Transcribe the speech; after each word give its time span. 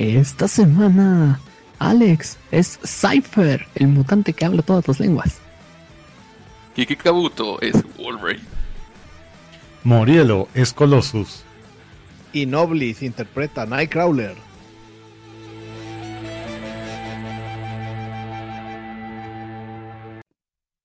Esta 0.00 0.48
semana, 0.48 1.40
Alex 1.78 2.38
es 2.50 2.78
Cypher, 2.82 3.66
el 3.74 3.88
mutante 3.88 4.32
que 4.32 4.46
habla 4.46 4.62
todas 4.62 4.88
las 4.88 4.98
lenguas. 4.98 5.40
Kiki 6.74 6.96
Kabuto 6.96 7.60
es 7.60 7.74
Wolverine. 7.98 8.42
Morielo 9.84 10.48
es 10.54 10.72
Colossus. 10.72 11.44
Y 12.32 12.46
Noblis 12.46 13.02
interpreta 13.02 13.60
a 13.60 13.66
Nightcrawler. 13.66 14.36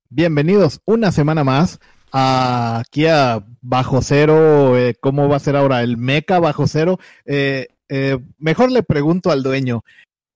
Bienvenidos 0.10 0.82
una 0.84 1.14
semana 1.14 1.46
más 1.46 1.80
a, 2.12 2.80
aquí 2.80 3.06
a 3.08 3.46
Bajo 3.62 4.02
Cero. 4.02 4.78
eh, 4.78 4.94
¿Cómo 5.00 5.30
va 5.30 5.38
a 5.38 5.40
ser 5.40 5.56
ahora 5.56 5.84
el 5.84 5.96
Mecha 5.96 6.40
Bajo 6.40 6.68
Cero? 6.68 7.00
Eh, 7.26 7.70
eh, 7.90 8.18
mejor 8.38 8.72
le 8.72 8.84
pregunto 8.84 9.32
al 9.32 9.44
dueño. 9.44 9.84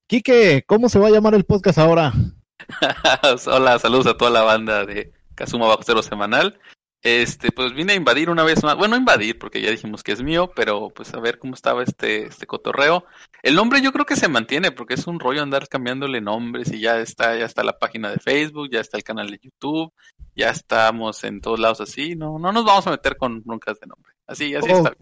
Quique, 0.08 0.64
¿cómo 0.66 0.90
se 0.90 1.00
va 1.00 1.08
a 1.08 1.12
llamar 1.12 1.36
el 1.36 1.46
podcast 1.46 1.78
ahora? 1.78 2.14
Hola, 3.48 3.80
saludos 3.80 4.08
a 4.08 4.18
toda 4.18 4.32
la 4.32 4.42
banda 4.42 4.86
de 4.86 5.14
Kazuma 5.36 5.68
Bajo 5.68 5.84
Cero 5.84 6.02
Semanal. 6.02 6.60
Este, 7.02 7.54
pues 7.54 7.74
vine 7.74 7.94
a 7.94 7.96
invadir 7.96 8.30
una 8.30 8.44
vez 8.44 8.62
más. 8.64 8.76
Bueno, 8.76 8.98
invadir, 8.98 9.40
porque 9.40 9.62
ya 9.62 9.72
dijimos 9.72 10.04
que 10.04 10.12
es 10.12 10.22
mío, 10.22 10.52
pero 10.54 10.90
pues 10.90 11.14
a 11.14 11.20
ver 11.20 11.40
cómo 11.40 11.54
estaba 11.54 11.84
este, 11.84 12.26
este 12.26 12.46
cotorreo. 12.46 13.06
El 13.42 13.56
nombre 13.56 13.82
yo 13.82 13.94
creo 13.94 14.06
que 14.06 14.18
se 14.18 14.28
mantiene, 14.28 14.72
porque 14.72 14.96
es 14.96 15.08
un 15.08 15.20
rollo 15.20 15.42
andar 15.42 15.70
cambiándole 15.70 16.20
nombres 16.20 16.72
y 16.74 16.82
ya 16.82 17.00
está, 17.00 17.38
ya 17.38 17.46
está 17.46 17.64
la 17.64 17.80
página 17.80 18.12
de 18.12 18.18
Facebook, 18.18 18.70
ya 18.70 18.82
está 18.82 18.98
el 18.98 19.04
canal 19.04 19.30
de 19.30 19.40
YouTube, 19.42 19.94
ya 20.36 20.50
estamos 20.50 21.24
en 21.24 21.40
todos 21.40 21.60
lados 21.60 21.80
así. 21.80 22.16
No, 22.16 22.38
no 22.38 22.52
nos 22.52 22.66
vamos 22.66 22.86
a 22.88 22.92
meter 22.92 23.16
con 23.16 23.44
broncas 23.44 23.80
de 23.80 23.88
nombre. 23.88 24.12
Así, 24.28 24.54
así 24.54 24.70
está. 24.70 24.94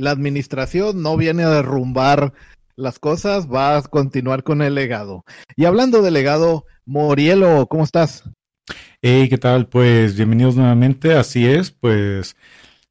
La 0.00 0.12
administración 0.12 1.02
no 1.02 1.18
viene 1.18 1.42
a 1.42 1.50
derrumbar 1.50 2.32
las 2.74 2.98
cosas, 2.98 3.52
va 3.52 3.76
a 3.76 3.82
continuar 3.82 4.44
con 4.44 4.62
el 4.62 4.74
legado. 4.74 5.26
Y 5.56 5.66
hablando 5.66 6.00
de 6.00 6.10
legado, 6.10 6.64
Morielo, 6.86 7.66
¿cómo 7.66 7.84
estás? 7.84 8.24
Hey, 9.02 9.28
¿qué 9.28 9.36
tal? 9.36 9.68
Pues 9.68 10.16
bienvenidos 10.16 10.56
nuevamente. 10.56 11.12
Así 11.12 11.46
es, 11.46 11.70
pues 11.70 12.34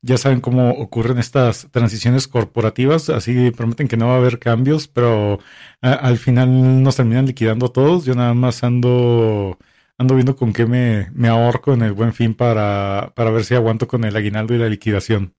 ya 0.04 0.20
saben 0.20 0.40
cómo 0.40 0.70
ocurren 0.70 1.18
estas 1.18 1.68
transiciones 1.72 2.28
corporativas. 2.28 3.10
Así 3.10 3.50
prometen 3.58 3.88
que 3.88 3.98
no 3.98 4.10
va 4.10 4.14
a 4.14 4.18
haber 4.18 4.38
cambios, 4.38 4.88
pero 4.88 5.40
al 5.82 6.20
final 6.20 6.84
nos 6.84 6.98
terminan 6.98 7.26
liquidando 7.26 7.66
a 7.66 7.74
todos. 7.74 8.06
Yo 8.06 8.14
nada 8.14 8.36
más 8.36 8.64
ando, 8.64 9.58
ando 9.98 10.14
viendo 10.14 10.36
con 10.36 10.54
qué 10.54 10.68
me, 10.68 11.10
me 11.16 11.28
ahorco 11.28 11.74
en 11.74 11.82
el 11.82 11.94
buen 11.94 12.14
fin 12.14 12.36
para, 12.36 13.14
para 13.16 13.32
ver 13.32 13.46
si 13.46 13.56
aguanto 13.56 13.88
con 13.88 14.04
el 14.04 14.16
aguinaldo 14.16 14.54
y 14.54 14.60
la 14.60 14.70
liquidación. 14.70 15.34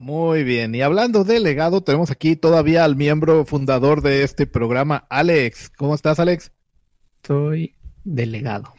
Muy 0.00 0.44
bien, 0.44 0.76
y 0.76 0.82
hablando 0.82 1.24
de 1.24 1.40
legado, 1.40 1.82
tenemos 1.82 2.12
aquí 2.12 2.36
todavía 2.36 2.84
al 2.84 2.94
miembro 2.94 3.44
fundador 3.44 4.00
de 4.00 4.22
este 4.22 4.46
programa, 4.46 5.06
Alex. 5.10 5.70
¿Cómo 5.70 5.96
estás, 5.96 6.20
Alex? 6.20 6.52
Soy 7.26 7.74
delegado. 8.04 8.72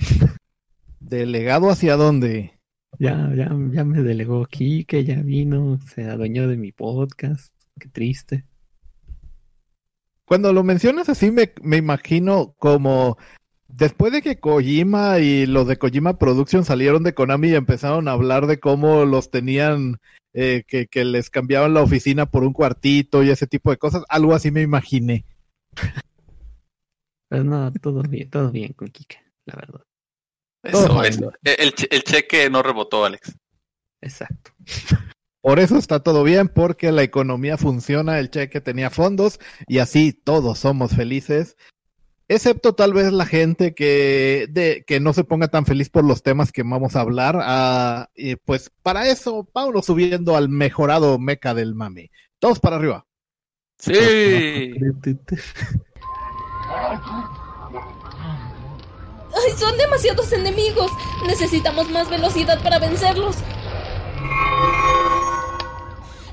¿Delegado 1.01 1.71
hacia 1.71 1.97
dónde? 1.97 2.53
Ya, 2.99 3.29
ya, 3.35 3.49
ya 3.71 3.83
me 3.83 4.01
delegó 4.01 4.43
aquí, 4.43 4.85
que 4.85 5.03
ya 5.03 5.21
vino, 5.21 5.77
se 5.93 6.05
adueñó 6.05 6.47
de 6.47 6.55
mi 6.55 6.71
podcast. 6.71 7.53
Qué 7.77 7.89
triste. 7.89 8.45
Cuando 10.23 10.53
lo 10.53 10.63
mencionas 10.63 11.09
así, 11.09 11.31
me, 11.31 11.51
me 11.61 11.75
imagino 11.75 12.55
como 12.57 13.17
después 13.69 14.11
de 14.11 14.21
que 14.21 14.39
Kojima 14.39 15.19
y 15.19 15.45
los 15.45 15.67
de 15.67 15.77
Kojima 15.77 16.17
Productions 16.17 16.67
salieron 16.67 17.03
de 17.03 17.13
Konami 17.13 17.49
y 17.49 17.55
empezaron 17.55 18.07
a 18.07 18.11
hablar 18.11 18.47
de 18.47 18.59
cómo 18.59 19.05
los 19.05 19.31
tenían, 19.31 19.99
eh, 20.33 20.63
que, 20.67 20.87
que 20.87 21.05
les 21.05 21.29
cambiaban 21.29 21.73
la 21.73 21.81
oficina 21.81 22.25
por 22.25 22.43
un 22.43 22.53
cuartito 22.53 23.23
y 23.23 23.29
ese 23.29 23.47
tipo 23.47 23.71
de 23.71 23.77
cosas, 23.77 24.03
algo 24.09 24.33
así 24.33 24.51
me 24.51 24.61
imaginé. 24.61 25.25
Pero 27.29 27.43
no, 27.43 27.71
todo 27.73 28.01
bien, 28.03 28.29
todo 28.29 28.51
bien 28.51 28.73
con 28.73 28.87
Kika, 28.89 29.23
la 29.45 29.55
verdad. 29.55 29.83
Eso 30.63 31.03
es. 31.03 31.19
el 31.89 32.03
cheque 32.03 32.49
no 32.49 32.61
rebotó, 32.61 33.05
Alex. 33.05 33.37
Exacto. 34.01 34.51
Por 35.41 35.59
eso 35.59 35.77
está 35.77 36.01
todo 36.01 36.23
bien, 36.23 36.49
porque 36.49 36.91
la 36.91 37.03
economía 37.03 37.57
funciona, 37.57 38.19
el 38.19 38.29
cheque 38.29 38.59
tenía 38.59 38.89
fondos 38.89 39.39
y 39.67 39.79
así 39.79 40.11
todos 40.11 40.59
somos 40.59 40.95
felices. 40.95 41.55
Excepto 42.31 42.75
tal 42.75 42.93
vez 42.93 43.11
la 43.11 43.25
gente 43.25 43.73
que, 43.73 44.45
de, 44.51 44.83
que 44.85 44.99
no 44.99 45.13
se 45.13 45.23
ponga 45.23 45.47
tan 45.47 45.65
feliz 45.65 45.89
por 45.89 46.03
los 46.03 46.21
temas 46.21 46.51
que 46.51 46.61
vamos 46.61 46.95
a 46.95 47.01
hablar. 47.01 47.39
ah, 47.41 48.07
y 48.15 48.35
pues 48.35 48.71
para 48.83 49.09
eso, 49.09 49.49
vámonos 49.51 49.87
subiendo 49.87 50.37
al 50.37 50.47
mejorado 50.47 51.17
meca 51.17 51.55
del 51.55 51.73
mame. 51.73 52.11
Todos 52.37 52.59
para 52.59 52.75
arriba. 52.75 53.07
Sí. 53.79 53.93
¡Ay, 59.33 59.51
son 59.57 59.75
demasiados 59.79 60.31
enemigos! 60.31 60.91
Necesitamos 61.25 61.89
más 61.89 62.07
velocidad 62.11 62.61
para 62.61 62.77
vencerlos. 62.77 63.37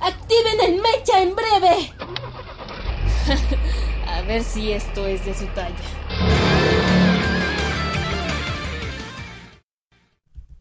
¡Activen 0.02 0.60
el 0.60 0.82
mecha 0.82 1.22
en 1.22 1.34
breve! 1.34 1.94
A 4.06 4.22
ver 4.22 4.42
si 4.42 4.72
esto 4.72 5.06
es 5.06 5.24
de 5.24 5.34
su 5.34 5.46
talla. 5.46 5.74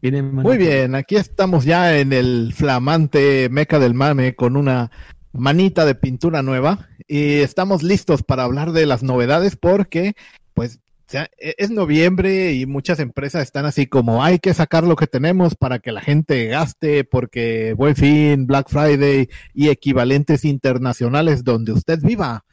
Muy 0.02 0.56
bien, 0.56 0.94
aquí 0.94 1.16
estamos 1.16 1.64
ya 1.64 1.98
en 1.98 2.12
el 2.12 2.52
flamante 2.54 3.48
meca 3.50 3.78
del 3.78 3.94
mame 3.94 4.36
con 4.36 4.56
una 4.56 4.90
manita 5.32 5.84
de 5.84 5.94
pintura 5.94 6.42
nueva 6.42 6.88
y 7.08 7.34
estamos 7.40 7.82
listos 7.82 8.22
para 8.22 8.44
hablar 8.44 8.72
de 8.72 8.86
las 8.86 9.02
novedades 9.02 9.56
porque 9.56 10.14
pues 10.54 10.80
o 11.08 11.10
sea, 11.10 11.28
e- 11.38 11.54
es 11.58 11.70
noviembre 11.70 12.52
y 12.52 12.66
muchas 12.66 12.98
empresas 12.98 13.42
están 13.42 13.64
así 13.64 13.86
como 13.86 14.24
hay 14.24 14.38
que 14.38 14.54
sacar 14.54 14.84
lo 14.84 14.96
que 14.96 15.06
tenemos 15.06 15.54
para 15.54 15.78
que 15.78 15.92
la 15.92 16.00
gente 16.00 16.46
gaste 16.46 17.04
porque 17.04 17.74
Buen 17.74 17.96
Fin, 17.96 18.46
Black 18.46 18.68
Friday 18.68 19.28
y 19.54 19.68
equivalentes 19.68 20.44
internacionales 20.44 21.44
donde 21.44 21.72
usted 21.72 22.00
viva. 22.00 22.44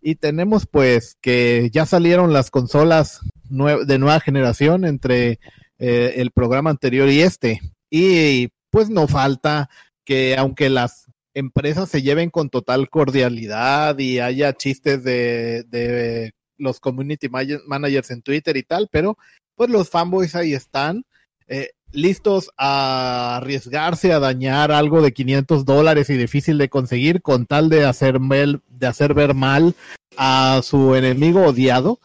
Y 0.00 0.14
tenemos 0.14 0.66
pues 0.66 1.16
que 1.20 1.68
ya 1.72 1.84
salieron 1.86 2.32
las 2.32 2.50
consolas 2.50 3.20
de 3.48 3.98
nueva 3.98 4.20
generación 4.20 4.84
entre 4.84 5.40
eh, 5.78 6.14
el 6.16 6.30
programa 6.30 6.70
anterior 6.70 7.08
y 7.08 7.20
este. 7.20 7.60
Y 7.90 8.48
pues 8.70 8.88
no 8.88 9.08
falta 9.08 9.68
que 10.04 10.36
aunque 10.36 10.70
las 10.70 11.06
empresas 11.34 11.88
se 11.88 12.02
lleven 12.02 12.30
con 12.30 12.50
total 12.50 12.88
cordialidad 12.88 13.98
y 13.98 14.20
haya 14.20 14.52
chistes 14.52 15.04
de, 15.04 15.64
de 15.68 16.32
los 16.58 16.80
community 16.80 17.28
ma- 17.28 17.42
managers 17.66 18.10
en 18.10 18.22
Twitter 18.22 18.56
y 18.56 18.62
tal, 18.62 18.88
pero 18.90 19.16
pues 19.54 19.70
los 19.70 19.90
fanboys 19.90 20.34
ahí 20.34 20.54
están 20.54 21.04
eh, 21.46 21.70
listos 21.92 22.50
a 22.56 23.36
arriesgarse 23.38 24.12
a 24.12 24.18
dañar 24.20 24.70
algo 24.72 25.02
de 25.02 25.12
500 25.12 25.64
dólares 25.64 26.08
y 26.10 26.16
difícil 26.16 26.58
de 26.58 26.68
conseguir 26.68 27.22
con 27.22 27.46
tal 27.46 27.68
de 27.68 27.84
hacer, 27.84 28.20
mel- 28.20 28.62
de 28.68 28.86
hacer 28.86 29.14
ver 29.14 29.34
mal 29.34 29.74
a 30.16 30.60
su 30.62 30.94
enemigo 30.94 31.44
odiado. 31.46 31.98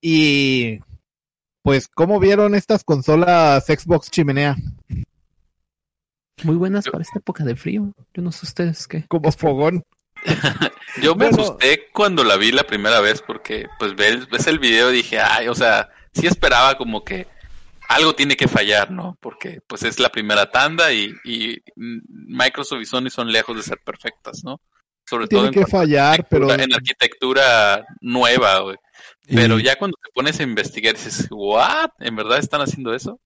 Y 0.00 0.80
pues, 1.62 1.88
¿cómo 1.88 2.18
vieron 2.20 2.54
estas 2.54 2.84
consolas 2.84 3.64
Xbox 3.66 4.10
chimenea? 4.10 4.56
Muy 6.42 6.56
buenas 6.56 6.88
para 6.88 7.02
esta 7.02 7.18
época 7.18 7.44
de 7.44 7.54
frío. 7.54 7.92
Yo 8.14 8.22
no 8.22 8.32
sé 8.32 8.46
ustedes 8.46 8.86
qué. 8.86 9.04
Como 9.08 9.30
fogón. 9.30 9.82
Yo 11.02 11.14
me 11.14 11.28
Bueno. 11.28 11.42
asusté 11.42 11.88
cuando 11.92 12.24
la 12.24 12.36
vi 12.36 12.50
la 12.52 12.64
primera 12.64 13.00
vez 13.00 13.22
porque 13.22 13.68
pues 13.78 13.94
ves, 13.94 14.28
ves 14.30 14.46
el 14.46 14.58
video 14.58 14.90
y 14.90 14.96
dije, 14.96 15.18
ay, 15.20 15.48
o 15.48 15.54
sea, 15.54 15.88
sí 16.12 16.26
esperaba 16.26 16.76
como 16.76 17.04
que 17.04 17.26
algo 17.90 18.14
tiene 18.14 18.36
que 18.36 18.46
fallar, 18.48 18.90
¿no? 18.92 19.18
Porque 19.20 19.60
pues 19.66 19.82
es 19.82 19.98
la 19.98 20.10
primera 20.10 20.50
tanda 20.50 20.92
y, 20.92 21.12
y 21.24 21.58
Microsoft 21.76 22.80
y 22.82 22.86
Sony 22.86 23.10
son 23.10 23.32
lejos 23.32 23.56
de 23.56 23.62
ser 23.64 23.78
perfectas, 23.84 24.44
¿no? 24.44 24.60
Sobre 25.08 25.26
todo 25.26 25.46
en 25.46 25.52
que 25.52 25.66
fallar, 25.66 26.24
pero 26.30 26.52
en 26.54 26.72
arquitectura 26.72 27.84
nueva, 28.00 28.60
güey. 28.60 28.76
Y- 29.26 29.34
Pero 29.34 29.58
ya 29.58 29.76
cuando 29.76 29.96
te 30.02 30.10
pones 30.14 30.38
a 30.38 30.44
investigar 30.44 30.94
dices, 30.94 31.26
¿what? 31.30 31.90
¿En 31.98 32.14
verdad 32.16 32.38
están 32.38 32.60
haciendo 32.60 32.94
eso? 32.94 33.20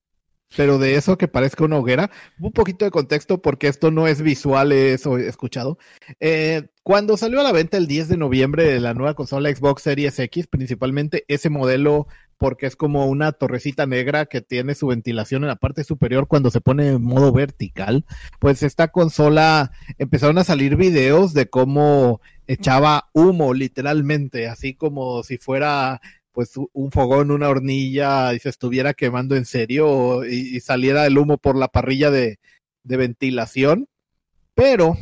pero 0.55 0.77
de 0.77 0.95
eso 0.95 1.17
que 1.17 1.27
parezca 1.27 1.65
una 1.65 1.77
hoguera, 1.79 2.11
un 2.39 2.51
poquito 2.53 2.85
de 2.85 2.91
contexto 2.91 3.41
porque 3.41 3.67
esto 3.67 3.89
no 3.91 4.07
es 4.07 4.21
visual, 4.21 4.71
es 4.71 5.05
escuchado. 5.05 5.77
Eh, 6.19 6.67
cuando 6.83 7.17
salió 7.17 7.41
a 7.41 7.43
la 7.43 7.51
venta 7.51 7.77
el 7.77 7.87
10 7.87 8.07
de 8.09 8.15
noviembre 8.17 8.79
la 8.79 8.93
nueva 8.93 9.15
consola 9.15 9.49
Xbox 9.53 9.81
Series 9.81 10.17
X, 10.17 10.47
principalmente 10.47 11.25
ese 11.27 11.49
modelo 11.49 12.07
porque 12.37 12.65
es 12.65 12.75
como 12.75 13.05
una 13.05 13.31
torrecita 13.31 13.85
negra 13.85 14.25
que 14.25 14.41
tiene 14.41 14.75
su 14.75 14.87
ventilación 14.87 15.43
en 15.43 15.49
la 15.49 15.55
parte 15.55 15.83
superior 15.83 16.27
cuando 16.27 16.51
se 16.51 16.61
pone 16.61 16.89
en 16.89 17.03
modo 17.03 17.31
vertical, 17.31 18.05
pues 18.39 18.63
esta 18.63 18.89
consola 18.89 19.71
empezaron 19.97 20.37
a 20.37 20.43
salir 20.43 20.75
videos 20.75 21.33
de 21.33 21.47
cómo 21.47 22.21
echaba 22.47 23.09
humo 23.13 23.53
literalmente, 23.53 24.47
así 24.47 24.73
como 24.73 25.23
si 25.23 25.37
fuera 25.37 26.01
pues 26.31 26.51
un 26.73 26.91
fogón, 26.91 27.31
una 27.31 27.47
hornilla 27.47 28.33
y 28.33 28.39
se 28.39 28.49
estuviera 28.49 28.93
quemando 28.93 29.37
en 29.37 29.45
serio 29.45 30.25
y, 30.25 30.57
y 30.57 30.59
saliera 30.59 31.05
el 31.05 31.17
humo 31.17 31.37
por 31.37 31.55
la 31.55 31.69
parrilla 31.69 32.11
de, 32.11 32.39
de 32.83 32.97
ventilación. 32.97 33.87
Pero, 34.53 34.97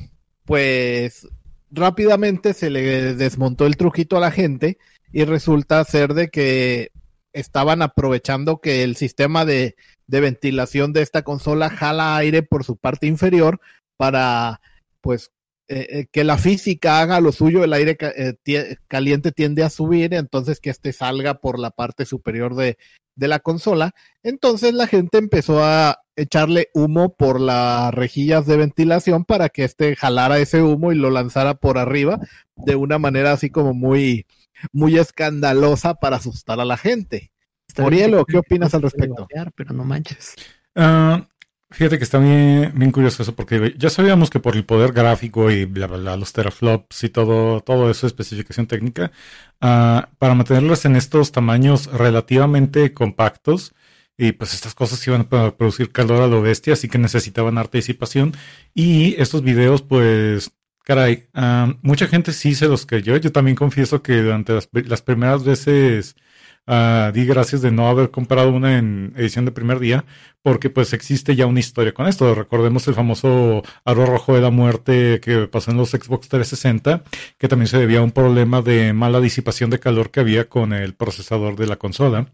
pues, 0.46 1.28
rápidamente 1.72 2.54
se 2.54 2.70
le 2.70 3.16
desmontó 3.16 3.66
el 3.66 3.78
truquito 3.78 4.18
a 4.18 4.20
la 4.20 4.32
gente 4.32 4.78
y 5.12 5.26
resulta 5.26 5.84
ser 5.84 6.14
de 6.14 6.30
que 6.30 6.92
estaban 7.34 7.82
aprovechando 7.82 8.62
que 8.62 8.84
el 8.84 8.96
sistema 8.96 9.46
de, 9.46 9.76
de 10.08 10.20
ventilación 10.22 10.94
de 10.94 11.02
esta 11.02 11.24
consola 11.24 11.70
jala 11.70 12.16
aire 12.16 12.44
por 12.44 12.64
su 12.64 12.78
parte 12.78 13.08
inferior 13.08 13.60
para, 13.98 14.62
pues, 15.02 15.32
eh, 15.70 15.88
eh, 15.90 16.06
que 16.12 16.24
la 16.24 16.38
física 16.38 17.00
haga 17.00 17.22
lo 17.22 17.32
suyo, 17.32 17.64
el 17.64 17.74
aire 17.74 17.98
eh, 18.00 18.78
caliente 18.88 19.32
tiende 19.32 19.64
a 19.64 19.70
subir, 19.70 20.14
entonces 20.14 20.60
que 20.60 20.70
este 20.70 20.92
salga 20.92 21.36
por 21.36 21.58
la 21.58 21.72
parte 21.72 22.06
superior 22.06 22.56
de, 22.56 22.78
de 23.16 23.28
la 23.28 23.40
consola. 23.40 23.94
Entonces 24.24 24.74
la 24.74 24.88
gente 24.88 25.18
empezó 25.18 25.64
a 25.64 26.00
echarle 26.16 26.70
humo 26.74 27.16
por 27.16 27.40
las 27.40 27.94
rejillas 27.94 28.46
de 28.46 28.58
ventilación 28.58 29.26
para 29.26 29.50
que 29.50 29.64
este 29.64 29.96
jalara 29.96 30.38
ese 30.40 30.62
humo 30.62 30.92
y 30.92 30.96
lo 30.96 31.10
lanzara 31.10 31.56
por 31.56 31.78
arriba 31.78 32.20
de 32.56 32.76
una 32.76 33.00
manera 33.00 33.32
así 33.32 33.50
como 33.50 33.74
muy, 33.74 34.26
muy 34.72 34.98
escandalosa 34.98 35.96
para 35.96 36.18
asustar 36.18 36.60
a 36.60 36.66
la 36.66 36.78
gente. 36.78 37.32
Está 37.68 37.86
Orielo, 37.86 38.18
bien, 38.18 38.26
¿qué 38.28 38.38
opinas 38.38 38.74
al 38.74 38.84
respecto? 38.84 39.28
pero 39.56 39.74
no 39.74 39.84
manches. 39.84 40.36
Ah, 40.76 41.28
fíjate 41.72 41.98
que 41.98 42.04
está 42.04 42.20
bien, 42.20 42.72
bien 42.76 42.92
curioso 42.92 43.24
eso, 43.24 43.36
porque 43.36 43.74
ya 43.78 43.90
sabíamos 43.90 44.30
que 44.30 44.40
por 44.40 44.56
el 44.56 44.66
poder 44.66 44.92
gráfico 44.92 45.50
y 45.50 45.66
bla, 45.66 45.88
bla, 45.88 45.98
bla, 45.98 46.18
los 46.18 46.34
teraflops 46.34 47.04
y 47.04 47.10
todo, 47.10 47.62
todo 47.62 47.90
eso, 47.90 48.06
especificación 48.08 48.68
técnica, 48.68 49.12
ah, 49.62 50.10
para 50.20 50.36
mantenerlas 50.36 50.86
en 50.86 50.96
estos 50.96 51.32
tamaños 51.32 51.88
relativamente 51.92 52.94
compactos, 52.94 53.74
y 54.18 54.34
pues 54.34 54.54
estas 54.54 54.76
cosas 54.76 55.06
iban 55.08 55.28
a 55.32 55.58
producir 55.58 55.92
calor 55.92 56.22
a 56.22 56.28
lo 56.28 56.42
bestia, 56.42 56.74
así 56.74 56.88
que 56.88 57.00
necesitaban 57.00 57.58
harta 57.58 57.78
disipación. 57.78 58.34
Y 58.74 59.20
estos 59.20 59.42
videos, 59.42 59.82
pues, 59.82 60.52
caray, 60.84 61.28
mucha 61.82 62.08
gente 62.08 62.34
sí 62.34 62.56
se 62.56 62.68
los 62.68 62.86
creyó. 62.86 63.18
Yo 63.18 63.32
también 63.32 63.56
confieso 63.56 64.02
que 64.04 64.22
durante 64.22 64.54
las, 64.54 65.02
primeras 65.02 65.44
veces 65.44 66.16
ah, 66.68 67.12
di 67.14 67.26
gracias 67.26 67.62
de 67.62 67.72
no 67.72 67.88
haber 67.90 68.12
comprado 68.12 68.52
una 68.52 68.78
en 68.78 69.14
edición 69.18 69.46
de 69.46 69.52
primer 69.52 69.80
día, 69.80 70.06
porque 70.42 70.70
pues 70.70 70.94
existe 70.94 71.36
ya 71.36 71.46
una 71.46 71.60
historia 71.60 71.94
con 71.94 72.08
esto. 72.08 72.34
Recordemos 72.36 72.88
el 72.88 72.94
famoso 72.96 73.64
aro 73.86 74.06
rojo 74.06 74.36
de 74.36 74.42
la 74.42 74.50
muerte 74.52 75.20
que 75.22 75.48
pasó 75.48 75.72
en 75.72 75.78
los 75.78 75.92
Xbox 75.92 76.28
360, 76.30 77.04
que 77.38 77.48
también 77.48 77.68
se 77.68 77.78
debía 77.78 78.00
a 78.00 78.04
un 78.04 78.12
problema 78.12 78.62
de 78.62 78.94
mala 78.94 79.20
disipación 79.22 79.70
de 79.70 79.80
calor 79.80 80.12
que 80.12 80.20
había 80.22 80.50
con 80.50 80.74
el 80.74 80.94
procesador 80.96 81.56
de 81.56 81.68
la 81.68 81.78
consola. 81.78 82.28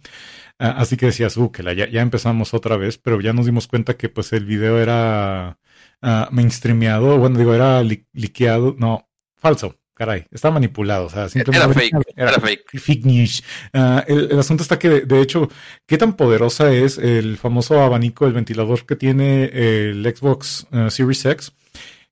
Ah, 0.59 0.75
así 0.77 0.97
que 0.97 1.07
decías, 1.07 1.37
uh, 1.37 1.51
la- 1.59 1.73
ya, 1.73 1.89
ya 1.89 2.01
empezamos 2.01 2.53
otra 2.53 2.77
vez, 2.77 2.97
pero 2.97 3.21
ya 3.21 3.33
nos 3.33 3.45
dimos 3.45 3.67
cuenta 3.67 3.95
que 3.97 4.09
pues 4.09 4.33
el 4.33 4.45
video 4.45 4.79
era 4.79 5.57
ah, 6.01 6.27
mainstreameado, 6.31 7.17
bueno, 7.17 7.37
digo, 7.37 7.53
era 7.53 7.81
li- 7.83 8.05
liqueado, 8.13 8.75
no, 8.77 9.09
falso, 9.35 9.75
caray, 9.93 10.25
está 10.31 10.49
manipulado, 10.51 11.07
o 11.07 11.09
sea, 11.09 11.21
Era 11.21 11.29
simplemente 11.29 11.79
fake, 11.79 12.13
era 12.15 12.39
fake. 12.39 12.79
Fake 12.79 13.05
news. 13.05 13.43
Ah, 13.73 14.03
el, 14.07 14.31
el 14.31 14.39
asunto 14.39 14.63
está 14.63 14.79
que, 14.79 14.89
de, 14.89 15.01
de 15.01 15.21
hecho, 15.21 15.49
qué 15.85 15.97
tan 15.97 16.13
poderosa 16.13 16.71
es 16.73 16.97
el 16.97 17.37
famoso 17.37 17.81
abanico, 17.81 18.25
el 18.25 18.33
ventilador 18.33 18.85
que 18.85 18.95
tiene 18.95 19.45
el 19.53 20.03
Xbox 20.15 20.67
eh, 20.71 20.89
Series 20.89 21.25
X, 21.25 21.51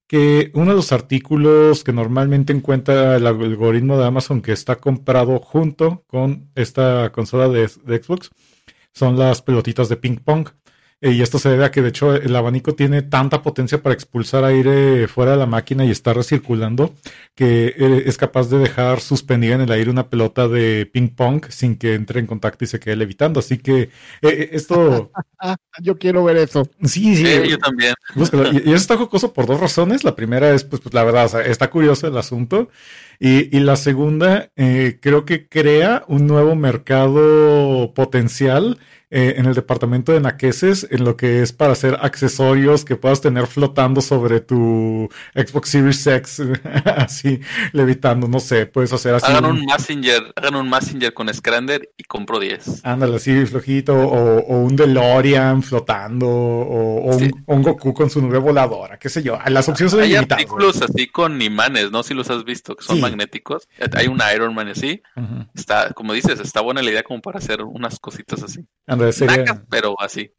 que 0.08 0.52
uno 0.54 0.72
de 0.72 0.76
los 0.78 0.92
artículos 0.94 1.84
que 1.84 1.92
normalmente 1.92 2.54
encuentra 2.54 3.18
el 3.18 3.28
algoritmo 3.28 3.98
de 3.98 4.06
Amazon 4.06 4.42
que 4.42 4.54
está 4.54 4.78
comprado 4.78 5.40
junto 5.40 6.04
con 6.08 6.50
esta 6.56 7.12
consola 7.12 7.50
de, 7.50 7.70
de 7.84 8.04
Xbox 8.04 8.30
son 8.94 9.20
las 9.20 9.42
pelotitas 9.42 9.90
de 9.90 9.98
ping 9.98 10.16
pong. 10.18 10.48
Eh, 11.02 11.12
Y 11.12 11.22
esto 11.22 11.38
se 11.40 11.50
debe 11.50 11.66
a 11.66 11.72
que 11.72 11.82
de 11.84 11.90
hecho 11.90 12.16
el 12.16 12.36
abanico 12.36 12.74
tiene 12.76 13.04
tanta 13.04 13.44
potencia 13.44 13.82
para 13.84 13.94
expulsar 13.94 14.44
aire 14.44 15.08
fuera 15.08 15.32
de 15.32 15.38
la 15.38 15.46
máquina 15.46 15.86
y 15.86 15.92
estar 15.92 16.16
recirculando 16.16 16.96
que 17.36 17.68
eh, 17.78 18.04
es 18.08 18.18
capaz 18.18 18.50
de 18.50 18.58
dejar 18.58 19.00
suspendida 19.02 19.56
en 19.56 19.62
el 19.62 19.72
aire 19.72 19.92
una 19.92 20.10
pelota 20.10 20.48
de 20.48 20.90
ping 20.92 21.10
pong 21.10 21.46
sin 21.50 21.78
que 21.78 21.94
entre 21.94 22.20
en 22.20 22.26
contacto 22.28 22.64
y 22.66 22.68
se 22.68 22.80
quede 22.80 22.96
levitando. 22.96 23.40
Así 23.40 23.60
que 23.60 23.92
eh, 24.22 24.50
esto, 24.54 25.12
yo 25.82 25.98
quiero 25.98 26.24
ver 26.24 26.38
eso. 26.38 26.68
sí, 26.84 27.16
sí, 27.16 27.26
Sí, 27.26 27.50
yo 27.50 27.58
también. 27.60 27.94
búscalo. 28.16 28.48
Y, 28.52 28.58
y 28.58 28.70
eso 28.70 28.76
está 28.76 28.98
jocoso 28.98 29.34
por 29.34 29.46
dos 29.46 29.60
razones. 29.60 30.04
La 30.04 30.16
primera 30.16 30.52
es, 30.54 30.64
pues, 30.64 30.82
pues 30.82 30.94
la 30.96 31.04
verdad, 31.04 31.26
o 31.26 31.30
sea, 31.30 31.42
está 31.42 31.70
curioso 31.70 32.08
el 32.08 32.18
asunto. 32.18 32.70
Y, 33.20 33.56
y 33.56 33.60
la 33.62 33.76
segunda, 33.76 34.52
eh, 34.56 35.00
creo 35.02 35.26
que 35.26 35.48
crea 35.48 36.04
un 36.08 36.28
nuevo 36.28 36.56
mercado 36.56 37.94
potencial 37.94 38.80
eh, 39.10 39.36
en 39.38 39.46
el 39.46 39.54
departamento 39.54 40.12
de 40.12 40.20
naqueses, 40.20 40.88
en 40.92 41.04
lo 41.06 41.16
que 41.16 41.42
es 41.42 41.54
para 41.54 41.72
hacer 41.74 41.98
accesorios 42.02 42.84
que 42.84 42.96
puedas 42.98 43.22
tener 43.22 43.48
flotando 43.48 44.02
sobre 44.02 44.42
tu 44.42 45.10
Xbox 45.34 45.70
Series 45.70 46.06
X, 46.08 46.42
así 46.86 47.40
levitando, 47.74 48.28
no 48.28 48.40
sé, 48.40 48.66
puedes 48.66 48.92
hacer 48.94 49.16
así. 49.16 49.26
Hagan 49.32 49.46
un- 49.46 49.66
Messenger, 49.66 50.34
hagan 50.36 50.56
un 50.56 50.70
Messenger 50.70 51.14
con 51.14 51.34
Scrander 51.34 51.90
y 51.98 52.04
compro 52.04 52.40
10. 52.40 52.82
Ándale, 52.84 53.16
así 53.16 53.46
flojito, 53.46 53.94
o, 53.96 54.40
o 54.40 54.60
un 54.62 54.76
DeLorean 54.76 55.64
flotando, 55.64 56.28
o, 56.28 57.10
o 57.10 57.20
Sí. 57.20 57.32
un, 57.46 57.62
Goku 57.64 57.94
con 57.94 58.10
su 58.10 58.22
nube 58.22 58.38
voladora, 58.38 58.98
qué 59.00 59.10
sé 59.10 59.24
yo. 59.24 59.40
Las 59.48 59.68
opciones 59.70 59.92
son 59.92 60.02
Hay 60.02 60.12
ilimitadas. 60.12 60.44
artículos 60.44 60.82
así 60.82 61.08
con 61.08 61.42
imanes, 61.42 61.92
¿no? 61.92 62.04
Si 62.04 62.14
los 62.14 62.30
has 62.30 62.44
visto, 62.44 62.76
que 62.76 62.84
son 62.84 62.98
Sí. 62.98 63.02
magnéticos. 63.02 63.68
Hay 63.94 64.08
un 64.08 64.22
Iron 64.36 64.54
Man 64.54 64.68
así. 64.68 65.02
Está, 65.56 65.92
como 65.94 66.14
dices, 66.14 66.40
está 66.40 66.62
buena 66.62 66.82
la 66.82 66.92
idea 66.92 67.04
como 67.04 67.22
para 67.22 67.40
hacer 67.40 67.62
unas 67.64 68.00
cositas 68.00 68.44
así. 68.44 68.66
Ándale, 68.88 69.12
sería, 69.12 69.38
Nacas, 69.38 69.62
pero 69.70 69.96
así. 70.00 70.32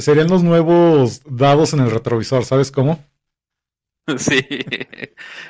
serían 0.00 0.28
los 0.28 0.42
nuevos 0.44 1.20
dados 1.26 1.72
en 1.74 1.80
el 1.80 1.90
retrovisor, 1.90 2.44
¿sabes 2.44 2.70
cómo? 2.70 3.04
Sí, 4.18 4.40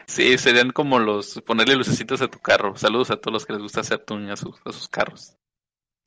sí, 0.06 0.38
serían 0.38 0.70
como 0.70 0.98
los, 0.98 1.42
ponerle 1.42 1.76
lucecitos 1.76 2.22
a 2.22 2.28
tu 2.28 2.38
carro. 2.38 2.74
Saludos 2.74 3.10
a 3.10 3.16
todos 3.18 3.34
los 3.34 3.44
que 3.44 3.52
les 3.52 3.60
gusta 3.60 3.82
hacer 3.82 3.98
tuning 3.98 4.30
a 4.30 4.36
sus, 4.36 4.54
a 4.64 4.72
sus 4.72 4.88
carros. 4.88 5.36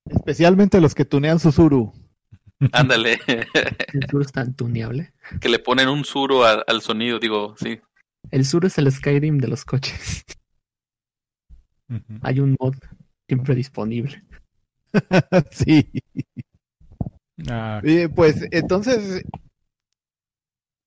Especialmente 0.09 0.81
los 0.81 0.95
que 0.95 1.05
tunean 1.05 1.37
Susuru. 1.39 1.93
Ándale, 2.71 3.19
El 3.93 4.09
sur 4.09 4.21
es 4.23 4.31
tan 4.31 4.55
tuneable. 4.55 5.13
que 5.39 5.47
le 5.47 5.59
ponen 5.59 5.89
un 5.89 6.03
a- 6.43 6.63
al 6.65 6.81
sonido, 6.81 7.19
digo, 7.19 7.55
sí. 7.55 7.79
El 8.31 8.45
sur 8.45 8.65
es 8.65 8.79
el 8.79 8.91
Skyrim 8.91 9.37
de 9.37 9.47
los 9.47 9.63
coches. 9.63 10.25
Hay 12.23 12.39
un 12.39 12.55
mod 12.59 12.73
siempre 13.27 13.53
disponible. 13.53 14.23
sí. 15.51 15.89
Ah, 17.49 17.79
Y, 17.83 18.07
pues 18.07 18.45
entonces 18.51 19.23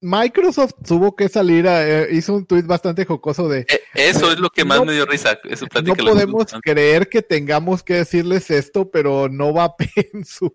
Microsoft 0.01 0.75
tuvo 0.87 1.15
que 1.15 1.29
salir 1.29 1.69
a, 1.69 1.89
eh, 1.89 2.09
hizo 2.13 2.35
un 2.35 2.45
tuit 2.45 2.67
bastante 2.67 3.05
jocoso 3.05 3.49
de 3.49 3.61
E- 3.61 3.81
Eso 3.95 4.33
es 4.33 4.39
lo 4.41 4.51
que 4.51 4.65
más 4.65 4.79
No- 4.79 4.85
me 4.87 4.93
dio 4.93 5.07
risa. 5.07 5.39
Eso 5.45 5.67
no 5.85 5.95
podemos 5.95 6.47
creer 6.61 7.09
que 7.09 7.23
tengamos 7.23 7.83
que 7.85 7.95
decirles 7.95 8.51
esto, 8.51 8.91
pero 8.91 9.29
no 9.29 9.55
va 9.55 9.75
en 10.13 10.25
su, 10.25 10.55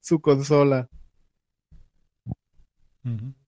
su 0.00 0.20
consola. 0.20 0.88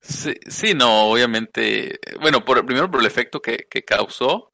Sí, 0.01 0.33
sí, 0.47 0.73
no, 0.73 1.11
obviamente. 1.11 1.99
Bueno, 2.21 2.43
por, 2.43 2.65
primero 2.65 2.89
por 2.89 3.01
el 3.01 3.05
efecto 3.05 3.41
que, 3.41 3.67
que 3.69 3.83
causó. 3.83 4.52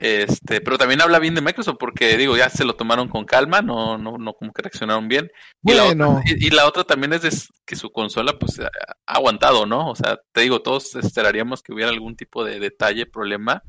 Este, 0.00 0.60
pero 0.60 0.78
también 0.78 1.00
habla 1.00 1.18
bien 1.18 1.34
de 1.34 1.40
Microsoft 1.40 1.78
porque 1.80 2.16
digo, 2.16 2.36
ya 2.36 2.48
se 2.48 2.64
lo 2.64 2.76
tomaron 2.76 3.08
con 3.08 3.24
calma, 3.24 3.62
no, 3.62 3.98
no, 3.98 4.16
no 4.16 4.32
como 4.32 4.52
que 4.52 4.62
reaccionaron 4.62 5.08
bien. 5.08 5.28
Y, 5.64 5.74
la, 5.74 5.86
otra, 5.86 6.22
y, 6.24 6.50
la 6.50 6.66
otra 6.68 6.84
también 6.84 7.12
es 7.14 7.22
de 7.22 7.30
que 7.66 7.74
su 7.74 7.90
consola 7.90 8.38
pues 8.38 8.60
ha 8.60 8.70
aguantado, 9.04 9.66
¿no? 9.66 9.90
O 9.90 9.96
sea, 9.96 10.20
te 10.32 10.42
digo, 10.42 10.62
todos 10.62 10.94
esperaríamos 10.94 11.64
que 11.64 11.72
hubiera 11.72 11.90
algún 11.90 12.14
tipo 12.14 12.44
de 12.44 12.60
detalle, 12.60 13.06
problema, 13.06 13.64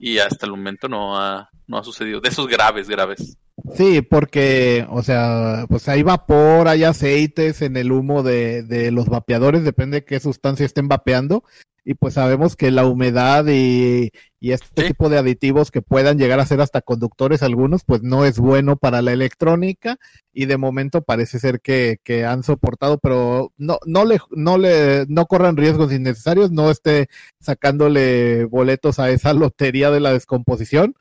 y 0.00 0.18
hasta 0.18 0.46
el 0.46 0.52
momento 0.52 0.88
no 0.88 1.16
ha, 1.16 1.48
no 1.68 1.78
ha 1.78 1.84
sucedido. 1.84 2.20
De 2.20 2.30
esos 2.30 2.48
graves, 2.48 2.88
graves. 2.88 3.38
Sí, 3.76 4.02
porque, 4.02 4.84
o 4.90 5.04
sea, 5.04 5.66
pues 5.68 5.88
hay 5.88 6.02
vapor, 6.02 6.66
hay 6.66 6.82
aceites 6.82 7.62
en 7.62 7.76
el 7.76 7.92
humo 7.92 8.24
de, 8.24 8.64
de 8.64 8.90
los 8.90 9.06
vapeadores, 9.06 9.62
depende 9.62 9.98
de 9.98 10.04
qué 10.04 10.18
sustancia 10.18 10.66
estén 10.66 10.88
vapeando, 10.88 11.44
y 11.84 11.94
pues 11.94 12.14
sabemos 12.14 12.54
que 12.54 12.70
la 12.70 12.84
humedad 12.84 13.46
y, 13.48 14.10
este 14.40 14.86
tipo 14.86 15.08
de 15.08 15.18
aditivos 15.18 15.70
que 15.70 15.82
puedan 15.82 16.16
llegar 16.18 16.38
a 16.38 16.46
ser 16.46 16.60
hasta 16.60 16.80
conductores 16.80 17.42
algunos, 17.42 17.82
pues 17.84 18.02
no 18.02 18.24
es 18.24 18.38
bueno 18.38 18.76
para 18.76 19.02
la 19.02 19.12
electrónica 19.12 19.98
y 20.32 20.46
de 20.46 20.56
momento 20.56 21.02
parece 21.02 21.40
ser 21.40 21.60
que, 21.60 21.98
que 22.04 22.24
han 22.24 22.44
soportado, 22.44 22.98
pero 22.98 23.52
no, 23.56 23.78
no 23.84 24.04
le, 24.04 24.20
no 24.30 24.56
le, 24.56 25.06
no 25.08 25.26
corran 25.26 25.56
riesgos 25.56 25.92
innecesarios, 25.92 26.52
no 26.52 26.70
esté 26.70 27.08
sacándole 27.40 28.44
boletos 28.44 29.00
a 29.00 29.10
esa 29.10 29.32
lotería 29.34 29.90
de 29.90 30.00
la 30.00 30.12
descomposición. 30.12 30.94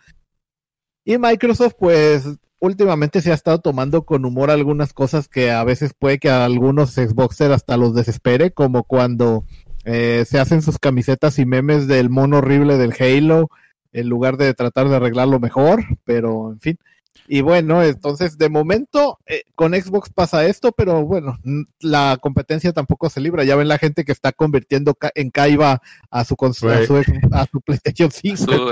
Y 1.06 1.18
Microsoft, 1.20 1.76
pues, 1.80 2.26
últimamente 2.60 3.22
se 3.22 3.32
ha 3.32 3.36
estado 3.36 3.60
tomando 3.60 4.04
con 4.04 4.26
humor 4.26 4.52
algunas 4.52 4.94
cosas 4.94 5.28
que 5.28 5.52
a 5.52 5.64
veces 5.64 5.94
puede 5.98 6.20
que 6.20 6.30
a 6.30 6.44
algunos 6.44 6.94
Xboxer 6.94 7.52
hasta 7.52 7.78
los 7.78 7.94
desespere, 7.94 8.52
como 8.52 8.84
cuando 8.84 9.46
eh, 9.90 10.26
se 10.28 10.38
hacen 10.38 10.62
sus 10.62 10.80
camisetas 10.80 11.40
y 11.40 11.46
memes 11.46 11.88
del 11.88 12.10
mono 12.10 12.40
horrible 12.40 12.78
del 12.78 12.94
Halo 13.00 13.50
en 13.94 14.10
lugar 14.10 14.36
de 14.36 14.54
tratar 14.54 14.90
de 14.90 14.98
arreglarlo 14.98 15.40
mejor, 15.40 15.82
pero 16.04 16.52
en 16.52 16.60
fin. 16.60 16.80
Y 17.30 17.42
bueno, 17.42 17.82
entonces 17.84 18.38
de 18.38 18.50
momento 18.50 19.18
eh, 19.26 19.44
con 19.56 19.74
Xbox 19.74 20.10
pasa 20.10 20.46
esto, 20.46 20.72
pero 20.72 21.06
bueno, 21.06 21.38
la 21.80 22.18
competencia 22.22 22.74
tampoco 22.74 23.10
se 23.10 23.22
libra. 23.22 23.44
Ya 23.44 23.56
ven 23.56 23.68
la 23.68 23.78
gente 23.78 24.06
que 24.06 24.12
está 24.12 24.32
convirtiendo 24.34 24.98
en 25.16 25.32
Kaiba 25.32 25.82
a 26.12 26.24
su, 26.26 26.36
a 26.42 26.54
su, 26.54 26.70
a 27.32 27.46
su 27.46 27.62
PlayStation 27.62 28.12
5. 28.12 28.72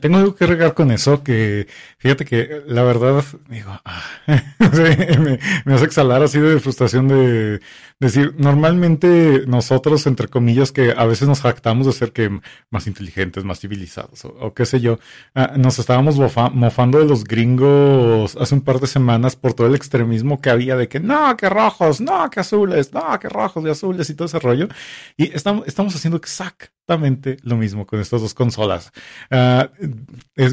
Tengo 0.00 0.16
algo 0.18 0.34
que 0.34 0.46
regar 0.46 0.74
con 0.74 0.90
eso, 0.90 1.22
que 1.22 1.66
fíjate 1.98 2.24
que 2.24 2.62
la 2.66 2.82
verdad, 2.82 3.24
digo, 3.48 3.70
ah, 3.84 4.02
me, 4.58 5.38
me, 5.64 5.74
hace 5.74 5.84
exhalar 5.84 6.22
así 6.22 6.40
de 6.40 6.58
frustración 6.58 7.08
de 7.08 7.60
decir, 8.02 8.34
normalmente 8.36 9.44
nosotros, 9.46 10.06
entre 10.06 10.28
comillas, 10.28 10.72
que 10.72 10.92
a 10.96 11.04
veces 11.04 11.28
nos 11.28 11.40
jactamos 11.40 11.86
de 11.86 11.92
ser 11.92 12.12
que 12.12 12.40
más 12.70 12.86
inteligentes, 12.86 13.44
más 13.44 13.60
civilizados, 13.60 14.24
o, 14.24 14.52
qué 14.54 14.66
sé 14.66 14.80
yo, 14.80 14.98
ah, 15.34 15.54
nos 15.56 15.78
estábamos 15.78 16.16
mofando 16.52 16.98
de 16.98 17.06
los 17.06 17.24
gringos 17.24 18.36
hace 18.36 18.54
un 18.54 18.60
par 18.62 18.80
de 18.80 18.86
semanas 18.86 19.36
por 19.36 19.54
todo 19.54 19.66
el 19.66 19.74
extremismo 19.74 20.40
que 20.40 20.50
había 20.50 20.76
de 20.76 20.88
que 20.88 21.00
no, 21.00 21.36
que 21.36 21.48
rojos, 21.48 22.00
no, 22.00 22.28
que 22.30 22.40
azules, 22.40 22.92
no, 22.92 23.18
que 23.20 23.28
rojos 23.28 23.64
y 23.64 23.70
azules 23.70 24.10
y 24.10 24.14
todo 24.14 24.26
ese 24.26 24.38
rollo. 24.38 24.68
Y 25.16 25.32
estamos, 25.34 25.66
estamos 25.66 25.94
haciendo 25.94 26.16
exactamente 26.82 27.36
lo 27.42 27.56
mismo 27.56 27.86
con 27.86 28.00
estas 28.00 28.20
dos 28.20 28.34
consolas. 28.34 28.90
Ah, 29.30 29.70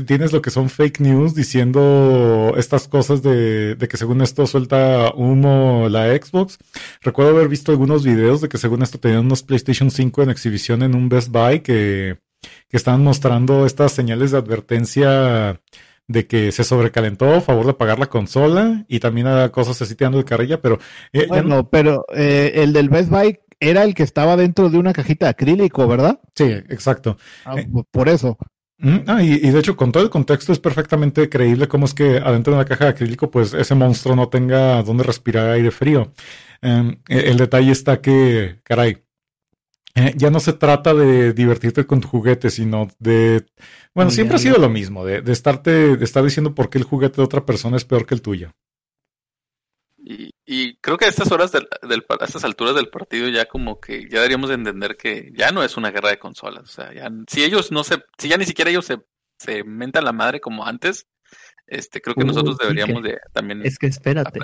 tienes 0.06 0.32
lo 0.32 0.42
que 0.42 0.52
son 0.52 0.70
fake 0.70 1.00
news 1.00 1.34
diciendo 1.34 2.54
estas 2.58 2.88
cosas 2.88 3.24
de, 3.24 3.76
de 3.76 3.88
que 3.88 3.98
según 3.98 4.22
esto 4.22 4.46
suelta 4.46 5.12
humo 5.16 5.88
la 5.90 6.16
Xbox. 6.16 6.58
Recuerdo 7.02 7.32
haber 7.32 7.48
visto 7.48 7.72
algunos 7.72 8.04
videos 8.04 8.42
de 8.42 8.50
que 8.50 8.58
según 8.58 8.84
esto 8.84 9.00
tenían 9.00 9.26
unos 9.26 9.44
PlayStation 9.44 9.90
5 9.90 10.24
en 10.24 10.30
exhibición 10.30 10.84
en 10.84 10.96
un 10.96 11.10
Best 11.10 11.30
Buy 11.30 11.62
que, 11.62 12.20
que 12.42 12.78
estaban 12.78 13.04
mostrando 13.04 13.66
estas 13.66 13.92
señales 13.92 14.32
de 14.32 14.38
advertencia 14.38 15.60
de 16.08 16.28
que 16.28 16.52
se 16.52 16.64
sobrecalentó 16.64 17.34
a 17.34 17.42
favor 17.42 17.66
de 17.66 17.72
apagar 17.72 18.00
la 18.00 18.08
consola 18.08 18.84
y 18.88 19.00
también 19.00 19.28
a 19.28 19.50
cosas 19.50 19.80
así 19.82 19.96
tirando 19.96 20.18
de 20.18 20.26
carrilla, 20.26 20.60
pero... 20.60 20.80
Eh, 21.14 21.28
bueno, 21.28 21.70
pero 21.70 22.04
eh, 22.16 22.52
el 22.56 22.74
del 22.74 22.90
Best 22.90 23.10
Buy 23.10 23.40
era 23.60 23.84
el 23.84 23.94
que 23.94 24.04
estaba 24.04 24.38
dentro 24.38 24.70
de 24.70 24.78
una 24.78 24.94
cajita 24.94 25.26
de 25.26 25.32
acrílico, 25.32 25.88
¿verdad? 25.88 26.20
Sí, 26.36 26.46
exacto. 26.46 27.18
Ah, 27.46 27.56
eh, 27.58 27.68
por 27.92 28.10
eso. 28.10 28.38
Ah, 29.08 29.22
y, 29.22 29.34
y, 29.34 29.52
de 29.52 29.60
hecho, 29.60 29.76
con 29.76 29.92
todo 29.92 30.04
el 30.04 30.10
contexto 30.10 30.54
es 30.54 30.60
perfectamente 30.60 31.28
creíble 31.28 31.68
cómo 31.68 31.86
es 31.86 31.94
que 31.94 32.18
adentro 32.18 32.54
de 32.54 32.60
una 32.60 32.66
caja 32.66 32.86
de 32.86 32.92
acrílico, 32.92 33.30
pues 33.30 33.54
ese 33.54 33.76
monstruo 33.76 34.16
no 34.16 34.30
tenga 34.30 34.82
donde 34.84 35.04
respirar 35.04 35.50
aire 35.52 35.72
frío. 35.72 36.14
Em, 36.62 37.02
e, 37.10 37.30
el 37.30 37.38
detalle 37.38 37.72
está 37.72 38.00
que, 38.00 38.62
caray, 38.64 39.04
eh, 39.96 40.14
ya 40.16 40.30
no 40.30 40.40
se 40.40 40.54
trata 40.54 40.94
de 40.94 41.34
divertirte 41.34 41.86
con 41.86 42.00
tu 42.00 42.08
juguete, 42.08 42.50
sino 42.50 42.88
de, 43.00 43.46
bueno, 43.94 44.12
siempre 44.12 44.38
ha 44.38 44.40
sido 44.40 44.58
lo 44.58 44.70
mismo, 44.70 45.04
de, 45.04 45.22
de, 45.22 45.32
estarte, 45.34 45.98
de 45.98 46.06
estar 46.06 46.24
diciendo 46.24 46.56
por 46.56 46.70
qué 46.70 46.78
el 46.78 46.86
juguete 46.86 47.18
de 47.18 47.24
otra 47.24 47.46
persona 47.46 47.76
es 47.76 47.84
peor 47.84 48.06
que 48.06 48.16
el 48.16 48.22
tuyo. 48.22 48.54
Y, 50.52 50.78
creo 50.78 50.98
que 50.98 51.06
a 51.06 51.10
estas 51.10 51.32
horas 51.32 51.52
del, 51.52 51.68
del, 51.88 52.04
a 52.10 52.26
estas 52.26 52.44
alturas 52.44 52.74
del 52.74 52.90
partido 52.90 53.30
ya 53.30 53.46
como 53.46 53.80
que 53.80 54.10
ya 54.10 54.18
deberíamos 54.18 54.50
de 54.50 54.56
entender 54.56 54.98
que 54.98 55.32
ya 55.36 55.52
no 55.52 55.64
es 55.64 55.78
una 55.78 55.92
guerra 55.92 56.10
de 56.10 56.18
consolas. 56.18 56.64
O 56.64 56.74
sea, 56.74 56.92
ya, 56.92 57.08
si 57.28 57.44
ellos 57.44 57.72
no 57.72 57.84
se, 57.84 58.04
si 58.18 58.30
ya 58.30 58.38
ni 58.38 58.46
siquiera 58.46 58.72
ellos 58.72 58.86
se, 58.86 58.98
se 59.38 59.64
mentan 59.64 60.06
la 60.06 60.12
madre 60.12 60.42
como 60.42 60.66
antes, 60.66 61.08
este, 61.68 62.02
creo 62.02 62.16
que 62.16 62.26
nosotros 62.26 62.58
deberíamos 62.58 63.04
de 63.04 63.20
también 63.32 63.64
es 63.64 63.78
que 63.78 63.86
espérate, 63.86 64.40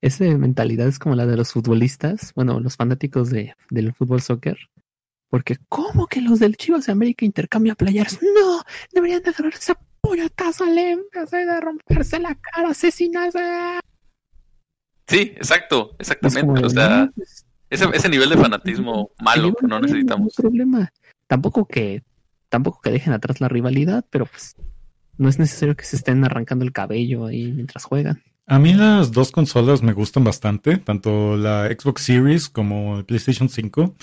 esa 0.00 0.24
mentalidad 0.24 0.88
es 0.88 0.98
como 0.98 1.14
la 1.14 1.26
de 1.26 1.36
los 1.36 1.52
futbolistas, 1.52 2.32
bueno, 2.34 2.58
los 2.58 2.76
fanáticos 2.76 3.28
de, 3.28 3.54
del 3.68 3.92
fútbol 3.92 4.22
soccer. 4.22 4.56
Porque, 5.28 5.58
¿cómo 5.68 6.06
que 6.06 6.22
los 6.22 6.38
del 6.38 6.56
Chivas 6.56 6.86
de 6.86 6.92
América 6.92 7.26
intercambian 7.26 7.76
playeras? 7.76 8.18
No, 8.22 8.62
deberían 8.92 9.22
de 9.22 9.28
agarrar 9.28 9.52
ese 9.52 9.74
puñetazo 10.00 10.64
al 10.64 10.74
de 10.74 11.60
romperse 11.60 12.18
la 12.18 12.34
cara, 12.34 12.70
asesinarse. 12.70 13.40
Sí, 15.06 15.32
exacto, 15.36 15.94
exactamente. 15.98 16.64
o 16.64 16.70
sea, 16.70 17.10
pues, 17.14 17.46
ese, 17.70 17.86
ese 17.92 18.08
nivel 18.08 18.30
de 18.30 18.36
fanatismo 18.36 19.10
malo 19.22 19.54
que 19.54 19.66
no 19.66 19.80
necesitamos. 19.80 20.34
No 20.38 20.42
problema. 20.42 20.92
Tampoco 21.26 21.66
que, 21.66 22.02
tampoco 22.48 22.80
que 22.80 22.90
dejen 22.90 23.12
atrás 23.12 23.40
la 23.40 23.48
rivalidad, 23.48 24.04
pero 24.10 24.26
pues 24.26 24.56
no 25.18 25.28
es 25.28 25.38
necesario 25.38 25.76
que 25.76 25.84
se 25.84 25.96
estén 25.96 26.24
arrancando 26.24 26.64
el 26.64 26.72
cabello 26.72 27.26
ahí 27.26 27.52
mientras 27.52 27.84
juegan. 27.84 28.22
A 28.46 28.58
mí 28.58 28.74
las 28.74 29.12
dos 29.12 29.30
consolas 29.30 29.82
me 29.82 29.94
gustan 29.94 30.24
bastante, 30.24 30.76
tanto 30.76 31.36
la 31.36 31.66
Xbox 31.66 32.02
Series 32.02 32.48
como 32.48 32.98
el 32.98 33.04
PlayStation 33.04 33.48
5. 33.48 33.94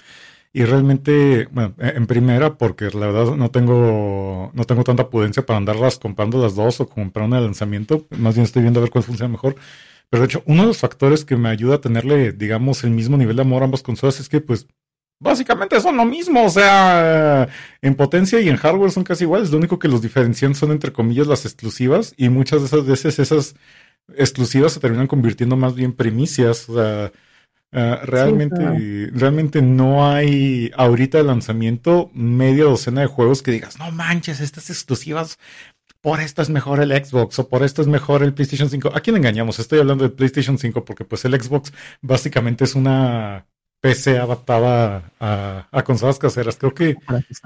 Y 0.54 0.66
realmente, 0.66 1.48
bueno, 1.52 1.76
e, 1.78 1.90
en 1.96 2.08
primera, 2.08 2.58
porque 2.58 2.90
la 2.90 3.08
verdad 3.08 3.36
no 3.36 3.52
tengo, 3.52 4.52
no 4.54 4.64
tengo 4.66 4.84
tanta 4.84 5.10
pudencia 5.10 5.46
para 5.46 5.58
andarlas 5.58 5.98
comprando 5.98 6.42
las 6.42 6.56
dos 6.56 6.82
o 6.82 6.90
comprar 6.90 7.26
una 7.28 7.38
de 7.38 7.44
lanzamiento. 7.46 8.06
Más 8.18 8.36
bien 8.36 8.46
estoy 8.46 8.64
viendo 8.64 8.80
a 8.80 8.84
ver 8.84 8.92
cuál 8.92 9.04
funciona 9.04 9.32
mejor. 9.32 9.56
Pero 10.12 10.24
de 10.24 10.26
hecho, 10.26 10.44
uno 10.46 10.64
de 10.64 10.68
los 10.68 10.78
factores 10.78 11.24
que 11.24 11.38
me 11.38 11.48
ayuda 11.48 11.76
a 11.76 11.82
tenerle, 11.82 12.34
digamos, 12.34 12.84
el 12.84 12.92
mismo 12.92 13.16
nivel 13.16 13.38
de 13.38 13.44
amor 13.44 13.62
a 13.62 13.66
ambas 13.66 13.82
consolas 13.82 14.20
es 14.20 14.28
que, 14.28 14.42
pues, 14.42 14.68
básicamente 15.22 15.80
son 15.80 15.96
lo 15.96 16.04
mismo. 16.04 16.44
O 16.44 16.50
sea, 16.50 17.48
en 17.82 17.96
potencia 17.96 18.42
y 18.42 18.50
en 18.50 18.58
hardware 18.58 18.92
son 18.92 19.06
casi 19.06 19.24
iguales. 19.24 19.52
Lo 19.52 19.58
único 19.58 19.80
que 19.80 19.88
los 19.88 20.02
diferencian 20.02 20.54
son, 20.54 20.72
entre 20.72 20.92
comillas, 20.92 21.28
las 21.28 21.46
exclusivas. 21.46 22.14
Y 22.18 22.28
muchas 22.28 22.60
de 22.60 22.68
esas 22.68 22.86
veces 22.86 23.20
esas 23.20 23.56
exclusivas 24.14 24.74
se 24.74 24.82
terminan 24.82 25.08
convirtiendo 25.08 25.56
más 25.56 25.76
bien 25.76 25.94
primicias. 25.94 26.68
O 26.68 26.76
sea, 26.76 27.14
uh, 27.72 28.06
realmente, 28.06 29.12
realmente 29.14 29.62
no 29.62 30.12
hay 30.12 30.72
ahorita 30.76 31.20
de 31.20 31.24
lanzamiento 31.24 32.12
media 32.14 32.66
docena 32.66 33.00
de 33.00 33.08
juegos 33.08 33.42
que 33.42 33.52
digas, 33.52 33.80
no 33.80 33.92
manches, 33.94 34.42
estas 34.42 34.70
exclusivas, 34.70 35.40
por 36.02 36.20
esto 36.20 36.42
es 36.42 36.50
mejor 36.50 36.82
el 36.82 36.92
Xbox 36.92 37.40
o 37.40 37.48
por 37.48 37.64
esto 37.64 37.82
es 37.82 37.88
mejor 37.88 38.24
el 38.24 38.34
PlayStation 38.34 38.70
5. 38.70 38.92
¿A 38.94 39.02
quién 39.02 39.16
engañamos? 39.18 39.60
Estoy 39.60 39.80
hablando 39.80 40.04
del 40.04 40.14
PlayStation 40.14 40.58
5 40.58 40.84
porque 40.84 41.06
pues 41.06 41.24
el 41.26 41.40
Xbox 41.40 41.72
básicamente 42.02 42.64
es 42.64 42.76
una 42.76 43.46
PC 43.82 44.18
adaptada 44.18 45.12
a, 45.20 45.68
a, 45.72 45.84
consolas 45.84 46.20
caseras. 46.20 46.58
Creo 46.58 46.74
que. 46.74 46.96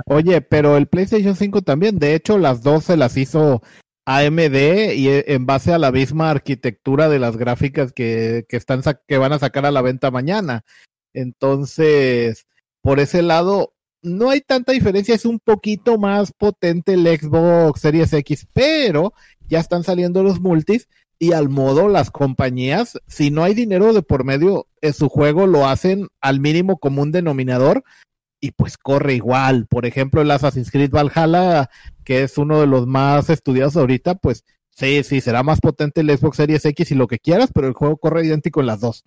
Oye, 0.06 0.42
pero 0.42 0.78
el 0.78 0.88
PlayStation 0.88 1.36
5 1.36 1.62
también, 1.62 2.00
de 2.00 2.16
hecho, 2.16 2.38
las 2.38 2.64
dos 2.64 2.86
se 2.86 2.98
las 2.98 3.18
hizo 3.18 3.62
AMD 4.06 4.94
y 4.96 5.10
e, 5.10 5.26
en 5.28 5.46
base 5.46 5.74
a 5.74 5.78
la 5.78 5.92
misma 5.92 6.30
arquitectura 6.30 7.10
de 7.10 7.20
las 7.20 7.38
gráficas 7.38 7.92
que, 7.92 8.46
que, 8.48 8.58
están 8.58 8.82
que 9.08 9.18
van 9.18 9.34
a 9.34 9.40
sacar 9.40 9.66
a 9.66 9.72
la 9.72 9.82
venta 9.82 10.12
mañana. 10.12 10.64
Entonces, 11.14 12.48
por 12.82 13.00
ese 13.00 13.22
lado, 13.22 13.75
no 14.06 14.30
hay 14.30 14.42
tanta 14.42 14.72
diferencia, 14.72 15.16
es 15.16 15.26
un 15.26 15.40
poquito 15.40 15.98
más 15.98 16.32
potente 16.32 16.94
el 16.94 17.06
Xbox 17.06 17.82
Series 17.82 18.14
X, 18.14 18.48
pero 18.54 19.14
ya 19.48 19.60
están 19.60 19.84
saliendo 19.84 20.24
los 20.24 20.40
multis 20.40 20.88
y 21.18 21.32
al 21.32 21.50
modo 21.50 21.88
las 21.88 22.12
compañías, 22.12 23.00
si 23.08 23.32
no 23.32 23.44
hay 23.44 23.54
dinero 23.54 23.94
de 23.94 24.02
por 24.02 24.24
medio, 24.24 24.68
en 24.82 24.94
su 24.94 25.10
juego 25.10 25.48
lo 25.48 25.68
hacen 25.68 26.08
al 26.22 26.40
mínimo 26.40 26.78
común 26.78 27.12
denominador 27.12 27.84
y 28.40 28.52
pues 28.52 28.78
corre 28.78 29.16
igual. 29.16 29.66
Por 29.68 29.86
ejemplo, 29.86 30.22
el 30.22 30.32
Assassin's 30.32 30.72
Creed 30.72 30.92
Valhalla, 30.92 31.70
que 32.04 32.24
es 32.24 32.38
uno 32.38 32.60
de 32.60 32.68
los 32.68 32.86
más 32.86 33.30
estudiados 33.30 33.78
ahorita, 33.78 34.16
pues 34.16 34.44
sí, 34.70 35.04
sí, 35.04 35.22
será 35.22 35.42
más 35.42 35.62
potente 35.62 36.02
el 36.02 36.16
Xbox 36.16 36.38
Series 36.38 36.66
X 36.66 36.92
y 36.92 36.96
lo 36.96 37.08
que 37.08 37.20
quieras, 37.20 37.50
pero 37.54 37.68
el 37.68 37.74
juego 37.74 37.98
corre 37.98 38.26
idéntico 38.26 38.60
en 38.60 38.68
las 38.68 38.82
dos. 38.82 39.04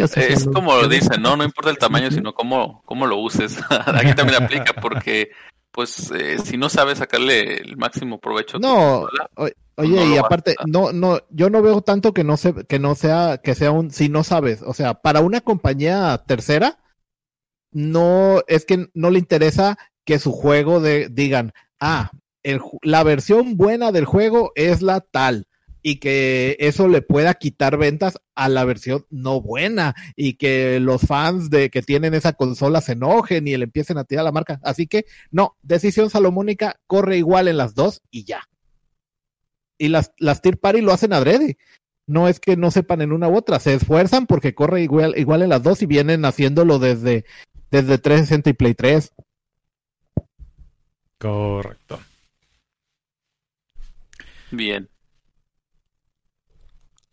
Es 0.00 0.44
como 0.52 0.74
lo 0.76 0.88
dicen, 0.88 1.20
¿no? 1.22 1.36
No 1.36 1.44
importa 1.44 1.70
el 1.70 1.78
tamaño, 1.78 2.10
sino 2.10 2.34
cómo, 2.34 2.82
cómo 2.84 3.06
lo 3.06 3.18
uses. 3.18 3.58
Aquí 3.70 4.14
también 4.14 4.42
aplica, 4.42 4.72
porque 4.74 5.30
pues 5.70 6.10
eh, 6.10 6.38
si 6.38 6.56
no 6.56 6.68
sabes 6.68 6.98
sacarle 6.98 7.56
el 7.56 7.76
máximo 7.76 8.20
provecho. 8.20 8.58
No, 8.58 9.06
o- 9.36 9.48
oye, 9.76 9.96
no 9.96 10.14
y 10.14 10.18
aparte, 10.18 10.54
no, 10.66 10.92
no, 10.92 11.20
yo 11.30 11.48
no 11.48 11.62
veo 11.62 11.80
tanto 11.80 12.12
que 12.12 12.24
no 12.24 12.36
se, 12.36 12.52
que 12.66 12.78
no 12.78 12.94
sea, 12.94 13.38
que 13.38 13.54
sea 13.54 13.70
un, 13.70 13.90
si 13.90 14.08
no 14.10 14.22
sabes, 14.22 14.62
o 14.62 14.74
sea, 14.74 14.94
para 14.94 15.20
una 15.20 15.40
compañía 15.40 16.22
tercera, 16.26 16.78
no, 17.72 18.42
es 18.48 18.64
que 18.66 18.88
no 18.94 19.10
le 19.10 19.18
interesa 19.18 19.78
que 20.04 20.18
su 20.18 20.32
juego 20.32 20.80
de, 20.80 21.08
digan, 21.10 21.52
ah, 21.80 22.10
el, 22.42 22.60
la 22.82 23.02
versión 23.02 23.56
buena 23.56 23.92
del 23.92 24.04
juego 24.04 24.52
es 24.54 24.82
la 24.82 25.00
tal, 25.00 25.46
y 25.82 25.96
que 25.96 26.56
eso 26.60 26.88
le 26.88 27.02
pueda 27.02 27.34
quitar 27.34 27.76
ventas 27.76 28.18
a 28.34 28.48
la 28.48 28.64
versión 28.64 29.06
no 29.10 29.40
buena, 29.40 29.94
y 30.16 30.34
que 30.34 30.80
los 30.80 31.02
fans 31.02 31.50
de 31.50 31.70
que 31.70 31.82
tienen 31.82 32.14
esa 32.14 32.32
consola 32.34 32.80
se 32.80 32.92
enojen 32.92 33.48
y 33.48 33.56
le 33.56 33.64
empiecen 33.64 33.98
a 33.98 34.04
tirar 34.04 34.24
la 34.24 34.32
marca. 34.32 34.60
Así 34.62 34.86
que, 34.86 35.06
no, 35.30 35.56
decisión 35.62 36.10
salomónica, 36.10 36.80
corre 36.86 37.18
igual 37.18 37.48
en 37.48 37.56
las 37.56 37.74
dos 37.74 38.02
y 38.10 38.24
ya 38.24 38.48
y 39.82 39.88
las, 39.88 40.12
las 40.16 40.40
Tier 40.40 40.58
Party 40.58 40.80
lo 40.80 40.92
hacen 40.92 41.12
adrede. 41.12 41.58
No 42.06 42.28
es 42.28 42.38
que 42.38 42.56
no 42.56 42.70
sepan 42.70 43.02
en 43.02 43.10
una 43.10 43.28
u 43.28 43.36
otra, 43.36 43.58
se 43.58 43.74
esfuerzan 43.74 44.26
porque 44.26 44.54
corre 44.54 44.82
igual, 44.82 45.14
igual 45.16 45.42
en 45.42 45.48
las 45.48 45.64
dos 45.64 45.82
y 45.82 45.86
vienen 45.86 46.24
haciéndolo 46.24 46.78
desde, 46.78 47.24
desde 47.68 47.98
360 47.98 48.50
y 48.50 48.52
Play 48.52 48.74
3. 48.74 49.12
Correcto. 51.18 51.98
Bien. 54.52 54.88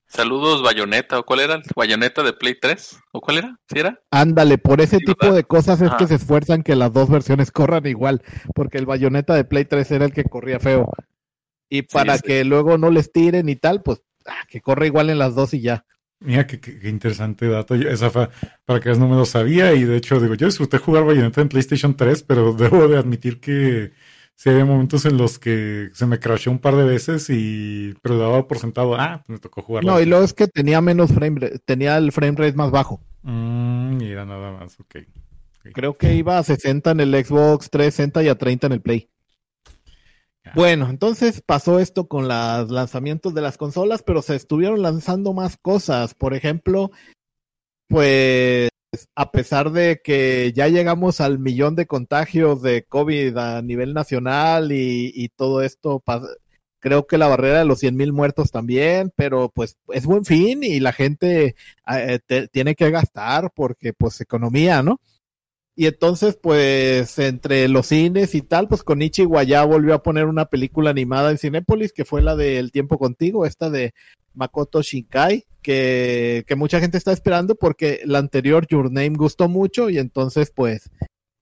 Saludos, 0.09 0.61
Bayonetta. 0.61 1.19
¿O 1.19 1.23
cuál 1.25 1.39
era? 1.41 1.61
¿Bayonetta 1.75 2.23
de 2.23 2.33
Play 2.33 2.55
3? 2.59 2.99
¿O 3.11 3.21
cuál 3.21 3.37
era? 3.37 3.59
¿Sí 3.71 3.79
era? 3.79 3.99
Ándale, 4.11 4.57
por 4.57 4.81
ese 4.81 4.97
Sí, 4.97 5.05
tipo 5.05 5.21
¿verdad? 5.21 5.35
de 5.37 5.43
cosas 5.43 5.81
es 5.81 5.87
Ajá. 5.87 5.97
que 5.97 6.07
se 6.07 6.15
esfuerzan 6.15 6.63
que 6.63 6.75
las 6.75 6.91
dos 6.91 7.09
versiones 7.09 7.51
corran 7.51 7.85
igual, 7.85 8.23
porque 8.55 8.77
el 8.79 8.85
bayoneta 8.87 9.35
de 9.35 9.45
Play 9.45 9.65
3 9.65 9.89
era 9.91 10.05
el 10.05 10.13
que 10.13 10.23
corría 10.23 10.59
feo. 10.59 10.89
Y 11.69 11.83
para 11.83 12.17
sí. 12.17 12.23
que 12.23 12.43
luego 12.43 12.77
no 12.77 12.89
les 12.91 13.11
tiren 13.11 13.49
y 13.49 13.55
tal, 13.55 13.83
pues 13.83 14.01
ah, 14.25 14.43
que 14.49 14.61
corre 14.61 14.87
igual 14.87 15.09
en 15.09 15.19
las 15.19 15.35
dos 15.35 15.53
y 15.53 15.61
ya. 15.61 15.85
Mira 16.21 16.45
qué, 16.47 16.59
qué- 16.59 16.79
qué 16.79 16.89
interesante 16.89 17.47
dato. 17.47 17.75
Yo- 17.75 17.89
esa 17.89 18.09
fue, 18.09 18.29
para 18.65 18.79
que 18.81 18.89
no 18.93 19.07
me 19.07 19.15
lo 19.15 19.25
sabía 19.25 19.73
y 19.73 19.83
de 19.83 19.97
hecho 19.97 20.19
digo, 20.19 20.33
yo 20.35 20.47
disfruté 20.47 20.77
jugar 20.77 21.05
Bayonetta 21.05 21.41
en 21.41 21.49
PlayStation 21.49 21.95
3, 21.95 22.23
pero 22.23 22.53
debo 22.83 22.87
de 22.87 22.97
admitir 22.97 23.39
que 23.39 23.93
sí 24.39 24.49
había 24.49 24.63
momentos 24.63 25.03
en 25.03 25.17
los 25.17 25.37
que 25.37 25.89
se 25.91 26.05
me 26.05 26.17
crashó 26.17 26.49
un 26.49 26.59
par 26.59 26.77
de 26.77 26.85
veces 26.85 27.29
y 27.29 27.93
pero 28.01 28.17
daba 28.17 28.47
por 28.47 28.57
sentado, 28.57 28.95
ah, 28.95 29.21
pues 29.27 29.37
me 29.37 29.39
tocó 29.39 29.61
jugar. 29.61 29.83
No, 29.83 29.99
y 29.99 30.05
luego 30.05 30.23
es 30.23 30.33
que 30.33 30.47
tenía 30.47 30.79
menos 30.79 31.11
frame 31.11 31.41
rate, 31.41 31.59
tenía 31.59 31.97
el 31.97 32.13
frame 32.13 32.37
rate 32.37 32.53
más 32.53 32.71
bajo. 32.71 33.01
Mm, 33.23 33.97
mira, 33.97 34.25
nada 34.25 34.53
más, 34.53 34.79
ok. 34.79 34.95
Creo 35.73 35.93
que 35.93 36.15
iba 36.15 36.37
a 36.37 36.43
60 36.43 36.91
en 36.91 37.01
el 37.01 37.25
Xbox 37.25 37.69
360 37.69 38.23
y 38.23 38.27
a 38.29 38.37
30 38.37 38.67
en 38.67 38.73
el 38.73 38.81
Play. 38.81 39.09
Bueno, 40.55 40.89
entonces 40.89 41.43
pasó 41.45 41.77
esto 41.77 42.07
con 42.07 42.29
los 42.29 42.71
lanzamientos 42.71 43.33
de 43.33 43.41
las 43.41 43.57
consolas, 43.57 44.03
pero 44.03 44.21
se 44.21 44.37
estuvieron 44.37 44.81
lanzando 44.81 45.33
más 45.33 45.57
cosas. 45.57 46.13
Por 46.13 46.33
ejemplo, 46.33 46.91
pues 47.87 48.69
a 49.15 49.31
pesar 49.31 49.71
de 49.71 50.01
que 50.03 50.51
ya 50.55 50.67
llegamos 50.67 51.21
al 51.21 51.39
millón 51.39 51.75
de 51.75 51.85
contagios 51.85 52.61
de 52.61 52.83
COVID 52.83 53.37
a 53.37 53.61
nivel 53.61 53.93
nacional 53.93 54.71
y, 54.71 55.11
y 55.13 55.29
todo 55.29 55.61
esto, 55.61 56.03
creo 56.79 57.05
que 57.05 57.17
la 57.17 57.27
barrera 57.27 57.59
de 57.59 57.65
los 57.65 57.79
100 57.79 57.95
mil 57.95 58.13
muertos 58.13 58.51
también, 58.51 59.11
pero 59.15 59.49
pues 59.49 59.77
es 59.89 60.05
buen 60.05 60.25
fin 60.25 60.63
y 60.63 60.79
la 60.79 60.93
gente 60.93 61.55
eh, 61.87 62.19
tiene 62.51 62.75
que 62.75 62.89
gastar 62.89 63.51
porque 63.53 63.93
pues 63.93 64.19
economía, 64.21 64.81
¿no? 64.81 64.99
Y 65.79 65.87
entonces, 65.87 66.35
pues, 66.35 67.17
entre 67.19 67.69
los 67.69 67.87
cines 67.87 68.35
y 68.35 68.41
tal, 68.41 68.67
pues 68.67 68.83
Konichi 68.83 69.25
ya 69.47 69.63
volvió 69.63 69.93
a 69.93 70.03
poner 70.03 70.25
una 70.25 70.43
película 70.43 70.89
animada 70.89 71.31
en 71.31 71.37
Cinépolis, 71.37 71.93
que 71.93 72.03
fue 72.03 72.21
la 72.21 72.35
de 72.35 72.59
El 72.59 72.73
tiempo 72.73 72.97
contigo, 72.97 73.45
esta 73.45 73.69
de 73.69 73.93
Makoto 74.33 74.81
Shinkai, 74.81 75.45
que, 75.61 76.43
que 76.45 76.55
mucha 76.57 76.81
gente 76.81 76.97
está 76.97 77.13
esperando 77.13 77.55
porque 77.55 78.01
la 78.03 78.19
anterior, 78.19 78.67
Your 78.67 78.91
Name, 78.91 79.11
gustó 79.11 79.47
mucho 79.47 79.89
y 79.89 79.99
entonces, 79.99 80.51
pues, 80.53 80.91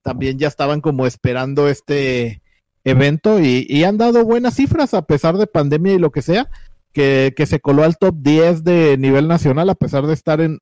también 0.02 0.38
ya 0.38 0.46
estaban 0.46 0.82
como 0.82 1.04
esperando 1.04 1.66
este 1.66 2.40
evento 2.84 3.40
y, 3.40 3.66
y 3.68 3.82
han 3.82 3.98
dado 3.98 4.24
buenas 4.24 4.54
cifras 4.54 4.94
a 4.94 5.02
pesar 5.02 5.36
de 5.36 5.48
pandemia 5.48 5.94
y 5.94 5.98
lo 5.98 6.12
que 6.12 6.22
sea, 6.22 6.48
que, 6.92 7.34
que 7.36 7.46
se 7.46 7.58
coló 7.58 7.82
al 7.82 7.98
top 7.98 8.14
10 8.20 8.62
de 8.62 8.98
nivel 8.98 9.26
nacional 9.26 9.68
a 9.68 9.74
pesar 9.74 10.06
de 10.06 10.14
estar 10.14 10.40
en 10.40 10.60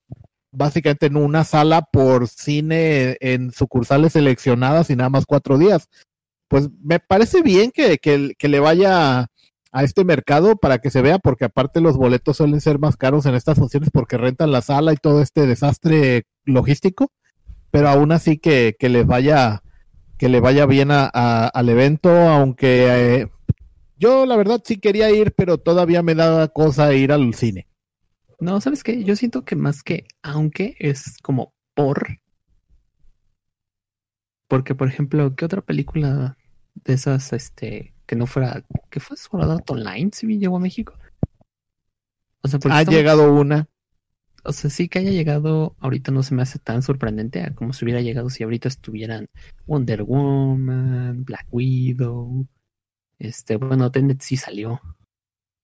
básicamente 0.56 1.06
en 1.06 1.16
una 1.16 1.44
sala 1.44 1.82
por 1.82 2.28
cine 2.28 3.16
en 3.20 3.52
sucursales 3.52 4.14
seleccionadas 4.14 4.90
y 4.90 4.96
nada 4.96 5.10
más 5.10 5.26
cuatro 5.26 5.58
días. 5.58 5.88
Pues 6.48 6.68
me 6.82 6.98
parece 6.98 7.42
bien 7.42 7.70
que, 7.72 7.98
que, 7.98 8.32
que 8.38 8.48
le 8.48 8.60
vaya 8.60 9.26
a 9.72 9.84
este 9.84 10.04
mercado 10.04 10.56
para 10.56 10.78
que 10.78 10.90
se 10.90 11.02
vea, 11.02 11.18
porque 11.18 11.44
aparte 11.44 11.80
los 11.80 11.96
boletos 11.96 12.38
suelen 12.38 12.60
ser 12.60 12.78
más 12.78 12.96
caros 12.96 13.26
en 13.26 13.34
estas 13.34 13.58
funciones 13.58 13.90
porque 13.92 14.16
rentan 14.16 14.50
la 14.52 14.62
sala 14.62 14.92
y 14.92 14.96
todo 14.96 15.20
este 15.20 15.46
desastre 15.46 16.24
logístico, 16.44 17.10
pero 17.70 17.88
aún 17.88 18.12
así 18.12 18.38
que, 18.38 18.76
que 18.78 18.88
les 18.88 19.06
vaya 19.06 19.62
que 20.16 20.30
le 20.30 20.40
vaya 20.40 20.64
bien 20.64 20.90
a, 20.90 21.04
al 21.48 21.68
evento, 21.68 22.08
aunque 22.08 22.86
eh, 22.88 23.28
yo 23.98 24.24
la 24.24 24.36
verdad 24.36 24.62
sí 24.64 24.78
quería 24.78 25.10
ir, 25.10 25.34
pero 25.36 25.58
todavía 25.58 26.02
me 26.02 26.14
da 26.14 26.48
cosa 26.48 26.94
ir 26.94 27.12
al 27.12 27.34
cine. 27.34 27.66
No, 28.38 28.60
¿sabes 28.60 28.82
qué? 28.84 29.02
Yo 29.04 29.16
siento 29.16 29.44
que 29.44 29.56
más 29.56 29.82
que 29.82 30.06
aunque 30.22 30.76
es 30.78 31.16
como 31.22 31.54
por. 31.74 32.06
Porque, 34.48 34.74
por 34.74 34.88
ejemplo, 34.88 35.34
¿qué 35.34 35.44
otra 35.44 35.60
película 35.62 36.36
de 36.74 36.92
esas, 36.92 37.32
este, 37.32 37.94
que 38.06 38.14
no 38.16 38.26
fuera, 38.26 38.64
que 38.90 39.00
fue 39.00 39.16
Sword 39.16 39.62
Online, 39.68 40.10
si 40.12 40.26
bien 40.26 40.40
llegó 40.40 40.56
a 40.56 40.60
México? 40.60 40.94
O 42.42 42.48
sea, 42.48 42.60
porque 42.60 42.76
Ha 42.76 42.80
estamos- 42.82 42.96
llegado 42.98 43.32
una. 43.32 43.68
o 44.44 44.52
sea, 44.52 44.70
sí 44.70 44.88
que 44.88 45.00
haya 45.00 45.10
llegado, 45.10 45.74
ahorita 45.80 46.12
no 46.12 46.22
se 46.22 46.34
me 46.36 46.42
hace 46.42 46.60
tan 46.60 46.82
sorprendente 46.82 47.42
a 47.42 47.52
como 47.54 47.72
si 47.72 47.84
hubiera 47.84 48.00
llegado 48.00 48.30
si 48.30 48.44
ahorita 48.44 48.68
estuvieran 48.68 49.26
Wonder 49.66 50.04
Woman, 50.04 51.24
Black 51.24 51.46
Widow, 51.50 52.46
este, 53.18 53.56
bueno, 53.56 53.90
Tenet 53.90 54.20
sí 54.20 54.36
salió 54.36 54.80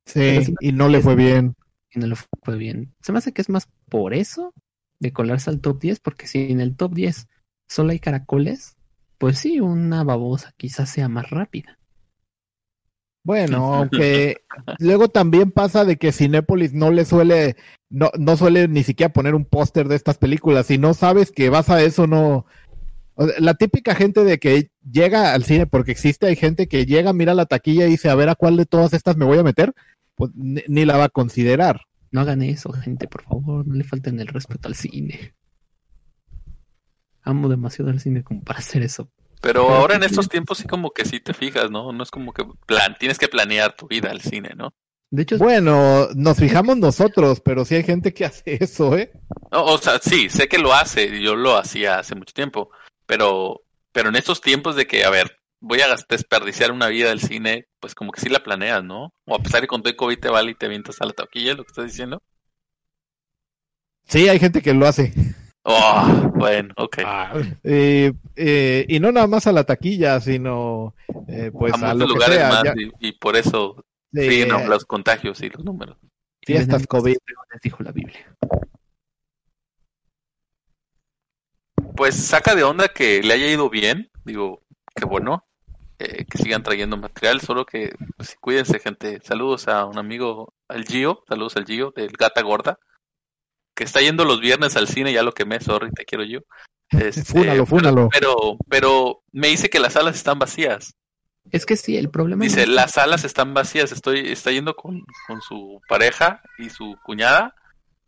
Sí, 0.04 0.52
y 0.58 0.72
no 0.72 0.88
le 0.88 1.00
fue 1.00 1.14
bien. 1.14 1.54
Y 1.94 1.98
no 2.00 2.06
le 2.06 2.16
fue 2.16 2.56
bien. 2.56 2.94
Se 3.00 3.12
me 3.12 3.18
hace 3.18 3.32
que 3.32 3.42
es 3.42 3.48
más 3.48 3.68
por 3.88 4.14
eso 4.14 4.52
de 4.98 5.12
colarse 5.12 5.50
al 5.50 5.60
top 5.60 5.80
10, 5.80 6.00
porque 6.00 6.26
si 6.26 6.50
en 6.50 6.60
el 6.60 6.76
top 6.76 6.94
10 6.94 7.28
solo 7.68 7.90
hay 7.90 7.98
caracoles, 7.98 8.76
pues 9.18 9.38
sí, 9.38 9.60
una 9.60 10.04
babosa 10.04 10.52
quizás 10.56 10.90
sea 10.90 11.08
más 11.08 11.30
rápida. 11.30 11.78
Bueno, 13.24 13.74
aunque 13.74 14.38
luego 14.78 15.08
también 15.08 15.52
pasa 15.52 15.84
de 15.84 15.96
que 15.96 16.10
Cinépolis 16.10 16.72
no 16.72 16.90
le 16.90 17.04
suele, 17.04 17.56
no, 17.88 18.10
no 18.18 18.36
suele 18.36 18.66
ni 18.66 18.82
siquiera 18.82 19.12
poner 19.12 19.34
un 19.34 19.44
póster 19.44 19.86
de 19.86 19.94
estas 19.94 20.18
películas. 20.18 20.66
Si 20.66 20.78
no 20.78 20.92
sabes 20.92 21.30
que 21.30 21.48
vas 21.48 21.70
a 21.70 21.82
eso, 21.82 22.08
no. 22.08 22.46
o 23.14 23.28
sea, 23.28 23.36
La 23.38 23.54
típica 23.54 23.94
gente 23.94 24.24
de 24.24 24.38
que 24.38 24.70
llega 24.90 25.34
al 25.34 25.44
cine, 25.44 25.66
porque 25.66 25.92
existe, 25.92 26.26
hay 26.26 26.36
gente 26.36 26.66
que 26.66 26.84
llega, 26.84 27.12
mira 27.12 27.34
la 27.34 27.46
taquilla 27.46 27.86
y 27.86 27.90
dice, 27.90 28.10
a 28.10 28.16
ver 28.16 28.28
a 28.28 28.34
cuál 28.34 28.56
de 28.56 28.66
todas 28.66 28.92
estas 28.92 29.16
me 29.16 29.24
voy 29.24 29.38
a 29.38 29.44
meter, 29.44 29.72
ni, 30.34 30.62
ni 30.68 30.84
la 30.84 30.96
va 30.96 31.04
a 31.04 31.08
considerar. 31.08 31.82
No 32.10 32.20
hagan 32.20 32.42
eso, 32.42 32.72
gente, 32.72 33.08
por 33.08 33.22
favor, 33.22 33.66
no 33.66 33.74
le 33.74 33.84
falten 33.84 34.20
el 34.20 34.28
respeto 34.28 34.68
al 34.68 34.74
cine. 34.74 35.34
Amo 37.22 37.48
demasiado 37.48 37.90
al 37.90 38.00
cine 38.00 38.22
como 38.22 38.42
para 38.42 38.58
hacer 38.58 38.82
eso. 38.82 39.10
Pero 39.40 39.68
ahora 39.70 39.96
en 39.96 40.04
estos 40.04 40.28
tiempos 40.28 40.58
sí 40.58 40.68
como 40.68 40.92
que 40.92 41.04
sí 41.04 41.18
te 41.18 41.34
fijas, 41.34 41.70
¿no? 41.70 41.92
No 41.92 42.02
es 42.04 42.10
como 42.10 42.32
que 42.32 42.44
plan, 42.66 42.94
tienes 42.98 43.18
que 43.18 43.28
planear 43.28 43.74
tu 43.74 43.88
vida 43.88 44.10
al 44.10 44.20
cine, 44.20 44.50
¿no? 44.56 44.72
De 45.10 45.22
hecho, 45.22 45.36
Bueno, 45.36 46.08
nos 46.14 46.38
fijamos 46.38 46.78
nosotros, 46.78 47.40
pero 47.40 47.64
sí 47.64 47.74
hay 47.74 47.82
gente 47.82 48.14
que 48.14 48.24
hace 48.24 48.56
eso, 48.62 48.96
¿eh? 48.96 49.12
No, 49.50 49.64
o 49.64 49.78
sea, 49.78 49.98
sí, 49.98 50.30
sé 50.30 50.48
que 50.48 50.58
lo 50.58 50.72
hace, 50.72 51.20
yo 51.20 51.34
lo 51.34 51.56
hacía 51.58 51.98
hace 51.98 52.14
mucho 52.14 52.32
tiempo, 52.32 52.70
pero, 53.04 53.62
pero 53.92 54.08
en 54.08 54.16
estos 54.16 54.40
tiempos 54.40 54.76
de 54.76 54.86
que, 54.86 55.04
a 55.04 55.10
ver, 55.10 55.41
voy 55.62 55.80
a 55.80 55.86
desperdiciar 56.08 56.72
una 56.72 56.88
vida 56.88 57.08
del 57.08 57.20
cine, 57.20 57.66
pues 57.80 57.94
como 57.94 58.10
que 58.12 58.20
sí 58.20 58.28
la 58.28 58.42
planeas, 58.42 58.82
¿no? 58.84 59.14
O 59.26 59.34
a 59.36 59.38
pesar 59.38 59.60
de 59.60 59.66
que 59.66 59.68
con 59.68 59.80
todo 59.82 59.90
el 59.90 59.96
COVID 59.96 60.18
te 60.18 60.28
vale 60.28 60.50
y 60.50 60.54
te 60.54 60.66
avientas 60.66 61.00
a 61.00 61.06
la 61.06 61.12
taquilla, 61.12 61.54
lo 61.54 61.64
que 61.64 61.70
estás 61.70 61.86
diciendo. 61.86 62.20
Sí, 64.04 64.28
hay 64.28 64.38
gente 64.40 64.60
que 64.60 64.74
lo 64.74 64.86
hace. 64.86 65.12
Oh, 65.64 66.30
bueno, 66.34 66.74
ok. 66.76 66.98
Ah, 67.04 67.32
Eh, 67.62 68.12
eh, 68.34 68.84
y 68.88 68.98
no 68.98 69.12
nada 69.12 69.28
más 69.28 69.46
a 69.46 69.52
la 69.52 69.62
taquilla, 69.64 70.20
sino 70.20 70.94
eh, 71.28 71.50
pues 71.52 71.72
a 71.74 71.76
a, 71.76 71.94
muchos 71.94 71.98
lo 72.00 72.06
que 72.06 72.12
lugares 72.14 72.36
sea. 72.36 72.48
más 72.48 72.64
ya- 72.64 72.74
y, 72.76 73.08
y 73.08 73.12
por 73.12 73.36
eso 73.36 73.84
sí, 74.12 74.20
siguen 74.22 74.50
eh, 74.50 74.66
los 74.68 74.84
contagios 74.84 75.40
y 75.42 75.48
los 75.50 75.64
números. 75.64 75.96
fiestas 76.44 76.86
COVID. 76.88 77.16
les 77.52 77.60
dijo 77.62 77.82
la 77.84 77.92
Biblia. 77.92 78.36
Pues 81.96 82.16
saca 82.16 82.54
de 82.56 82.64
onda 82.64 82.88
que 82.88 83.22
le 83.22 83.34
haya 83.34 83.46
ido 83.48 83.70
bien, 83.70 84.10
digo, 84.24 84.62
qué 84.96 85.04
bueno, 85.04 85.44
eh, 86.02 86.24
que 86.28 86.38
sigan 86.38 86.62
trayendo 86.62 86.96
material, 86.96 87.40
solo 87.40 87.64
que 87.64 87.94
pues, 88.16 88.36
cuídense 88.40 88.78
gente. 88.80 89.20
Saludos 89.22 89.68
a 89.68 89.84
un 89.86 89.98
amigo, 89.98 90.54
al 90.68 90.84
Gio, 90.84 91.22
saludos 91.28 91.56
al 91.56 91.64
Gio 91.66 91.92
del 91.94 92.12
Gata 92.12 92.42
Gorda, 92.42 92.78
que 93.74 93.84
está 93.84 94.00
yendo 94.00 94.24
los 94.24 94.40
viernes 94.40 94.76
al 94.76 94.88
cine, 94.88 95.12
ya 95.12 95.22
lo 95.22 95.32
quemé, 95.32 95.60
sorry, 95.60 95.90
te 95.92 96.04
quiero 96.04 96.24
yo. 96.24 96.40
Este, 96.90 97.24
Fúnalo, 97.24 97.52
pero- 97.52 97.66
fúnalo. 97.66 98.08
Pero, 98.10 98.56
pero 98.68 99.22
me 99.32 99.48
dice 99.48 99.70
que 99.70 99.80
las 99.80 99.94
salas 99.94 100.16
están 100.16 100.38
vacías. 100.38 100.94
Es 101.50 101.66
que 101.66 101.76
sí, 101.76 101.96
el 101.96 102.08
problema 102.10 102.44
Dice, 102.44 102.66
las 102.66 102.92
salas 102.92 103.24
están 103.24 103.52
vacías. 103.52 103.90
Estoy, 103.90 104.30
está 104.30 104.52
yendo 104.52 104.76
con, 104.76 105.02
con 105.26 105.40
su 105.40 105.80
pareja 105.88 106.40
y 106.58 106.70
su 106.70 106.96
cuñada. 107.02 107.54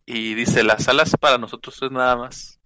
Y 0.07 0.35
dice, 0.35 0.62
las 0.62 0.85
salas 0.85 1.16
para 1.18 1.38
nosotros 1.38 1.83
es 1.83 1.90
nada 1.90 2.14
más. 2.16 2.61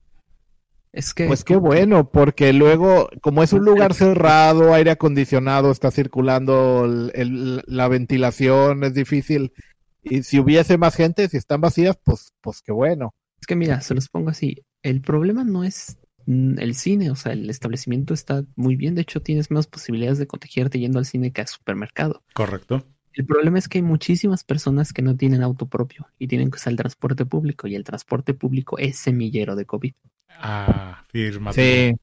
Es 0.99 1.15
que 1.15 1.27
Pues 1.27 1.45
qué 1.45 1.55
bueno, 1.55 2.11
porque 2.11 2.53
luego, 2.53 3.09
como 3.21 3.45
es 3.45 3.53
un 3.53 3.65
lugar 3.65 3.95
cerrado, 3.95 4.75
aire 4.75 4.91
acondicionado, 4.91 5.71
está 5.71 5.93
circulando 5.93 6.85
el- 6.87 7.13
el- 7.15 7.63
la 7.67 7.87
ventilación, 7.87 8.83
es 8.83 8.95
difícil. 8.95 9.53
Y 10.03 10.25
si 10.25 10.41
hubiese 10.41 10.77
más 10.77 10.97
gente, 10.97 11.29
si 11.29 11.37
están 11.37 11.61
vacías, 11.61 11.97
pues, 12.05 12.33
pues 12.41 12.63
qué 12.63 12.73
bueno. 12.73 13.15
Es 13.41 13.47
que 13.47 13.55
mira, 13.55 13.81
se 13.81 13.95
los 13.95 14.09
pongo 14.09 14.31
así. 14.31 14.65
El 14.83 15.01
problema 15.01 15.45
no 15.45 15.63
es 15.63 15.99
mm, 16.27 16.59
el 16.59 16.75
cine, 16.75 17.11
o 17.11 17.15
sea, 17.15 17.33
el 17.33 17.49
establecimiento 17.49 18.13
está 18.13 18.45
muy 18.57 18.77
bien. 18.77 18.95
De 18.95 19.03
hecho, 19.03 19.23
tienes 19.23 19.51
menos 19.51 19.67
posibilidades 19.67 20.19
de 20.19 20.27
contagiarte 20.27 20.79
yendo 20.79 20.99
al 20.99 21.07
cine 21.07 21.31
que 21.33 21.41
al 21.41 21.47
supermercado. 21.47 22.23
Correcto. 22.35 22.85
El 23.15 23.25
problema 23.25 23.59
es 23.59 23.69
que 23.69 23.79
hay 23.79 23.83
muchísimas 23.83 24.45
personas 24.45 24.93
que 24.93 25.01
no 25.03 25.17
tienen 25.17 25.43
auto 25.43 25.67
propio 25.67 26.07
y 26.19 26.27
tienen 26.29 26.51
que 26.51 26.57
usar 26.57 26.73
el 26.73 26.77
transporte 26.77 27.25
público 27.25 27.67
y 27.67 27.77
el 27.77 27.85
transporte 27.85 28.35
público 28.35 28.77
es 28.79 28.99
semillero 28.99 29.57
de 29.57 29.65
COVID. 29.65 29.95
Ah, 30.41 31.05
firma. 31.09 31.53
Sí, 31.53 31.95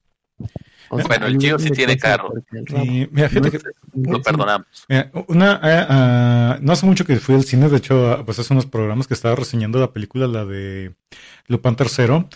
O 0.88 0.98
sea, 0.98 1.06
Bueno, 1.06 1.26
el 1.26 1.38
Gio 1.38 1.58
sí 1.58 1.70
tiene 1.70 1.96
carro. 1.96 2.32
Sí, 2.68 3.08
mira, 3.10 3.28
fíjate 3.28 3.50
que 3.50 3.58
Lo 3.94 4.22
perdonamos. 4.22 4.84
Mira, 4.88 5.10
una, 5.28 5.54
eh, 5.62 5.86
ah, 5.88 6.58
no 6.60 6.72
hace 6.72 6.86
mucho 6.86 7.04
que 7.04 7.16
fui 7.16 7.34
al 7.34 7.44
cine, 7.44 7.68
de 7.68 7.76
hecho, 7.78 8.12
ah, 8.12 8.24
pues 8.24 8.38
hace 8.38 8.52
unos 8.52 8.66
programas 8.66 9.06
que 9.06 9.14
estaba 9.14 9.34
reseñando 9.34 9.80
la 9.80 9.92
película, 9.92 10.26
la 10.26 10.44
de 10.44 10.94
Lupin 11.48 11.76
III. 11.78 12.26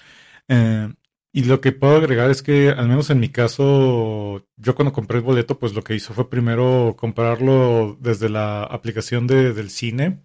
eh, 0.49 0.89
y 1.33 1.45
lo 1.45 1.61
que 1.61 1.71
puedo 1.71 1.97
agregar 1.97 2.29
es 2.31 2.43
que, 2.43 2.71
al 2.71 2.89
menos 2.89 3.09
en 3.11 3.21
mi 3.21 3.29
caso, 3.29 4.45
yo 4.57 4.75
cuando 4.75 4.93
compré 4.93 5.19
el 5.19 5.23
boleto, 5.25 5.61
pues 5.61 5.75
lo 5.75 5.85
que 5.85 5.95
hizo 5.95 6.13
fue 6.13 6.29
primero 6.29 6.97
comprarlo 6.99 7.97
desde 8.01 8.29
la 8.29 8.65
aplicación 8.65 9.29
de, 9.29 9.53
del 9.53 9.71
cine. 9.71 10.23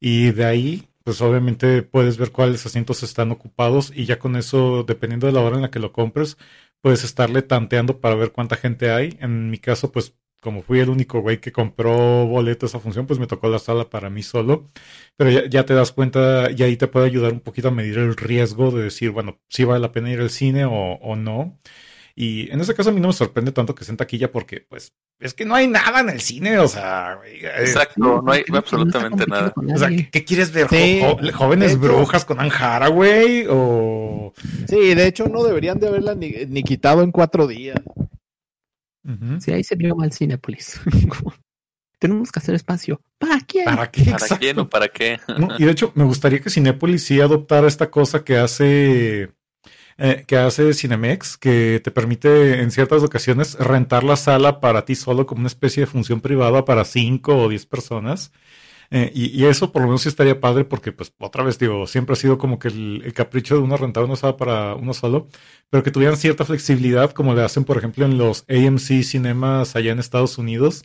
Y 0.00 0.32
de 0.32 0.44
ahí, 0.44 0.88
pues 1.04 1.20
obviamente 1.22 1.82
puedes 1.82 2.16
ver 2.18 2.32
cuáles 2.32 2.66
asientos 2.66 3.02
están 3.02 3.30
ocupados. 3.32 3.92
Y 3.94 4.06
ya 4.06 4.18
con 4.18 4.36
eso, 4.36 4.84
dependiendo 4.84 5.26
de 5.26 5.32
la 5.34 5.40
hora 5.42 5.56
en 5.56 5.62
la 5.62 5.70
que 5.70 5.78
lo 5.80 5.92
compres, 5.92 6.36
puedes 6.80 7.04
estarle 7.04 7.42
tanteando 7.42 8.00
para 8.00 8.14
ver 8.16 8.32
cuánta 8.32 8.56
gente 8.56 8.90
hay. 8.90 9.16
En 9.20 9.50
mi 9.50 9.58
caso, 9.58 9.92
pues 9.92 10.16
como 10.40 10.62
fui 10.62 10.80
el 10.80 10.90
único 10.90 11.20
güey 11.20 11.40
que 11.40 11.52
compró 11.52 12.26
boleto 12.26 12.66
a 12.66 12.68
esa 12.68 12.80
función, 12.80 13.06
pues 13.06 13.18
me 13.18 13.26
tocó 13.26 13.48
la 13.48 13.58
sala 13.58 13.88
para 13.90 14.10
mí 14.10 14.22
solo. 14.22 14.70
Pero 15.16 15.30
ya, 15.48 15.64
te 15.66 15.74
das 15.74 15.92
cuenta 15.92 16.50
y 16.50 16.62
ahí 16.62 16.76
te 16.76 16.88
puede 16.88 17.06
ayudar 17.06 17.32
un 17.32 17.40
poquito 17.40 17.68
a 17.68 17.70
medir 17.70 17.98
el 17.98 18.16
riesgo 18.16 18.70
de 18.70 18.84
decir, 18.84 19.10
bueno, 19.10 19.40
si 19.48 19.64
vale 19.64 19.80
la 19.80 19.92
pena 19.92 20.10
ir 20.10 20.20
al 20.20 20.30
cine 20.30 20.64
o, 20.66 20.72
o 20.72 21.16
no. 21.16 21.58
Y 22.16 22.48
en 22.52 22.60
ese 22.60 22.74
caso 22.74 22.90
a 22.90 22.92
mí 22.92 23.00
no 23.00 23.08
me 23.08 23.12
sorprende 23.12 23.50
tanto 23.50 23.74
que 23.74 23.84
sea 23.84 23.92
en 23.92 23.96
taquilla 23.96 24.30
porque, 24.30 24.60
pues, 24.68 24.92
es 25.18 25.34
que 25.34 25.44
no 25.44 25.54
hay 25.56 25.66
nada 25.66 25.98
en 26.00 26.10
el 26.10 26.20
cine, 26.20 26.58
o 26.60 26.68
sea, 26.68 27.14
güey, 27.16 27.44
eh, 27.44 27.50
Exacto, 27.60 28.22
no 28.22 28.30
hay 28.32 28.44
absolutamente 28.52 29.26
nada. 29.26 29.52
o 29.56 29.78
sea. 29.78 29.88
¿qué, 29.88 30.24
quieres 30.24 30.52
ver? 30.52 30.68
Sí. 30.68 31.00
Jo- 31.02 31.16
jo- 31.20 31.32
¿Jóvenes 31.32 31.76
brujas 31.78 32.24
con 32.24 32.38
Anne 32.38 32.52
Hathaway? 32.56 33.46
¿O...? 33.50 34.32
sí, 34.68 34.94
de 34.94 35.06
hecho 35.08 35.26
no 35.28 35.42
deberían 35.42 35.78
de 35.80 35.88
haberla 35.88 36.14
ni, 36.14 36.30
ni 36.46 36.62
quitado 36.62 37.02
en 37.02 37.10
cuatro 37.10 37.46
días. 37.48 37.80
Ujú. 39.06 39.40
Sí, 39.40 39.50
ahí 39.52 39.64
se 39.64 39.74
vio 39.76 39.94
mal 39.96 40.12
Cinepolis. 40.12 40.80
Tenemos 41.98 42.30
que 42.30 42.38
hacer 42.38 42.54
espacio. 42.54 43.00
¿Para 43.18 43.40
quién? 43.40 43.64
¿Para 43.64 43.90
qué? 43.90 44.04
¿Para 44.10 44.38
quién 44.38 44.58
o 44.58 44.68
para 44.68 44.88
qué? 44.88 45.18
No, 45.38 45.48
y 45.58 45.64
de 45.64 45.70
hecho, 45.70 45.90
me 45.94 46.04
gustaría 46.04 46.40
que 46.40 46.50
Cinépolis 46.50 47.02
sí 47.04 47.20
adoptara 47.20 47.66
esta 47.66 47.90
cosa 47.90 48.24
que 48.24 48.36
hace 48.36 49.30
eh, 49.98 50.24
que 50.26 50.36
hace 50.36 50.74
Cinemex, 50.74 51.36
que 51.38 51.80
te 51.82 51.90
permite 51.90 52.60
en 52.60 52.70
ciertas 52.70 53.02
ocasiones 53.02 53.54
rentar 53.58 54.04
la 54.04 54.16
sala 54.16 54.60
para 54.60 54.84
ti 54.84 54.94
solo 54.94 55.26
como 55.26 55.40
una 55.40 55.48
especie 55.48 55.82
de 55.82 55.86
función 55.86 56.20
privada 56.20 56.64
para 56.64 56.84
cinco 56.84 57.36
o 57.36 57.48
diez 57.48 57.66
personas. 57.66 58.32
Eh, 58.90 59.10
y, 59.14 59.44
eso 59.46 59.72
por 59.72 59.82
lo 59.82 59.88
menos 59.88 60.02
sí 60.02 60.08
estaría 60.08 60.40
padre 60.40 60.64
porque, 60.64 60.92
pues, 60.92 61.12
otra 61.18 61.42
vez 61.42 61.58
digo, 61.58 61.86
siempre 61.86 62.12
ha 62.12 62.16
sido 62.16 62.38
como 62.38 62.58
que 62.58 62.68
el, 62.68 63.02
el 63.04 63.12
capricho 63.12 63.56
de 63.56 63.62
uno 63.62 63.76
rentar 63.76 64.04
una 64.04 64.16
sala 64.16 64.36
para 64.36 64.74
uno 64.76 64.94
solo, 64.94 65.28
pero 65.70 65.82
que 65.82 65.90
tuvieran 65.90 66.16
cierta 66.16 66.44
flexibilidad 66.44 67.12
como 67.12 67.34
le 67.34 67.42
hacen, 67.42 67.64
por 67.64 67.76
ejemplo, 67.78 68.04
en 68.04 68.18
los 68.18 68.44
AMC 68.48 69.02
cinemas 69.02 69.74
allá 69.76 69.92
en 69.92 69.98
Estados 69.98 70.38
Unidos, 70.38 70.84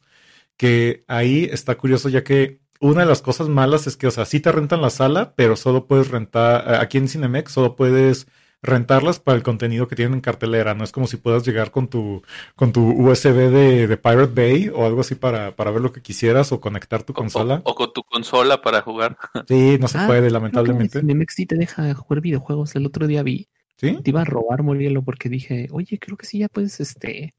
que 0.57 1.03
ahí 1.07 1.47
está 1.51 1.77
curioso 1.77 2.09
ya 2.09 2.23
que 2.23 2.61
una 2.79 3.01
de 3.01 3.07
las 3.07 3.21
cosas 3.21 3.49
malas 3.49 3.87
es 3.87 3.97
que, 3.97 4.07
o 4.07 4.11
sea, 4.11 4.25
sí 4.25 4.39
te 4.39 4.51
rentan 4.51 4.81
la 4.81 4.89
sala, 4.89 5.33
pero 5.35 5.55
solo 5.55 5.87
puedes 5.87 6.09
rentar, 6.09 6.75
aquí 6.75 6.97
en 6.97 7.09
Cinemex 7.09 7.51
solo 7.51 7.75
puedes 7.75 8.27
rentarlas 8.61 9.19
para 9.19 9.37
el 9.37 9.43
contenido 9.43 9.87
que 9.87 9.95
tienen 9.95 10.15
en 10.15 10.21
cartelera. 10.21 10.73
No 10.75 10.83
es 10.83 10.91
como 10.91 11.07
si 11.07 11.17
puedas 11.17 11.45
llegar 11.45 11.71
con 11.71 11.87
tu, 11.89 12.21
con 12.55 12.71
tu 12.73 12.81
USB 12.91 13.49
de, 13.49 13.87
de 13.87 13.97
Pirate 13.97 14.33
Bay 14.33 14.69
o 14.69 14.85
algo 14.85 15.01
así 15.01 15.15
para, 15.15 15.55
para 15.55 15.71
ver 15.71 15.81
lo 15.81 15.91
que 15.91 16.01
quisieras 16.01 16.51
o 16.51 16.59
conectar 16.61 17.03
tu 17.03 17.13
O- 17.13 17.15
consola. 17.15 17.61
O, 17.65 17.71
o 17.71 17.75
con 17.75 17.93
tu 17.93 18.03
consola 18.03 18.61
para 18.61 18.81
jugar. 18.81 19.17
Sí, 19.47 19.77
no 19.79 19.87
se 19.89 19.99
Ah, 19.99 20.07
puede, 20.07 20.29
lamentablemente. 20.31 20.99
Cinemex 20.99 21.33
sí 21.35 21.45
te 21.45 21.55
deja 21.55 21.93
jugar 21.93 22.21
videojuegos. 22.21 22.75
El 22.75 22.85
otro 22.85 23.07
día 23.07 23.23
vi. 23.23 23.49
¿Sí? 23.77 23.97
Te 24.03 24.11
iba 24.11 24.21
a 24.21 24.25
robar, 24.25 24.63
Murielo, 24.63 25.03
porque 25.03 25.29
dije, 25.29 25.67
oye, 25.71 25.99
creo 25.99 26.17
que 26.17 26.25
sí 26.25 26.39
ya 26.39 26.49
puedes 26.49 26.79
este 26.79 27.33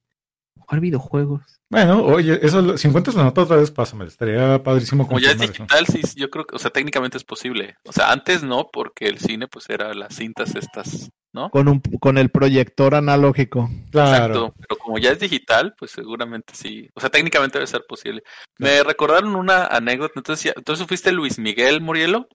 jugar 0.71 0.81
videojuegos. 0.81 1.43
Bueno, 1.69 2.05
oye, 2.05 2.39
eso, 2.43 2.77
si 2.79 2.89
encuentras 2.89 3.15
la 3.17 3.25
nota 3.25 3.43
otra 3.43 3.57
vez, 3.57 3.71
pásamela. 3.71 4.09
Estaría 4.09 4.63
padrísimo 4.63 5.07
Como 5.07 5.19
ya 5.21 5.31
es 5.31 5.41
eso. 5.41 5.53
digital, 5.53 5.87
sí, 5.87 6.01
yo 6.17 6.31
creo 6.31 6.45
que, 6.47 6.57
o 6.57 6.59
sea, 6.59 6.71
técnicamente 6.71 7.17
es 7.17 7.25
posible. 7.25 7.77
O 7.85 7.93
sea, 7.93 8.11
antes 8.13 8.43
no, 8.43 8.69
porque 8.73 9.07
el 9.07 9.19
cine, 9.19 9.47
pues, 9.47 9.69
era 9.71 9.95
las 9.95 10.15
cintas 10.17 10.55
estas, 10.57 11.11
¿no? 11.33 11.51
Con, 11.51 11.69
un, 11.69 11.81
con 12.01 12.19
el 12.19 12.31
proyector 12.31 12.95
analógico. 12.97 13.69
Claro. 13.93 14.35
Exacto, 14.35 14.55
pero 14.59 14.79
como 14.81 14.99
ya 14.99 15.11
es 15.13 15.21
digital, 15.21 15.75
pues 15.79 15.93
seguramente 15.93 16.55
sí. 16.57 16.89
O 16.95 17.01
sea, 17.01 17.11
técnicamente 17.11 17.59
debe 17.59 17.67
ser 17.69 17.85
posible. 17.89 18.23
Me 18.59 18.83
recordaron 18.83 19.37
una 19.37 19.67
anécdota. 19.67 20.15
Entonces, 20.17 20.45
ya- 20.45 20.55
entonces 20.57 20.87
fuiste 20.87 21.13
Luis 21.13 21.39
Miguel 21.39 21.81
Murielo. 21.81 22.27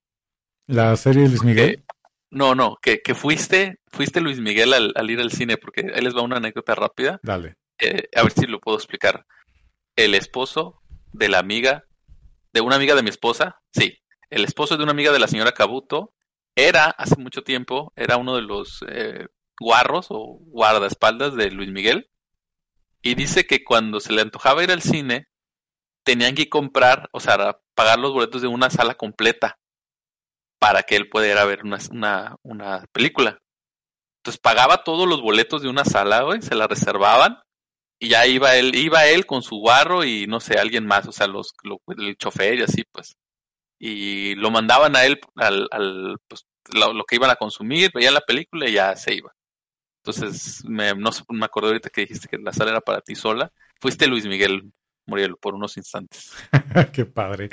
La 0.67 0.95
serie 0.95 1.23
de 1.23 1.29
Luis 1.29 1.43
Miguel. 1.43 1.75
Que- 1.77 1.83
no, 2.31 2.55
no, 2.55 2.77
que, 2.81 3.01
que 3.01 3.15
fuiste, 3.15 3.79
fuiste 3.91 4.19
Luis 4.19 4.39
Miguel 4.39 4.73
al, 4.73 4.91
al 4.95 5.09
ir 5.09 5.19
al 5.21 5.31
cine, 5.31 5.57
porque 5.57 5.91
ahí 5.93 6.01
les 6.01 6.15
va 6.15 6.21
una 6.21 6.37
anécdota 6.37 6.73
rápida. 6.75 7.19
Dale. 7.23 7.55
Eh, 7.79 8.09
a 8.15 8.23
ver 8.23 8.31
si 8.31 8.45
lo 8.45 8.59
puedo 8.59 8.77
explicar. 8.77 9.25
El 9.95 10.15
esposo 10.15 10.81
de 11.11 11.29
la 11.29 11.39
amiga, 11.39 11.85
de 12.53 12.61
una 12.61 12.75
amiga 12.75 12.95
de 12.95 13.03
mi 13.03 13.09
esposa, 13.09 13.61
sí, 13.71 13.97
el 14.29 14.43
esposo 14.43 14.77
de 14.77 14.83
una 14.83 14.91
amiga 14.91 15.11
de 15.11 15.19
la 15.19 15.27
señora 15.27 15.53
Cabuto, 15.53 16.13
era 16.55 16.85
hace 16.85 17.17
mucho 17.17 17.43
tiempo, 17.43 17.91
era 17.95 18.17
uno 18.17 18.35
de 18.35 18.41
los 18.41 18.83
eh, 18.87 19.27
guarros 19.59 20.07
o 20.09 20.39
guardaespaldas 20.41 21.35
de 21.35 21.51
Luis 21.51 21.71
Miguel. 21.71 22.09
Y 23.01 23.15
dice 23.15 23.45
que 23.45 23.63
cuando 23.63 23.99
se 23.99 24.13
le 24.13 24.21
antojaba 24.21 24.63
ir 24.63 24.71
al 24.71 24.81
cine, 24.81 25.27
tenían 26.03 26.35
que 26.35 26.49
comprar, 26.49 27.09
o 27.11 27.19
sea, 27.19 27.59
pagar 27.75 27.99
los 27.99 28.13
boletos 28.13 28.41
de 28.41 28.47
una 28.47 28.69
sala 28.69 28.95
completa 28.95 29.59
para 30.59 30.83
que 30.83 30.95
él 30.95 31.09
pudiera 31.09 31.45
ver 31.45 31.63
una, 31.63 32.37
una, 32.41 32.85
película. 32.91 33.39
Entonces 34.19 34.39
pagaba 34.39 34.83
todos 34.83 35.07
los 35.07 35.21
boletos 35.21 35.61
de 35.61 35.69
una 35.69 35.85
sala, 35.85 36.23
güey, 36.23 36.41
se 36.41 36.55
la 36.55 36.67
reservaban 36.67 37.37
y 38.05 38.09
ya 38.09 38.25
iba 38.27 38.55
él, 38.55 38.75
iba 38.75 39.05
él 39.07 39.25
con 39.25 39.41
su 39.43 39.57
guarro 39.57 40.03
y 40.03 40.27
no 40.27 40.39
sé, 40.39 40.55
alguien 40.59 40.85
más, 40.85 41.07
o 41.07 41.11
sea, 41.11 41.27
los, 41.27 41.53
lo- 41.63 41.81
el 41.97 42.17
chofer 42.17 42.59
y 42.59 42.63
así, 42.63 42.83
pues. 42.91 43.15
Y 43.79 44.35
lo 44.35 44.51
mandaban 44.51 44.95
a 44.95 45.05
él 45.05 45.19
al, 45.35 45.67
al 45.71 46.17
pues, 46.27 46.45
lo, 46.73 47.03
que 47.05 47.15
iban 47.17 47.31
a 47.31 47.35
consumir, 47.37 47.91
veían 47.93 48.13
la 48.15 48.21
película 48.21 48.69
y 48.69 48.73
ya 48.73 48.95
se 48.95 49.15
iba. 49.15 49.33
Entonces, 50.03 50.63
me, 50.65 50.95
no 50.95 51.09
me 51.29 51.45
acordé 51.45 51.69
ahorita 51.69 51.89
que 51.89 52.01
dijiste 52.01 52.27
que 52.29 52.37
la 52.37 52.53
sala 52.53 52.71
era 52.71 52.81
para 52.81 53.01
ti 53.01 53.15
sola. 53.15 53.51
Fuiste 53.81 54.07
Luis 54.07 54.25
Miguel 54.27 54.71
Muriel 55.07 55.35
por 55.37 55.55
unos 55.55 55.77
instantes. 55.77 56.31
Qué 56.93 57.05
padre. 57.05 57.49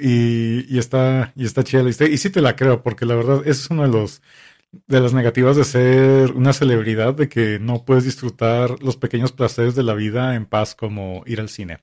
Y, 0.00 0.74
y 0.74 0.78
está, 0.78 1.32
y 1.36 1.44
está 1.44 1.64
chida 1.64 1.82
la 1.82 1.90
historia. 1.90 2.14
Y 2.14 2.18
sí 2.18 2.30
te 2.30 2.40
la 2.40 2.56
creo, 2.56 2.82
porque 2.82 3.06
la 3.06 3.14
verdad, 3.14 3.42
es 3.46 3.68
uno 3.70 3.82
de 3.82 3.88
los 3.88 4.22
de 4.86 5.00
las 5.00 5.12
negativas 5.12 5.56
de 5.56 5.64
ser 5.64 6.32
una 6.32 6.52
celebridad, 6.52 7.14
de 7.14 7.28
que 7.28 7.58
no 7.60 7.84
puedes 7.84 8.04
disfrutar 8.04 8.80
los 8.82 8.96
pequeños 8.96 9.32
placeres 9.32 9.74
de 9.74 9.82
la 9.82 9.94
vida 9.94 10.36
en 10.36 10.46
paz 10.46 10.74
como 10.76 11.22
ir 11.26 11.40
al 11.40 11.48
cine. 11.48 11.78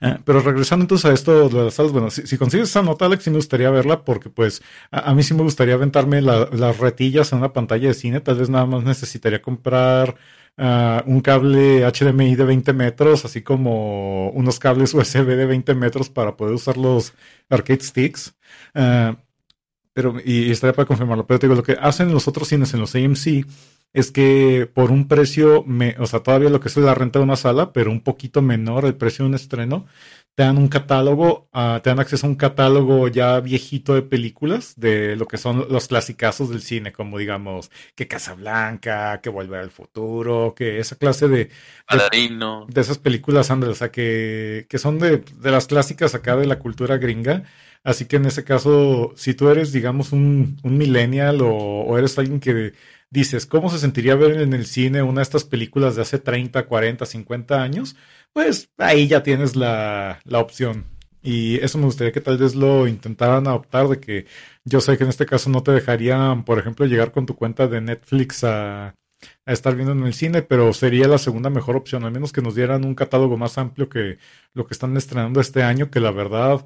Eh, 0.00 0.18
pero 0.24 0.40
regresando 0.40 0.84
entonces 0.84 1.10
a 1.10 1.12
esto 1.12 1.48
de 1.48 1.64
las 1.64 1.74
salas, 1.74 1.92
bueno, 1.92 2.10
si, 2.10 2.26
si 2.26 2.38
consigues 2.38 2.68
esa 2.70 2.82
nota, 2.82 3.06
Alex, 3.06 3.24
sí 3.24 3.30
me 3.30 3.36
gustaría 3.36 3.70
verla, 3.70 4.04
porque 4.04 4.30
pues 4.30 4.62
a, 4.90 5.14
mí 5.14 5.22
sí 5.22 5.34
me 5.34 5.42
gustaría 5.42 5.74
aventarme 5.74 6.22
la- 6.22 6.48
las 6.52 6.78
retillas 6.78 7.32
en 7.32 7.38
una 7.38 7.52
pantalla 7.52 7.88
de 7.88 7.94
cine, 7.94 8.20
tal 8.20 8.36
vez 8.38 8.48
nada 8.50 8.66
más 8.66 8.84
necesitaría 8.84 9.42
comprar 9.42 10.16
ah, 10.56 11.02
un 11.06 11.20
cable 11.20 11.84
HDMI 11.84 12.34
de 12.36 12.44
20 12.44 12.72
metros, 12.72 13.24
así 13.24 13.42
como 13.42 14.30
unos 14.30 14.58
cables 14.58 14.94
USB 14.94 15.36
de 15.36 15.46
20 15.46 15.74
metros 15.74 16.10
para 16.10 16.36
poder 16.36 16.54
usar 16.54 16.76
los 16.76 17.12
arcade 17.48 17.80
sticks. 17.82 18.34
Ah, 18.74 19.16
pero, 19.92 20.16
y, 20.24 20.50
estaría 20.50 20.74
para 20.74 20.86
confirmarlo, 20.86 21.26
pero 21.26 21.38
te 21.38 21.46
digo, 21.46 21.56
lo 21.56 21.62
que 21.62 21.76
hacen 21.80 22.12
los 22.12 22.28
otros 22.28 22.48
cines 22.48 22.72
en 22.74 22.80
los 22.80 22.94
AMC 22.94 23.46
es 23.92 24.12
que 24.12 24.70
por 24.72 24.90
un 24.90 25.08
precio, 25.08 25.64
me, 25.64 25.96
o 25.98 26.06
sea, 26.06 26.20
todavía 26.20 26.50
lo 26.50 26.60
que 26.60 26.68
es 26.68 26.76
la 26.76 26.94
renta 26.94 27.18
de 27.18 27.24
una 27.24 27.36
sala, 27.36 27.72
pero 27.72 27.90
un 27.90 28.02
poquito 28.02 28.40
menor 28.40 28.84
el 28.84 28.94
precio 28.94 29.24
de 29.24 29.30
un 29.30 29.34
estreno, 29.34 29.86
te 30.36 30.44
dan 30.44 30.58
un 30.58 30.68
catálogo, 30.68 31.48
ah, 31.52 31.80
te 31.82 31.90
dan 31.90 31.98
acceso 31.98 32.26
a 32.26 32.30
un 32.30 32.36
catálogo 32.36 33.08
ya 33.08 33.40
viejito 33.40 33.94
de 33.94 34.02
películas 34.02 34.74
de 34.76 35.16
lo 35.16 35.26
que 35.26 35.38
son 35.38 35.66
los 35.68 35.88
clasicazos 35.88 36.50
del 36.50 36.62
cine, 36.62 36.92
como 36.92 37.18
digamos 37.18 37.70
que 37.96 38.06
Casablanca, 38.06 39.20
que 39.20 39.28
Volver 39.28 39.60
al 39.60 39.70
Futuro, 39.70 40.54
que 40.56 40.78
esa 40.78 40.96
clase 40.96 41.28
de, 41.28 41.36
de, 41.36 41.50
Paladino. 41.86 42.66
de 42.68 42.80
esas 42.80 42.98
películas, 42.98 43.50
Andrés, 43.50 43.72
o 43.72 43.74
sea, 43.74 43.90
que, 43.90 44.66
que 44.68 44.78
son 44.78 44.98
de, 44.98 45.18
de 45.18 45.50
las 45.50 45.66
clásicas 45.66 46.14
acá 46.14 46.36
de 46.36 46.46
la 46.46 46.58
cultura 46.58 46.96
gringa. 46.96 47.42
Así 47.82 48.04
que 48.06 48.16
en 48.16 48.26
ese 48.26 48.44
caso, 48.44 49.12
si 49.16 49.34
tú 49.34 49.48
eres, 49.48 49.72
digamos, 49.72 50.12
un, 50.12 50.58
un 50.62 50.78
millennial 50.78 51.40
o, 51.42 51.96
eres 51.98 52.18
alguien 52.18 52.40
que 52.40 52.74
dices, 53.10 53.46
¿cómo 53.46 53.70
se 53.70 53.78
sentiría 53.78 54.14
ver 54.16 54.40
en 54.40 54.52
el 54.52 54.66
cine 54.66 55.02
una 55.02 55.20
de 55.20 55.24
estas 55.24 55.44
películas 55.44 55.96
de 55.96 56.02
hace 56.02 56.18
30, 56.18 56.66
40, 56.66 57.06
50 57.06 57.62
años? 57.62 57.96
Pues 58.32 58.70
ahí 58.78 59.08
ya 59.08 59.22
tienes 59.22 59.56
la, 59.56 60.20
la 60.24 60.38
opción. 60.40 60.86
Y 61.22 61.56
eso 61.58 61.78
me 61.78 61.84
gustaría 61.84 62.12
que 62.12 62.20
tal 62.20 62.38
vez 62.38 62.54
lo 62.54 62.86
intentaran 62.86 63.46
adoptar, 63.46 63.88
de 63.88 64.00
que 64.00 64.26
yo 64.64 64.80
sé 64.80 64.96
que 64.96 65.04
en 65.04 65.10
este 65.10 65.26
caso 65.26 65.50
no 65.50 65.62
te 65.62 65.72
dejarían, 65.72 66.44
por 66.44 66.58
ejemplo, 66.58 66.86
llegar 66.86 67.12
con 67.12 67.26
tu 67.26 67.36
cuenta 67.36 67.66
de 67.68 67.80
Netflix 67.80 68.44
a, 68.44 68.94
a 69.46 69.52
estar 69.52 69.74
viendo 69.74 69.92
en 69.92 70.04
el 70.04 70.14
cine, 70.14 70.42
pero 70.42 70.72
sería 70.72 71.08
la 71.08 71.18
segunda 71.18 71.50
mejor 71.50 71.76
opción, 71.76 72.04
al 72.04 72.12
menos 72.12 72.32
que 72.32 72.42
nos 72.42 72.54
dieran 72.54 72.84
un 72.84 72.94
catálogo 72.94 73.36
más 73.36 73.58
amplio 73.58 73.88
que 73.88 74.18
lo 74.54 74.66
que 74.66 74.74
están 74.74 74.96
estrenando 74.96 75.40
este 75.40 75.62
año, 75.62 75.90
que 75.90 76.00
la 76.00 76.10
verdad 76.10 76.64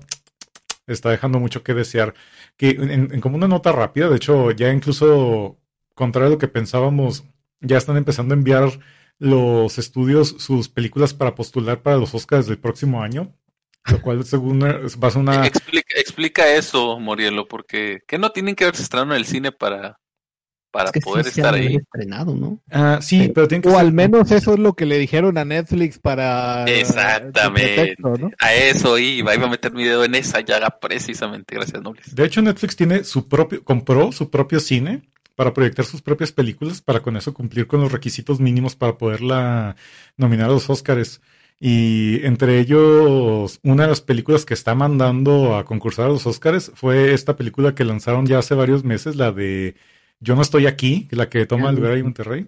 está 0.86 1.10
dejando 1.10 1.38
mucho 1.38 1.62
que 1.62 1.74
desear. 1.74 2.14
Que 2.56 2.70
en, 2.70 2.90
en 2.90 3.20
como 3.20 3.36
una 3.36 3.48
nota 3.48 3.72
rápida, 3.72 4.08
de 4.08 4.16
hecho, 4.16 4.50
ya 4.50 4.72
incluso 4.72 5.58
contrario 5.94 6.28
a 6.28 6.30
lo 6.32 6.38
que 6.38 6.48
pensábamos, 6.48 7.24
ya 7.60 7.78
están 7.78 7.96
empezando 7.96 8.34
a 8.34 8.38
enviar 8.38 8.80
los 9.18 9.78
estudios 9.78 10.36
sus 10.38 10.68
películas 10.68 11.14
para 11.14 11.34
postular 11.34 11.82
para 11.82 11.96
los 11.96 12.14
Oscars 12.14 12.46
del 12.46 12.58
próximo 12.58 13.02
año, 13.02 13.34
lo 13.90 14.02
cual 14.02 14.24
según 14.24 14.60
va 14.62 15.08
a 15.08 15.10
ser 15.10 15.20
una... 15.20 15.46
Explica, 15.46 15.98
explica 15.98 16.54
eso, 16.54 16.98
Morielo, 16.98 17.46
porque 17.46 18.00
¿qué 18.06 18.18
no 18.18 18.30
tienen 18.30 18.54
que 18.54 18.64
haberse 18.64 18.82
estrenado 18.82 19.12
en 19.12 19.18
el 19.18 19.26
cine 19.26 19.52
para, 19.52 20.00
para 20.74 20.86
Es 20.86 20.92
que 20.92 21.00
poder 21.00 21.24
sí 21.26 21.40
estar 21.40 21.54
ahí? 21.54 21.76
estrenado, 21.76 22.34
¿no? 22.34 22.58
Ah, 22.70 22.98
sí, 23.00 23.30
pero 23.32 23.46
tienen 23.46 23.62
que 23.62 23.68
O 23.68 23.72
ser- 23.72 23.80
al 23.80 23.92
menos 23.92 24.32
eso 24.32 24.54
es 24.54 24.58
lo 24.58 24.72
que 24.74 24.86
le 24.86 24.98
dijeron 24.98 25.38
a 25.38 25.44
Netflix 25.44 25.98
para... 26.00 26.64
Exactamente. 26.64 27.60
de 27.68 27.74
pretexto, 27.76 28.16
¿no? 28.18 28.30
A 28.40 28.52
eso 28.54 28.98
iba, 28.98 29.34
iba 29.34 29.46
a 29.46 29.50
meter 29.50 29.72
mi 29.72 29.84
dedo 29.84 30.04
en 30.04 30.16
esa 30.16 30.40
llaga 30.40 30.78
precisamente, 30.80 31.54
gracias 31.54 31.80
Nobles. 31.80 32.12
De 32.14 32.24
hecho, 32.24 32.42
Netflix 32.42 32.74
tiene 32.74 33.04
su 33.04 33.28
propio, 33.28 33.62
compró 33.62 34.10
su 34.10 34.28
propio 34.30 34.58
cine 34.58 35.02
para 35.36 35.54
proyectar 35.54 35.84
sus 35.84 36.02
propias 36.02 36.32
películas, 36.32 36.80
para 36.82 37.00
con 37.00 37.16
eso 37.16 37.32
cumplir 37.32 37.66
con 37.68 37.80
los 37.80 37.92
requisitos 37.92 38.40
mínimos 38.40 38.74
para 38.76 38.98
poderla 38.98 39.76
nominar 40.16 40.50
a 40.50 40.52
los 40.54 40.68
Oscars. 40.68 41.20
Y 41.60 42.24
entre 42.26 42.58
ellos, 42.58 43.60
una 43.62 43.84
de 43.84 43.88
las 43.90 44.00
películas 44.00 44.44
que 44.44 44.54
está 44.54 44.74
mandando 44.74 45.56
a 45.56 45.64
concursar 45.64 46.06
a 46.06 46.08
los 46.08 46.26
Oscars 46.26 46.72
fue 46.74 47.14
esta 47.14 47.36
película 47.36 47.74
que 47.74 47.84
lanzaron 47.84 48.26
ya 48.26 48.38
hace 48.40 48.54
varios 48.54 48.82
meses, 48.84 49.16
la 49.16 49.30
de 49.32 49.76
Yo 50.24 50.34
no 50.34 50.40
estoy 50.40 50.66
aquí, 50.66 51.06
la 51.10 51.28
que 51.28 51.44
toma 51.44 51.68
el 51.68 51.76
lugar 51.76 51.92
ahí 51.92 51.98
en 51.98 52.06
Monterrey. 52.06 52.46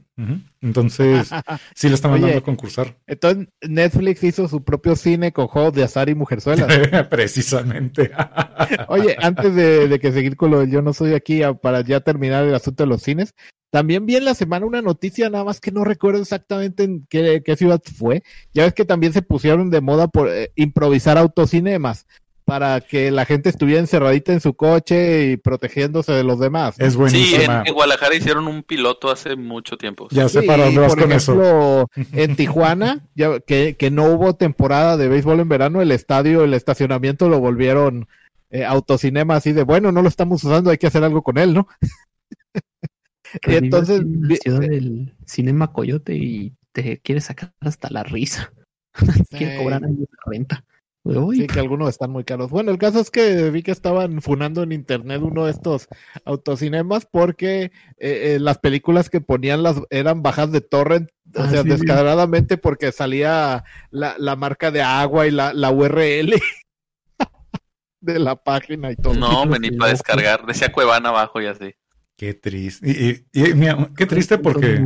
Entonces, 0.63 1.29
sí 1.75 1.89
la 1.91 1.95
está 1.95 2.09
mandando 2.09 2.33
Oye. 2.33 2.39
a 2.39 2.43
concursar. 2.43 2.97
Entonces 3.07 3.49
Netflix 3.61 4.25
hizo 4.25 4.49
su 4.49 4.65
propio 4.65 4.97
cine 4.97 5.33
con 5.33 5.47
juegos 5.47 5.75
de 5.75 5.85
azar 5.85 6.09
y 6.09 6.15
mujerzuelas. 6.15 6.67
Precisamente. 7.11 8.11
Oye, 8.89 9.15
antes 9.21 9.55
de, 9.55 9.89
de 9.89 10.01
que 10.01 10.11
seguir 10.11 10.37
con 10.37 10.53
lo 10.53 10.61
de 10.61 10.71
yo 10.71 10.81
no 10.81 10.95
soy 10.95 11.13
aquí, 11.13 11.43
para 11.61 11.83
ya 11.83 12.01
terminar 12.01 12.45
el 12.45 12.55
asunto 12.55 12.85
de 12.85 12.89
los 12.89 13.03
cines, 13.03 13.35
también 13.71 14.07
vi 14.07 14.17
en 14.17 14.25
la 14.25 14.35
semana 14.35 14.65
una 14.65 14.81
noticia, 14.81 15.29
nada 15.29 15.45
más 15.45 15.61
que 15.61 15.71
no 15.71 15.85
recuerdo 15.85 16.23
exactamente 16.23 16.85
en 16.85 17.07
qué, 17.11 17.43
qué 17.45 17.57
ciudad 17.57 17.83
fue. 17.85 18.23
Ya 18.55 18.65
ves 18.65 18.73
que 18.73 18.87
también 18.87 19.13
se 19.13 19.21
pusieron 19.21 19.69
de 19.69 19.83
moda 19.83 20.09
por 20.09 20.31
eh, 20.31 20.51
improvisar 20.55 21.19
autocinemas 21.19 22.07
para 22.47 22.81
que 22.81 23.11
la 23.11 23.25
gente 23.25 23.49
estuviera 23.49 23.81
encerradita 23.81 24.33
en 24.33 24.41
su 24.41 24.55
coche 24.55 25.33
y 25.33 25.37
protegiéndose 25.37 26.13
de 26.13 26.23
los 26.23 26.39
demás. 26.39 26.79
¿no? 26.79 26.87
Es 26.87 26.95
Sí, 27.11 27.35
en, 27.35 27.75
Guadalajara 27.75 28.15
hicieron 28.15 28.47
un 28.47 28.63
piloto 28.63 29.11
hace 29.11 29.35
mucho 29.35 29.77
tiempo. 29.77 30.07
Ya 30.13 30.29
sé 30.29 30.43
Sí, 30.43 30.47
para 30.47 30.67
dónde 30.67 30.81
vas 30.81 30.95
por 30.95 31.03
con 31.03 31.13
eso. 31.13 31.33
ejemplo, 31.33 31.91
en 32.13 32.37
Tijuana, 32.37 33.05
ya 33.17 33.41
que, 33.41 33.75
que 33.77 33.91
no 33.91 34.05
hubo 34.05 34.37
temporada 34.37 34.97
de 34.97 35.09
béisbol 35.09 35.41
en 35.41 35.49
verano, 35.49 35.83
el 35.83 35.91
estadio, 35.91 36.45
el 36.45 36.55
estacionamiento 36.55 37.29
lo 37.29 37.41
volvieron 37.41 38.07
eh, 38.51 38.65
autocinema 38.65 39.35
así 39.35 39.53
de, 39.53 39.65
bueno, 39.65 39.91
no 39.91 40.01
lo 40.03 40.09
estamos 40.09 40.45
usando, 40.45 40.71
hay 40.71 40.79
que 40.79 40.87
hacer 40.87 41.03
algo 41.03 41.23
con 41.23 41.39
él, 41.39 41.53
¿no? 41.53 41.67
Entonces, 43.43 44.03
en 44.03 44.29
la 44.45 44.59
del 44.61 45.15
Cinema 45.27 45.73
Coyote 45.73 46.15
y 46.15 46.53
te 46.71 46.99
quiere 46.99 47.21
sacar 47.21 47.53
hasta 47.61 47.91
la 47.91 48.05
risa. 48.05 48.53
quiere 49.31 49.57
Sí. 49.59 49.63
cobrar 49.63 49.85
ahí 49.85 49.91
una 49.91 50.07
renta. 50.27 50.65
Uy, 51.07 51.37
Sí, 51.41 51.47
que 51.47 51.61
algunos 51.61 51.89
están 51.89 52.11
muy 52.11 52.25
caros. 52.25 52.51
Bueno, 52.51 52.71
el 52.71 52.79
caso 52.79 53.01
es 53.01 53.11
que 53.11 53.51
vi 53.51 53.63
que 53.63 53.71
estaban 53.71 54.21
funando 54.23 54.63
en 54.63 54.73
internet 54.73 55.21
uno 55.23 55.45
de 55.45 55.53
estos 55.53 55.89
autocinemas 56.25 57.07
porque 57.07 57.65
eh, 57.65 57.71
eh, 57.99 58.39
las 58.41 58.59
películas 58.59 59.09
que 59.11 59.21
ponían 59.21 59.63
las 59.63 59.81
eran 59.91 60.23
bajas 60.23 60.53
de 60.53 60.61
torrent, 60.61 61.11
o 61.35 61.43
Ah, 61.43 61.51
sea, 61.51 61.63
sí, 61.63 61.71
sí. 61.71 61.77
descaradamente 61.77 62.57
porque 62.59 62.93
salía 62.93 63.65
la, 63.91 64.17
la 64.19 64.37
marca 64.37 64.71
de 64.71 64.83
agua 64.83 65.27
y 65.27 65.31
la, 65.31 65.53
la 65.53 65.71
URL 65.71 66.35
de 68.01 68.19
la 68.19 68.37
página 68.37 68.93
y 68.93 68.97
todo. 68.97 69.15
No, 69.15 69.47
vení 69.47 69.71
para 69.73 69.91
descargar. 69.93 70.47
Decía 70.47 70.73
Cuevana 70.73 71.09
abajo 71.11 71.41
y 71.41 71.47
así. 71.47 71.75
Qué 72.17 72.35
triste. 72.35 72.89
Y, 72.89 73.41
y- 73.41 73.51
y, 73.51 73.55
mira, 73.55 73.91
qué 73.97 74.07
triste 74.07 74.39
porque 74.39 74.85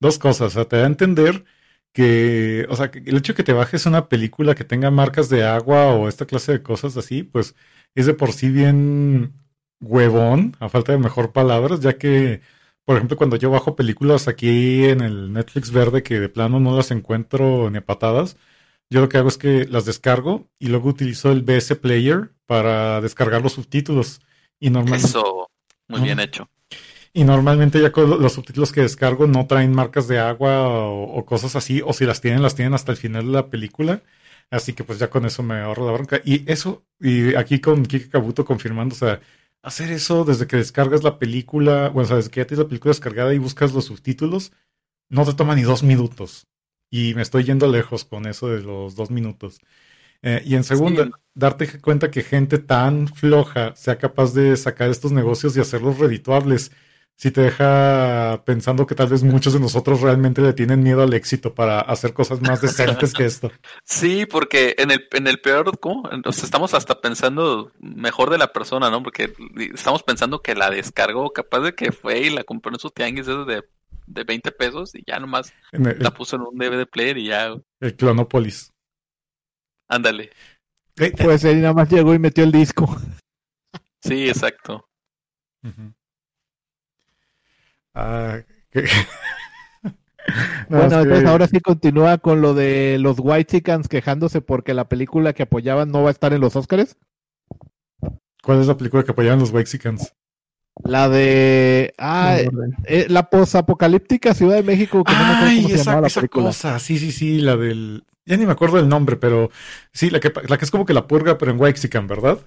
dos 0.00 0.18
cosas. 0.18 0.48
O 0.48 0.50
sea, 0.50 0.64
te 0.66 0.76
da 0.76 0.84
a 0.84 0.86
entender 0.86 1.44
que, 1.96 2.66
o 2.68 2.76
sea, 2.76 2.90
que 2.90 2.98
el 2.98 3.16
hecho 3.16 3.32
de 3.32 3.38
que 3.38 3.42
te 3.42 3.54
bajes 3.54 3.86
una 3.86 4.10
película 4.10 4.54
que 4.54 4.64
tenga 4.64 4.90
marcas 4.90 5.30
de 5.30 5.44
agua 5.46 5.94
o 5.94 6.08
esta 6.10 6.26
clase 6.26 6.52
de 6.52 6.62
cosas 6.62 6.94
así, 6.98 7.22
pues 7.22 7.54
es 7.94 8.04
de 8.04 8.12
por 8.12 8.32
sí 8.32 8.50
bien 8.50 9.32
huevón, 9.80 10.54
a 10.60 10.68
falta 10.68 10.92
de 10.92 10.98
mejor 10.98 11.32
palabras, 11.32 11.80
ya 11.80 11.96
que, 11.96 12.42
por 12.84 12.96
ejemplo, 12.96 13.16
cuando 13.16 13.36
yo 13.36 13.50
bajo 13.50 13.76
películas 13.76 14.28
aquí 14.28 14.84
en 14.84 15.00
el 15.00 15.32
Netflix 15.32 15.70
verde 15.70 16.02
que 16.02 16.20
de 16.20 16.28
plano 16.28 16.60
no 16.60 16.76
las 16.76 16.90
encuentro 16.90 17.70
ni 17.70 17.78
a 17.78 17.86
patadas, 17.86 18.36
yo 18.90 19.00
lo 19.00 19.08
que 19.08 19.16
hago 19.16 19.28
es 19.28 19.38
que 19.38 19.64
las 19.64 19.86
descargo 19.86 20.50
y 20.58 20.68
luego 20.68 20.90
utilizo 20.90 21.32
el 21.32 21.44
BS 21.44 21.76
Player 21.76 22.30
para 22.44 23.00
descargar 23.00 23.40
los 23.40 23.54
subtítulos. 23.54 24.20
Y 24.60 24.68
normalmente 24.68 25.06
Eso, 25.06 25.48
muy 25.88 26.02
bien 26.02 26.20
hecho. 26.20 26.50
Y 27.16 27.24
normalmente 27.24 27.80
ya 27.80 27.92
con 27.92 28.10
lo- 28.10 28.18
los 28.18 28.32
subtítulos 28.34 28.72
que 28.72 28.82
descargo 28.82 29.26
no 29.26 29.46
traen 29.46 29.72
marcas 29.74 30.08
de 30.08 30.18
agua 30.18 30.68
o, 30.68 31.04
o 31.18 31.24
cosas 31.26 31.56
así, 31.56 31.82
o 31.84 31.92
si 31.92 32.04
las 32.06 32.20
tienen, 32.20 32.42
las 32.42 32.54
tienen 32.54 32.74
hasta 32.74 32.92
el 32.92 32.98
final 32.98 33.26
de 33.26 33.32
la 33.32 33.50
película. 33.50 34.02
Así 34.50 34.72
que 34.74 34.84
pues 34.84 34.98
ya 34.98 35.10
con 35.10 35.24
eso 35.26 35.42
me 35.42 35.56
ahorro 35.60 35.86
la 35.86 35.92
bronca. 35.92 36.20
Y 36.24 36.50
eso, 36.50 36.84
y 37.00 37.34
aquí 37.34 37.60
con 37.60 37.84
Kike 37.84 38.10
Kabuto 38.10 38.44
confirmando, 38.44 38.94
o 38.94 38.98
sea, 38.98 39.20
hacer 39.62 39.90
eso 39.92 40.24
desde 40.24 40.46
que 40.46 40.56
descargas 40.56 41.02
la 41.04 41.18
película, 41.18 41.88
bueno, 41.88 42.04
o 42.04 42.08
sea, 42.08 42.16
desde 42.16 42.30
que 42.30 42.40
ya 42.40 42.46
tienes 42.46 42.64
la 42.64 42.68
película 42.68 42.90
descargada 42.92 43.34
y 43.34 43.38
buscas 43.38 43.72
los 43.74 43.86
subtítulos, 43.86 44.52
no 45.10 45.24
te 45.26 45.34
toma 45.34 45.54
ni 45.56 45.62
dos 45.62 45.82
minutos. 45.84 46.46
Y 46.90 47.14
me 47.14 47.22
estoy 47.22 47.44
yendo 47.44 47.68
lejos 47.70 48.04
con 48.04 48.26
eso 48.26 48.48
de 48.48 48.62
los 48.62 48.96
dos 48.96 49.10
minutos. 49.10 49.60
Eh, 50.22 50.42
y 50.44 50.54
en 50.54 50.64
segunda, 50.64 51.04
Sí. 51.04 51.10
darte 51.34 51.80
cuenta 51.80 52.10
que 52.10 52.22
gente 52.22 52.58
tan 52.58 53.08
floja 53.08 53.74
sea 53.76 53.98
capaz 53.98 54.34
de 54.34 54.56
sacar 54.56 54.90
estos 54.90 55.12
negocios 55.12 55.56
y 55.56 55.60
hacerlos 55.60 55.98
redituables, 55.98 56.72
si 57.18 57.30
te 57.30 57.40
deja 57.40 58.42
pensando 58.44 58.86
que 58.86 58.94
tal 58.94 59.08
vez 59.08 59.22
muchos 59.22 59.54
de 59.54 59.60
nosotros 59.60 60.02
realmente 60.02 60.42
le 60.42 60.52
tienen 60.52 60.82
miedo 60.82 61.02
al 61.02 61.14
éxito 61.14 61.54
para 61.54 61.80
hacer 61.80 62.12
cosas 62.12 62.40
más 62.42 62.60
decentes 62.60 63.14
que 63.14 63.24
esto. 63.24 63.50
Sí, 63.84 64.26
porque 64.26 64.74
en 64.78 64.90
el, 64.90 65.08
en 65.12 65.26
el 65.26 65.40
peor, 65.40 65.78
¿cómo? 65.80 66.02
O 66.24 66.32
sea, 66.32 66.44
estamos 66.44 66.74
hasta 66.74 67.00
pensando 67.00 67.72
mejor 67.78 68.30
de 68.30 68.38
la 68.38 68.52
persona, 68.52 68.90
¿no? 68.90 69.02
Porque 69.02 69.32
estamos 69.74 70.02
pensando 70.02 70.42
que 70.42 70.54
la 70.54 70.70
descargó, 70.70 71.32
capaz 71.32 71.60
de 71.60 71.74
que 71.74 71.92
fue 71.92 72.20
y 72.20 72.30
la 72.30 72.44
compró 72.44 72.72
en 72.72 72.78
sus 72.80 72.92
tianguis 72.92 73.26
de, 73.26 73.64
de 74.06 74.24
20 74.24 74.52
pesos 74.52 74.94
y 74.94 75.02
ya 75.06 75.18
nomás 75.18 75.52
En 75.72 75.86
el, 75.86 75.98
la 76.00 76.10
puso 76.12 76.36
en 76.36 76.42
un 76.42 76.58
DVD 76.58 76.86
player 76.86 77.16
y 77.18 77.28
ya, 77.28 77.54
el 77.80 77.96
Clonopolis. 77.96 78.70
ándale. 79.88 80.30
Eh, 80.98 81.12
Pues 81.22 81.44
él 81.44 81.60
nada 81.62 81.74
más 81.74 81.90
llegó 81.90 82.14
y 82.14 82.18
metió 82.18 82.44
el 82.44 82.52
disco. 82.52 82.86
Sí, 84.02 84.28
exacto. 84.28 84.88
ujú. 85.64 85.92
Ah, 87.98 88.40
que- 88.70 88.84
No, 90.68 90.78
bueno, 90.78 90.88
que- 90.88 91.02
entonces 91.02 91.26
ahora 91.26 91.46
sí 91.46 91.60
continúa 91.60 92.18
con 92.18 92.42
lo 92.42 92.52
de 92.52 92.98
los 93.00 93.16
White 93.20 93.58
Chickens 93.58 93.88
quejándose 93.88 94.40
porque 94.40 94.74
la 94.74 94.88
película 94.88 95.32
que 95.32 95.44
apoyaban 95.44 95.90
no 95.90 96.02
va 96.02 96.08
a 96.08 96.12
estar 96.12 96.32
en 96.32 96.40
los 96.40 96.56
Oscars. 96.56 96.96
¿Cuál 98.42 98.60
es 98.60 98.66
la 98.66 98.76
película 98.76 99.02
que 99.04 99.12
apoyaban 99.12 99.38
los 99.38 99.52
Mexicans? 99.52 100.12
La 100.84 101.08
de 101.08 101.94
ah, 101.96 102.38
eh, 102.84 103.06
la 103.08 103.30
posapocalíptica 103.30 104.34
Ciudad 104.34 104.56
de 104.56 104.62
México, 104.62 105.02
que 105.04 105.12
no 105.12 105.18
me 105.18 105.24
Ay, 105.24 105.56
cómo 105.56 105.68
se 105.68 105.74
esa, 105.76 106.00
la 106.00 106.06
esa 106.06 106.28
cosa, 106.28 106.78
sí, 106.78 106.98
sí, 106.98 107.12
sí, 107.12 107.40
la 107.40 107.56
del... 107.56 108.04
Ya 108.26 108.36
ni 108.36 108.44
me 108.44 108.52
acuerdo 108.52 108.76
del 108.76 108.88
nombre, 108.88 109.16
pero 109.16 109.50
sí, 109.92 110.10
la 110.10 110.20
que, 110.20 110.32
la 110.48 110.58
que 110.58 110.64
es 110.64 110.70
como 110.70 110.84
que 110.84 110.92
la 110.92 111.06
purga, 111.06 111.38
pero 111.38 111.52
en 111.52 111.60
Waxican, 111.60 112.06
¿verdad? 112.08 112.40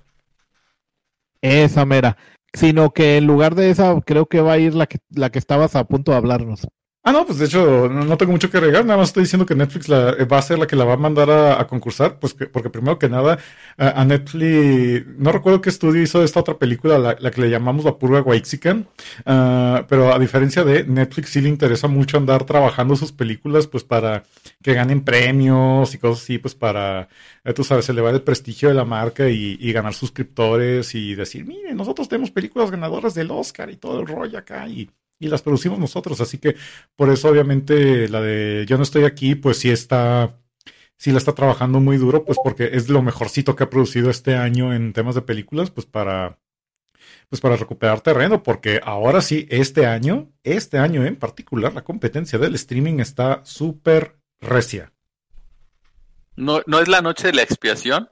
Esa 1.42 1.86
mera. 1.86 2.18
Sino 2.54 2.94
que 2.94 3.18
en 3.18 3.28
lugar 3.28 3.56
de 3.56 3.70
esa, 3.70 4.00
creo 4.02 4.28
que 4.28 4.42
va 4.42 4.54
a 4.54 4.58
ir 4.58 4.76
la 4.76 4.88
que, 4.88 5.00
la 5.10 5.30
que 5.32 5.40
estabas 5.40 5.76
a 5.76 5.86
punto 5.86 6.12
de 6.12 6.18
hablarnos. 6.18 6.68
Ah, 7.02 7.14
no, 7.14 7.26
pues 7.26 7.40
de 7.40 7.46
hecho 7.46 7.88
no, 7.90 8.18
tengo 8.18 8.34
mucho 8.34 8.52
que 8.52 8.58
agregar, 8.58 8.86
nada 8.86 8.98
más 9.00 9.10
estoy 9.10 9.24
diciendo 9.24 9.46
que 9.46 9.56
Netflix 9.56 9.88
la- 9.88 10.12
eh, 10.20 10.26
va 10.26 10.38
a 10.38 10.42
ser 10.42 10.60
la 10.60 10.68
que 10.68 10.76
la 10.76 10.84
va 10.84 10.94
a 10.94 10.98
mandar 10.98 11.30
a, 11.32 11.66
concursar, 11.66 12.20
pues 12.20 12.34
que- 12.34 12.46
porque 12.48 12.70
primero 12.70 13.00
que 13.00 13.08
nada 13.10 13.40
a, 13.78 14.04
Netflix, 14.06 15.06
no 15.18 15.32
recuerdo 15.32 15.62
qué 15.62 15.70
estudio 15.70 16.02
hizo 16.04 16.22
esta 16.24 16.42
otra 16.42 16.58
película, 16.60 17.00
la, 17.00 17.32
que 17.32 17.42
le 17.42 17.50
llamamos 17.50 17.86
La 17.86 17.98
Purga 17.98 18.22
Waxican, 18.22 18.86
ah, 19.26 19.86
pero 19.88 20.14
a 20.14 20.20
diferencia 20.20 20.64
de 20.66 20.84
Netflix 20.84 21.30
sí 21.32 21.42
le 21.42 21.50
interesa 21.50 21.88
mucho 21.88 22.18
andar 22.18 22.44
trabajando 22.44 22.96
sus 22.98 23.12
películas, 23.14 23.66
pues 23.68 23.84
para 23.86 24.24
que 24.62 24.74
ganen 24.74 25.02
premios 25.04 25.96
y 25.96 25.98
cosas 26.00 26.24
así, 26.24 26.38
pues 26.38 26.54
para, 26.54 27.08
eh, 27.46 27.54
tú 27.54 27.64
sabes, 27.64 27.88
elevar 27.90 28.14
el 28.14 28.22
prestigio 28.24 28.68
de 28.70 28.76
la 28.76 28.86
marca 28.86 29.30
y, 29.30 29.58
y 29.60 29.72
ganar 29.72 29.94
suscriptores 29.94 30.94
y 30.96 31.16
decir, 31.16 31.46
mire, 31.46 31.74
nosotros 31.74 32.10
tenemos 32.10 32.30
películas 32.32 32.70
ganadoras 32.72 33.14
del 33.16 33.32
Oscar 33.32 33.70
y 33.72 33.78
todo 33.78 34.02
el 34.02 34.08
rollo 34.08 34.38
acá 34.38 34.68
y... 34.68 34.90
Y 35.19 35.27
las 35.27 35.41
producimos 35.41 35.77
nosotros, 35.79 36.21
así 36.21 36.38
que 36.38 36.55
por 36.95 37.10
eso, 37.10 37.27
obviamente, 37.27 38.08
la 38.08 38.21
de 38.21 38.65
Yo 38.67 38.77
no 38.77 38.84
estoy 38.84 39.03
aquí, 39.03 39.36
pues 39.36 39.58
sí 39.58 39.69
está, 39.69 40.39
sí 40.95 41.12
la 41.12 41.17
está 41.17 41.34
trabajando 41.34 41.82
muy 41.82 41.97
duro, 41.97 42.23
pues 42.23 42.38
porque 42.41 42.69
es 42.71 42.88
lo 42.88 43.01
mejorcito 43.01 43.55
que 43.55 43.63
ha 43.63 43.69
producido 43.69 44.10
este 44.10 44.36
año 44.36 44.73
en 44.73 44.93
temas 44.93 45.15
de 45.15 45.21
películas, 45.21 45.71
pues 45.71 45.86
para, 45.86 46.39
pues 47.27 47.41
para 47.41 47.58
recuperar 47.58 47.99
terreno, 47.99 48.43
porque 48.43 48.79
ahora 48.82 49.21
sí, 49.21 49.45
este 49.49 49.86
año, 49.86 50.32
este 50.43 50.77
año 50.77 51.03
en 51.03 51.17
particular, 51.17 51.73
la 51.73 51.84
competencia 51.84 52.39
del 52.39 52.55
streaming 52.55 52.99
está 52.99 53.41
súper 53.43 54.17
recia. 54.39 54.93
¿No, 56.38 56.62
¿No 56.65 56.79
es 56.79 56.88
la 56.88 57.01
noche 57.01 57.27
de 57.27 57.34
la 57.34 57.41
expiación? 57.41 58.10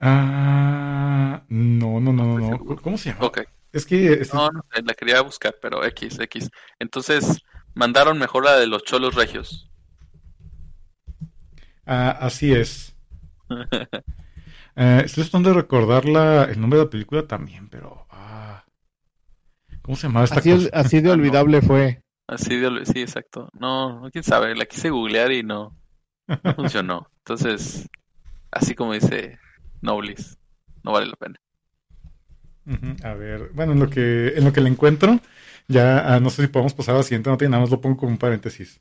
Ah, 0.00 1.42
no, 1.48 1.98
no, 1.98 2.12
no, 2.12 2.38
no, 2.38 2.50
no. 2.50 2.76
¿Cómo 2.76 2.98
se 2.98 3.08
llama? 3.08 3.24
Ok. 3.24 3.40
Es 3.74 3.84
que 3.86 4.12
es- 4.14 4.32
No, 4.32 4.50
no 4.50 4.62
la 4.84 4.94
quería 4.94 5.22
buscar, 5.22 5.56
pero 5.62 5.84
X, 5.84 6.18
X. 6.20 6.50
Entonces, 6.78 7.38
mandaron 7.74 8.18
mejor 8.18 8.44
la 8.44 8.56
de 8.56 8.66
los 8.66 8.84
cholos 8.84 9.14
regios. 9.14 9.70
ah, 11.86 12.10
así 12.20 12.52
es. 12.52 12.94
Eh, 14.76 15.02
estoy 15.04 15.24
tratando 15.24 15.50
de 15.50 15.56
recordar 15.56 16.04
la- 16.04 16.44
el 16.44 16.60
nombre 16.60 16.78
de 16.78 16.84
la 16.86 16.90
película 16.90 17.26
también, 17.26 17.68
pero 17.68 18.06
ah, 18.10 18.64
¿cómo 19.82 19.96
se 19.96 20.08
llama 20.08 20.24
esta 20.24 20.40
Así, 20.40 20.50
cosa? 20.50 20.70
así 20.72 21.00
de 21.00 21.10
olvidable 21.12 21.62
fue. 21.62 22.02
Así 22.26 22.56
de, 22.56 22.86
sí, 22.86 23.02
exacto. 23.02 23.48
No, 23.52 24.00
no, 24.00 24.10
quién 24.10 24.24
sabe, 24.24 24.54
la 24.56 24.66
quise 24.66 24.90
googlear 24.90 25.32
y 25.32 25.42
no, 25.42 25.76
no 26.44 26.52
funcionó. 26.54 27.08
Entonces, 27.18 27.88
así 28.52 28.74
como 28.74 28.94
dice 28.94 29.38
Noblis, 29.82 30.38
no 30.84 30.92
vale 30.92 31.06
la 31.08 31.16
pena. 31.16 31.36
A 33.02 33.14
ver, 33.14 33.50
bueno, 33.54 33.72
en 33.72 33.80
lo 33.80 33.90
que, 33.90 34.28
en 34.36 34.44
lo 34.44 34.52
que 34.52 34.60
le 34.60 34.70
encuentro, 34.70 35.20
ya 35.68 36.14
ah, 36.14 36.20
no 36.20 36.30
sé 36.30 36.42
si 36.42 36.48
podemos 36.48 36.74
pasar 36.74 36.94
a 36.94 36.98
la 36.98 37.04
siguiente 37.04 37.30
nota 37.30 37.44
y 37.44 37.48
nada 37.48 37.60
más 37.62 37.70
lo 37.70 37.80
pongo 37.80 37.96
como 37.96 38.12
un 38.12 38.18
paréntesis. 38.18 38.80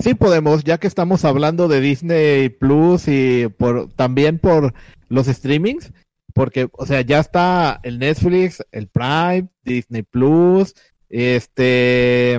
Sí 0.00 0.14
podemos, 0.14 0.64
ya 0.64 0.78
que 0.78 0.86
estamos 0.86 1.24
hablando 1.24 1.66
de 1.68 1.80
Disney 1.80 2.48
Plus 2.50 3.04
y 3.08 3.48
por 3.48 3.92
también 3.92 4.38
por 4.38 4.74
los 5.08 5.26
streamings, 5.26 5.92
porque, 6.34 6.68
o 6.72 6.86
sea, 6.86 7.00
ya 7.00 7.18
está 7.20 7.80
el 7.82 7.98
Netflix, 7.98 8.62
el 8.70 8.88
Prime, 8.88 9.48
Disney 9.64 10.02
Plus, 10.02 10.74
este, 11.08 12.38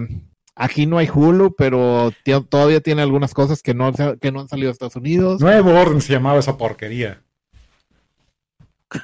aquí 0.56 0.86
no 0.86 0.98
hay 0.98 1.10
Hulu, 1.14 1.56
pero 1.58 2.12
todavía 2.50 2.82
tiene 2.82 3.02
algunas 3.02 3.34
cosas 3.34 3.62
que 3.62 3.74
no, 3.74 3.88
han- 3.88 4.20
que 4.20 4.32
no 4.32 4.42
han 4.42 4.48
salido 4.48 4.70
a 4.70 4.72
Estados 4.74 4.96
Unidos. 4.96 5.42
Nuevo 5.42 5.72
Orden 5.72 6.02
se 6.02 6.14
llamaba 6.14 6.40
esa 6.40 6.58
porquería. 6.58 7.22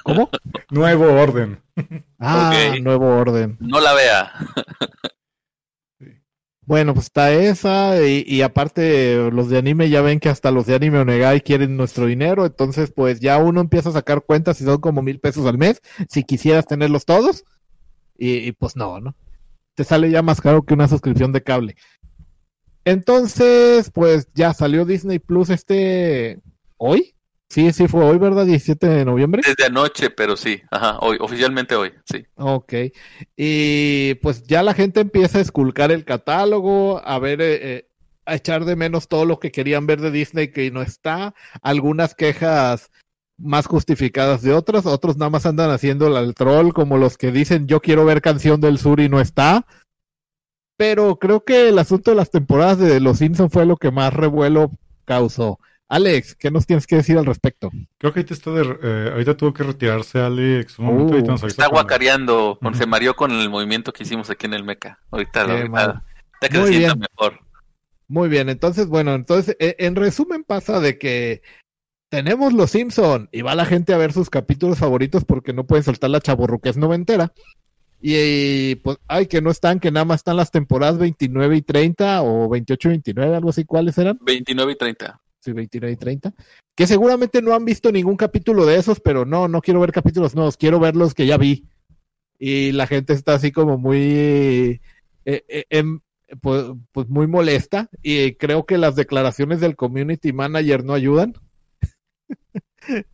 ¿Cómo? 0.04 0.30
Nuevo 0.70 1.06
Orden. 1.14 1.62
Ah, 2.20 2.74
nuevo 2.82 3.08
orden. 3.18 3.58
No 3.60 3.80
la 3.80 3.94
vea. 3.94 4.32
Bueno, 6.62 6.96
pues 6.96 7.06
está 7.08 7.32
esa 7.32 8.02
y, 8.02 8.24
y 8.26 8.42
aparte 8.42 9.30
los 9.32 9.50
de 9.50 9.60
anime 9.60 9.90
ya 9.90 10.02
ven 10.02 10.20
que 10.20 10.30
hasta 10.30 10.50
los 10.50 10.66
de 10.66 10.74
anime 10.74 10.98
Onegai 10.98 11.42
quieren 11.42 11.78
nuestro 11.78 12.08
dinero, 12.08 12.46
entonces 12.46 12.92
pues 12.92 13.20
ya 13.20 13.38
uno 13.38 13.62
empieza 13.62 13.90
a 13.90 13.94
sacar 13.94 14.24
cuentas 14.24 14.60
y 14.62 14.64
son 14.64 14.82
como 14.82 15.04
mil 15.04 15.20
pesos 15.20 15.46
al 15.46 15.60
mes, 15.60 15.82
si 16.10 16.24
quisieras 16.24 16.66
tenerlos 16.66 17.06
todos 17.06 17.44
y, 18.18 18.38
y, 18.38 18.52
pues 18.54 18.76
no, 18.76 19.00
¿no? 19.00 19.16
Te 19.76 19.84
sale 19.84 20.10
ya 20.10 20.24
más 20.24 20.42
caro 20.42 20.64
que 20.64 20.74
una 20.74 20.88
suscripción 20.88 21.34
de 21.34 21.44
cable. 21.44 21.76
Entonces, 22.86 23.92
pues 23.92 24.30
ya 24.34 24.54
salió 24.54 24.86
Disney 24.86 25.20
Plus 25.20 25.50
este 25.50 26.40
hoy. 26.78 27.15
Sí, 27.56 27.72
sí 27.72 27.88
fue 27.88 28.04
hoy, 28.04 28.18
¿verdad? 28.18 28.46
17 28.46 28.86
de 28.86 29.06
noviembre. 29.06 29.42
Desde 29.42 29.68
anoche, 29.68 30.10
pero 30.10 30.36
sí. 30.36 30.62
Ajá, 30.70 31.00
hoy, 31.00 31.16
oficialmente 31.22 31.78
hoy, 31.78 31.94
sí. 32.04 32.26
Ok. 32.36 32.74
Y 33.38 34.16
pues 34.16 34.44
ya 34.44 34.62
la 34.62 34.74
gente 34.74 35.00
empieza 35.00 35.38
a 35.38 35.42
esculcar 35.42 35.90
el 35.94 36.04
catálogo, 36.04 37.02
a 37.08 37.18
ver, 37.18 37.40
eh, 37.40 37.60
eh, 37.62 37.90
a 38.26 38.36
echar 38.36 38.66
de 38.66 38.76
menos 38.76 39.08
todo 39.08 39.24
lo 39.24 39.40
que 39.40 39.54
querían 39.54 39.88
ver 39.88 40.02
de 40.02 40.12
Disney 40.12 40.52
que 40.52 40.70
no 40.70 40.82
está. 40.82 41.34
Algunas 41.62 42.14
quejas 42.14 42.92
más 43.38 43.68
justificadas 43.68 44.42
de 44.42 44.52
otras, 44.52 44.86
otros 44.86 45.16
nada 45.16 45.30
más 45.30 45.46
andan 45.46 45.72
haciendo 45.72 46.08
el 46.08 46.36
troll, 46.36 46.74
como 46.74 46.98
los 46.98 47.18
que 47.18 47.32
dicen 47.32 47.68
yo 47.68 47.80
quiero 47.80 48.04
ver 48.04 48.22
Canción 48.22 48.60
del 48.60 48.80
Sur 48.80 49.00
y 49.00 49.08
no 49.08 49.22
está. 49.22 49.66
Pero 50.76 51.20
creo 51.20 51.46
que 51.46 51.70
el 51.70 51.80
asunto 51.80 52.12
de 52.12 52.18
las 52.18 52.32
temporadas 52.32 52.80
de 52.80 53.00
Los 53.00 53.20
Simpson 53.20 53.50
fue 53.50 53.66
lo 53.66 53.78
que 53.78 53.92
más 53.92 54.14
revuelo 54.14 54.72
causó. 55.06 55.58
Alex, 55.88 56.36
¿qué 56.36 56.50
nos 56.50 56.66
tienes 56.66 56.88
que 56.88 56.96
decir 56.96 57.18
al 57.18 57.26
respecto? 57.26 57.70
Creo 58.00 58.12
que 58.12 58.20
ahorita 58.22 58.34
está 58.34 58.52
de, 58.52 58.78
eh, 58.82 59.10
ahorita 59.12 59.38
tuvo 59.38 59.54
que 59.54 59.64
retirarse 59.64 60.20
Alex. 60.20 60.80
Un 60.80 60.86
momento, 60.88 61.12
Uh, 61.12 61.16
ahorita 61.16 61.32
nos 61.34 61.44
avisa 61.44 61.62
Está 61.64 61.68
guacareando, 61.74 62.58
con- 62.62 62.74
se 62.76 62.86
mareó 62.88 63.16
con 63.16 63.32
el 63.32 63.50
movimiento 63.50 63.94
que 63.94 64.04
hicimos 64.04 64.30
aquí 64.30 64.48
en 64.48 64.54
el 64.56 64.64
Meca. 64.64 65.00
Ahorita, 65.12 65.46
Qué 65.46 65.70
mal. 65.70 65.84
ahorita 66.42 66.50
que 66.50 66.58
Muy 66.60 66.68
se 66.68 66.74
sienta 66.80 66.94
bien. 66.96 67.08
mejor. 67.12 67.40
Muy 68.08 68.30
bien, 68.30 68.50
entonces, 68.50 68.88
bueno, 68.88 69.14
entonces, 69.14 69.56
e- 69.60 69.76
en 69.80 69.96
resumen 69.96 70.44
pasa 70.44 70.80
de 70.80 70.98
que 70.98 71.42
tenemos 72.10 72.54
Los 72.54 72.72
Simpson 72.72 73.30
y 73.32 73.42
va 73.44 73.54
la 73.56 73.66
gente 73.66 73.94
a 73.94 73.98
ver 73.98 74.12
sus 74.14 74.30
capítulos 74.30 74.80
favoritos 74.80 75.24
porque 75.26 75.54
no 75.54 75.66
pueden 75.66 75.84
soltar 75.84 76.10
la 76.10 76.20
chaborruquez 76.22 76.78
noventera. 76.78 77.32
Y, 78.02 78.16
y, 78.72 78.76
pues, 78.76 78.98
ay, 79.08 79.26
que 79.28 79.42
no 79.42 79.50
están, 79.52 79.80
que 79.80 79.90
nada 79.92 80.06
más 80.06 80.18
están 80.22 80.38
las 80.38 80.52
temporadas 80.52 80.98
29 81.00 81.58
y 81.58 81.62
30 81.62 82.22
o 82.22 82.48
28 82.50 82.90
y 82.90 82.92
29, 82.92 83.36
algo 83.36 83.50
así, 83.50 83.66
¿cuáles 83.66 83.98
eran? 83.98 84.18
29 84.22 84.74
y 84.74 84.76
30. 84.76 85.20
Sí, 85.46 85.52
29 85.52 85.94
y 85.94 85.98
30. 85.98 86.34
Que 86.76 86.88
seguramente 86.88 87.40
no 87.44 87.54
han 87.54 87.66
visto 87.66 87.92
ningún 87.92 88.18
capítulo 88.18 88.66
de 88.66 88.78
esos, 88.78 89.00
pero 89.00 89.26
no, 89.26 89.48
no 89.48 89.62
quiero 89.62 89.80
ver 89.80 89.92
capítulos 89.92 90.34
nuevos, 90.34 90.58
quiero 90.58 90.80
ver 90.80 90.96
los 90.96 91.14
que 91.14 91.28
ya 91.28 91.38
vi. 91.38 91.68
Y 92.40 92.72
la 92.72 92.88
gente 92.88 93.14
está 93.14 93.36
así 93.36 93.52
como 93.52 93.78
muy, 93.78 94.82
eh, 95.24 95.44
eh, 95.48 95.66
em, 95.70 96.00
pues, 96.42 96.66
pues 96.92 97.08
muy 97.10 97.28
molesta. 97.28 97.92
Y 98.02 98.34
creo 98.38 98.66
que 98.66 98.80
las 98.80 98.96
declaraciones 98.96 99.60
del 99.62 99.76
community 99.76 100.34
manager 100.34 100.84
no 100.84 100.96
ayudan. 100.96 101.36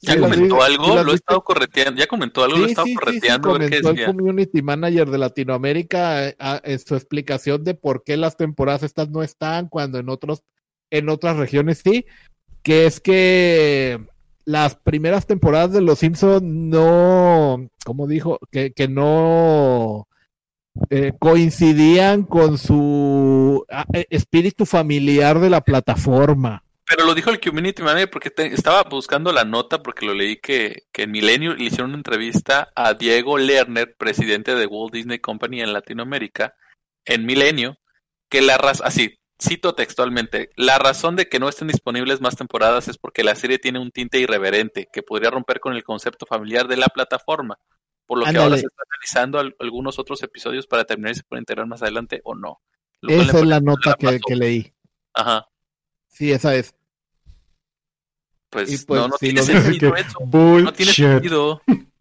¿Ya 0.00 0.12
Sí, 0.14 0.20
comentó 0.20 0.62
algo? 0.62 0.84
sí 0.84 1.04
Lo 1.04 1.12
he 1.12 1.14
estado 1.14 1.42
correteando. 1.42 1.98
¿Ya 1.98 2.06
comentó 2.06 2.44
algo? 2.44 2.58
Lo 2.58 2.64
he 2.64 2.66
Sí, 2.66 2.72
estado 2.72 2.86
sí, 2.86 2.92
sí, 2.92 2.96
sí, 2.98 3.00
correteando. 3.00 3.48
qué 3.48 3.80
comentó 3.80 3.90
el 3.90 4.04
community 4.04 4.62
manager 4.62 5.10
de 5.10 5.18
Latinoamérica 5.18 6.28
eh, 6.28 6.36
en 6.64 6.78
su 6.78 6.94
explicación 6.94 7.64
de 7.64 7.74
por 7.74 8.04
qué 8.04 8.16
las 8.18 8.36
temporadas 8.36 8.82
estas 8.84 9.08
no 9.08 9.22
están 9.22 9.68
cuando 9.68 9.98
en 9.98 10.08
otros 10.10 10.44
en 10.90 11.08
otras 11.08 11.36
regiones 11.36 11.82
sí, 11.84 12.06
que 12.62 12.86
es 12.86 13.00
que 13.00 14.00
las 14.44 14.76
primeras 14.76 15.26
temporadas 15.26 15.72
de 15.72 15.82
Los 15.82 15.98
Simpsons 15.98 16.42
no, 16.42 17.68
como 17.84 18.06
dijo, 18.06 18.38
que, 18.50 18.72
que 18.72 18.88
no 18.88 20.08
eh, 20.90 21.12
coincidían 21.18 22.22
con 22.22 22.56
su 22.56 23.66
ah, 23.70 23.84
eh, 23.92 24.06
espíritu 24.10 24.64
familiar 24.64 25.38
de 25.40 25.50
la 25.50 25.60
plataforma. 25.60 26.62
Pero 26.86 27.04
lo 27.04 27.14
dijo 27.14 27.28
el 27.28 27.40
community 27.40 27.82
manager 27.82 28.08
porque 28.08 28.32
estaba 28.36 28.84
buscando 28.84 29.30
la 29.32 29.44
nota 29.44 29.82
porque 29.82 30.06
lo 30.06 30.14
leí 30.14 30.36
que, 30.36 30.84
que 30.90 31.02
en 31.02 31.10
Milenio 31.10 31.54
le 31.54 31.64
hicieron 31.64 31.90
una 31.90 31.98
entrevista 31.98 32.72
a 32.74 32.94
Diego 32.94 33.36
Lerner, 33.36 33.94
presidente 33.98 34.54
de 34.54 34.66
Walt 34.66 34.94
Disney 34.94 35.18
Company 35.18 35.60
en 35.60 35.74
Latinoamérica, 35.74 36.54
en 37.04 37.26
Milenio, 37.26 37.76
que 38.30 38.40
la 38.40 38.56
razón, 38.56 38.86
así, 38.86 39.17
cito 39.40 39.74
textualmente, 39.74 40.50
la 40.56 40.78
razón 40.78 41.14
de 41.16 41.28
que 41.28 41.38
no 41.38 41.48
estén 41.48 41.68
disponibles 41.68 42.20
más 42.20 42.36
temporadas 42.36 42.88
es 42.88 42.98
porque 42.98 43.22
la 43.24 43.34
serie 43.36 43.58
tiene 43.58 43.78
un 43.78 43.90
tinte 43.92 44.18
irreverente 44.18 44.88
que 44.92 45.02
podría 45.02 45.30
romper 45.30 45.60
con 45.60 45.74
el 45.74 45.84
concepto 45.84 46.26
familiar 46.26 46.66
de 46.68 46.76
la 46.76 46.86
plataforma, 46.88 47.58
por 48.06 48.18
lo 48.18 48.24
que 48.24 48.30
ahora 48.44 48.56
se 48.56 48.66
está 48.66 48.82
analizando 48.90 49.38
al- 49.38 49.56
algunos 49.60 49.98
otros 49.98 50.22
episodios 50.22 50.66
para 50.66 50.82
determinar 50.82 51.14
si 51.14 51.20
se 51.20 51.26
pueden 51.28 51.42
integrar 51.42 51.66
más 51.66 51.82
adelante 51.82 52.20
o 52.24 52.34
no. 52.34 52.60
Esa 53.02 53.38
es 53.38 53.46
la 53.46 53.60
nota 53.60 53.94
que, 53.96 54.34
leí. 54.34 54.72
Ajá. 55.14 55.46
Sí, 56.08 56.32
esa 56.32 56.54
es. 56.56 56.74
Pues, 58.50 58.84
pues, 58.86 59.00
no, 59.00 59.08
no 59.08 59.16
si 59.18 59.26
tiene 59.26 59.42
sentido 59.42 59.92
que- 59.94 60.00
eso. 60.00 60.18
No 60.64 60.72
tiene 60.72 60.92
sentido. 60.92 61.62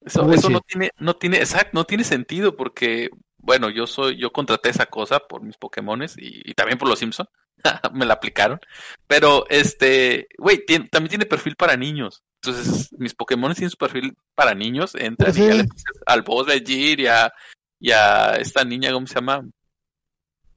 Eso, 0.00 0.30
eso 0.32 0.48
no 0.50 0.60
tiene, 0.60 0.90
no 0.98 1.16
tiene, 1.16 1.38
exacto, 1.38 1.70
no 1.72 1.84
tiene 1.84 2.04
sentido 2.04 2.54
porque, 2.56 3.10
bueno, 3.46 3.70
yo 3.70 3.86
soy, 3.86 4.18
yo 4.18 4.32
contraté 4.32 4.70
esa 4.70 4.86
cosa 4.86 5.20
por 5.20 5.40
mis 5.40 5.56
Pokémones 5.56 6.18
y, 6.18 6.42
y 6.44 6.54
también 6.54 6.78
por 6.78 6.88
los 6.88 6.98
Simpson. 6.98 7.28
Me 7.94 8.04
la 8.04 8.14
aplicaron. 8.14 8.58
Pero, 9.06 9.46
este, 9.48 10.26
güey, 10.36 10.66
también 10.66 11.08
tiene 11.08 11.26
perfil 11.26 11.54
para 11.54 11.76
niños. 11.76 12.24
Entonces, 12.42 12.92
mis 12.98 13.14
Pokémon 13.14 13.54
tienen 13.54 13.70
su 13.70 13.76
perfil 13.76 14.16
para 14.34 14.52
niños, 14.52 14.96
entras 14.96 15.38
y 15.38 15.46
ya 15.46 15.54
le 15.54 15.66
al 16.06 16.22
boss 16.22 16.48
de 16.48 16.60
Jir 16.60 17.00
y 17.00 17.06
a, 17.06 17.32
y 17.78 17.92
a 17.92 18.34
esta 18.36 18.64
niña, 18.64 18.92
¿cómo 18.92 19.06
se 19.06 19.14
llama? 19.14 19.44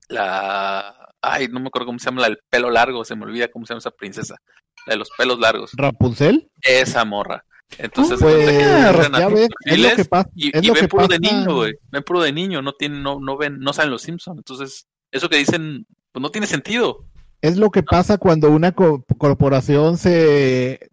La... 0.07 0.95
Ay, 1.21 1.47
no 1.47 1.59
me 1.59 1.67
acuerdo 1.67 1.87
cómo 1.87 1.99
se 1.99 2.05
llama, 2.05 2.21
la 2.21 2.29
del 2.29 2.39
pelo 2.49 2.71
largo, 2.71 3.05
se 3.05 3.15
me 3.15 3.25
olvida 3.25 3.49
cómo 3.49 3.65
se 3.65 3.73
llama 3.73 3.79
esa 3.79 3.91
princesa. 3.91 4.35
La 4.87 4.93
de 4.93 4.97
los 4.97 5.09
pelos 5.15 5.39
largos. 5.39 5.71
Rapunzel. 5.75 6.49
Esa 6.61 7.05
morra. 7.05 7.45
Entonces, 7.77 8.19
Pues, 8.19 8.33
haz 8.35 8.39
de 8.39 8.45
cuenta 8.45 8.51
que 8.51 8.87
entran 8.89 9.15
a 9.15 9.19
ya 9.19 9.27
ves, 9.29 9.35
es 9.37 9.49
lo 9.49 9.55
perfiles 9.65 9.95
que 9.95 10.05
pasa. 10.05 10.29
y, 10.35 10.57
es 10.57 10.63
y 10.63 10.67
lo 10.67 10.73
ven 10.73 10.81
que 10.83 10.87
puro 10.89 11.07
de 11.07 11.19
niño, 11.19 11.55
güey. 11.55 11.73
Ven 11.91 12.03
puro 12.03 12.21
de 12.21 12.33
niño, 12.33 12.61
no 12.61 12.73
tienen, 12.73 13.03
no, 13.03 13.19
no 13.19 13.37
ven, 13.37 13.59
no 13.59 13.73
saben 13.73 13.91
los 13.91 14.01
Simpsons. 14.01 14.37
Entonces, 14.37 14.87
eso 15.11 15.29
que 15.29 15.37
dicen, 15.37 15.85
pues 16.11 16.21
no 16.21 16.29
tiene 16.31 16.47
sentido. 16.47 17.05
Es 17.41 17.57
lo 17.57 17.69
que 17.69 17.83
pasa 17.83 18.17
cuando 18.17 18.49
una 18.51 18.73
co- 18.73 19.05
corporación 19.17 19.97
se 19.97 20.89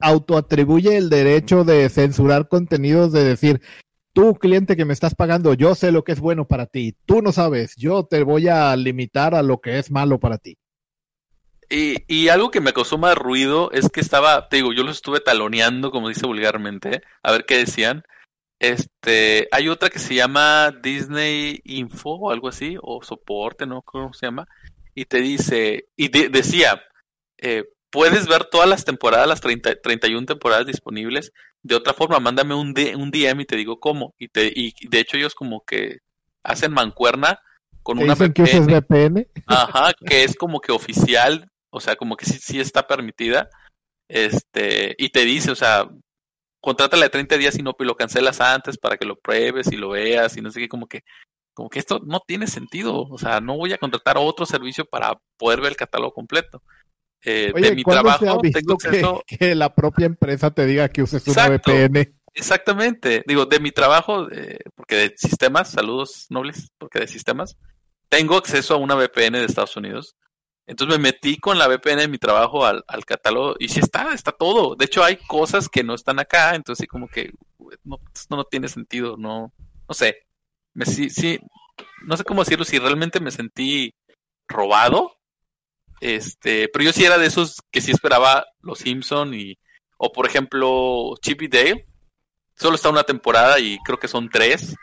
autoatribuye 0.00 0.96
el 0.96 1.10
derecho 1.10 1.64
de 1.64 1.88
censurar 1.88 2.48
contenidos, 2.48 3.12
de 3.12 3.24
decir, 3.24 3.60
tú 4.12 4.34
cliente 4.34 4.76
que 4.76 4.84
me 4.84 4.92
estás 4.92 5.14
pagando, 5.14 5.54
yo 5.54 5.74
sé 5.74 5.92
lo 5.92 6.04
que 6.04 6.12
es 6.12 6.20
bueno 6.20 6.46
para 6.46 6.66
ti, 6.66 6.94
tú 7.06 7.22
no 7.22 7.32
sabes, 7.32 7.74
yo 7.76 8.04
te 8.04 8.22
voy 8.24 8.48
a 8.48 8.74
limitar 8.76 9.34
a 9.34 9.42
lo 9.42 9.60
que 9.60 9.78
es 9.78 9.90
malo 9.90 10.18
para 10.18 10.38
ti. 10.38 10.56
Y, 11.70 11.96
y 12.06 12.28
algo 12.28 12.50
que 12.50 12.60
me 12.62 12.72
causó 12.72 12.96
más 12.98 13.14
ruido 13.14 13.70
es 13.72 13.88
que 13.90 14.00
estaba, 14.00 14.48
te 14.48 14.56
digo, 14.56 14.72
yo 14.72 14.84
los 14.84 14.96
estuve 14.96 15.20
taloneando, 15.20 15.90
como 15.90 16.08
dice 16.08 16.26
vulgarmente, 16.26 17.02
a 17.22 17.32
ver 17.32 17.44
qué 17.44 17.58
decían. 17.58 18.04
Este, 18.60 19.48
hay 19.52 19.68
otra 19.68 19.88
que 19.90 19.98
se 19.98 20.14
llama 20.14 20.72
Disney 20.82 21.60
Info 21.64 22.10
o 22.16 22.30
algo 22.30 22.48
así, 22.48 22.76
o 22.82 23.02
soporte, 23.02 23.66
no 23.66 23.82
cómo 23.82 24.12
se 24.12 24.26
llama, 24.26 24.48
y 24.94 25.04
te 25.04 25.18
dice, 25.20 25.86
y 25.96 26.08
de- 26.08 26.28
decía, 26.28 26.82
eh, 27.38 27.64
puedes 27.90 28.26
ver 28.26 28.46
todas 28.46 28.68
las 28.68 28.84
temporadas, 28.84 29.28
las 29.28 29.40
30, 29.40 29.80
31 29.80 30.26
temporadas 30.26 30.66
disponibles. 30.66 31.32
De 31.62 31.74
otra 31.76 31.92
forma, 31.94 32.18
mándame 32.18 32.54
un, 32.54 32.74
D- 32.74 32.96
un 32.96 33.10
DM 33.10 33.42
y 33.42 33.46
te 33.46 33.56
digo 33.56 33.78
cómo. 33.78 34.14
Y, 34.18 34.28
te, 34.28 34.50
y 34.54 34.72
de 34.88 35.00
hecho 35.00 35.16
ellos 35.16 35.34
como 35.34 35.64
que 35.64 35.98
hacen 36.42 36.72
mancuerna 36.72 37.40
con 37.82 37.98
una 37.98 38.14
dicen 38.14 38.32
que 38.32 38.42
VPN. 38.42 38.66
VPN. 38.66 39.26
Ajá, 39.46 39.92
que 40.04 40.24
es 40.24 40.36
como 40.36 40.60
que 40.60 40.72
oficial, 40.72 41.48
o 41.70 41.80
sea, 41.80 41.96
como 41.96 42.16
que 42.16 42.26
sí, 42.26 42.38
sí 42.40 42.60
está 42.60 42.86
permitida. 42.86 43.50
Este, 44.08 44.94
y 44.98 45.10
te 45.10 45.24
dice, 45.24 45.50
o 45.50 45.54
sea, 45.54 45.88
contrátala 46.60 47.04
de 47.04 47.10
30 47.10 47.36
días 47.36 47.58
y 47.58 47.62
no, 47.62 47.74
y 47.78 47.84
lo 47.84 47.96
cancelas 47.96 48.40
antes 48.40 48.78
para 48.78 48.96
que 48.96 49.06
lo 49.06 49.16
pruebes 49.16 49.70
y 49.70 49.76
lo 49.76 49.90
veas 49.90 50.36
y 50.36 50.40
no 50.40 50.50
sé 50.50 50.60
qué, 50.60 50.68
como 50.68 50.86
que, 50.86 51.02
como 51.54 51.68
que 51.68 51.78
esto 51.78 52.00
no 52.04 52.20
tiene 52.26 52.46
sentido. 52.46 53.02
O 53.02 53.18
sea, 53.18 53.40
no 53.40 53.56
voy 53.56 53.72
a 53.72 53.78
contratar 53.78 54.16
otro 54.18 54.46
servicio 54.46 54.84
para 54.84 55.18
poder 55.36 55.60
ver 55.60 55.70
el 55.70 55.76
catálogo 55.76 56.14
completo. 56.14 56.62
Eh, 57.24 57.52
Oye, 57.54 57.70
de 57.70 57.76
mi 57.76 57.82
¿cuándo 57.82 58.04
se 58.10 58.14
ha 58.14 58.18
trabajo 58.18 58.40
tengo 58.42 58.74
acceso, 58.74 59.24
que 59.38 59.54
la 59.54 59.74
propia 59.74 60.06
empresa 60.06 60.50
te 60.52 60.66
diga 60.66 60.88
que 60.88 61.02
uses 61.02 61.26
una. 61.26 61.48
VPN? 61.48 62.14
Exactamente. 62.34 63.24
Digo, 63.26 63.46
de 63.46 63.58
mi 63.58 63.72
trabajo, 63.72 64.30
eh, 64.30 64.58
porque 64.76 64.94
de 64.96 65.14
sistemas, 65.16 65.70
saludos 65.70 66.26
nobles, 66.30 66.70
porque 66.78 67.00
de 67.00 67.08
sistemas, 67.08 67.56
tengo 68.08 68.36
acceso 68.36 68.74
a 68.74 68.78
una 68.78 68.94
VPN 68.94 69.32
de 69.32 69.44
Estados 69.44 69.76
Unidos. 69.76 70.16
Entonces 70.68 70.98
me 70.98 71.02
metí 71.04 71.38
con 71.38 71.58
la 71.58 71.68
VPN 71.68 72.02
de 72.02 72.08
mi 72.08 72.18
trabajo 72.18 72.66
al, 72.66 72.84
al 72.88 73.06
catálogo 73.06 73.56
y 73.60 73.68
sí 73.70 73.80
está, 73.80 74.14
está 74.14 74.32
todo. 74.32 74.76
De 74.76 74.86
hecho, 74.86 75.04
hay 75.04 75.16
cosas 75.18 75.68
que 75.70 75.84
no 75.84 75.94
están 75.94 76.20
acá, 76.20 76.54
entonces 76.56 76.84
sí 76.84 76.88
como 76.88 77.08
que 77.08 77.32
no, 77.84 77.98
no 78.30 78.44
tiene 78.44 78.68
sentido, 78.68 79.16
no, 79.18 79.52
no 79.88 79.94
sé. 79.94 80.16
Sí, 80.86 81.10
sí, 81.10 81.40
no 82.06 82.16
sé 82.16 82.24
cómo 82.24 82.44
decirlo, 82.44 82.64
si 82.64 82.78
realmente 82.78 83.20
me 83.20 83.30
sentí 83.32 83.94
robado. 84.48 85.12
Este, 86.00 86.68
pero 86.68 86.84
yo 86.84 86.92
sí 86.92 87.04
era 87.04 87.18
de 87.18 87.26
esos 87.26 87.56
que 87.70 87.80
sí 87.80 87.90
esperaba 87.90 88.46
los 88.60 88.78
Simpson 88.80 89.34
y, 89.34 89.58
o 89.98 90.12
por 90.12 90.26
ejemplo, 90.26 91.14
Chip 91.22 91.42
y 91.42 91.48
Dale. 91.48 91.86
Solo 92.56 92.76
está 92.76 92.90
una 92.90 93.04
temporada 93.04 93.58
y 93.60 93.78
creo 93.84 93.98
que 93.98 94.08
son 94.08 94.28
tres. 94.30 94.74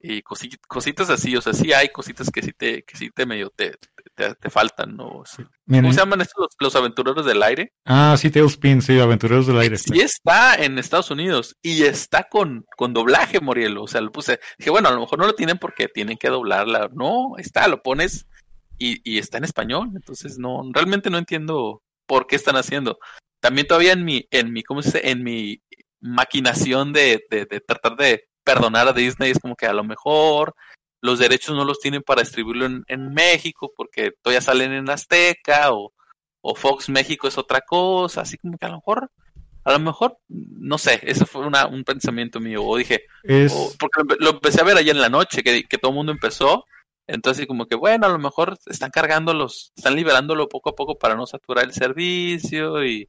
Y 0.00 0.22
cosi- 0.22 0.58
cositas 0.68 1.10
así, 1.10 1.36
o 1.36 1.42
sea, 1.42 1.52
sí 1.54 1.72
hay 1.72 1.90
cositas 1.90 2.30
que 2.30 2.42
sí 2.42 2.52
te, 2.52 2.84
que 2.84 2.96
sí 2.96 3.10
te 3.10 3.26
medio 3.26 3.50
te, 3.50 3.72
te, 4.14 4.34
te 4.34 4.50
faltan, 4.50 4.96
¿no? 4.96 5.22
Sí. 5.24 5.42
¿Cómo 5.68 5.92
se 5.92 5.98
llaman 5.98 6.20
estos 6.20 6.36
los, 6.38 6.48
los 6.60 6.76
aventureros 6.76 7.24
del 7.24 7.42
aire? 7.42 7.72
Ah, 7.84 8.16
sí, 8.18 8.30
Tailspin, 8.30 8.82
sí, 8.82 8.98
Aventureros 8.98 9.46
del 9.46 9.58
Aire. 9.58 9.76
Sí 9.78 10.00
está 10.00 10.54
en 10.54 10.78
Estados 10.78 11.10
Unidos 11.10 11.56
y 11.62 11.82
está 11.82 12.24
con, 12.24 12.64
con 12.76 12.92
doblaje, 12.92 13.40
Morielo. 13.40 13.82
O 13.82 13.88
sea, 13.88 14.00
lo 14.00 14.12
puse. 14.12 14.40
Dije, 14.58 14.70
bueno, 14.70 14.88
a 14.88 14.92
lo 14.92 15.00
mejor 15.00 15.18
no 15.18 15.26
lo 15.26 15.34
tienen 15.34 15.58
porque 15.58 15.88
tienen 15.88 16.16
que 16.16 16.28
doblarla. 16.28 16.90
No, 16.92 17.34
está, 17.38 17.68
lo 17.68 17.82
pones 17.82 18.26
y, 18.78 19.00
y 19.10 19.18
está 19.18 19.38
en 19.38 19.44
español. 19.44 19.90
Entonces, 19.94 20.38
no, 20.38 20.62
realmente 20.72 21.10
no 21.10 21.18
entiendo 21.18 21.82
por 22.06 22.26
qué 22.26 22.36
están 22.36 22.56
haciendo. 22.56 22.98
También 23.40 23.66
todavía 23.66 23.92
en 23.92 24.04
mi, 24.04 24.26
en 24.30 24.52
mi, 24.52 24.62
¿cómo 24.62 24.82
se 24.82 24.88
dice? 24.88 25.10
En 25.10 25.22
mi 25.22 25.62
maquinación 26.00 26.92
de, 26.92 27.24
de, 27.30 27.46
de 27.46 27.60
tratar 27.60 27.96
de 27.96 28.24
perdonar 28.44 28.86
a 28.86 28.92
Disney, 28.92 29.32
es 29.32 29.40
como 29.40 29.56
que 29.56 29.66
a 29.66 29.72
lo 29.72 29.82
mejor 29.82 30.54
los 31.06 31.18
derechos 31.18 31.54
no 31.56 31.64
los 31.64 31.80
tienen 31.80 32.02
para 32.02 32.22
distribuirlo 32.22 32.66
en, 32.66 32.84
en 32.88 33.14
México 33.14 33.72
porque 33.76 34.12
todavía 34.22 34.40
salen 34.42 34.72
en 34.72 34.90
Azteca 34.90 35.72
o, 35.72 35.92
o 36.42 36.54
Fox 36.54 36.88
México 36.90 37.26
es 37.28 37.38
otra 37.38 37.60
cosa, 37.62 38.20
así 38.22 38.36
como 38.36 38.58
que 38.58 38.66
a 38.66 38.70
lo 38.70 38.76
mejor, 38.76 39.10
a 39.64 39.72
lo 39.72 39.78
mejor, 39.78 40.18
no 40.28 40.78
sé, 40.78 41.00
eso 41.02 41.24
fue 41.26 41.46
una, 41.46 41.66
un 41.66 41.82
pensamiento 41.84 42.38
mío, 42.40 42.62
o 42.64 42.76
dije, 42.76 43.04
Es, 43.22 43.52
o- 43.54 43.72
porque 43.78 44.00
lo, 44.00 44.04
empe- 44.06 44.16
lo 44.20 44.30
empecé 44.30 44.60
a 44.60 44.64
ver 44.64 44.76
ayer 44.76 44.94
en 44.94 45.02
la 45.02 45.08
noche, 45.08 45.42
que, 45.42 45.64
que 45.64 45.78
todo 45.78 45.90
el 45.92 45.96
mundo 45.96 46.12
empezó, 46.12 46.64
entonces 47.08 47.46
como 47.46 47.66
que 47.66 47.74
bueno, 47.76 48.06
a 48.06 48.10
lo 48.10 48.18
mejor 48.18 48.58
están 48.66 48.90
cargando 48.90 49.32
los, 49.34 49.72
están 49.76 49.94
liberándolo 49.96 50.48
poco 50.48 50.70
a 50.70 50.74
poco 50.74 50.98
para 50.98 51.14
no 51.16 51.26
saturar 51.26 51.64
el 51.64 51.72
servicio 51.72 52.84
y, 52.84 53.08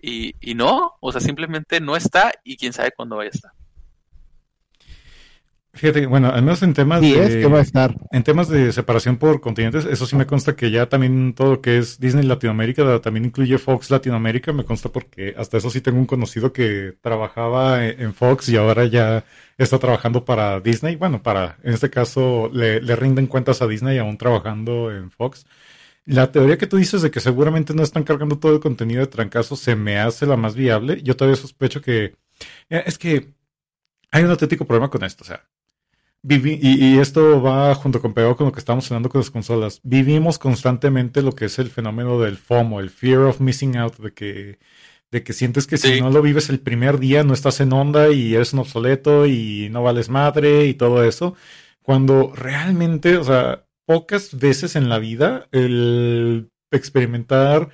y, 0.00 0.34
y 0.40 0.54
no, 0.54 0.94
o 1.00 1.12
sea, 1.12 1.20
simplemente 1.20 1.80
no 1.80 1.96
está 1.96 2.32
y 2.44 2.56
quién 2.56 2.72
sabe 2.72 2.92
cuándo 2.96 3.16
vaya 3.16 3.30
a 3.32 3.36
estar. 3.36 3.52
Fíjate, 5.72 6.06
bueno, 6.06 6.30
al 6.30 6.42
menos 6.42 6.62
en 6.62 6.74
temas 6.74 7.02
Y 7.02 7.12
de... 7.12 7.24
es 7.24 7.36
que 7.36 7.46
va 7.46 7.58
a 7.58 7.62
estar. 7.62 7.96
En 8.10 8.22
temas 8.24 8.48
de 8.48 8.72
separación 8.72 9.16
por 9.16 9.40
continentes, 9.40 9.84
eso 9.84 10.06
sí 10.06 10.16
me 10.16 10.26
consta 10.26 10.56
que 10.56 10.70
ya 10.70 10.88
también 10.88 11.34
todo 11.34 11.52
lo 11.52 11.60
que 11.60 11.78
es 11.78 12.00
Disney 12.00 12.24
Latinoamérica 12.24 13.00
también 13.00 13.24
incluye 13.26 13.58
Fox 13.58 13.90
Latinoamérica, 13.90 14.52
me 14.52 14.64
consta 14.64 14.88
porque 14.90 15.34
hasta 15.36 15.58
eso 15.58 15.70
sí 15.70 15.80
tengo 15.80 15.98
un 15.98 16.06
conocido 16.06 16.52
que 16.52 16.96
trabajaba 17.00 17.86
en 17.86 18.10
en 18.10 18.14
Fox 18.14 18.48
y 18.48 18.56
ahora 18.56 18.86
ya 18.86 19.24
está 19.58 19.78
trabajando 19.78 20.24
para 20.24 20.60
Disney. 20.60 20.96
Bueno, 20.96 21.22
para, 21.22 21.58
en 21.62 21.74
este 21.74 21.90
caso, 21.90 22.50
le, 22.52 22.80
le 22.80 22.96
rinden 22.96 23.26
cuentas 23.26 23.62
a 23.62 23.66
Disney 23.66 23.98
aún 23.98 24.18
trabajando 24.18 24.90
en 24.90 25.10
Fox. 25.10 25.46
La 26.06 26.32
teoría 26.32 26.58
que 26.58 26.66
tú 26.66 26.76
dices 26.76 27.02
de 27.02 27.10
que 27.10 27.20
seguramente 27.20 27.74
no 27.74 27.82
están 27.82 28.04
cargando 28.04 28.38
todo 28.38 28.54
el 28.54 28.60
contenido 28.60 29.00
de 29.00 29.06
trancazo 29.06 29.56
se 29.56 29.76
me 29.76 29.98
hace 29.98 30.26
la 30.26 30.36
más 30.36 30.54
viable. 30.54 31.02
Yo 31.02 31.16
todavía 31.16 31.40
sospecho 31.40 31.80
que 31.82 32.16
eh, 32.70 32.82
es 32.86 32.98
que 32.98 33.34
hay 34.10 34.24
un 34.24 34.30
auténtico 34.30 34.64
problema 34.66 34.90
con 34.90 35.04
esto, 35.04 35.24
o 35.24 35.26
sea, 35.26 35.48
Vivi- 36.22 36.58
y, 36.60 36.96
y 36.96 36.98
esto 36.98 37.40
va 37.40 37.74
junto 37.74 38.00
con 38.02 38.12
pegado 38.12 38.36
con 38.36 38.46
lo 38.46 38.52
que 38.52 38.58
estamos 38.58 38.90
hablando 38.90 39.08
con 39.08 39.20
las 39.20 39.30
consolas. 39.30 39.80
Vivimos 39.82 40.38
constantemente 40.38 41.22
lo 41.22 41.32
que 41.32 41.46
es 41.46 41.58
el 41.58 41.70
fenómeno 41.70 42.20
del 42.20 42.36
FOMO, 42.36 42.80
el 42.80 42.90
fear 42.90 43.20
of 43.20 43.40
missing 43.40 43.76
out, 43.78 43.96
de 43.96 44.12
que, 44.12 44.58
de 45.10 45.22
que 45.24 45.32
sientes 45.32 45.66
que 45.66 45.78
si 45.78 45.94
no 45.94 46.10
lo 46.10 46.20
vives 46.22 46.50
el 46.50 46.60
primer 46.60 46.98
día 46.98 47.24
no 47.24 47.32
estás 47.32 47.60
en 47.60 47.72
onda 47.72 48.10
y 48.12 48.34
eres 48.34 48.52
un 48.52 48.58
obsoleto 48.60 49.26
y 49.26 49.68
no 49.70 49.82
vales 49.82 50.10
madre 50.10 50.66
y 50.66 50.74
todo 50.74 51.04
eso. 51.04 51.36
Cuando 51.82 52.32
realmente, 52.36 53.16
o 53.16 53.24
sea, 53.24 53.66
pocas 53.86 54.38
veces 54.38 54.76
en 54.76 54.88
la 54.90 54.98
vida 54.98 55.48
el 55.52 56.50
experimentar 56.70 57.70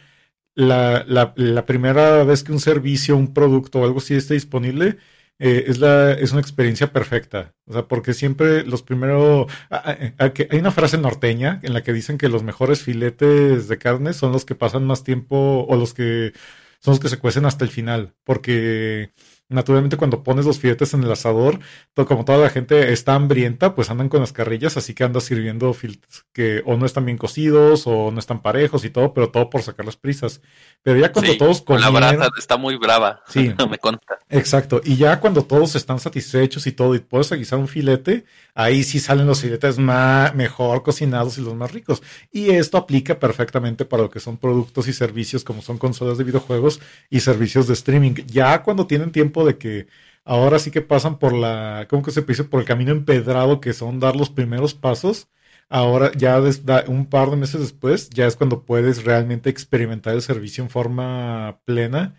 la, 0.55 1.05
la, 1.07 1.33
la 1.37 1.67
primera 1.67 2.25
vez 2.25 2.43
que 2.45 2.53
un 2.53 2.61
servicio, 2.61 3.17
un 3.17 3.35
producto 3.35 3.81
o 3.81 3.85
algo 3.85 3.99
así 3.99 4.15
esté 4.15 4.35
disponible, 4.35 4.99
eh, 5.39 5.65
es, 5.67 5.79
la, 5.79 6.13
es 6.13 6.33
una 6.33 6.41
experiencia 6.41 6.93
perfecta. 6.93 7.55
O 7.67 7.73
sea, 7.73 7.87
porque 7.89 8.15
siempre 8.15 8.65
los 8.65 8.83
primeros... 8.83 9.51
ah, 9.71 9.97
ah, 10.19 10.31
que 10.31 10.49
Hay 10.51 10.59
una 10.59 10.71
frase 10.71 10.99
norteña 10.99 11.61
en 11.63 11.75
la 11.75 11.83
que 11.83 11.93
dicen 11.93 12.19
que 12.19 12.29
los 12.29 12.43
mejores 12.43 12.83
filetes 12.83 13.69
de 13.69 13.79
carne 13.79 14.13
son 14.13 14.33
los 14.33 14.45
que 14.45 14.55
pasan 14.55 14.87
más 14.87 15.05
tiempo 15.05 15.67
o 15.69 15.77
los 15.77 15.95
que 15.95 16.33
son 16.81 16.93
los 16.93 17.01
que 17.01 17.09
se 17.09 17.19
cuecen 17.19 17.47
hasta 17.47 17.65
el 17.65 17.71
final. 17.71 18.15
Porque 18.25 19.13
naturalmente 19.49 19.97
cuando 19.97 20.23
pones 20.23 20.45
los 20.45 20.59
filetes 20.59 20.93
en 20.95 21.03
el 21.05 21.13
asador, 21.13 21.61
to- 21.95 22.07
como 22.07 22.25
toda 22.25 22.39
la 22.39 22.51
gente 22.51 22.93
está 22.93 23.15
hambrienta, 23.15 23.75
pues 23.75 23.91
andan 23.91 24.09
con 24.09 24.21
las 24.21 24.33
carrillas, 24.33 24.77
así 24.77 24.93
que 24.95 25.05
andas 25.05 25.25
sirviendo 25.25 25.73
filetes 25.75 26.25
que 26.33 26.63
o 26.67 26.77
no 26.77 26.85
están 26.87 27.05
bien 27.05 27.19
cocidos 27.19 27.85
o 27.87 28.11
no 28.11 28.19
están 28.19 28.43
parejos 28.43 28.85
y 28.85 28.91
todo, 28.91 29.15
pero 29.15 29.31
todo 29.31 29.49
por 29.51 29.63
sacar 29.63 29.87
las 29.87 29.97
prisas. 29.97 30.41
Pero 30.83 30.99
ya 31.01 31.13
cuando 31.13 31.33
Sí, 31.33 31.39
todos 31.39 31.63
con 31.63 31.81
la 31.81 31.89
comieron- 31.89 32.17
brasa 32.17 32.31
está 32.39 32.57
muy 32.57 32.77
brava, 32.77 33.23
Sí. 33.29 33.53
me 33.71 33.79
consta. 33.79 34.19
Exacto, 34.29 34.81
y 34.85 34.97
ya 34.97 35.21
cuando 35.21 35.43
todos 35.45 35.77
están 35.77 36.01
satisfechos 36.01 36.67
y 36.67 36.73
todo, 36.73 36.95
y 36.95 36.99
puedes 36.99 37.31
aguisar 37.31 37.59
un 37.59 37.69
filete, 37.69 38.25
ahí 38.55 38.83
sí 38.83 38.99
salen 38.99 39.27
los 39.27 39.41
filetes 39.41 39.79
más, 39.79 40.35
mejor 40.35 40.83
cocinados 40.83 41.39
y 41.39 41.43
los 41.43 41.55
más 41.55 41.73
ricos. 41.73 42.03
Y 42.33 42.51
esto 42.51 42.77
aplica 42.79 43.19
perfectamente 43.21 43.85
para 43.85 44.03
lo 44.03 44.11
que 44.11 44.19
son 44.21 44.37
productos 44.37 44.89
y 44.89 44.93
servicios 44.93 45.45
como 45.45 45.63
son 45.63 45.79
consolas 45.79 46.19
de 46.19 46.25
videojuegos 46.25 46.81
y 47.11 47.21
servicios 47.21 47.67
de 47.69 47.75
streaming. 47.75 48.15
Ya 48.27 48.63
cuando 48.63 48.87
tienen 48.87 49.13
tiempo 49.13 49.36
de 49.45 49.59
que 49.59 49.87
ahora 50.25 50.59
sí 50.59 50.71
que 50.71 50.83
pasan 50.83 51.19
por 51.19 51.33
la, 51.33 51.87
¿cómo 51.91 52.03
que 52.03 52.11
se 52.11 52.23
dice? 52.23 52.45
Por 52.45 52.61
el 52.61 52.67
camino 52.67 52.93
empedrado 52.93 53.61
que 53.61 53.73
son 53.73 54.01
dar 54.01 54.17
los 54.17 54.31
primeros 54.31 54.75
pasos. 54.75 55.29
Ahora, 55.69 56.13
ya 56.17 56.41
un 56.89 57.07
par 57.07 57.31
de 57.31 57.37
meses 57.37 57.61
después, 57.61 58.09
ya 58.11 58.27
es 58.27 58.37
cuando 58.37 58.65
puedes 58.65 59.05
realmente 59.05 59.51
experimentar 59.51 60.15
el 60.15 60.23
servicio 60.23 60.63
en 60.63 60.71
forma 60.71 61.61
plena 61.65 62.15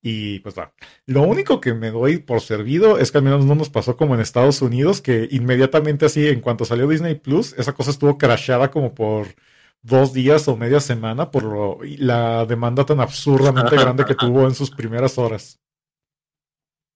Y 0.00 0.40
pues 0.40 0.58
va. 0.58 0.72
Lo 1.06 1.22
único 1.22 1.60
que 1.60 1.74
me 1.74 1.90
doy 1.90 2.18
por 2.18 2.40
servido 2.40 2.98
es 2.98 3.12
que 3.12 3.18
al 3.18 3.24
menos 3.24 3.44
no 3.44 3.54
nos 3.54 3.70
pasó 3.70 3.96
como 3.96 4.14
en 4.14 4.20
Estados 4.20 4.60
Unidos, 4.62 5.00
que 5.00 5.28
inmediatamente 5.30 6.06
así, 6.06 6.26
en 6.28 6.40
cuanto 6.40 6.64
salió 6.64 6.88
Disney 6.88 7.14
Plus, 7.16 7.52
esa 7.58 7.72
cosa 7.74 7.90
estuvo 7.92 8.18
crashada 8.18 8.70
como 8.70 8.94
por 8.94 9.28
dos 9.82 10.12
días 10.12 10.48
o 10.48 10.56
media 10.56 10.80
semana 10.80 11.30
por 11.30 11.44
lo- 11.44 11.78
la 11.98 12.46
demanda 12.46 12.84
tan 12.84 13.00
absurdamente 13.00 13.76
grande 13.78 14.04
que 14.04 14.14
tuvo 14.16 14.44
en 14.46 14.54
sus 14.54 14.70
primeras 14.72 15.18
horas. 15.18 15.60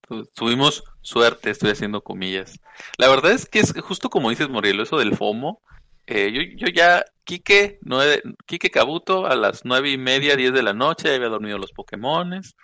Tu- 0.07 0.25
Tuvimos 0.35 0.83
suerte, 1.01 1.49
estoy 1.49 1.71
haciendo 1.71 2.01
comillas. 2.01 2.59
La 2.97 3.09
verdad 3.09 3.31
es 3.31 3.45
que 3.45 3.59
es 3.59 3.73
justo 3.81 4.09
como 4.09 4.29
dices, 4.29 4.49
Morielo, 4.49 4.83
eso 4.83 4.97
del 4.97 5.15
FOMO. 5.15 5.61
Eh, 6.05 6.31
yo, 6.31 6.41
yo 6.55 6.71
ya, 6.73 7.03
Quique, 7.25 7.79
nueve, 7.81 8.21
Quique 8.45 8.69
Cabuto, 8.71 9.25
a 9.27 9.35
las 9.35 9.65
nueve 9.65 9.91
y 9.91 9.97
media, 9.97 10.37
diez 10.37 10.53
de 10.53 10.63
la 10.63 10.73
noche, 10.73 11.13
había 11.13 11.27
dormido 11.27 11.57
los 11.57 11.73
Pokémones. 11.73 12.55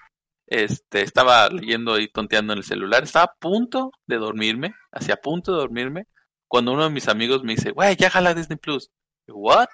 Este, 0.47 1.01
estaba 1.01 1.49
leyendo 1.49 1.99
y 1.99 2.07
tonteando 2.09 2.53
en 2.53 2.59
el 2.59 2.65
celular. 2.65 3.03
Estaba 3.03 3.25
a 3.25 3.33
punto 3.39 3.91
de 4.07 4.17
dormirme, 4.17 4.73
hacia 4.91 5.17
punto 5.17 5.51
de 5.51 5.57
dormirme, 5.57 6.07
cuando 6.47 6.71
uno 6.73 6.83
de 6.85 6.89
mis 6.91 7.07
amigos 7.09 7.43
me 7.43 7.55
dice, 7.55 7.71
güey, 7.71 7.95
ya 7.97 8.09
jala 8.09 8.33
Disney 8.33 8.57
Plus. 8.57 8.89
¿What? 9.27 9.67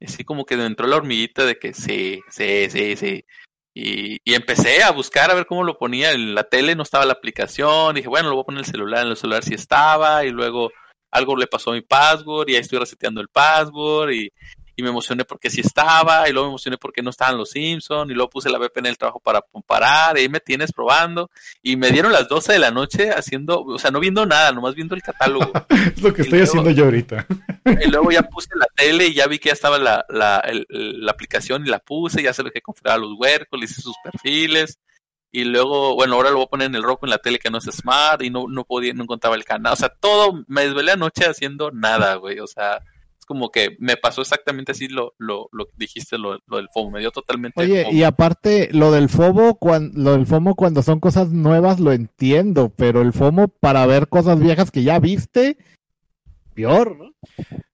Así 0.00 0.24
como 0.24 0.44
que 0.44 0.56
me 0.56 0.66
entró 0.66 0.86
la 0.86 0.96
hormiguita 0.96 1.44
de 1.46 1.58
que 1.58 1.72
sí, 1.74 2.20
sí, 2.30 2.68
sí, 2.70 2.96
sí. 2.96 3.24
Y, 3.74 4.18
y 4.24 4.34
empecé 4.34 4.84
a 4.84 4.92
buscar 4.92 5.30
a 5.30 5.34
ver 5.34 5.46
cómo 5.46 5.64
lo 5.64 5.76
ponía 5.76 6.12
en 6.12 6.34
la 6.34 6.44
tele, 6.44 6.76
no 6.76 6.84
estaba 6.84 7.04
la 7.04 7.14
aplicación, 7.14 7.96
dije, 7.96 8.08
bueno, 8.08 8.28
lo 8.28 8.36
voy 8.36 8.42
a 8.42 8.46
poner 8.46 8.60
en 8.60 8.64
el 8.64 8.70
celular, 8.70 9.04
en 9.04 9.10
el 9.10 9.16
celular 9.16 9.42
sí 9.42 9.54
estaba, 9.54 10.24
y 10.24 10.30
luego 10.30 10.70
algo 11.10 11.36
le 11.36 11.48
pasó 11.48 11.70
a 11.70 11.74
mi 11.74 11.82
password, 11.82 12.48
y 12.48 12.54
ahí 12.54 12.60
estoy 12.60 12.78
reseteando 12.78 13.20
el 13.20 13.28
password, 13.28 14.12
y, 14.12 14.30
y 14.76 14.82
me 14.82 14.88
emocioné 14.90 15.24
porque 15.24 15.50
sí 15.50 15.60
estaba, 15.60 16.28
y 16.28 16.32
luego 16.32 16.48
me 16.48 16.52
emocioné 16.52 16.76
porque 16.78 17.02
no 17.02 17.10
estaban 17.10 17.36
los 17.36 17.50
Simpsons, 17.50 18.10
y 18.10 18.14
luego 18.14 18.30
puse 18.30 18.50
la 18.50 18.58
VPN 18.58 18.86
en 18.86 18.90
el 18.90 18.98
trabajo 18.98 19.20
para 19.20 19.40
comparar, 19.42 20.16
y 20.16 20.22
ahí 20.22 20.28
me 20.28 20.40
tienes 20.40 20.72
probando, 20.72 21.30
y 21.62 21.76
me 21.76 21.90
dieron 21.90 22.12
las 22.12 22.28
12 22.28 22.54
de 22.54 22.58
la 22.58 22.70
noche 22.70 23.10
haciendo, 23.10 23.60
o 23.62 23.78
sea, 23.78 23.90
no 23.90 24.00
viendo 24.00 24.26
nada, 24.26 24.52
nomás 24.52 24.74
viendo 24.74 24.94
el 24.94 25.02
catálogo. 25.02 25.52
Es 25.96 26.02
lo 26.02 26.12
que 26.12 26.22
Y 26.22 26.24
estoy 26.24 26.38
luego- 26.40 26.44
haciendo 26.50 26.70
yo 26.70 26.84
ahorita. 26.84 27.26
Y 27.86 27.90
luego 27.90 28.10
ya 28.10 28.22
puse 28.22 28.48
la 28.56 28.66
tele 28.76 29.06
y 29.06 29.14
ya 29.14 29.26
vi 29.26 29.38
que 29.38 29.48
ya 29.48 29.54
estaba 29.54 29.78
la, 29.78 30.04
la, 30.10 30.38
el- 30.40 30.66
la 30.68 31.12
aplicación 31.12 31.66
y 31.66 31.70
la 31.70 31.78
puse, 31.78 32.22
ya 32.22 32.32
se 32.34 32.42
lo 32.42 32.50
que 32.50 32.60
configurar 32.60 32.96
a 32.98 33.00
los 33.00 33.14
huercos, 33.18 33.58
le 33.58 33.64
hice 33.64 33.80
sus 33.80 33.96
perfiles. 34.04 34.78
Y 35.32 35.44
luego, 35.44 35.94
bueno, 35.96 36.14
ahora 36.14 36.30
lo 36.30 36.36
voy 36.36 36.44
a 36.44 36.48
poner 36.50 36.66
en 36.68 36.74
el 36.76 36.82
rojo 36.84 37.06
en 37.06 37.10
la 37.10 37.18
tele 37.18 37.38
que 37.40 37.50
no 37.50 37.58
es 37.58 37.64
smart 37.64 38.22
y 38.22 38.30
no, 38.30 38.44
no 38.48 38.64
podía, 38.64 38.92
no 38.94 39.02
encontraba 39.02 39.34
el 39.34 39.44
canal. 39.44 39.72
O 39.72 39.76
sea, 39.76 39.88
todo, 39.88 40.44
me 40.46 40.62
desvelé 40.62 40.92
anoche 40.92 41.24
haciendo 41.26 41.70
nada, 41.72 42.14
güey. 42.16 42.38
O 42.38 42.46
sea, 42.46 42.80
como 43.24 43.50
que 43.50 43.76
me 43.78 43.96
pasó 43.96 44.20
exactamente 44.22 44.72
así 44.72 44.88
lo, 44.88 45.14
lo, 45.18 45.48
lo 45.52 45.66
que 45.66 45.72
dijiste, 45.76 46.18
lo, 46.18 46.38
lo 46.46 46.56
del 46.58 46.68
FOMO. 46.72 46.90
Me 46.92 47.00
dio 47.00 47.10
totalmente 47.10 47.60
Oye, 47.62 47.86
y 47.92 48.02
aparte, 48.02 48.68
lo 48.72 48.90
del 48.92 49.08
FOMO, 49.08 49.56
cuan- 49.58 49.92
lo 49.94 50.12
del 50.12 50.26
FOMO 50.26 50.54
cuando 50.54 50.82
son 50.82 51.00
cosas 51.00 51.28
nuevas 51.30 51.80
lo 51.80 51.92
entiendo, 51.92 52.72
pero 52.76 53.02
el 53.02 53.12
FOMO 53.12 53.48
para 53.48 53.84
ver 53.86 54.08
cosas 54.08 54.40
viejas 54.40 54.70
que 54.70 54.82
ya 54.82 54.98
viste, 54.98 55.56
peor, 56.54 56.96
¿no? 56.96 57.12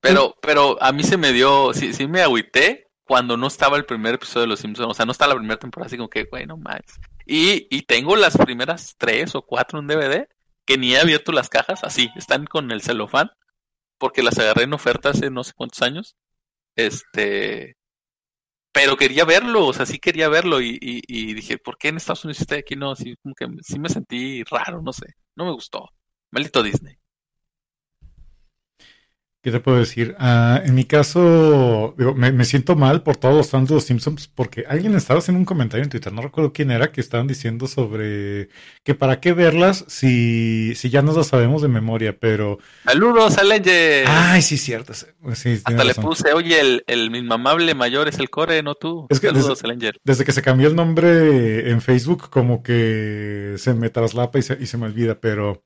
Pero, 0.01 0.37
pero 0.41 0.83
a 0.83 0.93
mí 0.93 1.03
se 1.03 1.17
me 1.17 1.33
dio, 1.33 1.73
sí, 1.75 1.93
sí 1.93 2.07
me 2.07 2.23
agüité 2.23 2.89
cuando 3.05 3.37
no 3.37 3.49
estaba 3.49 3.77
el 3.77 3.85
primer 3.85 4.15
episodio 4.15 4.43
de 4.43 4.47
Los 4.49 4.61
Simpsons, 4.61 4.91
o 4.91 4.95
sea, 4.95 5.05
no 5.05 5.13
está 5.13 5.27
la 5.27 5.35
primera 5.35 5.59
temporada, 5.59 5.87
así 5.89 5.97
como 5.97 6.09
que, 6.09 6.25
güey, 6.25 6.47
no 6.47 6.57
más. 6.57 6.81
Y, 7.27 7.67
y 7.71 7.83
tengo 7.83 8.17
las 8.17 8.37
primeras 8.37 8.95
tres 8.99 9.35
o 9.35 9.43
cuatro 9.43 9.79
en 9.79 9.87
DVD 9.87 10.27
que 10.65 10.79
ni 10.79 10.95
he 10.95 11.01
abierto 11.01 11.33
las 11.33 11.49
cajas, 11.49 11.83
así, 11.83 12.09
están 12.17 12.47
con 12.47 12.71
el 12.71 12.81
celofán, 12.83 13.31
porque 14.01 14.23
las 14.25 14.39
agarré 14.39 14.65
en 14.65 14.73
oferta 14.73 15.11
hace 15.11 15.31
no 15.31 15.45
sé 15.45 15.53
cuántos 15.55 15.83
años. 15.83 16.17
Este, 16.77 17.77
pero 18.73 18.97
quería 18.97 19.25
verlo, 19.25 19.67
o 19.67 19.73
sea, 19.73 19.87
sí 19.87 19.99
quería 19.99 20.29
verlo 20.29 20.61
y, 20.61 20.79
y, 20.81 21.35
dije, 21.35 21.59
¿por 21.59 21.77
qué 21.79 21.89
en 21.89 21.97
Estados 21.99 22.25
Unidos 22.25 22.41
estoy 22.41 22.59
aquí? 22.59 22.77
No, 22.77 22.95
sí, 22.97 23.17
como 23.23 23.35
que 23.35 23.47
sí 23.63 23.79
me 23.79 23.89
sentí 23.89 24.45
raro, 24.45 24.83
no 24.83 24.93
sé, 24.93 25.07
no 25.37 25.45
me 25.45 25.53
gustó. 25.53 25.91
Maldito 26.31 26.63
Disney. 26.63 27.00
¿Qué 29.43 29.51
te 29.51 29.61
puedo 29.61 29.79
decir? 29.79 30.15
Ah, 30.19 30.61
en 30.63 30.75
mi 30.75 30.85
caso, 30.85 31.95
digo, 31.97 32.15
me, 32.15 32.31
me 32.31 32.45
siento 32.45 32.77
mal 32.77 33.03
por 33.03 33.17
todos 33.17 33.35
los 33.35 33.49
fans 33.49 33.71
de 33.71 33.75
los 33.77 33.85
Simpsons 33.85 34.29
porque 34.29 34.65
alguien 34.69 34.95
estaba 34.95 35.21
haciendo 35.21 35.39
un 35.39 35.47
comentario 35.47 35.83
en 35.83 35.89
Twitter, 35.89 36.13
no 36.13 36.21
recuerdo 36.21 36.53
quién 36.53 36.71
era, 36.71 36.93
que 36.93 37.01
estaban 37.01 37.27
diciendo 37.27 37.67
sobre 37.67 38.51
que 38.85 38.95
para 38.95 39.19
qué 39.19 39.33
verlas 39.33 39.87
si, 39.89 40.75
si 40.75 40.91
ya 40.91 41.01
nos 41.01 41.17
las 41.17 41.29
sabemos 41.29 41.63
de 41.63 41.69
memoria, 41.69 42.19
pero... 42.19 42.59
Saludos, 42.85 43.39
Allenger. 43.39 44.05
Ay, 44.09 44.43
sí, 44.43 44.59
cierto. 44.59 44.93
sí, 44.93 45.07
sí, 45.33 45.63
Hasta 45.65 45.85
le 45.85 45.95
puse, 45.95 46.35
oye, 46.35 46.61
el, 46.61 46.85
el 46.87 47.17
inmamable 47.17 47.75
mayor 47.75 48.09
es 48.09 48.19
el 48.19 48.29
core, 48.29 48.63
no 48.63 48.75
tú. 48.75 49.07
Es 49.09 49.21
que 49.21 49.29
Saludos, 49.29 49.63
desde-. 49.63 49.93
Desde 50.05 50.25
que 50.27 50.33
se 50.33 50.43
cambió 50.43 50.69
el 50.69 50.77
nombre 50.77 51.71
en 51.71 51.81
Facebook, 51.81 52.29
como 52.29 52.63
que 52.63 53.55
se 53.57 53.73
me 53.73 53.89
traslapa 53.89 54.39
y 54.39 54.43
se, 54.43 54.59
y 54.61 54.67
se 54.67 54.77
me 54.77 54.85
olvida, 54.85 55.19
pero 55.19 55.65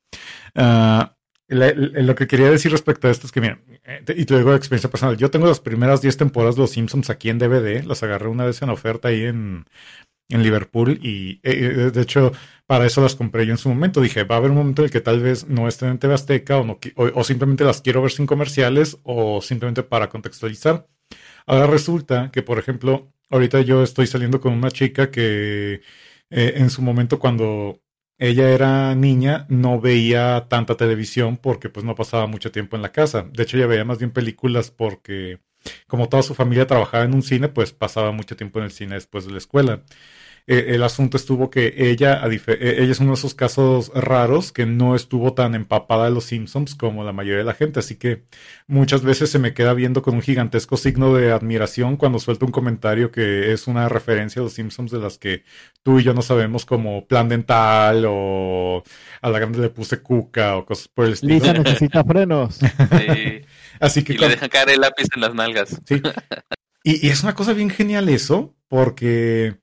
ah, 0.55 1.14
lo 1.49 2.15
que 2.15 2.27
quería 2.27 2.51
decir 2.51 2.73
respecto 2.73 3.09
a 3.09 3.11
esto 3.11 3.27
es 3.27 3.33
que, 3.33 3.41
mira, 3.41 3.61
eh, 3.85 4.03
y 4.17 4.25
te 4.25 4.37
digo 4.37 4.51
de 4.51 4.57
experiencia 4.57 4.91
personal, 4.91 5.17
yo 5.17 5.31
tengo 5.31 5.47
las 5.47 5.61
primeras 5.61 6.01
10 6.01 6.17
temporadas 6.17 6.57
de 6.57 6.63
Los 6.63 6.71
Simpsons 6.71 7.11
aquí 7.11 7.29
en 7.29 7.39
DVD, 7.39 7.85
las 7.85 8.03
agarré 8.03 8.29
una 8.29 8.45
vez 8.45 8.63
en 8.63 8.71
oferta 8.71 9.09
ahí 9.09 9.25
en, 9.25 9.67
en 10.31 10.43
Liverpool 10.43 10.99
y 11.03 11.41
eh, 11.43 11.53
eh, 11.53 11.91
de 11.91 12.01
hecho 12.01 12.33
para 12.67 12.87
eso 12.87 13.03
las 13.03 13.15
compré 13.15 13.47
yo 13.47 13.53
en 13.53 13.59
su 13.59 13.69
momento. 13.69 14.01
Dije, 14.01 14.25
va 14.25 14.37
a 14.37 14.39
haber 14.39 14.51
un 14.51 14.57
momento 14.59 14.83
en 14.83 14.87
el 14.87 14.91
que 14.91 15.01
tal 15.03 15.21
vez 15.21 15.47
no 15.47 15.69
estén 15.69 15.91
en 15.91 15.99
TV 15.99 16.15
Azteca 16.15 16.59
o, 16.59 16.65
no, 16.65 16.79
o, 16.97 17.25
simplemente 17.25 17.65
las 17.65 17.83
quiero 17.83 18.01
ver 18.03 18.13
sin 18.13 18.27
comerciales 18.27 18.99
o 19.03 19.43
simplemente 19.43 19.83
para 19.83 20.09
contextualizar. 20.09 20.87
Ahora 21.47 21.67
resulta 21.67 22.31
que, 22.33 22.43
por 22.43 22.59
ejemplo, 22.59 23.13
ahorita 23.31 23.61
yo 23.63 23.83
estoy 23.83 24.07
saliendo 24.07 24.41
con 24.41 24.55
una 24.55 24.71
chica 24.71 25.11
que 25.11 25.83
en 26.31 26.71
su 26.71 26.83
momento 26.83 27.19
cuando 27.19 27.84
ella 28.19 28.51
era 28.51 28.95
niña 28.95 29.47
no 29.49 29.81
veía 29.81 30.47
tanta 30.49 30.77
televisión 30.77 31.37
porque 31.37 31.69
pues 31.69 31.85
no 31.85 31.95
pasaba 31.95 32.27
mucho 32.27 32.53
tiempo 32.53 32.77
en 32.77 32.83
la 32.83 32.93
casa. 32.93 33.23
De 33.33 33.43
hecho, 33.43 33.57
ella 33.57 33.67
veía 33.67 33.85
más 33.85 33.99
bien 33.99 34.13
películas 34.13 34.71
porque 34.71 35.41
como 35.87 36.09
toda 36.09 36.23
su 36.23 36.35
familia 36.35 36.67
trabajaba 36.67 37.05
en 37.05 37.15
un 37.15 37.23
cine, 37.23 37.49
pues 37.49 37.73
pasaba 37.73 38.13
mucho 38.13 38.37
tiempo 38.37 38.59
en 38.59 38.67
el 38.67 38.71
cine 38.73 38.95
después 38.97 39.25
de 39.27 39.33
la 39.33 39.39
escuela. 39.39 39.83
Eh, 40.47 40.75
el 40.75 40.83
asunto 40.83 41.17
estuvo 41.17 41.49
que 41.49 41.73
ella, 41.75 42.23
a 42.23 42.29
eh, 42.29 42.43
ella 42.79 42.93
es 42.93 43.01
uno 43.01 43.13
de 43.13 43.15
esos 43.15 43.35
casos 43.35 43.91
raros 43.95 44.53
que 44.53 44.67
no 44.67 44.95
estuvo 44.95 45.33
tan 45.33 45.55
empapada 45.55 46.05
de 46.05 46.11
los 46.11 46.25
Simpsons 46.25 46.75
como 46.75 47.03
la 47.03 47.15
mayoría 47.15 47.39
de 47.39 47.45
la 47.45 47.55
gente, 47.55 47.81
así 47.81 47.97
que 47.97 48.25
muchas 48.67 49.03
veces 49.03 49.31
se 49.31 49.39
me 49.39 49.55
queda 49.55 49.73
viendo 49.73 50.03
con 50.03 50.15
un 50.15 50.21
gigantesco 50.21 50.77
signo 50.77 51.15
de 51.15 51.33
admiración 51.33 51.97
cuando 51.97 52.19
suelto 52.19 52.45
un 52.45 52.53
comentario 52.53 53.11
que 53.11 53.53
es 53.53 53.67
una 53.67 53.89
referencia 53.89 54.41
a 54.41 54.43
los 54.43 54.53
Simpsons 54.53 54.91
de 54.91 54.99
las 54.99 55.17
que 55.17 55.45
tú 55.83 55.99
y 55.99 56.03
yo 56.03 56.13
no 56.13 56.21
sabemos 56.21 56.67
como 56.67 57.07
plan 57.07 57.31
dental 57.31 58.05
o 58.07 58.83
a 59.23 59.31
la 59.31 59.39
grande 59.39 59.61
le 59.61 59.71
puse 59.71 60.03
cuca 60.03 60.59
o 60.59 60.67
cosas 60.67 60.89
por 60.89 61.07
el 61.07 61.15
estilo. 61.15 61.37
Lisa 61.37 61.55
necesita 61.55 62.05
frenos. 62.05 62.57
Sí. 62.57 63.41
Así 63.81 64.05
que 64.05 64.13
y 64.13 64.19
le 64.19 64.29
dejan 64.29 64.51
caer 64.51 64.69
el 64.69 64.81
lápiz 64.83 65.07
en 65.15 65.23
las 65.23 65.35
nalgas. 65.35 65.81
Sí. 65.87 66.03
Y, 66.83 67.07
y 67.07 67.11
es 67.11 67.23
una 67.23 67.35
cosa 67.35 67.55
bien 67.55 67.71
genial 67.71 68.11
eso, 68.11 68.55
porque 68.69 69.57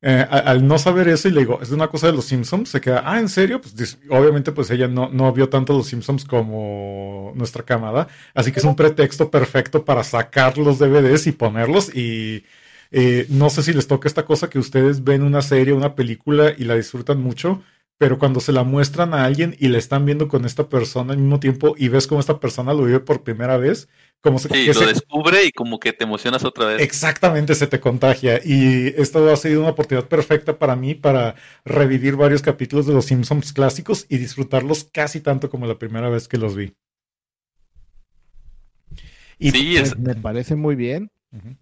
eh, 0.00 0.24
al 0.30 0.66
no 0.66 0.78
saber 0.78 1.08
eso 1.08 1.28
y 1.28 1.32
le 1.32 1.40
digo, 1.40 1.60
es 1.60 1.70
una 1.70 1.88
cosa 1.88 2.06
de 2.06 2.12
los 2.12 2.24
Simpsons, 2.24 2.68
se 2.68 2.80
queda, 2.80 3.02
ah, 3.04 3.18
¿en 3.18 3.28
serio? 3.28 3.60
Pues 3.60 3.98
obviamente 4.10 4.52
pues 4.52 4.70
ella 4.70 4.86
no, 4.86 5.08
no 5.08 5.32
vio 5.32 5.48
tanto 5.48 5.76
los 5.76 5.88
Simpsons 5.88 6.24
como 6.24 7.32
nuestra 7.34 7.64
camada, 7.64 8.06
así 8.34 8.52
que 8.52 8.60
es 8.60 8.64
un 8.64 8.76
pretexto 8.76 9.30
perfecto 9.30 9.84
para 9.84 10.04
sacar 10.04 10.56
los 10.56 10.78
DVDs 10.78 11.26
y 11.26 11.32
ponerlos 11.32 11.94
y 11.94 12.44
eh, 12.90 13.26
no 13.28 13.50
sé 13.50 13.62
si 13.62 13.72
les 13.72 13.88
toca 13.88 14.08
esta 14.08 14.24
cosa 14.24 14.48
que 14.48 14.58
ustedes 14.58 15.02
ven 15.04 15.22
una 15.22 15.42
serie, 15.42 15.74
una 15.74 15.94
película 15.94 16.52
y 16.56 16.64
la 16.64 16.76
disfrutan 16.76 17.20
mucho, 17.20 17.62
pero 17.98 18.18
cuando 18.18 18.40
se 18.40 18.52
la 18.52 18.62
muestran 18.64 19.12
a 19.12 19.24
alguien 19.24 19.56
y 19.58 19.68
la 19.68 19.78
están 19.78 20.04
viendo 20.06 20.28
con 20.28 20.44
esta 20.44 20.68
persona 20.68 21.12
al 21.12 21.18
mismo 21.18 21.40
tiempo 21.40 21.74
y 21.76 21.88
ves 21.88 22.06
cómo 22.06 22.20
esta 22.20 22.40
persona 22.40 22.72
lo 22.72 22.84
vive 22.84 23.00
por 23.00 23.22
primera 23.24 23.56
vez, 23.56 23.88
como 24.20 24.38
se, 24.38 24.48
Sí, 24.48 24.54
que 24.66 24.74
lo 24.74 24.80
se- 24.80 24.86
descubre 24.86 25.44
y 25.44 25.50
como 25.52 25.78
que 25.80 25.92
te 25.92 26.04
emocionas 26.04 26.44
otra 26.44 26.66
vez. 26.66 26.82
Exactamente, 26.82 27.54
se 27.54 27.66
te 27.66 27.80
contagia. 27.80 28.40
Y 28.44 28.88
esto 28.96 29.28
ha 29.30 29.36
sido 29.36 29.60
una 29.60 29.70
oportunidad 29.70 30.08
perfecta 30.08 30.58
para 30.58 30.76
mí 30.76 30.94
para 30.94 31.34
revivir 31.64 32.16
varios 32.16 32.42
capítulos 32.42 32.86
de 32.86 32.94
los 32.94 33.06
Simpsons 33.06 33.52
clásicos 33.52 34.06
y 34.08 34.18
disfrutarlos 34.18 34.84
casi 34.92 35.20
tanto 35.20 35.50
como 35.50 35.66
la 35.66 35.78
primera 35.78 36.08
vez 36.08 36.28
que 36.28 36.38
los 36.38 36.54
vi. 36.56 36.74
Y, 39.38 39.50
Sí, 39.50 39.76
es, 39.76 39.96
Me 39.98 40.14
parece 40.14 40.56
muy 40.56 40.74
bien. 40.74 41.10
Ujú. 41.32 41.56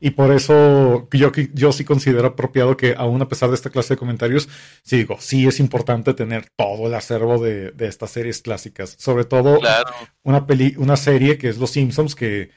Y 0.00 0.10
por 0.10 0.32
eso 0.32 1.08
yo, 1.12 1.30
yo 1.52 1.72
sí 1.72 1.84
considero 1.84 2.26
apropiado 2.26 2.76
que 2.76 2.94
aún 2.96 3.20
a 3.22 3.28
pesar 3.28 3.50
de 3.50 3.54
esta 3.54 3.70
clase 3.70 3.94
de 3.94 3.98
comentarios, 3.98 4.48
sí 4.82 4.96
digo, 4.96 5.16
sí 5.20 5.46
es 5.46 5.60
importante 5.60 6.14
tener 6.14 6.46
todo 6.56 6.86
el 6.86 6.94
acervo 6.94 7.38
de, 7.38 7.70
de 7.72 7.86
estas 7.86 8.10
series 8.10 8.42
clásicas. 8.42 8.96
Sobre 8.98 9.24
todo 9.24 9.58
claro. 9.60 9.92
una 10.22 10.46
peli, 10.46 10.74
una 10.78 10.96
serie 10.96 11.38
que 11.38 11.48
es 11.48 11.58
Los 11.58 11.70
Simpsons, 11.70 12.14
que, 12.14 12.50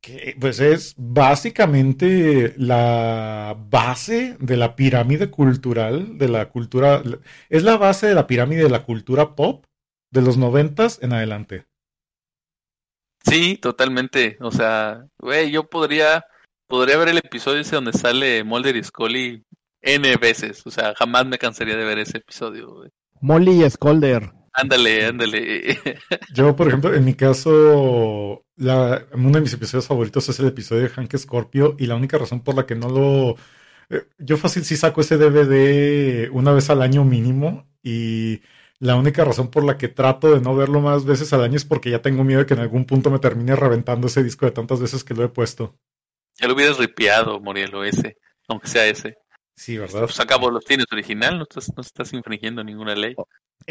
que 0.00 0.36
pues 0.40 0.60
es 0.60 0.94
básicamente 0.96 2.54
la 2.56 3.56
base 3.58 4.36
de 4.38 4.56
la 4.56 4.76
pirámide 4.76 5.30
cultural, 5.30 6.16
de 6.16 6.28
la 6.28 6.48
cultura, 6.48 7.02
es 7.48 7.62
la 7.64 7.76
base 7.76 8.06
de 8.06 8.14
la 8.14 8.26
pirámide 8.26 8.62
de 8.62 8.70
la 8.70 8.84
cultura 8.84 9.34
pop 9.34 9.64
de 10.10 10.22
los 10.22 10.36
noventas 10.36 10.98
en 11.02 11.12
adelante. 11.12 11.66
Sí, 13.24 13.56
totalmente. 13.56 14.36
O 14.40 14.50
sea, 14.50 15.06
güey, 15.18 15.50
yo 15.50 15.68
podría, 15.68 16.24
podría 16.68 16.98
ver 16.98 17.08
el 17.08 17.18
episodio 17.18 17.60
ese 17.60 17.76
donde 17.76 17.92
sale 17.92 18.44
Mulder 18.44 18.76
y 18.76 18.84
Scully 18.84 19.44
N 19.82 20.16
veces. 20.18 20.66
O 20.66 20.70
sea, 20.70 20.94
jamás 20.94 21.26
me 21.26 21.38
cansaría 21.38 21.76
de 21.76 21.84
ver 21.84 21.98
ese 21.98 22.18
episodio, 22.18 22.72
güey. 22.74 22.90
Molly 23.20 23.62
y 23.64 23.70
Scolder. 23.70 24.32
Ándale, 24.52 25.06
ándale. 25.06 25.78
Yo, 26.26 26.54
por 26.56 26.68
ejemplo, 26.68 26.94
en 26.94 27.04
mi 27.04 27.14
caso, 27.14 28.44
la, 28.56 29.06
uno 29.14 29.30
de 29.32 29.40
mis 29.40 29.52
episodios 29.54 29.86
favoritos 29.86 30.28
es 30.28 30.38
el 30.40 30.48
episodio 30.48 30.82
de 30.82 30.88
Hank 30.90 31.16
Scorpio 31.16 31.74
y 31.78 31.86
la 31.86 31.96
única 31.96 32.18
razón 32.18 32.42
por 32.42 32.54
la 32.54 32.66
que 32.66 32.74
no 32.74 32.88
lo... 32.90 33.36
eh, 33.90 34.06
Yo 34.18 34.36
fácil 34.36 34.64
sí 34.64 34.76
saco 34.76 35.00
ese 35.00 35.16
DVD 35.16 36.28
una 36.32 36.52
vez 36.52 36.68
al 36.70 36.82
año 36.82 37.04
mínimo 37.04 37.66
y 37.82 38.42
la 38.78 38.96
única 38.96 39.24
razón 39.24 39.50
por 39.50 39.64
la 39.64 39.78
que 39.78 39.88
trato 39.88 40.34
de 40.34 40.40
no 40.42 40.54
verlo 40.54 40.80
más 40.80 41.04
veces 41.06 41.32
al 41.32 41.42
año 41.42 41.56
es 41.56 41.64
porque 41.64 41.90
ya 41.90 42.02
tengo 42.02 42.24
miedo 42.24 42.40
de 42.40 42.46
que 42.46 42.54
en 42.54 42.60
algún 42.60 42.84
punto 42.84 43.10
me 43.10 43.18
termine 43.20 43.56
reventando 43.56 44.06
ese 44.08 44.22
disco 44.22 44.44
de 44.46 44.52
tantas 44.52 44.80
veces 44.80 45.02
que 45.04 45.14
lo 45.14 45.24
he 45.24 45.28
puesto. 45.28 45.76
Ya 46.40 46.48
lo 46.48 46.54
hubieras 46.54 46.78
ripiado, 46.78 47.40
Morielo, 47.40 47.84
ese. 47.84 48.16
Aunque 48.48 48.68
sea 48.68 48.86
ese. 48.86 49.16
Sí, 49.54 49.76
¿verdad? 49.76 50.02
Pues 50.02 50.20
acabo, 50.20 50.50
los 50.50 50.64
tienes 50.64 50.86
original, 50.92 51.36
no 51.36 51.42
estás, 51.42 51.72
no 51.76 51.80
estás 51.80 52.12
infringiendo 52.12 52.62
ninguna 52.62 52.94
ley. 52.94 53.16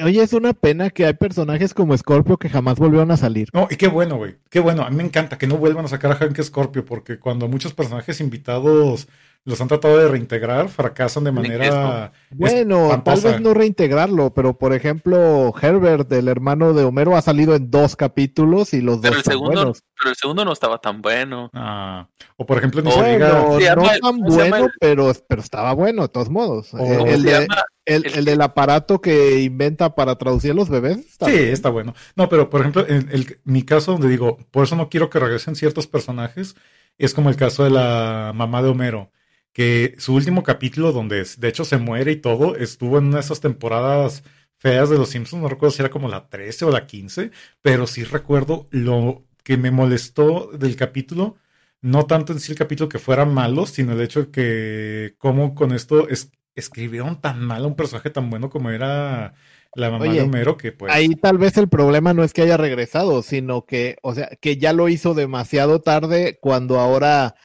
Oye, 0.03 0.22
es 0.22 0.34
una 0.34 0.53
pena 0.53 0.89
que 0.89 1.05
hay 1.05 1.13
personajes 1.13 1.74
como 1.74 1.97
Scorpio 1.97 2.38
que 2.38 2.49
jamás 2.49 2.78
volvieron 2.78 3.09
a 3.11 3.18
salir. 3.18 3.47
No, 3.53 3.68
y 3.72 3.78
qué 3.78 3.88
bueno, 3.88 4.18
güey. 4.18 4.36
Qué 4.49 4.59
bueno. 4.59 4.84
A 4.84 4.89
mí 4.89 4.97
me 4.97 5.03
encanta 5.03 5.38
que 5.38 5.47
no 5.47 5.57
vuelvan 5.57 5.86
a 5.86 5.88
sacar 5.88 6.11
a 6.11 6.15
Hank 6.15 6.39
Scorpio, 6.41 6.84
porque 6.84 7.20
cuando 7.20 7.47
muchos 7.47 7.74
personajes 7.74 8.20
invitados 8.20 9.07
los 9.48 9.62
han 9.62 9.70
tratado 9.70 9.98
de 9.98 10.10
reintegrar, 10.10 10.68
fracasan 10.68 11.24
de 11.24 11.32
manera. 11.32 12.12
Bueno, 12.32 12.76
tal 12.89 12.98
espantosa. 12.98 13.28
vez 13.32 13.41
no 13.41 13.54
reintegrarlo, 13.54 14.34
pero 14.34 14.58
por 14.58 14.74
ejemplo, 14.74 15.54
Herbert, 15.62 16.12
el 16.12 16.28
hermano 16.28 16.74
de 16.74 16.84
Homero, 16.84 17.16
ha 17.16 17.22
salido 17.22 17.56
en 17.56 17.72
dos 17.72 17.95
capítulos 17.95 18.74
y 18.74 18.82
los 18.82 18.98
Pero 19.00 19.16
dos 19.16 19.26
el 19.26 19.32
segundo, 19.32 19.52
buenos. 19.62 19.84
pero 19.98 20.10
el 20.10 20.16
segundo 20.18 20.43
no 20.43 20.52
estaba 20.52 20.80
tan 20.80 21.02
bueno. 21.02 21.50
Ah, 21.54 22.08
o 22.36 22.45
por 22.45 22.58
ejemplo, 22.58 22.82
ni 22.82 22.89
Oh, 22.89 23.02
se 23.02 23.14
diga. 23.14 23.41
Bueno, 23.41 23.58
Se 23.60 23.64
llama 23.66 23.82
no 23.84 23.91
el- 23.93 24.02
tan 24.02 24.12
¿cómo 24.20 24.32
se 24.32 24.38
llama 24.38 24.50
bueno, 24.50 24.66
el- 24.66 24.72
pero, 24.82 25.12
pero 25.30 25.41
estaba 25.41 25.74
bueno 25.74 26.02
de 26.02 26.10
todos 26.10 26.30
modos. 26.30 26.74
Oh. 26.74 26.78
Eh, 26.86 26.98
¿Cómo 26.98 27.12
el, 27.12 27.22
se 27.22 27.28
de- 27.30 27.38
el- 27.86 28.06
El 28.06 28.06
el 28.18 28.26
del 28.26 28.41
aparato 28.41 29.00
que 29.00 29.39
inventa 29.43 29.95
para 29.95 30.18
traducir 30.18 30.52
a 30.52 30.56
los 30.56 30.68
bebés. 30.68 30.98
está 30.98 31.28
Sí, 31.28 31.32
bien. 31.32 31.48
está 31.54 31.70
bueno. 31.70 31.93
No, 32.18 32.28
pero 32.28 32.50
por 32.50 32.60
ejemplo, 32.60 32.86
en 32.86 33.08
el- 33.14 33.39
mi 33.45 33.64
caso 33.64 33.93
donde 33.93 34.10
digo, 34.10 34.38
por 34.52 34.66
eso 34.66 34.76
no 34.76 34.89
quiero 34.89 35.10
que 35.10 35.20
regresen 35.20 35.56
ciertos 35.56 35.88
personajes, 35.88 36.56
es 36.98 37.14
como 37.14 37.30
el 37.30 37.38
caso 37.38 37.64
de 37.64 37.70
la 37.70 38.34
mamá 38.36 38.62
de 38.62 38.68
Homero, 38.70 39.10
que 39.58 39.95
su 39.97 40.14
último 40.16 40.43
capítulo, 40.43 40.91
donde 40.91 41.26
de 41.38 41.47
hecho 41.47 41.66
se 41.66 41.78
muere 41.78 42.12
y 42.14 42.18
todo, 42.18 42.55
estuvo 42.55 42.97
en 42.99 43.05
una 43.08 43.16
de 43.18 43.22
esas 43.24 43.41
temporadas 43.41 44.24
feas 44.60 44.89
de 44.89 44.97
Los 44.97 45.10
Simpsons, 45.10 45.41
no 45.41 45.49
recuerdo 45.49 45.72
si 45.76 45.82
era 45.82 45.89
como 45.91 46.10
la 46.10 46.30
13 46.30 46.66
o 46.66 46.72
la 46.72 46.86
15, 46.88 47.32
pero 47.62 47.88
sí 47.88 48.03
recuerdo 48.03 48.68
lo 48.72 49.26
que 49.43 49.58
me 49.58 49.72
molestó 49.72 50.51
del 50.53 50.76
capítulo, 50.76 51.38
no 51.82 52.05
tanto 52.05 52.34
en 52.34 52.39
sí 52.39 52.51
el 52.51 52.58
capítulo 52.58 52.89
que 52.89 52.99
fuera 52.99 53.26
malo, 53.26 53.66
sino 53.66 53.93
el 53.93 54.01
hecho 54.01 54.26
de 54.26 54.32
que 54.32 55.16
cómo 55.18 55.55
con 55.55 55.74
esto 55.74 56.08
es- 56.10 56.32
escribieron 56.55 57.22
tan 57.22 57.41
mal 57.41 57.64
a 57.64 57.68
un 57.68 57.76
personaje 57.76 58.10
tan 58.12 58.30
bueno 58.30 58.49
como 58.49 58.70
era 58.72 59.34
la 59.76 59.89
mamá 59.91 60.03
Oye, 60.03 60.16
de 60.16 60.24
Homero, 60.24 60.58
que 60.58 60.72
pues... 60.72 60.93
Ahí 60.93 61.16
tal 61.16 61.38
vez 61.38 61.58
el 61.58 61.70
problema 61.70 62.14
no 62.14 62.24
es 62.24 62.34
que 62.34 62.43
haya 62.43 62.58
regresado, 62.58 63.22
sino 63.24 63.66
que, 63.66 63.97
o 64.03 64.16
sea, 64.16 64.30
que 64.41 64.58
ya 64.58 64.74
lo 64.74 64.89
hizo 64.89 65.14
demasiado 65.14 65.82
tarde 65.82 66.39
cuando 66.41 66.80
ahora, 66.80 67.36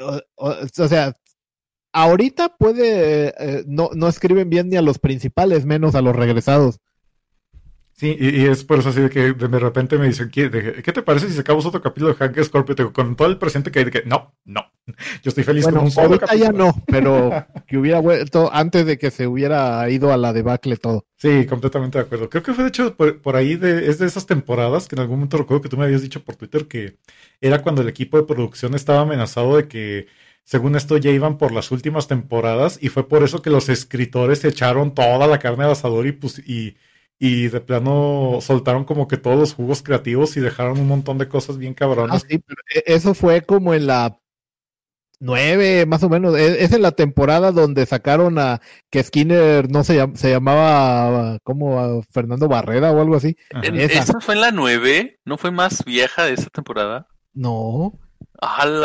o, 0.00 0.20
o- 0.36 0.56
o 0.84 0.88
sea, 0.88 1.16
ahorita 1.92 2.56
puede, 2.58 3.34
eh, 3.38 3.64
no, 3.66 3.90
no 3.94 4.08
escriben 4.08 4.50
bien 4.50 4.68
ni 4.70 4.76
a 4.76 4.82
los 4.82 4.98
principales, 4.98 5.66
menos 5.66 5.94
a 5.94 6.02
los 6.02 6.16
regresados. 6.16 6.80
Sí, 8.00 8.16
y, 8.18 8.28
y 8.42 8.46
es 8.46 8.64
por 8.64 8.78
eso 8.78 8.88
así 8.90 9.00
de 9.02 9.10
que 9.10 9.32
de 9.34 9.58
repente 9.58 9.98
me 9.98 10.06
dicen, 10.06 10.30
¿qué, 10.30 10.48
de- 10.48 10.82
¿qué 10.82 10.92
te 10.92 11.02
parece 11.02 11.28
si 11.28 11.34
sacamos 11.34 11.66
otro 11.66 11.82
capítulo 11.82 12.08
de 12.14 12.16
Hank 12.18 12.42
Scorpio? 12.42 12.92
Con 12.92 13.14
todo 13.16 13.28
el 13.28 13.38
presente 13.38 13.70
que 13.70 13.80
hay, 13.80 13.84
de 13.86 13.90
que 13.90 14.02
no, 14.06 14.34
no, 14.44 14.72
yo 15.22 15.28
estoy 15.28 15.44
feliz 15.44 15.64
Bueno, 15.64 15.78
con 15.78 15.84
un 15.84 15.90
solo 15.90 16.18
ahorita 16.18 16.34
ya 16.34 16.50
capítulo. 16.50 16.52
no, 16.52 16.72
pero 16.88 17.44
que 17.66 17.76
hubiera 17.78 18.00
vuelto 18.00 18.50
antes 18.52 18.86
de 18.86 18.98
que 18.98 19.10
se 19.10 19.26
hubiera 19.26 19.88
ido 19.90 20.12
a 20.12 20.16
la 20.16 20.32
debacle 20.32 20.76
todo. 20.76 21.06
Sí, 21.16 21.44
completamente 21.46 21.98
de 21.98 22.04
acuerdo. 22.04 22.30
Creo 22.30 22.42
que 22.42 22.54
fue 22.54 22.64
de 22.64 22.68
hecho 22.70 22.96
por, 22.96 23.20
por 23.20 23.36
ahí 23.36 23.54
de, 23.56 23.90
es 23.90 23.98
de 23.98 24.06
esas 24.06 24.24
temporadas 24.24 24.88
que 24.88 24.94
en 24.96 25.00
algún 25.02 25.16
momento 25.18 25.36
recuerdo 25.36 25.60
que 25.62 25.68
tú 25.68 25.76
me 25.76 25.84
habías 25.84 26.00
dicho 26.00 26.24
por 26.24 26.36
Twitter 26.36 26.66
que 26.66 26.96
era 27.42 27.60
cuando 27.62 27.82
el 27.82 27.88
equipo 27.88 28.16
de 28.16 28.22
producción 28.24 28.74
estaba 28.74 29.00
amenazado 29.02 29.56
de 29.58 29.68
que 29.68 30.06
según 30.44 30.76
esto 30.76 30.96
ya 30.96 31.10
iban 31.10 31.36
por 31.36 31.52
las 31.52 31.70
últimas 31.72 32.08
temporadas 32.08 32.78
y 32.80 32.88
fue 32.88 33.06
por 33.06 33.22
eso 33.22 33.42
que 33.42 33.50
los 33.50 33.68
escritores 33.68 34.42
echaron 34.46 34.94
toda 34.94 35.26
la 35.26 35.38
carne 35.38 35.64
al 35.64 35.72
asador 35.72 36.06
y, 36.06 36.12
pus- 36.12 36.38
y, 36.46 36.76
y 37.22 37.48
de 37.48 37.60
plano 37.60 38.38
soltaron 38.40 38.84
como 38.84 39.06
que 39.06 39.18
todos 39.18 39.38
los 39.38 39.54
jugos 39.54 39.82
creativos 39.82 40.36
y 40.36 40.40
dejaron 40.40 40.80
un 40.80 40.88
montón 40.88 41.18
de 41.18 41.28
cosas 41.28 41.58
bien 41.58 41.74
Ah, 41.74 41.76
cabronas. 41.78 42.26
sí, 42.28 42.38
pero 42.38 42.60
e- 42.74 42.82
eso 42.94 43.14
fue 43.14 43.42
como 43.42 43.74
en 43.74 43.86
la 43.86 44.18
nueve, 45.20 45.84
más 45.86 46.02
o 46.02 46.08
menos. 46.08 46.34
E- 46.36 46.64
Es 46.64 46.72
en 46.72 46.82
la 46.82 46.92
temporada 46.92 47.52
donde 47.52 47.84
sacaron 47.84 48.38
a 48.38 48.60
que 48.90 49.02
Skinner 49.02 49.70
no 49.70 49.84
se, 49.84 49.98
llam- 50.02 50.16
se 50.16 50.30
llamaba 50.30 51.38
como 51.42 51.78
a 51.78 52.02
Fernando 52.10 52.48
Barrera 52.48 52.90
o 52.92 53.00
algo 53.00 53.16
así. 53.16 53.36
¿Esa 53.62 54.18
fue 54.20 54.34
en 54.34 54.40
la 54.40 54.50
9? 54.50 55.20
¿No 55.26 55.36
fue 55.36 55.50
más 55.50 55.84
vieja 55.84 56.24
de 56.24 56.32
esa 56.32 56.48
temporada? 56.48 57.06
No, 57.34 57.92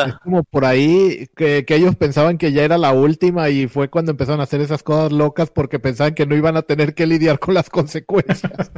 es 0.06 0.16
como 0.20 0.44
por 0.44 0.66
ahí 0.66 1.28
que, 1.36 1.66
que 1.66 1.76
ellos 1.76 1.96
pensaban 1.96 2.38
que 2.38 2.52
ya 2.52 2.64
era 2.64 2.78
la 2.78 2.92
última 2.94 3.50
y 3.50 3.68
fue 3.68 3.90
cuando 3.90 4.12
empezaron 4.12 4.40
a 4.42 4.44
hacer 4.44 4.62
esas 4.62 4.84
cosas 4.84 5.12
locas 5.12 5.50
porque 5.50 5.80
pensaban 5.80 6.14
que 6.14 6.26
no 6.26 6.36
iban 6.36 6.58
a 6.58 6.64
tener 6.64 6.94
que 6.94 7.06
lidiar 7.08 7.40
con 7.40 7.54
las 7.54 7.70
consecuencias. 7.72 8.72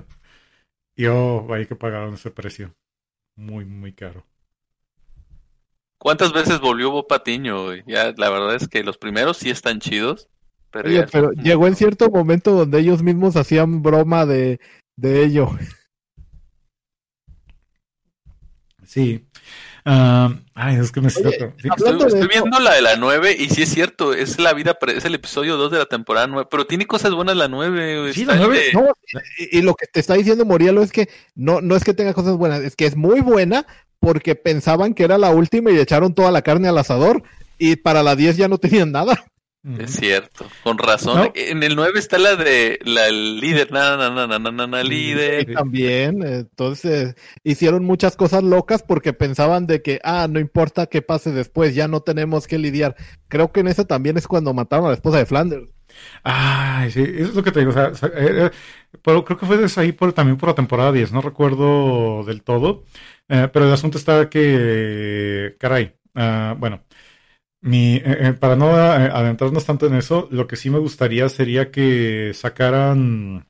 Y 0.96 1.06
oh, 1.08 1.48
hay 1.54 1.66
que 1.66 1.76
pagaron 1.76 2.16
ese 2.16 2.32
precio. 2.32 2.76
Muy, 3.36 3.66
muy 3.66 3.94
caro. 3.94 4.26
¿Cuántas 6.00 6.32
veces 6.32 6.60
volvió 6.60 6.92
Bob 6.92 7.08
Patiño? 7.08 7.74
Ya, 7.88 8.14
la 8.16 8.30
verdad 8.30 8.56
es 8.56 8.68
que 8.68 8.84
los 8.84 8.98
primeros 8.98 9.38
sí 9.38 9.50
están 9.50 9.80
chidos. 9.80 10.28
Pero, 10.72 10.90
Oye, 10.90 11.00
ya- 11.00 11.06
pero 11.12 11.32
llegó 11.32 11.68
en 11.68 11.76
cierto 11.76 12.10
momento 12.10 12.52
donde 12.52 12.80
ellos 12.80 13.02
mismos 13.02 13.36
hacían 13.36 13.82
broma 13.82 14.26
de, 14.26 14.60
de 14.96 15.24
ello. 15.24 15.50
Sí. 18.86 19.27
Ah, 19.90 20.34
ay, 20.54 20.76
es 20.76 20.92
que 20.92 21.00
me 21.00 21.10
siento. 21.10 21.32
sí. 21.32 21.70
Estoy, 21.70 21.92
estoy 21.94 22.20
eso- 22.20 22.28
viendo 22.28 22.60
la 22.60 22.74
de 22.74 22.82
la 22.82 22.98
9 22.98 23.34
y 23.40 23.48
sí 23.50 23.62
es 23.62 23.70
cierto, 23.70 24.14
es 24.14 24.38
la 24.38 24.52
vida, 24.54 24.74
pre- 24.74 24.98
es 24.98 25.06
el 25.06 25.16
episodio 25.16 25.56
2 25.56 25.72
de 25.72 25.78
la 25.78 25.86
temporada 25.86 26.28
9, 26.28 26.46
pero 26.52 26.66
tiene 26.68 26.86
cosas 26.86 27.14
buenas 27.14 27.38
la 27.38 27.48
9. 27.48 28.02
güey, 28.02 28.14
Sí, 28.14 28.22
está 28.24 28.36
la 28.36 28.42
nueve, 28.42 28.64
de- 28.66 28.74
No, 28.74 28.86
y, 29.38 29.60
y 29.60 29.62
lo 29.62 29.76
que 29.76 29.88
te 29.88 30.02
está 30.02 30.16
diciendo 30.16 30.44
Morielo 30.44 30.84
es 30.84 30.92
que 30.92 31.08
no, 31.36 31.62
no 31.62 31.76
es 31.78 31.86
que 31.86 31.94
tenga 31.94 32.14
cosas 32.14 32.36
buenas, 32.36 32.62
es 32.64 32.76
que 32.76 32.86
es 32.86 32.98
muy 32.98 33.22
buena 33.22 33.66
porque 34.00 34.36
pensaban 34.36 34.94
que 34.94 35.04
era 35.06 35.18
la 35.18 35.30
última 35.30 35.72
y 35.72 35.78
echaron 35.80 36.14
toda 36.14 36.32
la 36.32 36.42
carne 36.42 36.68
al 36.68 36.78
asador 36.78 37.24
y 37.58 37.78
para 37.78 38.04
la 38.04 38.18
10 38.18 38.36
ya 38.36 38.50
no 38.50 38.58
tenían 38.58 38.92
nada. 38.92 39.24
Es 39.80 39.98
cierto, 39.98 40.46
con 40.64 40.78
razón. 40.78 41.18
No. 41.18 41.32
En 41.36 41.62
el 41.64 41.76
9 41.76 42.00
está 42.00 42.18
la 42.18 42.36
de 42.36 42.80
la 42.86 43.08
el 43.08 43.40
líder, 43.40 43.72
na, 43.72 43.98
na, 43.98 44.10
na, 44.10 44.40
na, 44.40 44.68
na, 44.68 44.84
líder. 44.84 45.54
También, 45.54 46.24
entonces 46.24 47.16
hicieron 47.44 47.84
muchas 47.84 48.16
cosas 48.16 48.44
locas 48.44 48.84
porque 48.84 49.14
pensaban 49.14 49.68
de 49.68 49.82
que, 49.82 50.00
ah, 50.04 50.28
no 50.30 50.40
importa 50.40 50.88
qué 50.88 51.02
pase 51.02 51.32
después, 51.32 51.76
ya 51.76 51.88
no 51.88 52.02
tenemos 52.02 52.48
que 52.48 52.58
lidiar. 52.58 52.96
Creo 53.28 53.52
que 53.52 53.60
en 53.60 53.68
esa 53.68 53.86
también 53.86 54.18
es 54.18 54.28
cuando 54.28 54.54
mataron 54.54 54.86
a 54.86 54.90
la 54.90 54.96
esposa 54.96 55.18
de 55.18 55.26
Flanders. 55.26 55.70
Ay, 56.24 56.92
sí, 56.92 57.02
eso 57.02 57.30
es 57.30 57.36
lo 57.36 57.44
que 57.44 57.52
te 57.52 57.60
digo. 57.60 57.72
O 57.72 57.74
sea, 57.74 57.88
o 57.88 57.96
sea, 57.96 58.10
eh, 58.10 58.46
eh, 58.46 58.52
pero 59.02 59.24
creo 59.26 59.38
que 59.38 59.46
fue 59.46 59.58
desde 59.58 59.82
ahí 59.82 59.92
por, 59.92 60.14
también 60.14 60.38
por 60.38 60.50
la 60.50 60.56
temporada 60.56 60.92
10, 60.92 61.12
no 61.12 61.22
recuerdo 61.22 62.24
del 62.24 62.44
todo. 62.44 62.84
Eh, 63.30 63.50
pero 63.52 63.66
el 63.66 63.74
asunto 63.74 63.98
está 63.98 64.30
que, 64.30 65.56
caray, 65.60 65.96
ah, 66.16 66.56
bueno, 66.58 66.84
mi, 67.62 67.96
eh, 67.98 68.02
eh, 68.30 68.34
para 68.34 68.56
no 68.56 68.70
eh, 68.72 69.10
adentrarnos 69.14 69.66
tanto 69.66 69.88
en 69.88 69.96
eso, 69.96 70.28
lo 70.32 70.48
que 70.48 70.56
sí 70.56 70.70
me 70.70 70.80
gustaría 70.80 71.28
sería 71.30 71.72
que 71.72 72.32
sacaran, 72.34 73.48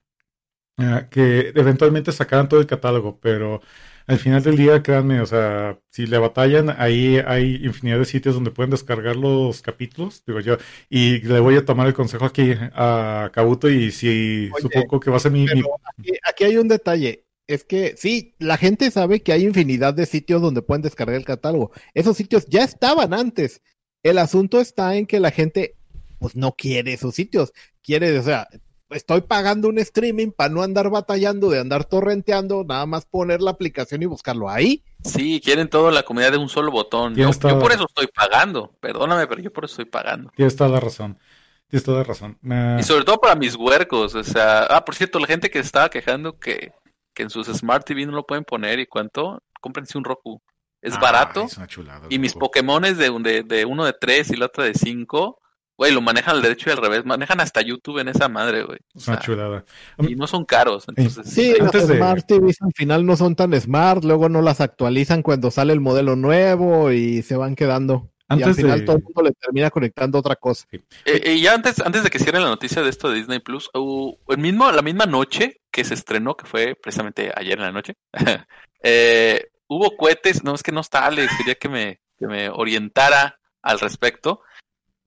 eh, 0.77 1.07
que 1.11 1.49
eventualmente 1.55 2.11
sacaran 2.11 2.49
todo 2.49 2.59
el 2.61 2.67
catálogo, 2.67 3.19
pero 3.21 3.61
al 4.07 4.19
final 4.19 4.43
del 4.43 4.57
día, 4.57 4.83
créanme, 4.83 5.21
o 5.21 5.25
sea, 5.27 5.79
si 5.91 6.07
le 6.07 6.17
batallan, 6.19 6.69
ahí 6.77 7.17
hay 7.25 7.57
infinidad 7.65 7.99
de 7.99 8.05
sitios 8.05 8.35
donde 8.35 8.51
pueden 8.51 8.71
descargar 8.71 9.15
los 9.17 9.61
capítulos, 9.61 10.23
digo 10.25 10.39
yo, 10.41 10.57
y 10.89 11.19
le 11.21 11.39
voy 11.41 11.57
a 11.57 11.65
tomar 11.65 11.87
el 11.87 11.93
consejo 11.93 12.25
aquí 12.25 12.53
a 12.73 13.31
Kabuto 13.33 13.69
y 13.69 13.91
si 13.91 14.49
Oye, 14.55 14.61
supongo 14.61 14.99
que 14.99 15.11
va 15.11 15.17
a 15.17 15.19
ser 15.21 15.31
mi, 15.33 15.49
mi- 15.49 15.61
Pero 15.61 15.79
aquí, 15.85 16.11
aquí 16.23 16.43
hay 16.45 16.57
un 16.57 16.67
detalle. 16.67 17.25
Es 17.47 17.63
que 17.63 17.95
sí, 17.97 18.35
la 18.39 18.57
gente 18.57 18.91
sabe 18.91 19.21
que 19.23 19.31
hay 19.31 19.45
infinidad 19.45 19.93
de 19.93 20.05
sitios 20.05 20.41
donde 20.41 20.61
pueden 20.61 20.81
descargar 20.81 21.15
el 21.15 21.23
catálogo. 21.25 21.71
Esos 21.93 22.17
sitios 22.17 22.45
ya 22.47 22.63
estaban 22.63 23.13
antes. 23.13 23.61
El 24.09 24.19
asunto 24.19 24.61
está 24.61 24.95
en 24.95 25.05
que 25.05 25.19
la 25.19 25.31
gente 25.31 25.75
pues 26.19 26.33
no 26.35 26.53
quiere 26.53 26.93
esos 26.93 27.13
sitios. 27.13 27.51
Quiere, 27.83 28.17
o 28.17 28.23
sea, 28.23 28.47
estoy 28.89 29.19
pagando 29.19 29.67
un 29.67 29.79
streaming 29.79 30.31
para 30.31 30.49
no 30.49 30.63
andar 30.63 30.89
batallando, 30.89 31.49
de 31.49 31.59
andar 31.59 31.83
torrenteando, 31.83 32.63
nada 32.63 32.85
más 32.85 33.05
poner 33.05 33.41
la 33.41 33.51
aplicación 33.51 34.01
y 34.01 34.05
buscarlo 34.05 34.49
ahí. 34.49 34.81
Sí, 35.03 35.41
quieren 35.43 35.69
toda 35.69 35.91
la 35.91 36.03
comida 36.03 36.31
de 36.31 36.37
un 36.37 36.47
solo 36.47 36.71
botón. 36.71 37.15
Yo, 37.15 37.29
por 37.31 37.73
eso 37.73 37.85
estoy 37.85 38.07
pagando. 38.07 38.73
Perdóname, 38.79 39.27
pero 39.27 39.41
yo 39.41 39.51
por 39.51 39.65
eso 39.65 39.73
estoy 39.73 39.85
pagando. 39.85 40.31
Tienes 40.37 40.55
toda 40.55 40.69
la 40.69 40.79
razón. 40.79 41.19
Tienes 41.67 41.83
toda 41.83 41.97
la 41.97 42.03
razón. 42.05 42.37
Eh, 42.49 42.77
Y 42.79 42.83
sobre 42.83 43.03
todo 43.03 43.19
para 43.19 43.35
mis 43.35 43.55
huercos. 43.55 44.15
O 44.15 44.23
sea, 44.23 44.63
ah, 44.63 44.85
por 44.85 44.95
cierto, 44.95 45.19
la 45.19 45.27
gente 45.27 45.49
que 45.49 45.59
estaba 45.59 45.89
quejando 45.89 46.39
que, 46.39 46.71
que 47.13 47.23
en 47.23 47.29
sus 47.29 47.47
Smart 47.47 47.85
TV 47.85 48.05
no 48.05 48.13
lo 48.13 48.25
pueden 48.25 48.45
poner 48.45 48.79
y 48.79 48.85
cuánto, 48.85 49.43
cómprense 49.59 49.97
un 49.97 50.05
Roku. 50.05 50.41
Es 50.81 50.93
ay, 50.93 50.99
barato. 51.01 51.43
es 51.45 51.57
una 51.57 51.67
chulada, 51.67 52.05
Y 52.09 52.19
mis. 52.19 52.33
Pokémones 52.33 52.97
de, 52.97 53.09
un- 53.09 53.23
de, 53.23 53.43
de 53.43 53.65
uno 53.65 53.85
de 53.85 53.93
tres 53.93 54.29
y 54.31 54.35
la 54.35 54.45
otra 54.47 54.63
de 54.65 54.73
cinco 54.73 55.39
Güey, 55.79 55.91
lo 55.93 56.01
manejan 56.01 56.35
al 56.35 56.41
derecho 56.41 56.71
y 56.71 56.73
al 56.73 56.79
revés. 56.79 57.05
Manejan 57.05 57.39
hasta 57.39 57.61
YouTube 57.61 57.99
en 57.99 58.07
esa 58.07 58.27
madre, 58.27 58.63
güey. 58.63 58.79
O 58.95 58.97
Es 58.97 59.07
una 59.07 59.17
sea, 59.17 59.23
chulada. 59.23 59.63
y 59.99 60.15
no 60.15 60.25
son 60.25 60.43
caros. 60.43 60.85
Entonces, 60.87 61.29
Sí, 61.31 61.53
Antes 61.59 61.87
de- 61.87 61.97
Smart 61.97 62.25
TVs 62.25 62.63
al 62.63 62.71
final 62.73 63.05
no 63.05 63.15
son 63.15 63.35
tan 63.35 63.53
smart, 63.61 64.03
luego 64.03 64.27
no 64.27 64.41
las 64.41 64.59
actualizan 64.59 65.21
cuando 65.21 65.51
sale 65.51 65.73
el 65.73 65.79
modelo 65.79 66.15
nuevo 66.15 66.91
y 66.91 67.21
se 67.21 67.35
van 67.37 67.55
quedando. 67.55 68.09
y 68.27 68.33
al 68.33 68.43
Antes 68.43 68.55
final 68.57 68.79
de- 68.79 68.85
todo 68.87 68.95
el 68.97 69.03
mundo 69.03 69.21
le 69.21 69.31
termina 69.33 69.69
conectando 69.69 70.17
otra 70.17 70.35
cosa. 70.35 70.65
Eh, 70.71 70.81
eh, 71.05 71.33
y 71.35 71.41
ya 71.41 71.53
antes, 71.53 71.79
antes 71.79 72.03
de 72.03 72.09
que 72.09 72.17
cierre 72.17 72.39
la 72.39 72.47
noticia 72.49 72.81
de 72.81 72.89
esto 72.89 73.09
de 73.11 73.15
Disney 73.19 73.37
Plus, 73.37 73.69
hubo- 73.75 74.17
el 74.29 74.39
mismo, 74.39 74.71
la 74.71 74.81
misma 74.81 75.05
noche 75.05 75.61
que 75.69 75.83
se 75.83 75.93
estrenó, 75.93 76.35
que 76.35 76.47
fue 76.47 76.73
precisamente 76.73 77.31
ayer 77.35 77.53
en 77.59 77.63
la 77.65 77.71
noche, 77.71 77.93
eh, 78.81 79.45
hubo 79.67 79.95
cohetes, 79.97 80.43
no 80.43 80.55
es 80.55 80.63
que 80.63 80.71
no 80.71 80.81
está 80.81 81.05
Alex, 81.05 81.31
quería 81.37 81.55
que 81.55 81.69
me, 81.69 81.99
que 82.17 82.27
me 82.27 82.49
orientara 82.49 83.39
al 83.61 83.79
respecto, 83.79 84.41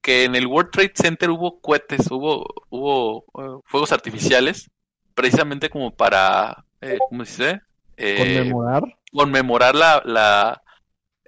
que 0.02 0.24
en 0.24 0.34
el 0.34 0.46
World 0.46 0.70
Trade 0.70 0.92
Center 0.94 1.30
hubo 1.30 1.60
cohetes, 1.60 2.10
hubo, 2.10 2.46
hubo 2.70 3.24
eh, 3.38 3.60
fuegos 3.64 3.92
artificiales, 3.92 4.70
precisamente 5.14 5.70
como 5.70 5.94
para, 5.94 6.64
eh, 6.80 6.98
¿cómo 7.08 7.24
se 7.24 7.30
dice? 7.30 7.60
Eh, 7.96 8.16
Conmemorar. 8.18 8.82
conmemorar 9.12 9.74
la, 9.74 10.02
la 10.06 10.62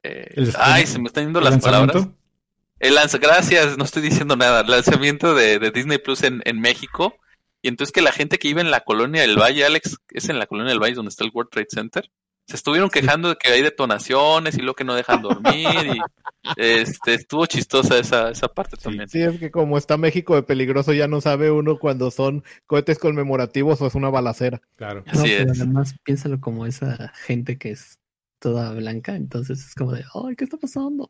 eh, 0.03 0.33
El 0.37 0.55
ay, 0.59 0.87
se 0.87 0.99
me 0.99 1.07
están 1.07 1.25
yendo 1.25 1.41
¿El 1.41 1.45
las 1.47 1.59
palabras. 1.59 2.09
El 2.79 2.95
lanza, 2.97 3.19
gracias, 3.19 3.77
no 3.79 3.85
estoy 3.85 4.03
diciendo 4.03 4.37
nada. 4.37 4.63
El 4.63 4.71
lanzamiento 4.71 5.35
de, 5.35 5.59
de 5.59 5.71
Disney 5.71 5.99
Plus 5.99 6.23
en, 6.25 6.43
en 6.45 6.61
México. 6.61 7.15
Y 7.61 7.69
entonces 7.69 7.93
que 7.93 8.03
la 8.03 8.11
gente 8.11 8.39
que 8.39 8.49
vive 8.49 8.61
en 8.61 8.73
la 8.73 8.81
colonia 8.81 9.23
del 9.23 9.39
Valle, 9.39 9.65
Alex, 9.65 9.99
es 10.11 10.29
en 10.29 10.39
la 10.41 10.47
colonia 10.47 10.71
del 10.71 10.83
Valle 10.83 10.95
donde 10.95 11.11
está 11.11 11.23
el 11.23 11.31
World 11.33 11.51
Trade 11.51 11.69
Center, 11.71 12.11
se 12.53 12.57
estuvieron 12.57 12.91
quejando 12.91 13.31
de 13.31 13.37
que 13.37 13.49
hay 13.49 13.63
detonaciones 13.63 14.59
y 14.59 14.61
lo 14.61 14.75
que 14.75 14.85
no 14.85 14.95
dejan 14.95 15.23
dormir. 15.23 15.67
Y 15.97 16.01
este 16.57 17.15
estuvo 17.15 17.47
chistosa 17.47 17.99
esa, 17.99 18.31
esa 18.31 18.49
parte 18.49 18.77
también. 18.77 19.09
Sí, 19.09 19.23
es 19.23 19.39
que 19.39 19.51
como 19.51 19.79
está 19.79 19.97
México 19.97 20.35
de 20.35 20.43
peligroso, 20.43 20.93
ya 20.93 21.09
no 21.09 21.23
sabe 21.23 21.51
uno 21.51 21.79
cuando 21.79 22.11
son 22.11 22.45
cohetes 22.67 22.99
conmemorativos 22.99 23.81
o 23.81 23.87
es 23.87 23.95
una 23.95 24.11
balacera. 24.11 24.61
Claro. 24.77 25.03
No, 25.07 25.13
Así 25.13 25.29
pero 25.39 25.51
es. 25.53 25.61
además 25.61 25.95
piénsalo 26.05 26.41
como 26.41 26.67
esa 26.67 27.11
gente 27.25 27.57
que 27.57 27.71
es 27.71 27.99
toda 28.39 28.75
blanca, 28.75 29.15
entonces 29.17 29.65
es 29.65 29.75
como 29.75 29.93
de, 29.93 30.05
ay, 30.15 30.37
¿qué 30.37 30.45
está 30.45 30.59
pasando? 30.59 31.09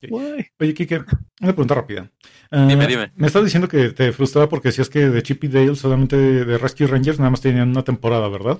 Sí. 0.00 0.08
Oye, 0.10 0.74
Kike, 0.74 0.98
una 1.40 1.52
pregunta 1.52 1.74
rápida. 1.76 2.12
Ah, 2.50 2.66
Dime, 2.68 2.86
dime. 2.86 3.12
Me 3.14 3.28
estás 3.28 3.44
diciendo 3.44 3.68
que 3.68 3.90
te 3.90 4.12
frustraba 4.12 4.48
porque 4.48 4.68
decías 4.68 4.90
que 4.90 5.08
de 5.08 5.22
Chip 5.22 5.44
y 5.44 5.48
Dale 5.48 5.74
solamente 5.76 6.16
de, 6.16 6.44
de 6.44 6.58
Rescue 6.58 6.86
Rangers 6.88 7.18
nada 7.18 7.30
más 7.30 7.40
tenían 7.40 7.70
una 7.70 7.84
temporada, 7.84 8.28
¿verdad? 8.28 8.58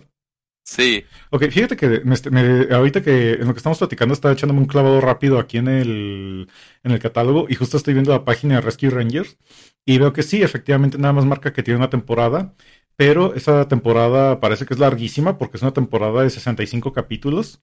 Sí, 0.65 1.05
Ok, 1.31 1.45
fíjate 1.51 1.77
que 1.77 1.89
me, 2.05 2.15
me- 2.31 2.75
ahorita 2.75 3.03
que 3.03 3.33
en 3.35 3.47
lo 3.49 3.53
que 3.53 3.59
estamos 3.59 3.79
platicando 3.79 4.15
estaba 4.15 4.33
echándome 4.35 4.61
un 4.61 4.67
clavado 4.67 5.01
rápido 5.01 5.39
aquí 5.39 5.59
en 5.59 5.67
el, 5.69 6.49
en 6.85 6.93
el 6.93 6.99
catálogo 7.01 7.47
y 7.49 7.57
justo 7.57 7.77
estoy 7.77 7.95
viendo 7.95 8.13
la 8.13 8.25
página 8.25 8.55
de 8.57 8.61
Rescue 8.61 8.89
Rangers 8.91 9.37
y 9.85 9.99
veo 9.99 10.13
que 10.13 10.23
sí, 10.23 10.41
efectivamente 10.43 10.99
nada 10.99 11.13
más 11.15 11.25
marca 11.27 11.53
que 11.53 11.63
tiene 11.65 11.79
una 11.79 11.91
temporada, 11.91 12.55
pero 12.97 13.35
esa 13.35 13.67
temporada 13.69 14.39
parece 14.41 14.65
que 14.65 14.75
es 14.75 14.81
larguísima 14.81 15.37
porque 15.37 15.57
es 15.57 15.63
una 15.63 15.73
temporada 15.75 16.23
de 16.23 16.31
65 16.31 16.93
capítulos. 16.93 17.61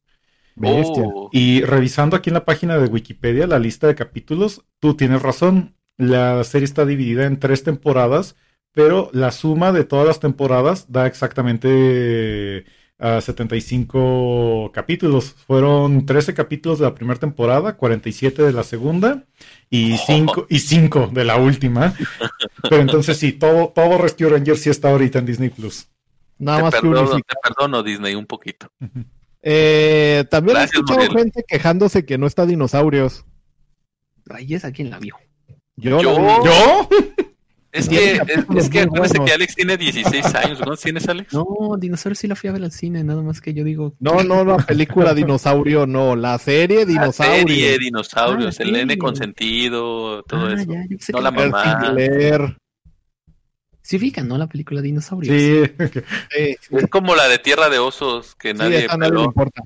Bestia. 0.55 1.15
Oh, 1.15 1.31
y 1.31 1.61
revisando 1.63 2.15
aquí 2.17 2.29
en 2.29 2.33
la 2.35 2.45
página 2.45 2.77
de 2.77 2.87
Wikipedia 2.87 3.47
la 3.47 3.59
lista 3.59 3.87
de 3.87 3.95
capítulos, 3.95 4.65
tú 4.79 4.95
tienes 4.95 5.21
razón, 5.21 5.75
la 5.97 6.43
serie 6.43 6.65
está 6.65 6.85
dividida 6.85 7.25
en 7.25 7.39
tres 7.39 7.63
temporadas, 7.63 8.35
pero 8.73 9.09
la 9.13 9.31
suma 9.31 9.71
de 9.71 9.85
todas 9.85 10.05
las 10.07 10.19
temporadas 10.19 10.91
da 10.91 11.07
exactamente 11.07 12.65
a 12.99 13.21
75 13.21 14.71
capítulos. 14.73 15.33
Fueron 15.47 16.05
13 16.05 16.33
capítulos 16.33 16.79
de 16.79 16.85
la 16.85 16.93
primera 16.95 17.19
temporada, 17.19 17.77
47 17.77 18.43
de 18.43 18.51
la 18.53 18.63
segunda 18.63 19.23
y 19.69 19.97
5 19.97 20.47
y 20.49 20.59
5 20.59 21.09
de 21.13 21.23
la 21.25 21.37
última. 21.37 21.93
Pero 22.69 22.81
entonces 22.81 23.17
sí, 23.17 23.31
todo, 23.31 23.69
todo 23.69 23.97
Rescue 23.97 24.29
Rangers 24.29 24.61
sí 24.61 24.69
está 24.69 24.89
ahorita 24.89 25.19
en 25.19 25.25
Disney 25.25 25.49
Plus. 25.49 25.87
Nada 26.37 26.57
te, 26.57 26.63
más 26.63 26.73
que 26.75 26.81
perdono, 26.81 27.01
unifica. 27.11 27.33
te 27.41 27.49
perdono, 27.49 27.83
Disney, 27.83 28.15
un 28.15 28.25
poquito. 28.25 28.71
Eh, 29.41 30.25
también 30.29 30.55
Gracias, 30.55 30.73
he 30.73 30.79
escuchado 30.79 30.99
Muriel. 31.07 31.17
gente 31.25 31.45
quejándose 31.47 32.05
que 32.05 32.17
no 32.17 32.27
está 32.27 32.45
dinosaurios. 32.45 33.25
Ay, 34.29 34.53
es 34.53 34.65
a 34.65 34.71
quien 34.71 34.89
la 34.89 34.99
vio. 34.99 35.15
Yo, 35.77 36.01
Yo- 36.01 36.13
la 36.19 36.39
vi. 36.39 36.45
¿Yo? 36.45 36.89
Es 37.72 37.88
que, 37.88 38.13
es, 38.13 38.22
es 38.57 38.70
que 38.70 38.80
muy 38.80 38.88
acuérdese 38.88 39.17
buenos. 39.20 39.26
que 39.28 39.32
Alex 39.34 39.55
tiene 39.55 39.78
16 39.78 40.26
años. 40.36 40.57
¿Cuántos 40.57 40.82
tienes, 40.82 41.07
Alex? 41.07 41.34
No, 41.34 41.45
Dinosaurio 41.78 42.15
sí 42.15 42.28
la 42.28 42.36
fui 42.36 42.49
a 42.49 42.53
ver 42.53 42.63
al 42.63 42.72
cine, 42.72 43.03
nada 43.03 43.22
más 43.22 43.41
que 43.41 43.53
yo 43.53 43.63
digo. 43.63 43.93
No, 43.99 44.24
no, 44.24 44.43
la 44.43 44.57
película 44.57 45.13
dinosaurio, 45.15 45.86
no, 45.86 46.15
la 46.15 46.38
serie 46.39 46.80
La 46.80 46.86
dinosaurio. 46.86 47.47
serie, 47.47 47.78
dinosaurios, 47.78 48.59
Ah, 48.59 48.63
el 48.63 48.72
nene 48.72 48.82
serie. 48.93 48.97
consentido, 48.97 50.24
todo 50.24 50.47
Ah, 50.47 50.53
eso. 50.53 50.72
ya, 50.72 50.82
yo 50.84 50.97
pensé 50.97 51.11
No 51.13 51.20
que 51.20 51.24
la 51.24 51.32
la- 51.32 51.47
mamá. 51.47 51.91
Leer. 51.91 52.57
Sí 53.82 53.97
ubican, 53.97 54.28
¿no? 54.28 54.38
La 54.38 54.47
película 54.47 54.82
Dinosaurios. 54.82 55.36
Sí. 55.36 55.72
Sí, 56.32 56.55
Es 56.72 56.88
como 56.89 57.15
la 57.15 57.28
de 57.28 57.39
Tierra 57.39 57.70
de 57.70 57.80
Osos 57.80 58.36
que 58.36 58.51
sí, 58.51 58.57
nadie 58.57 58.86
esa 58.86 58.93
a 58.93 58.97
nadie 58.97 59.13
le 59.13 59.24
importa. 59.24 59.61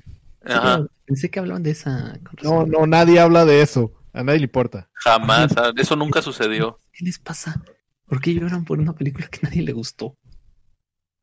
Sí, 0.46 0.52
Ajá, 0.52 0.86
Pensé 1.06 1.30
que 1.30 1.38
hablaban 1.38 1.62
de 1.62 1.70
esa. 1.70 2.18
No, 2.42 2.64
no, 2.66 2.86
nadie 2.86 3.18
habla 3.20 3.44
de 3.44 3.60
eso. 3.62 3.92
A 4.14 4.22
nadie 4.22 4.38
le 4.40 4.44
importa. 4.44 4.88
jamás. 4.94 5.52
Eso 5.76 5.96
nunca 5.96 6.22
sucedió. 6.22 6.78
¿Qué 6.92 7.04
les 7.04 7.18
pasa? 7.18 7.60
¿Por 8.06 8.20
qué 8.20 8.34
lloran 8.34 8.64
por 8.64 8.78
una 8.78 8.94
película 8.94 9.26
que 9.28 9.38
a 9.42 9.48
nadie 9.48 9.62
le 9.62 9.72
gustó? 9.72 10.16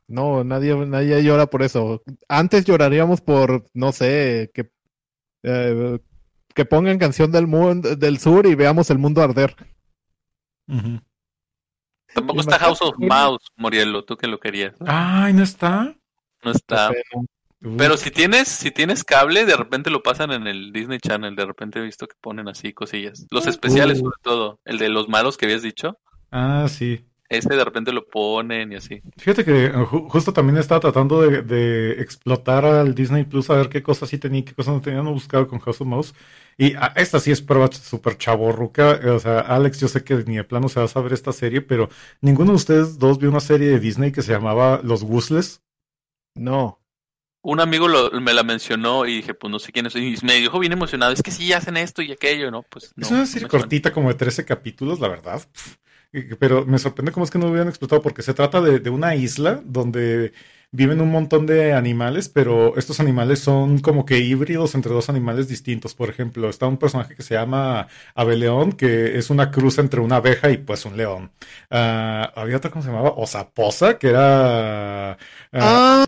No, 0.07 0.43
nadie, 0.43 0.75
nadie 0.85 1.23
llora 1.23 1.47
por 1.47 1.63
eso. 1.63 2.01
Antes 2.27 2.65
lloraríamos 2.65 3.21
por, 3.21 3.65
no 3.73 3.91
sé, 3.91 4.51
que, 4.53 4.69
eh, 5.43 5.99
que 6.53 6.65
pongan 6.65 6.99
canción 6.99 7.31
del 7.31 7.47
mundo 7.47 7.95
del 7.95 8.19
sur 8.19 8.45
y 8.45 8.55
veamos 8.55 8.89
el 8.89 8.97
mundo 8.97 9.21
arder. 9.21 9.55
Tampoco 12.13 12.41
está 12.41 12.59
House 12.59 12.81
of 12.81 12.95
Mouse, 12.97 13.47
Morielo, 13.55 14.03
tú 14.03 14.17
que 14.17 14.27
lo 14.27 14.39
querías. 14.39 14.75
Ay, 14.85 15.33
¿no 15.33 15.43
está? 15.43 15.95
No 16.43 16.51
está. 16.51 16.91
Pero 17.77 17.95
si 17.95 18.09
tienes, 18.11 18.47
si 18.47 18.71
tienes 18.71 19.03
cable, 19.03 19.45
de 19.45 19.55
repente 19.55 19.91
lo 19.91 20.01
pasan 20.01 20.31
en 20.31 20.47
el 20.47 20.73
Disney 20.73 20.99
Channel. 20.99 21.35
De 21.35 21.45
repente 21.45 21.79
he 21.79 21.83
visto 21.83 22.07
que 22.07 22.15
ponen 22.19 22.49
así 22.49 22.73
cosillas. 22.73 23.27
Los 23.29 23.47
especiales, 23.47 23.99
Uh. 23.99 24.05
sobre 24.05 24.15
todo. 24.23 24.59
El 24.65 24.77
de 24.77 24.89
los 24.89 25.07
malos 25.07 25.37
que 25.37 25.45
habías 25.45 25.61
dicho. 25.61 25.99
Ah, 26.31 26.67
sí. 26.69 27.05
Ese 27.29 27.55
de 27.55 27.63
repente 27.63 27.93
lo 27.93 28.05
ponen 28.05 28.73
y 28.73 28.75
así. 28.75 29.01
Fíjate 29.17 29.45
que 29.45 29.65
eh, 29.67 29.71
ju- 29.73 30.09
justo 30.09 30.33
también 30.33 30.57
estaba 30.57 30.81
tratando 30.81 31.21
de, 31.21 31.41
de 31.43 31.91
explotar 32.01 32.65
al 32.65 32.93
Disney 32.93 33.23
Plus 33.23 33.49
a 33.49 33.55
ver 33.55 33.69
qué 33.69 33.81
cosas 33.81 34.09
sí 34.09 34.17
tenía 34.17 34.41
y 34.41 34.43
qué 34.43 34.53
cosas 34.53 34.73
no 34.73 34.81
tenía. 34.81 35.01
No 35.01 35.13
buscaba 35.13 35.47
con 35.47 35.59
House 35.59 35.79
of 35.79 35.87
Mouse. 35.87 36.13
Y 36.57 36.73
ah, 36.75 36.91
esta 36.97 37.21
sí 37.21 37.31
es 37.31 37.41
prueba 37.41 37.71
súper 37.71 38.17
chaborruca. 38.17 38.99
O 39.13 39.19
sea, 39.19 39.39
Alex, 39.39 39.79
yo 39.79 39.87
sé 39.87 40.03
que 40.03 40.15
ni 40.25 40.35
de 40.35 40.43
plano 40.43 40.67
se 40.67 40.79
va 40.81 40.85
a 40.85 40.89
saber 40.89 41.13
esta 41.13 41.31
serie, 41.31 41.61
pero 41.61 41.87
ninguno 42.19 42.51
de 42.51 42.57
ustedes 42.57 42.99
dos 42.99 43.17
vio 43.17 43.29
una 43.29 43.39
serie 43.39 43.69
de 43.69 43.79
Disney 43.79 44.11
que 44.11 44.21
se 44.23 44.33
llamaba 44.33 44.81
Los 44.83 45.03
Woozles. 45.03 45.61
No. 46.35 46.81
Un 47.43 47.59
amigo 47.59 47.87
lo- 47.87 48.11
me 48.21 48.33
la 48.33 48.43
mencionó 48.43 49.05
y 49.05 49.15
dije, 49.15 49.33
pues 49.33 49.49
no 49.49 49.57
sé 49.59 49.71
quién 49.71 49.85
es. 49.87 49.95
Y 49.95 50.15
me 50.23 50.35
dijo 50.35 50.59
bien 50.59 50.73
emocionado, 50.73 51.11
es 51.13 51.23
que 51.23 51.31
sí 51.31 51.53
hacen 51.53 51.77
esto 51.77 52.01
y 52.01 52.11
aquello, 52.11 52.51
¿no? 52.51 52.63
Pues 52.63 52.91
no. 52.95 53.05
es 53.05 53.11
una 53.11 53.25
serie 53.25 53.47
cortita, 53.47 53.91
como 53.93 54.09
de 54.09 54.15
13 54.15 54.45
capítulos, 54.45 54.99
la 54.99 55.07
verdad. 55.07 55.41
Pf, 55.51 55.77
y- 55.77 55.81
Pero 56.39 56.65
me 56.65 56.77
sorprende 56.79 57.11
cómo 57.11 57.23
es 57.23 57.31
que 57.31 57.37
no 57.39 57.45
lo 57.45 57.51
hubieran 57.51 57.69
explotado, 57.69 58.01
porque 58.01 58.21
se 58.21 58.33
trata 58.33 58.61
de, 58.61 58.79
de 58.79 58.89
una 58.89 59.15
isla 59.15 59.61
donde 59.65 60.33
viven 60.71 61.01
un 61.01 61.11
montón 61.11 61.45
de 61.45 61.73
animales, 61.73 62.29
pero 62.29 62.77
estos 62.77 62.99
animales 62.99 63.39
son 63.39 63.79
como 63.79 64.05
que 64.05 64.19
híbridos 64.19 64.73
entre 64.75 64.93
dos 64.93 65.09
animales 65.09 65.47
distintos. 65.47 65.93
Por 65.95 66.09
ejemplo, 66.09 66.49
está 66.49 66.67
un 66.67 66.77
personaje 66.77 67.15
que 67.15 67.23
se 67.23 67.35
llama 67.35 67.87
Abeleón, 68.15 68.73
que 68.73 69.17
es 69.17 69.29
una 69.29 69.51
cruz 69.51 69.77
entre 69.79 69.99
una 70.01 70.17
abeja 70.17 70.49
y 70.49 70.57
pues 70.57 70.85
un 70.85 70.97
león. 70.97 71.31
Ah, 71.69 72.31
había 72.35 72.57
otro, 72.57 72.71
¿cómo 72.71 72.83
se 72.83 72.89
llamaba? 72.89 73.11
Osaposa, 73.15 73.97
que 73.99 74.09
era... 74.09 75.17
Ah, 75.53 76.05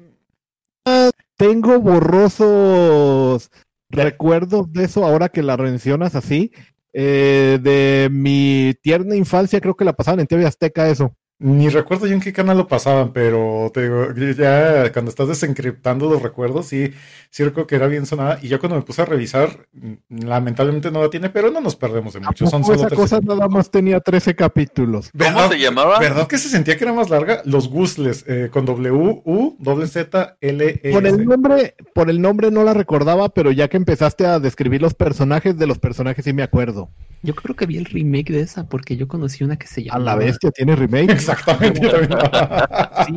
ah, 0.86 1.12
tengo 1.38 1.80
borrosos 1.80 3.50
recuerdos 3.90 4.72
de 4.74 4.86
eso 4.86 5.06
ahora 5.06 5.30
que 5.30 5.44
la 5.44 5.58
mencionas 5.58 6.16
así. 6.16 6.52
Eh, 6.94 7.60
de 7.62 8.10
mi 8.12 8.74
tierna 8.82 9.16
infancia, 9.16 9.60
creo 9.60 9.76
que 9.76 9.86
la 9.86 9.94
pasaban 9.94 10.20
en 10.20 10.28
TV 10.28 10.46
Azteca 10.46 10.90
eso. 10.90 11.16
Ni 11.46 11.68
recuerdo 11.68 12.08
yo 12.08 12.14
en 12.14 12.22
qué 12.22 12.32
canal 12.32 12.56
lo 12.58 12.70
pasaban, 12.70 13.12
pero 13.12 13.70
te 13.74 13.82
digo, 13.84 14.14
ya 14.34 14.94
cuando 14.94 15.10
estás 15.10 15.28
desencriptando 15.28 16.10
los 16.10 16.22
recuerdos, 16.22 16.68
sí, 16.68 16.94
sí 17.30 17.44
recuerdo 17.44 17.68
que 17.68 17.76
era 17.76 17.88
bien 17.88 18.06
sonada. 18.06 18.40
Y 18.42 18.48
ya 18.48 18.60
cuando 18.60 18.78
me 18.78 18.82
puse 18.84 19.02
a 19.02 19.06
revisar, 19.06 19.68
mm, 19.74 20.24
lamentablemente 20.26 20.90
no 20.90 21.02
la 21.02 21.10
tiene, 21.10 21.30
pero 21.30 21.52
no 21.52 21.60
nos 21.60 21.76
perdemos 21.76 22.14
de 22.14 22.22
mucho. 22.22 22.48
Son 22.48 22.64
solo 22.64 22.78
esa 22.78 22.88
13 22.88 22.96
cosa 23.02 23.20
nada 23.20 23.50
más 23.50 23.70
tenía 23.70 24.00
13 24.00 24.36
capítulos. 24.36 25.12
¿Cómo 25.12 25.26
¿Verdad? 25.26 25.50
se 25.52 25.60
llamaba? 25.60 26.00
¿Verdad 26.00 26.28
que 26.28 26.38
se 26.38 26.48
sentía 26.48 26.78
que 26.78 26.86
era 26.86 26.94
más 26.94 27.10
larga? 27.10 27.42
Los 27.44 27.68
Guzles, 27.68 28.24
eh, 28.26 28.48
con 28.50 28.66
W, 28.66 29.22
U, 29.26 29.58
doble 29.60 29.88
Z, 29.88 30.38
L, 30.40 30.80
E. 30.82 30.92
Por 30.94 31.06
el 31.06 31.16
S. 31.16 31.26
nombre, 31.26 31.76
por 31.94 32.10
el 32.10 32.22
nombre 32.22 32.52
no 32.52 32.64
la 32.64 32.74
recordaba, 32.74 33.28
pero 33.28 33.52
ya 33.52 33.68
que 33.68 33.76
empezaste 33.76 34.26
a 34.26 34.40
describir 34.40 34.82
los 34.82 34.94
personajes, 34.94 35.58
de 35.58 35.68
los 35.68 35.78
personajes 35.78 36.24
sí 36.24 36.32
me 36.32 36.44
acuerdo. 36.44 36.90
Yo 37.22 37.34
creo 37.36 37.56
que 37.56 37.66
vi 37.66 37.78
el 37.78 37.86
remake 37.86 38.32
de 38.34 38.42
esa 38.42 38.68
porque 38.68 38.98
yo 38.98 39.08
conocí 39.08 39.44
una 39.46 39.58
que 39.58 39.68
se 39.68 39.82
A 39.82 39.84
llamaba. 39.86 40.06
la 40.06 40.16
bestia 40.16 40.52
tiene 40.52 40.76
remake. 40.76 41.08
Exactamente. 41.34 41.82
yo 41.82 41.92
también. 41.92 42.20
Sí, 43.06 43.16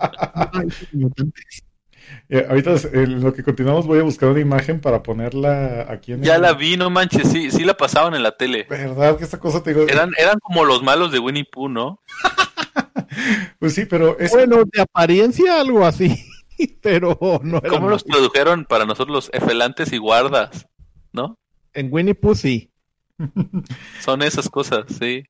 ay, 0.53 0.69
mutantes. 0.93 1.62
Eh, 2.29 2.47
ahorita 2.49 2.75
en 2.93 3.21
lo 3.21 3.33
que 3.33 3.43
continuamos 3.43 3.87
voy 3.87 3.99
a 3.99 4.03
buscar 4.03 4.29
una 4.29 4.41
imagen 4.41 4.81
para 4.81 5.03
ponerla 5.03 5.87
aquí 5.91 6.12
en 6.12 6.23
Ya 6.23 6.37
el- 6.37 6.43
la 6.43 6.53
vi, 6.55 6.77
no 6.77 6.89
manches, 6.91 7.29
sí, 7.29 7.51
sí 7.51 7.64
la 7.64 7.75
pasaban 7.77 8.14
en 8.14 8.23
la 8.23 8.33
tele. 8.37 8.67
¿Verdad 8.69 9.17
que 9.19 9.25
esta 9.25 9.39
cosa 9.39 9.62
te 9.62 9.75
digo? 9.75 9.87
Eran, 9.89 10.11
eran 10.19 10.39
como 10.41 10.64
los 10.64 10.83
malos 10.83 11.11
de 11.12 11.19
Winnie 11.19 11.45
Pooh, 11.51 11.69
¿no? 11.69 12.01
Pues 13.59 13.75
sí, 13.75 13.87
pero 13.87 14.19
es... 14.19 14.31
Bueno, 14.31 14.62
de 14.71 14.81
apariencia 14.83 15.61
algo 15.61 15.85
así, 15.87 16.14
pero 16.83 17.19
no 17.43 17.59
era 17.59 17.69
¿Cómo 17.71 17.89
los 17.89 18.05
tradujeron 18.05 18.64
para 18.67 18.85
nosotros 18.85 19.14
los 19.14 19.31
efelantes 19.33 19.93
y 19.93 19.99
guardas? 19.99 20.67
¿No? 21.12 21.39
En 21.73 21.89
Winnie 21.93 22.14
Pooh 22.14 22.35
sí. 22.35 22.71
Son 24.01 24.23
esas 24.23 24.49
cosas, 24.51 24.85
sí. 24.99 25.25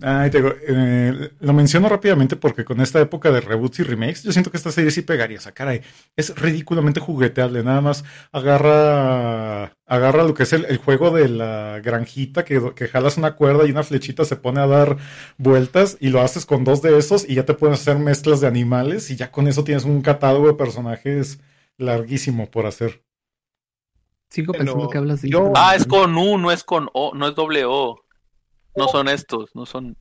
Ay, 0.00 0.30
te 0.30 0.38
digo, 0.38 0.54
eh, 0.68 1.32
lo 1.40 1.52
menciono 1.52 1.88
rápidamente 1.88 2.36
porque 2.36 2.64
con 2.64 2.80
esta 2.80 3.00
época 3.00 3.32
de 3.32 3.40
reboots 3.40 3.80
y 3.80 3.82
remakes, 3.82 4.22
yo 4.22 4.30
siento 4.30 4.48
que 4.52 4.56
esta 4.56 4.70
serie 4.70 4.92
sí 4.92 5.02
pegaría. 5.02 5.38
O 5.38 5.40
sea, 5.40 5.50
caray, 5.52 5.80
es 6.14 6.36
ridículamente 6.40 7.00
jugueteable. 7.00 7.64
Nada 7.64 7.80
más 7.80 8.04
agarra, 8.30 9.72
agarra 9.86 10.22
lo 10.22 10.34
que 10.34 10.44
es 10.44 10.52
el, 10.52 10.66
el 10.66 10.76
juego 10.78 11.10
de 11.10 11.28
la 11.28 11.80
granjita, 11.82 12.44
que, 12.44 12.72
que 12.76 12.86
jalas 12.86 13.16
una 13.16 13.34
cuerda 13.34 13.66
y 13.66 13.72
una 13.72 13.82
flechita 13.82 14.24
se 14.24 14.36
pone 14.36 14.60
a 14.60 14.68
dar 14.68 14.98
vueltas 15.36 15.96
y 15.98 16.10
lo 16.10 16.20
haces 16.20 16.46
con 16.46 16.62
dos 16.62 16.80
de 16.80 16.96
esos 16.96 17.28
y 17.28 17.34
ya 17.34 17.44
te 17.44 17.54
puedes 17.54 17.80
hacer 17.80 17.98
mezclas 17.98 18.40
de 18.40 18.46
animales 18.46 19.10
y 19.10 19.16
ya 19.16 19.32
con 19.32 19.48
eso 19.48 19.64
tienes 19.64 19.84
un 19.84 20.02
catálogo 20.02 20.46
de 20.46 20.54
personajes 20.54 21.40
larguísimo 21.76 22.48
por 22.48 22.66
hacer. 22.66 23.02
Sigo 24.30 24.52
Pero 24.52 24.64
pensando 24.64 24.88
que 24.90 24.98
hablas 24.98 25.22
de. 25.22 25.30
yo- 25.30 25.52
Ah, 25.56 25.74
es 25.74 25.86
con 25.86 26.16
U, 26.16 26.38
no 26.38 26.52
es 26.52 26.62
con 26.62 26.88
O, 26.92 27.12
no 27.14 27.26
es 27.28 27.34
doble 27.34 27.64
O. 27.64 28.04
No 28.78 28.88
son 28.88 29.08
estos, 29.08 29.50
no 29.54 29.66
son. 29.66 29.96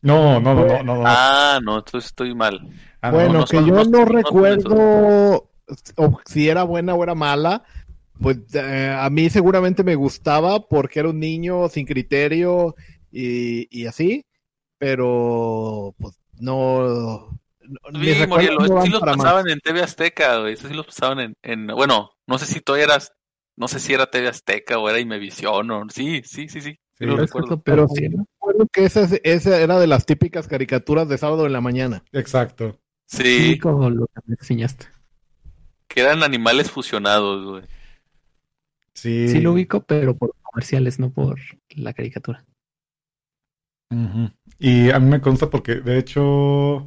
No, 0.00 0.40
no, 0.40 0.54
no, 0.54 0.66
no, 0.66 0.82
no. 0.82 0.94
no. 0.96 1.02
Ah, 1.06 1.58
no, 1.62 1.78
entonces 1.78 2.10
estoy 2.10 2.34
mal. 2.34 2.60
Ah, 3.00 3.10
no, 3.10 3.16
bueno, 3.16 3.32
no 3.40 3.44
que 3.46 3.56
son- 3.56 3.66
yo 3.66 3.84
no- 3.84 4.04
recuerdo 4.04 5.50
o 5.96 6.20
si 6.24 6.48
era 6.48 6.62
buena 6.62 6.94
o 6.94 7.02
era 7.02 7.14
mala. 7.14 7.62
Pues 8.20 8.38
eh, 8.54 8.96
a 8.98 9.08
mí 9.10 9.30
seguramente 9.30 9.84
me 9.84 9.94
gustaba 9.94 10.60
porque 10.66 10.98
era 11.00 11.08
un 11.08 11.20
niño 11.20 11.68
sin 11.68 11.86
criterio 11.86 12.74
y, 13.12 13.68
y 13.70 13.86
así, 13.86 14.24
pero 14.78 15.94
pues 15.98 16.18
no. 16.40 17.38
Sí, 17.92 18.26
Murielo, 18.26 18.66
no 18.66 18.82
sí 18.82 18.88
los 18.88 19.02
más. 19.02 19.16
pasaban 19.16 19.48
en 19.48 19.60
TV 19.60 19.82
Azteca, 19.82 20.38
güey. 20.38 20.54
Estos 20.54 20.70
sí 20.70 20.76
los 20.76 20.86
pasaban 20.86 21.20
en, 21.20 21.34
en. 21.42 21.66
Bueno, 21.68 22.10
no 22.26 22.38
sé 22.38 22.46
si 22.46 22.60
tú 22.60 22.74
eras. 22.74 23.12
No 23.56 23.68
sé 23.68 23.78
si 23.80 23.92
era 23.92 24.06
TV 24.10 24.28
Azteca 24.28 24.78
o 24.78 24.88
era 24.88 24.98
Imevisión 25.00 25.70
o. 25.70 25.84
Sí, 25.90 26.22
sí, 26.24 26.48
sí, 26.48 26.60
sí. 26.60 26.78
Sí 26.98 27.04
Sí, 27.04 27.06
lo 27.06 27.14
es 27.14 27.20
recuerdo. 27.20 27.60
Pero 27.62 27.88
sí 27.88 28.08
recuerdo 28.08 28.66
que 28.72 28.84
esa, 28.84 29.02
es- 29.02 29.20
esa 29.24 29.60
era 29.60 29.78
de 29.78 29.86
las 29.86 30.04
típicas 30.06 30.48
caricaturas 30.48 31.08
de 31.08 31.18
sábado 31.18 31.46
en 31.46 31.52
la 31.52 31.60
mañana. 31.60 32.02
Exacto. 32.12 32.78
Sí, 33.06 33.48
Ubico 33.50 33.88
lo 33.90 34.06
que 34.08 34.20
me 34.26 34.34
enseñaste. 34.38 34.86
que 35.88 36.00
eran 36.02 36.22
animales 36.22 36.70
fusionados, 36.70 37.44
güey. 37.46 37.64
Sí. 38.94 39.28
Sí 39.28 39.40
lo 39.40 39.52
ubico, 39.52 39.82
pero 39.84 40.16
por 40.16 40.34
comerciales, 40.42 40.98
no 40.98 41.10
por 41.10 41.38
la 41.70 41.92
caricatura. 41.94 42.44
Y 44.58 44.90
a 44.90 44.98
mí 44.98 45.08
me 45.08 45.20
consta 45.20 45.48
porque, 45.50 45.76
de 45.76 45.98
hecho, 45.98 46.86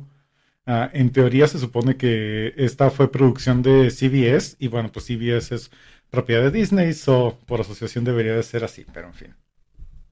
ah, 0.65 0.89
en 0.93 1.11
teoría 1.11 1.47
se 1.47 1.57
supone 1.59 1.97
que 1.97 2.53
esta 2.57 2.89
fue 2.91 3.11
producción 3.11 3.61
de 3.63 3.89
CBS 3.89 4.55
y 4.59 4.67
bueno, 4.67 4.91
pues 4.91 5.05
CBS 5.05 5.55
es 5.55 5.71
propiedad 6.09 6.43
de 6.43 6.51
Disney, 6.51 6.93
so 6.93 7.39
por 7.47 7.61
asociación 7.61 8.03
debería 8.03 8.35
de 8.35 8.43
ser 8.43 8.63
así, 8.63 8.85
pero 8.93 9.07
en 9.07 9.13
fin. 9.13 9.35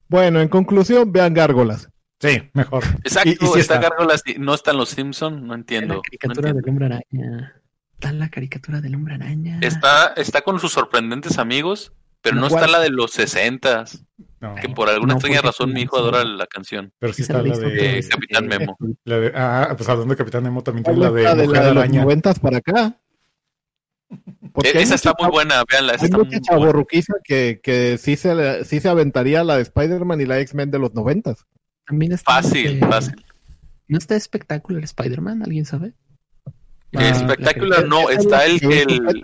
Bueno, 0.10 0.42
en 0.42 0.50
conclusión, 0.50 1.12
vean 1.12 1.34
Gárgolas. 1.34 1.90
Sí, 2.20 2.42
mejor. 2.54 2.84
Exacto, 3.06 3.30
Y- 3.30 3.34
y 3.34 3.48
sí 3.48 3.60
está 3.60 3.76
está. 3.76 3.90
Gárgolas 3.90 4.24
y 4.26 4.34
no 4.40 4.54
están 4.54 4.76
los 4.78 4.90
Simpson, 4.90 5.36
no 5.48 5.54
Está 5.54 5.56
entiendo. 5.56 5.94
la 5.94 5.96
no 5.98 6.02
caricatura 6.02 6.50
entiendo. 6.50 6.62
del 6.62 6.70
hombre 6.70 6.86
araña. 6.88 7.54
Está 7.94 8.14
la 8.14 8.30
caricatura 8.30 8.82
del 8.82 8.96
hombre 8.96 9.16
araña. 9.16 9.60
Está, 9.62 10.14
está 10.18 10.42
con 10.42 10.60
sus 10.60 10.72
sorprendentes 10.74 11.38
amigos, 11.38 11.94
pero 12.22 12.36
no, 12.38 12.50
¿Cuál? 12.50 12.64
está 12.66 12.78
la 12.78 12.84
de 12.84 12.90
los 12.90 13.12
sesentas, 13.12 14.04
No, 14.42 14.56
que 14.56 14.70
por 14.70 14.90
alguna 14.90 15.14
No, 15.14 15.18
extraña 15.18 15.38
porque 15.42 15.48
razón 15.48 15.74
mi 15.74 15.82
hijo 15.82 15.98
sí. 15.98 16.02
adora 16.02 16.24
la 16.24 16.48
canción. 16.48 16.94
pero 16.98 17.12
sí 17.14 17.22
está 17.24 17.42
la 17.44 17.58
de, 17.58 18.00
Eh, 18.00 18.08
Capitán 18.10 18.48
Memo. 18.48 18.78
la 19.04 19.20
de- 19.20 19.32
Ah, 19.36 19.74
pues 19.78 19.88
hablando 19.90 20.14
de 20.14 20.18
Capitán 20.18 20.44
Nemo 20.44 20.64
también 20.64 20.86
tiene 20.86 20.98
¿Cuál 21.00 21.10
la 21.14 21.18
de 21.18 21.24
la 21.24 21.36
de, 21.36 21.44
Mujer 21.48 21.62
la 21.62 21.68
de 21.68 21.74
los 21.74 21.84
Araña. 21.84 22.02
noventas 22.04 22.40
para 22.40 22.58
acá? 22.58 22.98
Porque 24.54 24.70
E- 24.70 24.82
esa 24.82 24.96
está 24.96 25.14
muy 25.20 25.30
buena, 25.30 25.64
véanla, 25.70 25.94
esa 25.94 26.06
Hay 26.06 26.12
mucha 26.12 26.40
chavorruquiza 26.40 27.14
que, 27.24 27.60
que 27.62 27.98
sí, 27.98 28.16
se, 28.16 28.64
sí 28.66 28.80
se 28.80 28.88
aventaría 28.90 29.44
la 29.44 29.56
de 29.58 29.64
Spider-Man 29.64 30.22
y 30.22 30.26
la 30.26 30.40
X-Men 30.40 30.72
de 30.72 30.80
los 30.80 30.94
noventas. 30.94 31.46
También 31.86 32.12
está 32.14 32.34
Fácil, 32.42 32.74
este- 32.76 32.88
fácil. 32.88 33.26
¿No 33.88 33.98
está 33.98 34.16
espectacular 34.16 34.84
Spider-Man? 34.84 35.42
¿Alguien 35.44 35.66
sabe? 35.66 35.88
Eh, 36.92 36.98
Ah, 36.98 37.10
Espectacular, 37.10 37.82
la 37.82 37.88
no, 37.88 38.10
está 38.10 38.46
el, 38.46 38.60
que 38.60 38.82
el- 38.84 39.24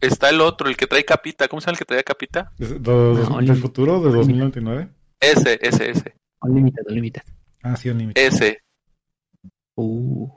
está 0.00 0.28
el 0.30 0.40
otro, 0.40 0.68
el 0.68 0.76
que 0.76 0.86
trae 0.86 1.04
capita, 1.04 1.48
¿cómo 1.48 1.60
se 1.60 1.66
llama 1.66 1.72
el 1.74 1.78
que 1.78 1.84
trae 1.86 2.04
capita? 2.04 2.52
¿Es 2.58 2.68
de- 2.70 2.78
de- 2.78 2.84
No, 3.28 3.38
¿Del 3.40 3.56
futuro 3.56 4.00
de 4.02 4.10
2099? 4.12 4.88
Ese, 5.20 5.58
ese, 5.62 5.90
ese, 5.90 6.14
Unlimited, 6.42 6.82
Unlimited. 6.86 7.22
Ah, 7.62 7.76
sí, 7.76 7.88
Unlimited. 7.88 8.22
ese. 8.22 8.60
Uh. 9.74 10.28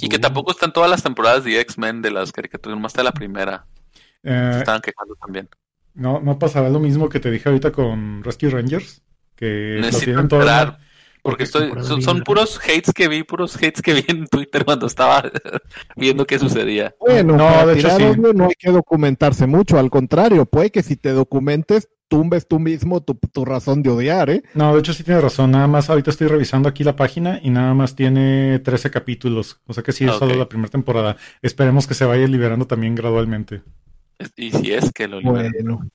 Y 0.00 0.08
que 0.08 0.18
tampoco 0.18 0.50
están 0.52 0.72
todas 0.72 0.90
las 0.90 1.02
temporadas 1.02 1.44
de 1.44 1.60
X-Men 1.60 2.02
de 2.02 2.10
las 2.10 2.32
caricaturas, 2.32 2.76
nomás 2.76 2.92
está 2.92 3.02
la 3.02 3.12
primera. 3.12 3.66
Eh, 4.22 4.50
Se 4.52 4.58
estaban 4.60 4.80
quejando 4.80 5.14
también. 5.16 5.48
no, 5.94 6.20
no 6.20 6.38
pasará 6.38 6.68
lo 6.70 6.80
mismo 6.80 7.08
que 7.08 7.20
te 7.20 7.30
dije 7.30 7.48
ahorita 7.48 7.72
con 7.72 8.22
Rescue 8.22 8.50
Rangers, 8.50 9.02
que 9.36 9.74
lo 9.76 9.80
Necesito 9.82 10.04
tienen 10.04 10.20
entrar, 10.22 10.78
Porque 11.22 11.44
estoy, 11.44 11.70
son, 11.82 12.00
son 12.02 12.22
puros 12.22 12.58
hates 12.64 12.92
que 12.94 13.08
vi, 13.08 13.22
puros 13.24 13.56
hates 13.56 13.82
que 13.82 13.94
vi 13.94 14.04
en 14.08 14.26
Twitter 14.26 14.64
cuando 14.64 14.86
estaba 14.86 15.30
viendo 15.96 16.24
qué 16.26 16.38
sucedía. 16.38 16.94
Bueno, 17.00 17.36
No, 17.36 17.66
de 17.66 17.78
hecho, 17.78 17.90
sí. 17.96 18.04
no 18.34 18.44
hay 18.46 18.54
que 18.58 18.70
documentarse 18.70 19.46
mucho, 19.46 19.78
al 19.78 19.90
contrario, 19.90 20.46
puede 20.46 20.70
que 20.70 20.82
si 20.82 20.96
te 20.96 21.10
documentes, 21.12 21.88
tumbes 22.08 22.48
tú 22.48 22.58
mismo 22.58 23.02
tu, 23.02 23.14
tu 23.14 23.44
razón 23.44 23.82
de 23.82 23.90
odiar, 23.90 24.30
¿eh? 24.30 24.42
No, 24.54 24.72
de 24.74 24.80
hecho 24.80 24.92
sí 24.94 25.04
tiene 25.04 25.20
razón. 25.20 25.50
Nada 25.52 25.66
más 25.66 25.88
ahorita 25.90 26.10
estoy 26.10 26.26
revisando 26.28 26.68
aquí 26.68 26.82
la 26.84 26.96
página 26.96 27.38
y 27.42 27.50
nada 27.50 27.74
más 27.74 27.94
tiene 27.94 28.58
13 28.60 28.90
capítulos. 28.90 29.60
O 29.66 29.74
sea 29.74 29.82
que 29.82 29.92
sí 29.92 30.04
es 30.04 30.12
Ah, 30.12 30.18
solo 30.18 30.34
la 30.34 30.48
primera 30.48 30.70
temporada. 30.70 31.16
Esperemos 31.42 31.86
que 31.86 31.94
se 31.94 32.04
vaya 32.04 32.26
liberando 32.26 32.66
también 32.66 32.94
gradualmente. 32.94 33.62
Y 34.36 34.50
si 34.50 34.72
es 34.72 34.90
que 34.92 35.06
lo 35.06 35.20
liberan. 35.20 35.52
Bueno, 35.52 35.88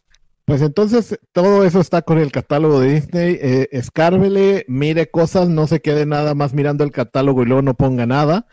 pues 0.46 0.62
entonces 0.62 1.20
todo 1.32 1.64
eso 1.66 1.80
está 1.80 2.02
con 2.02 2.18
el 2.20 2.32
catálogo 2.32 2.80
de 2.80 2.94
Disney. 2.96 3.38
Eh, 3.42 3.70
escárvele, 3.72 4.66
mire 4.68 5.10
cosas, 5.10 5.50
no 5.50 5.68
se 5.68 5.82
quede 5.82 6.06
nada 6.06 6.36
más 6.36 6.54
mirando 6.54 6.84
el 6.84 6.92
catálogo 6.92 7.44
y 7.44 7.46
luego 7.46 7.62
no 7.62 7.74
ponga 7.76 8.06
nada. 8.06 8.46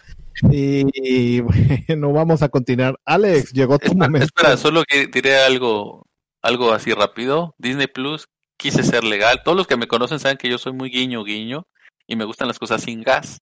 Y, 0.51 0.87
y, 0.95 1.41
bueno, 1.89 2.13
vamos 2.13 2.43
a 2.43 2.49
continuar. 2.49 2.99
Alex, 3.05 3.53
llegó 3.53 3.79
tu 3.79 3.93
Espera, 3.93 4.07
momento. 4.09 4.27
espera, 4.27 4.57
solo 4.57 4.83
que 4.89 5.07
diré 5.09 5.39
algo, 5.39 6.07
algo 6.43 6.73
así 6.73 6.93
rápido. 6.93 7.55
Disney 7.59 7.87
Plus, 7.87 8.27
quise 8.57 8.83
ser 8.83 9.05
legal. 9.05 9.43
Todos 9.45 9.57
los 9.57 9.67
que 9.67 9.77
me 9.77 9.87
conocen 9.89 10.19
saben 10.19 10.37
que 10.39 10.49
yo 10.49 10.59
soy 10.59 10.73
muy 10.73 10.91
guiño, 10.91 11.25
guiño, 11.25 11.67
y 12.07 12.17
me 12.17 12.25
gustan 12.25 12.49
las 12.49 12.59
cosas 12.59 12.83
sin 12.83 13.03
gas. 13.03 13.39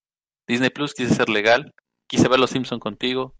Disney 0.46 0.70
Plus, 0.70 0.94
quise 0.94 1.14
ser 1.14 1.28
legal. 1.28 1.74
Quise 2.06 2.26
ver 2.28 2.38
Los 2.40 2.50
Simpson 2.50 2.80
contigo, 2.80 3.34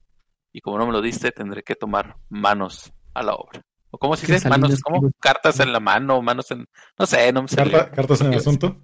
y 0.53 0.61
como 0.61 0.77
no 0.79 0.87
me 0.87 0.93
lo 0.93 1.01
diste, 1.01 1.31
tendré 1.33 1.63
que 1.63 1.75
tomar 1.75 2.17
manos 2.29 2.93
a 3.15 3.23
la 3.23 3.35
obra. 3.35 3.63
¿O 3.91 3.97
cómo 3.99 4.15
se 4.17 4.27
¿Qué 4.27 4.35
dice? 4.35 4.51
Manos, 4.51 4.79
¿cómo? 4.83 5.01
quiere? 5.01 5.15
Cartas 5.19 5.59
en 5.61 5.73
la 5.73 5.81
mano, 5.81 6.21
manos 6.21 6.51
en... 6.51 6.67
No 6.99 7.07
sé, 7.07 7.33
no 7.33 7.43
me. 7.43 7.49
Carta- 7.49 7.91
cartas 7.91 8.21
en 8.21 8.33
el 8.35 8.39
asunto. 8.39 8.77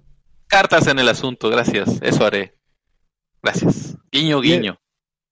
Cartas 0.47 0.87
en 0.87 0.97
el 0.97 1.07
asunto, 1.09 1.49
gracias. 1.49 1.99
Eso 2.01 2.25
haré. 2.25 2.57
Gracias. 3.43 3.95
Guiño, 4.11 4.39
Bien. 4.39 4.61
guiño. 4.61 4.77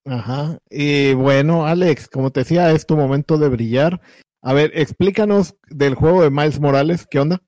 Ajá. 0.05 0.59
Y 0.69 1.13
bueno, 1.13 1.65
Alex, 1.65 2.07
como 2.07 2.29
te 2.31 2.41
decía, 2.41 2.69
es 2.71 2.85
tu 2.85 2.95
momento 2.95 3.37
de 3.39 3.49
brillar. 3.49 3.99
A 4.45 4.53
ver, 4.53 4.71
explícanos 4.75 5.55
del 5.69 5.95
juego 5.95 6.21
de 6.21 6.29
Miles 6.29 6.59
Morales, 6.59 7.07
¿qué 7.09 7.19
onda? 7.19 7.41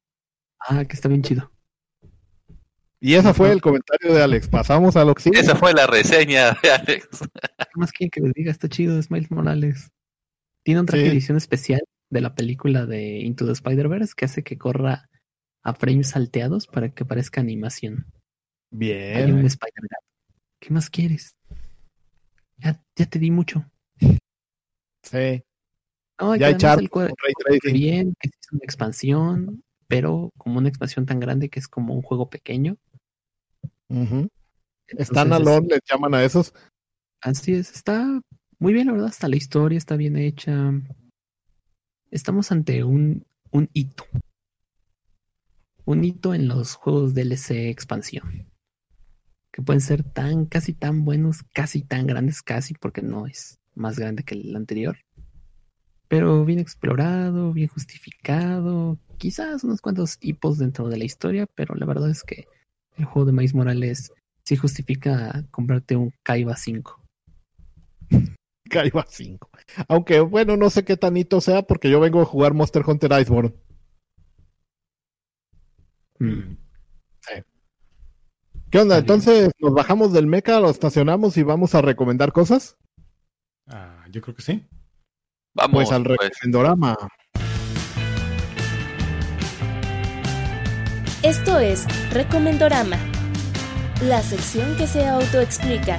Ah, 0.59 0.85
que 0.85 0.93
está 0.93 1.09
bien 1.09 1.21
chido. 1.21 1.51
Y 3.01 3.15
ese 3.15 3.33
fue 3.33 3.51
el 3.51 3.61
comentario 3.61 4.13
de 4.13 4.23
Alex. 4.23 4.47
Pasamos 4.47 4.95
a 4.95 5.03
lo 5.05 5.13
que 5.13 5.21
sigue. 5.23 5.39
Esa 5.39 5.55
fue 5.55 5.73
la 5.73 5.85
reseña 5.85 6.57
de 6.63 6.71
Alex. 6.71 7.07
¿Qué 7.19 7.67
más 7.75 7.91
quieren 7.91 8.09
que 8.09 8.21
les 8.21 8.33
diga? 8.33 8.49
Está 8.51 8.69
chido, 8.69 8.97
es 8.97 9.11
Miles 9.11 9.29
Morales. 9.29 9.91
Tiene 10.63 10.79
otra 10.79 10.97
Sí. 10.97 11.05
edición 11.05 11.37
especial 11.37 11.81
de 12.09 12.21
la 12.21 12.33
película 12.33 12.85
de 12.85 13.19
Into 13.19 13.45
the 13.45 13.51
Spider-Verse 13.51 14.13
que 14.15 14.25
hace 14.25 14.43
que 14.43 14.57
corra 14.57 15.09
a 15.63 15.73
frames 15.75 16.11
salteados 16.11 16.65
para 16.67 16.89
que 16.93 17.05
parezca 17.05 17.41
animación. 17.41 18.05
Hay 18.71 18.71
un 18.71 18.79
Bien. 18.79 19.45
Spider-Man. 19.45 19.89
¿Qué 20.59 20.73
más 20.73 20.89
quieres? 20.89 21.35
Ya, 22.57 22.81
ya 22.95 23.05
te 23.05 23.19
di 23.19 23.29
mucho. 23.29 23.65
Sí. 25.03 25.43
No, 26.19 26.35
Ya 26.35 26.49
el 26.49 26.59
ray 26.59 26.87
tracing. 26.87 27.73
bien, 27.73 28.13
que 28.19 28.29
es 28.29 28.51
una 28.51 28.61
expansión, 28.63 29.63
pero 29.87 30.31
como 30.37 30.59
una 30.59 30.69
expansión 30.69 31.05
tan 31.05 31.19
grande 31.19 31.49
que 31.49 31.59
es 31.59 31.67
como 31.67 31.93
un 31.93 32.01
juego 32.01 32.29
pequeño. 32.29 32.77
Ujú. 33.89 34.27
Entonces, 34.87 35.09
Están 35.09 35.33
alone, 35.33 35.67
les 35.69 35.81
llaman 35.89 36.13
a 36.13 36.23
esos. 36.23 36.53
Así 37.21 37.53
es, 37.53 37.71
está 37.71 38.21
muy 38.59 38.73
bien, 38.73 38.87
la 38.87 38.93
verdad, 38.93 39.09
hasta 39.09 39.27
la 39.27 39.35
historia 39.35 39.77
está 39.77 39.95
bien 39.97 40.15
hecha. 40.15 40.71
Estamos 42.11 42.51
ante 42.51 42.83
un, 42.83 43.25
un 43.51 43.69
hito. 43.73 44.05
Un 45.85 46.03
hito 46.03 46.33
en 46.33 46.47
los 46.47 46.75
juegos 46.75 47.13
DLC 47.13 47.69
expansión. 47.69 48.47
Que 49.51 49.61
pueden 49.61 49.81
ser 49.81 50.03
tan, 50.03 50.45
casi 50.45 50.73
tan 50.73 51.03
buenos, 51.05 51.43
casi 51.53 51.81
tan 51.81 52.07
grandes, 52.07 52.41
casi, 52.41 52.73
porque 52.73 53.01
no 53.01 53.27
es 53.27 53.59
más 53.73 53.97
grande 53.99 54.23
que 54.23 54.35
el 54.35 54.55
anterior. 54.55 54.97
Pero 56.07 56.45
bien 56.45 56.59
explorado, 56.59 57.51
bien 57.51 57.67
justificado, 57.67 58.97
quizás 59.17 59.63
unos 59.63 59.81
cuantos 59.81 60.17
hipos 60.21 60.57
dentro 60.59 60.87
de 60.89 60.97
la 60.97 61.05
historia, 61.05 61.47
pero 61.55 61.75
la 61.75 61.85
verdad 61.85 62.09
es 62.09 62.23
que 62.23 62.45
el 62.97 63.05
juego 63.05 63.25
de 63.25 63.31
Miles 63.31 63.55
Morales 63.55 64.13
sí 64.43 64.55
justifica 64.55 65.43
comprarte 65.51 65.95
un 65.95 66.13
Kaiba 66.23 66.55
5. 66.55 67.01
Kaiba 68.69 69.05
5. 69.07 69.49
Aunque 69.87 70.19
bueno, 70.19 70.57
no 70.57 70.69
sé 70.69 70.83
qué 70.85 70.97
tanito 70.97 71.41
sea 71.41 71.63
porque 71.63 71.89
yo 71.89 71.99
vengo 71.99 72.21
a 72.21 72.25
jugar 72.25 72.53
Monster 72.53 72.83
Hunter 72.85 73.11
Iceborne. 73.19 73.53
Mm. 76.19 76.55
¿Qué 78.75 78.79
onda? 78.79 78.97
Entonces, 78.97 79.51
¿nos 79.59 79.73
bajamos 79.73 80.11
del 80.11 80.27
mecha, 80.27 80.59
lo 80.59 80.69
estacionamos 80.69 81.37
y 81.37 81.43
vamos 81.43 81.75
a 81.75 81.81
recomendar 81.81 82.33
cosas? 82.33 82.77
Ah, 83.67 84.05
yo 84.11 84.21
creo 84.21 84.35
que 84.35 84.41
sí. 84.41 84.65
Vamos, 85.55 85.85
Pues 85.85 85.91
al 85.91 86.03
pues. 86.03 86.19
recomendorama. 86.19 86.97
Esto 91.23 91.59
es 91.59 91.87
Recomendorama, 92.11 92.97
la 94.03 94.21
sección 94.21 94.75
que 94.75 94.85
se 94.85 95.07
autoexplica. 95.07 95.97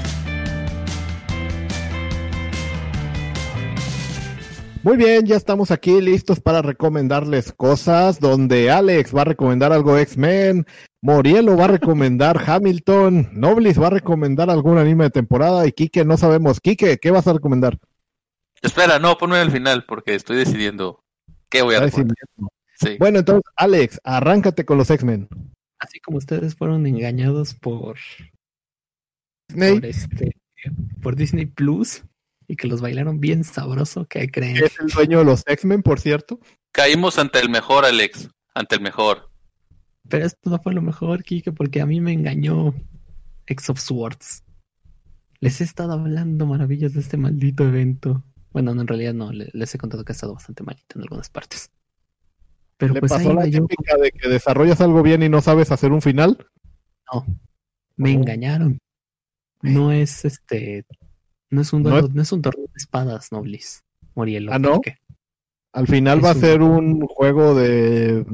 Muy 4.82 4.96
bien, 4.96 5.26
ya 5.26 5.34
estamos 5.34 5.72
aquí 5.72 6.00
listos 6.00 6.38
para 6.38 6.62
recomendarles 6.62 7.52
cosas 7.52 8.20
donde 8.20 8.70
Alex 8.70 9.16
va 9.16 9.22
a 9.22 9.24
recomendar 9.24 9.72
algo 9.72 9.98
X-Men, 9.98 10.64
Morielo 11.00 11.56
va 11.56 11.64
a 11.64 11.68
recomendar 11.68 12.38
Hamilton, 12.46 13.30
Noblis 13.32 13.80
va 13.80 13.88
a 13.88 13.90
recomendar 13.90 14.48
algún 14.48 14.78
anime 14.78 15.04
de 15.04 15.10
temporada 15.10 15.66
y 15.66 15.72
Kike 15.72 16.04
no 16.04 16.16
sabemos. 16.16 16.60
Kike, 16.60 16.98
¿qué 16.98 17.10
vas 17.10 17.26
a 17.26 17.32
recomendar? 17.32 17.78
Espera, 18.62 18.98
no, 18.98 19.16
ponme 19.18 19.36
al 19.36 19.50
final 19.50 19.84
porque 19.84 20.14
estoy 20.14 20.36
decidiendo 20.36 21.04
qué 21.48 21.62
voy 21.62 21.76
a. 21.76 21.88
Sí. 21.88 22.96
Bueno, 22.98 23.20
entonces, 23.20 23.50
Alex, 23.56 24.00
arráncate 24.04 24.66
con 24.66 24.76
los 24.76 24.90
X-Men. 24.90 25.28
Así 25.78 26.00
como 26.00 26.18
ustedes 26.18 26.54
fueron 26.54 26.86
engañados 26.86 27.54
por, 27.54 27.96
Disney, 29.48 29.80
por 29.80 29.86
este 29.86 30.36
por 31.02 31.16
Disney 31.16 31.46
Plus 31.46 32.04
y 32.48 32.56
que 32.56 32.68
los 32.68 32.80
bailaron 32.80 33.20
bien 33.20 33.44
sabroso, 33.44 34.06
¿qué 34.06 34.28
creen? 34.30 34.56
es 34.56 34.78
el 34.78 34.88
dueño 34.88 35.18
de 35.18 35.24
los 35.24 35.42
X-Men, 35.46 35.82
por 35.82 36.00
cierto. 36.00 36.38
Caímos 36.72 37.18
ante 37.18 37.40
el 37.40 37.48
mejor, 37.48 37.84
Alex. 37.84 38.28
Ante 38.54 38.76
el 38.76 38.80
mejor. 38.80 39.30
Pero 40.08 40.24
esto 40.24 40.50
no 40.50 40.58
fue 40.58 40.72
lo 40.72 40.82
mejor, 40.82 41.24
Kike, 41.24 41.52
porque 41.52 41.80
a 41.80 41.86
mí 41.86 42.00
me 42.00 42.12
engañó 42.12 42.74
X 43.46 43.70
of 43.70 43.80
Swords. 43.80 44.44
Les 45.40 45.60
he 45.60 45.64
estado 45.64 45.92
hablando 45.92 46.46
maravillas 46.46 46.94
de 46.94 47.00
este 47.00 47.16
maldito 47.16 47.64
evento. 47.64 48.22
Bueno, 48.56 48.74
no, 48.74 48.80
en 48.80 48.88
realidad 48.88 49.12
no, 49.12 49.32
le- 49.32 49.50
les 49.52 49.74
he 49.74 49.76
contado 49.76 50.02
que 50.02 50.12
ha 50.12 50.14
estado 50.14 50.32
bastante 50.32 50.62
malito 50.62 50.96
en 50.98 51.02
algunas 51.02 51.28
partes. 51.28 51.70
Pero 52.78 52.94
Le 52.94 53.00
pues 53.00 53.12
ahí 53.12 53.18
pasó 53.18 53.34
la 53.34 53.46
yo, 53.46 53.66
típica 53.66 53.98
de 53.98 54.10
que 54.12 54.30
desarrollas 54.30 54.80
algo 54.80 55.02
bien 55.02 55.22
y 55.22 55.28
no 55.28 55.42
sabes 55.42 55.70
hacer 55.72 55.92
un 55.92 56.00
final. 56.00 56.38
no, 57.12 57.26
me 57.96 58.10
Oh. 58.16 58.18
engañaron. 58.18 58.78
No 59.60 59.92
es 59.92 60.24
este, 60.24 60.86
no 61.50 61.60
es 61.60 61.74
un 61.74 61.82
duelo, 61.82 62.08
no 62.08 62.22
es 62.22 62.32
un 62.32 62.40
torneo 62.40 62.64
de 62.64 62.72
espadas, 62.78 63.30
Noblis. 63.30 63.82
Morielo. 64.14 64.54
¿Ah, 64.54 64.58
no? 64.58 64.80
Al 65.74 65.86
final 65.86 66.20
Es 66.20 66.24
va 66.24 66.30
a 66.30 66.34
un- 66.34 66.40
ser 66.40 66.62
un 66.62 67.00
juego 67.06 67.54
de, 67.54 68.24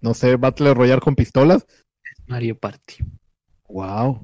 no 0.00 0.14
sé, 0.14 0.36
Battle 0.36 0.74
Royale 0.74 1.00
con 1.00 1.16
pistolas. 1.16 1.66
Mario 2.28 2.56
Party. 2.56 2.98
Wow. 3.68 4.20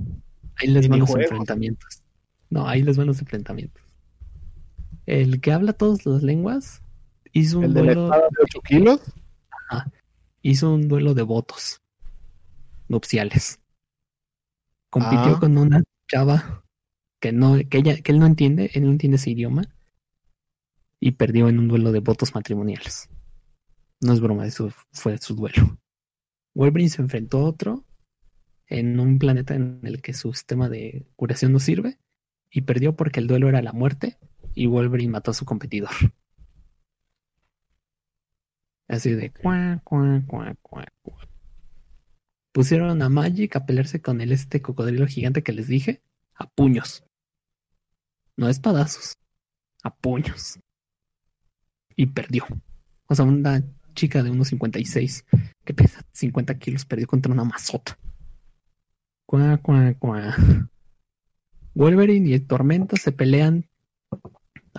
Ahí 0.55 0.69
les 0.69 0.89
van 0.89 1.01
los 1.01 1.11
enfrentamientos. 1.11 2.05
No, 2.49 2.69
ahí 2.69 2.83
les 2.83 2.97
van 2.97 3.09
los 3.09 3.19
enfrentamientos. 3.21 3.83
El 5.09 5.41
que 5.41 5.53
habla 5.53 5.73
todas 5.73 6.05
las 6.05 6.23
lenguas 6.23 6.83
hizo 7.33 7.61
un 7.61 7.65
El 7.65 7.73
de 7.75 7.83
la 7.83 7.95
duelo, 7.95 8.11
de 8.11 8.37
8 8.43 8.61
kilos. 8.61 9.01
hizo 10.43 10.75
un 10.75 10.87
duelo 10.87 11.15
de 11.15 11.23
votos 11.23 11.81
nupciales. 12.89 13.59
Compitió 14.91 15.37
Ah. 15.37 15.41
con 15.41 15.57
una 15.57 15.83
chava 16.11 16.63
que 17.21 17.33
no, 17.33 17.57
que 17.71 17.79
ella, 17.79 17.97
que 18.03 18.13
él 18.13 18.19
no 18.19 18.27
entiende, 18.27 18.71
él 18.75 18.85
no 18.85 18.91
entiende 18.91 19.17
ese 19.17 19.31
idioma, 19.31 19.63
y 21.01 21.13
perdió 21.13 21.49
en 21.49 21.59
un 21.59 21.69
duelo 21.69 21.91
de 21.91 22.01
votos 22.01 22.35
matrimoniales. 22.35 23.09
No 24.03 24.13
es 24.13 24.21
broma, 24.21 24.47
eso 24.47 24.71
fue 24.93 25.17
su 25.17 25.35
duelo. 25.35 25.79
Wolverine 26.55 26.91
se 26.91 27.01
enfrentó 27.01 27.39
a 27.39 27.45
otro 27.45 27.85
en 28.67 29.01
un 29.01 29.19
planeta 29.19 29.55
en 29.55 29.81
el 29.85 30.03
que 30.03 30.13
su 30.13 30.35
sistema 30.35 30.69
de 30.69 31.07
curación 31.17 31.53
no 31.53 31.61
sirve, 31.61 31.99
y 32.51 32.61
perdió 32.63 32.95
porque 32.95 33.21
el 33.21 33.27
duelo 33.27 33.49
era 33.49 33.63
la 33.63 33.73
muerte, 33.73 34.19
y 34.59 34.67
Wolverine 34.67 35.13
mató 35.13 35.31
a 35.31 35.35
su 35.35 35.45
competidor. 35.45 35.91
Así 38.89 39.13
de 39.13 39.31
cuá, 39.31 39.81
cuá, 39.85 40.25
cuá, 40.27 40.57
cuá. 40.61 40.87
Pusieron 42.51 43.01
a 43.01 43.09
Magic 43.09 43.55
a 43.55 43.67
pelearse 43.67 44.03
con 44.03 44.21
el 44.21 44.33
este 44.33 44.61
cocodrilo 44.61 45.07
gigante 45.07 45.45
que 45.45 45.53
les 45.53 45.69
dije 45.69 46.03
a 46.35 46.49
puños. 46.49 47.05
No 48.37 48.47
a 48.47 48.51
espadazos, 48.51 49.17
a 49.85 49.95
puños. 49.95 50.59
Y 51.95 52.07
perdió. 52.07 52.45
O 53.07 53.15
sea, 53.15 53.27
una 53.27 53.63
chica 53.95 54.25
de 54.25 54.33
1.56 54.33 55.25
que 55.65 55.75
pesa 55.75 56.05
50 56.13 56.59
kilos 56.59 56.85
perdió 56.85 57.07
contra 57.07 57.33
una 57.33 57.45
mazota. 57.45 57.97
Cuá, 59.25 59.59
cuá, 59.59 59.95
cuá. 59.95 60.35
Wolverine 61.75 62.35
y 62.35 62.41
Tormenta 62.41 62.97
se 62.97 63.13
pelean, 63.13 63.68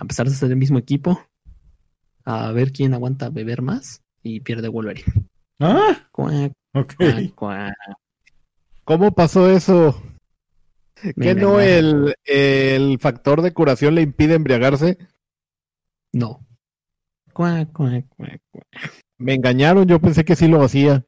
a 0.00 0.04
pesar 0.06 0.26
de 0.26 0.34
ser 0.34 0.50
el 0.50 0.56
mismo 0.56 0.78
equipo, 0.78 1.20
a 2.24 2.50
ver 2.52 2.72
quién 2.72 2.94
aguanta 2.94 3.28
beber 3.28 3.60
más 3.60 4.02
y 4.22 4.40
pierde 4.40 4.68
Wolverine. 4.68 5.28
Ah, 5.60 6.08
cuá. 6.10 7.74
¿Cómo 8.84 9.12
pasó 9.14 9.50
eso? 9.50 10.02
¿Que 11.20 11.34
no 11.34 11.60
engañaron. 11.60 11.60
el, 11.60 12.14
el 12.24 12.98
factor 12.98 13.42
de 13.42 13.52
curación 13.52 13.94
le 13.94 14.02
impide 14.02 14.34
embriagarse? 14.34 14.96
No. 16.12 16.46
Me 19.18 19.34
engañaron, 19.34 19.86
yo 19.86 20.00
pensé 20.00 20.24
que 20.24 20.34
sí 20.34 20.48
lo 20.48 20.62
hacía. 20.62 21.04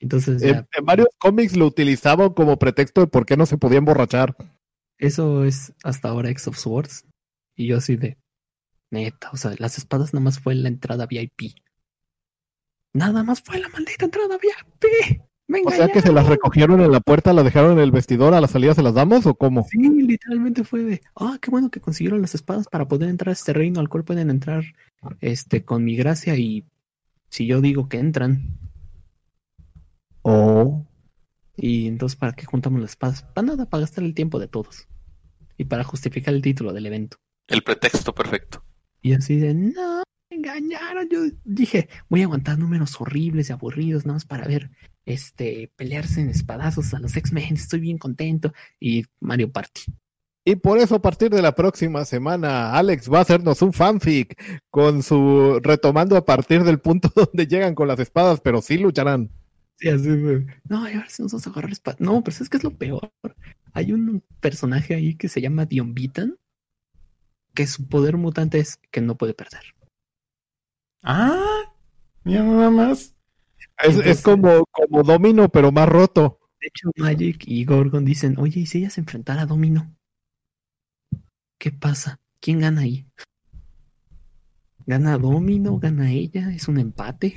Entonces 0.00 0.42
En, 0.42 0.66
en 0.70 0.84
varios 0.84 1.08
cómics 1.18 1.56
lo 1.56 1.66
utilizaban 1.66 2.30
como 2.34 2.58
pretexto 2.58 3.02
de 3.02 3.06
por 3.06 3.24
qué 3.24 3.36
no 3.36 3.46
se 3.46 3.56
podía 3.56 3.78
emborrachar. 3.78 4.36
eso 4.98 5.44
es 5.44 5.72
hasta 5.84 6.08
ahora 6.08 6.30
X 6.30 6.48
of 6.48 6.58
Swords. 6.58 7.04
Y 7.56 7.66
yo 7.66 7.78
así 7.78 7.96
de 7.96 8.18
neta, 8.90 9.30
o 9.32 9.36
sea, 9.36 9.52
las 9.58 9.78
espadas 9.78 10.14
nada 10.14 10.24
más 10.24 10.38
fue 10.38 10.54
la 10.54 10.68
entrada 10.68 11.06
VIP. 11.06 11.56
Nada 12.92 13.22
más 13.22 13.42
fue 13.42 13.58
la 13.58 13.68
maldita 13.68 14.04
entrada 14.04 14.38
VIP. 14.38 15.20
Me 15.48 15.62
O 15.64 15.70
sea 15.70 15.88
que 15.88 16.02
se 16.02 16.12
las 16.12 16.26
recogieron 16.26 16.80
en 16.80 16.90
la 16.90 17.00
puerta, 17.00 17.32
las 17.32 17.44
dejaron 17.44 17.72
en 17.72 17.78
el 17.78 17.92
vestidor, 17.92 18.34
a 18.34 18.40
la 18.40 18.48
salida 18.48 18.74
se 18.74 18.82
las 18.82 18.94
damos 18.94 19.26
o 19.26 19.34
cómo? 19.34 19.64
Sí, 19.70 19.78
literalmente 19.78 20.64
fue 20.64 20.82
de, 20.82 21.02
ah, 21.14 21.38
qué 21.40 21.50
bueno 21.50 21.70
que 21.70 21.80
consiguieron 21.80 22.20
las 22.20 22.34
espadas 22.34 22.66
para 22.66 22.88
poder 22.88 23.08
entrar 23.08 23.28
a 23.30 23.32
este 23.32 23.52
reino 23.52 23.78
al 23.78 23.88
cual 23.88 24.04
pueden 24.04 24.30
entrar 24.30 24.64
este 25.20 25.64
con 25.64 25.84
mi 25.84 25.94
gracia 25.94 26.36
y 26.36 26.64
si 27.28 27.46
yo 27.46 27.60
digo 27.60 27.88
que 27.88 27.98
entran 27.98 28.58
Oh. 30.28 30.84
y 31.56 31.86
entonces 31.86 32.16
para 32.16 32.32
qué 32.32 32.44
juntamos 32.44 32.80
las 32.80 32.90
espadas? 32.90 33.22
Para 33.22 33.46
nada, 33.46 33.66
para 33.66 33.82
gastar 33.82 34.02
el 34.02 34.14
tiempo 34.14 34.40
de 34.40 34.48
todos 34.48 34.88
y 35.56 35.66
para 35.66 35.84
justificar 35.84 36.34
el 36.34 36.42
título 36.42 36.72
del 36.72 36.86
evento. 36.86 37.18
El 37.48 37.62
pretexto 37.62 38.14
perfecto. 38.14 38.64
Y 39.02 39.12
así 39.12 39.36
de, 39.36 39.54
no, 39.54 40.02
me 40.30 40.36
engañaron. 40.36 41.08
Yo 41.08 41.20
dije, 41.44 41.88
voy 42.08 42.22
a 42.22 42.24
aguantar 42.24 42.58
números 42.58 43.00
horribles 43.00 43.48
y 43.48 43.52
aburridos, 43.52 44.04
nada 44.04 44.14
más 44.14 44.24
para 44.24 44.46
ver 44.46 44.70
este 45.04 45.70
pelearse 45.76 46.20
en 46.20 46.28
espadazos 46.28 46.92
a 46.94 46.98
los 46.98 47.16
X-Men. 47.16 47.54
Estoy 47.54 47.80
bien 47.80 47.98
contento. 47.98 48.52
Y 48.80 49.04
Mario 49.20 49.52
Party. 49.52 49.82
Y 50.48 50.54
por 50.54 50.78
eso 50.78 50.94
a 50.94 51.02
partir 51.02 51.30
de 51.30 51.42
la 51.42 51.56
próxima 51.56 52.04
semana, 52.04 52.72
Alex 52.72 53.12
va 53.12 53.18
a 53.18 53.22
hacernos 53.22 53.62
un 53.62 53.72
fanfic 53.72 54.62
con 54.70 55.02
su 55.02 55.58
retomando 55.60 56.16
a 56.16 56.24
partir 56.24 56.62
del 56.62 56.78
punto 56.78 57.10
donde 57.16 57.48
llegan 57.48 57.74
con 57.74 57.88
las 57.88 57.98
espadas, 57.98 58.40
pero 58.40 58.62
sí 58.62 58.78
lucharán. 58.78 59.28
Sí, 59.78 59.88
así 59.88 60.08
de, 60.08 60.46
no, 60.68 60.88
y 60.88 60.94
ahora 60.94 61.08
sí 61.08 61.22
nos 61.22 61.32
vamos 61.32 61.46
a 61.46 61.50
agarrar 61.50 61.72
espadas. 61.72 62.00
No, 62.00 62.22
pero 62.22 62.36
¿sabes 62.36 62.48
qué 62.48 62.58
es 62.58 62.64
lo 62.64 62.70
peor? 62.70 63.10
Hay 63.72 63.92
un 63.92 64.22
personaje 64.40 64.94
ahí 64.94 65.16
que 65.16 65.28
se 65.28 65.40
llama 65.40 65.66
Dion 65.66 65.94
Beaton, 65.94 66.38
que 67.56 67.66
su 67.66 67.88
poder 67.88 68.16
mutante 68.16 68.60
es 68.60 68.78
que 68.92 69.00
no 69.00 69.16
puede 69.16 69.34
perder. 69.34 69.62
Ah, 71.02 71.72
mira 72.22 72.44
nada 72.44 72.70
más. 72.70 73.16
Es, 73.78 73.88
Entonces- 73.96 74.18
es 74.18 74.22
como, 74.22 74.64
como 74.70 75.02
domino, 75.02 75.48
pero 75.48 75.72
más 75.72 75.88
roto. 75.88 76.38
De 76.60 76.68
hecho, 76.68 76.90
Magic 76.96 77.42
y 77.46 77.64
Gorgon 77.64 78.04
dicen, 78.04 78.36
oye, 78.38 78.60
¿y 78.60 78.66
si 78.66 78.78
ella 78.78 78.90
se 78.90 79.00
enfrentara 79.00 79.42
a 79.42 79.46
Domino? 79.46 79.94
¿Qué 81.58 81.70
pasa? 81.72 82.20
¿Quién 82.40 82.60
gana 82.60 82.82
ahí? 82.82 83.06
¿Gana 84.86 85.18
Domino? 85.18 85.78
¿Gana 85.78 86.12
ella? 86.12 86.50
¿Es 86.52 86.68
un 86.68 86.78
empate? 86.78 87.36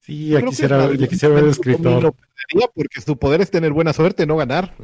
Sí, 0.00 0.28
ya 0.28 0.38
Creo 0.38 0.50
que 0.50 0.50
quisiera, 0.50 0.94
ya 0.94 1.06
quisiera 1.08 1.34
ver 1.34 1.44
el 1.44 1.50
Domino 1.52 1.72
escritor. 1.72 2.14
perdería 2.14 2.68
porque 2.74 3.00
su 3.00 3.18
poder 3.18 3.40
es 3.40 3.50
tener 3.50 3.72
buena 3.72 3.92
suerte, 3.92 4.26
no 4.26 4.36
ganar. 4.36 4.74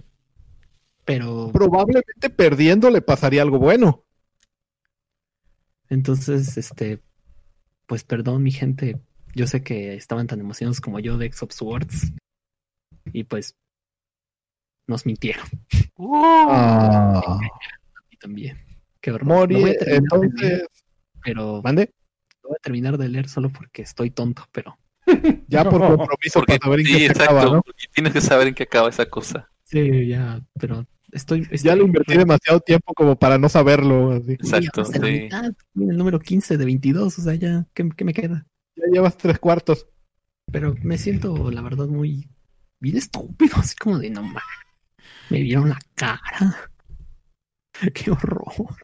Pero 1.04 1.50
Probablemente 1.52 2.30
perdiendo 2.30 2.90
le 2.90 3.02
pasaría 3.02 3.42
algo 3.42 3.58
bueno. 3.58 4.04
Entonces, 5.88 6.56
este, 6.56 7.02
pues 7.86 8.04
perdón, 8.04 8.42
mi 8.42 8.50
gente. 8.50 9.00
Yo 9.34 9.46
sé 9.46 9.62
que 9.62 9.94
estaban 9.94 10.26
tan 10.26 10.40
emocionados 10.40 10.80
como 10.80 11.00
yo 11.00 11.16
de 11.18 11.26
X 11.26 11.42
of 11.42 11.52
Swords. 11.52 12.12
Y 13.12 13.24
pues 13.24 13.56
nos 14.86 15.06
mintieron. 15.06 15.46
Ah, 15.98 17.38
Y 18.10 18.16
también. 18.16 18.58
Qué 19.00 19.10
horror. 19.10 19.50
Entonces, 19.50 20.64
pero 21.24 21.60
mande, 21.62 21.92
lo 22.42 22.50
voy 22.50 22.56
a 22.58 22.62
terminar 22.62 22.98
de 22.98 23.08
leer 23.08 23.28
solo 23.28 23.50
porque 23.50 23.82
estoy 23.82 24.10
tonto, 24.10 24.44
pero 24.52 24.78
ya 25.48 25.64
por 25.64 25.80
compromiso 25.96 26.40
Porque, 26.40 26.58
para 26.58 26.64
saber 26.64 26.80
en 26.80 26.86
sí, 26.86 26.92
qué 26.92 27.06
exacto. 27.06 27.36
acaba, 27.36 27.52
¿no? 27.56 27.62
tienes 27.92 28.12
que 28.12 28.20
saber 28.20 28.48
en 28.48 28.54
qué 28.54 28.62
acaba 28.64 28.88
esa 28.88 29.06
cosa. 29.06 29.50
Sí, 29.72 30.06
ya, 30.08 30.40
pero 30.60 30.86
estoy, 31.10 31.42
Ya 31.42 31.48
estoy- 31.52 31.78
le 31.78 31.84
invertí 31.84 32.16
demasiado 32.16 32.60
tiempo 32.60 32.92
como 32.94 33.18
para 33.18 33.38
no 33.38 33.48
saberlo. 33.48 34.12
así. 34.12 34.36
Sí, 34.40 34.56
Exacto, 34.56 34.84
sí. 34.84 34.98
mitad, 35.00 35.44
el 35.46 35.96
número 35.96 36.18
15 36.20 36.56
de 36.56 36.64
22, 36.64 37.18
o 37.18 37.22
sea, 37.22 37.34
ya, 37.34 37.66
¿qué, 37.74 37.88
qué 37.96 38.04
me 38.04 38.14
queda? 38.14 38.46
Ya 38.76 38.84
llevas 38.92 39.16
tres 39.16 39.38
cuartos. 39.38 39.86
Pero 40.50 40.74
me 40.82 40.98
siento, 40.98 41.50
la 41.50 41.62
verdad, 41.62 41.86
muy 41.86 42.28
bien 42.80 42.96
estúpido, 42.96 43.56
así 43.56 43.74
como 43.76 43.98
de 43.98 44.10
no 44.10 44.22
mames. 44.22 44.42
Me 45.30 45.40
vieron 45.40 45.68
la 45.70 45.78
cara. 45.94 46.70
Qué 47.94 48.10
horror. 48.10 48.76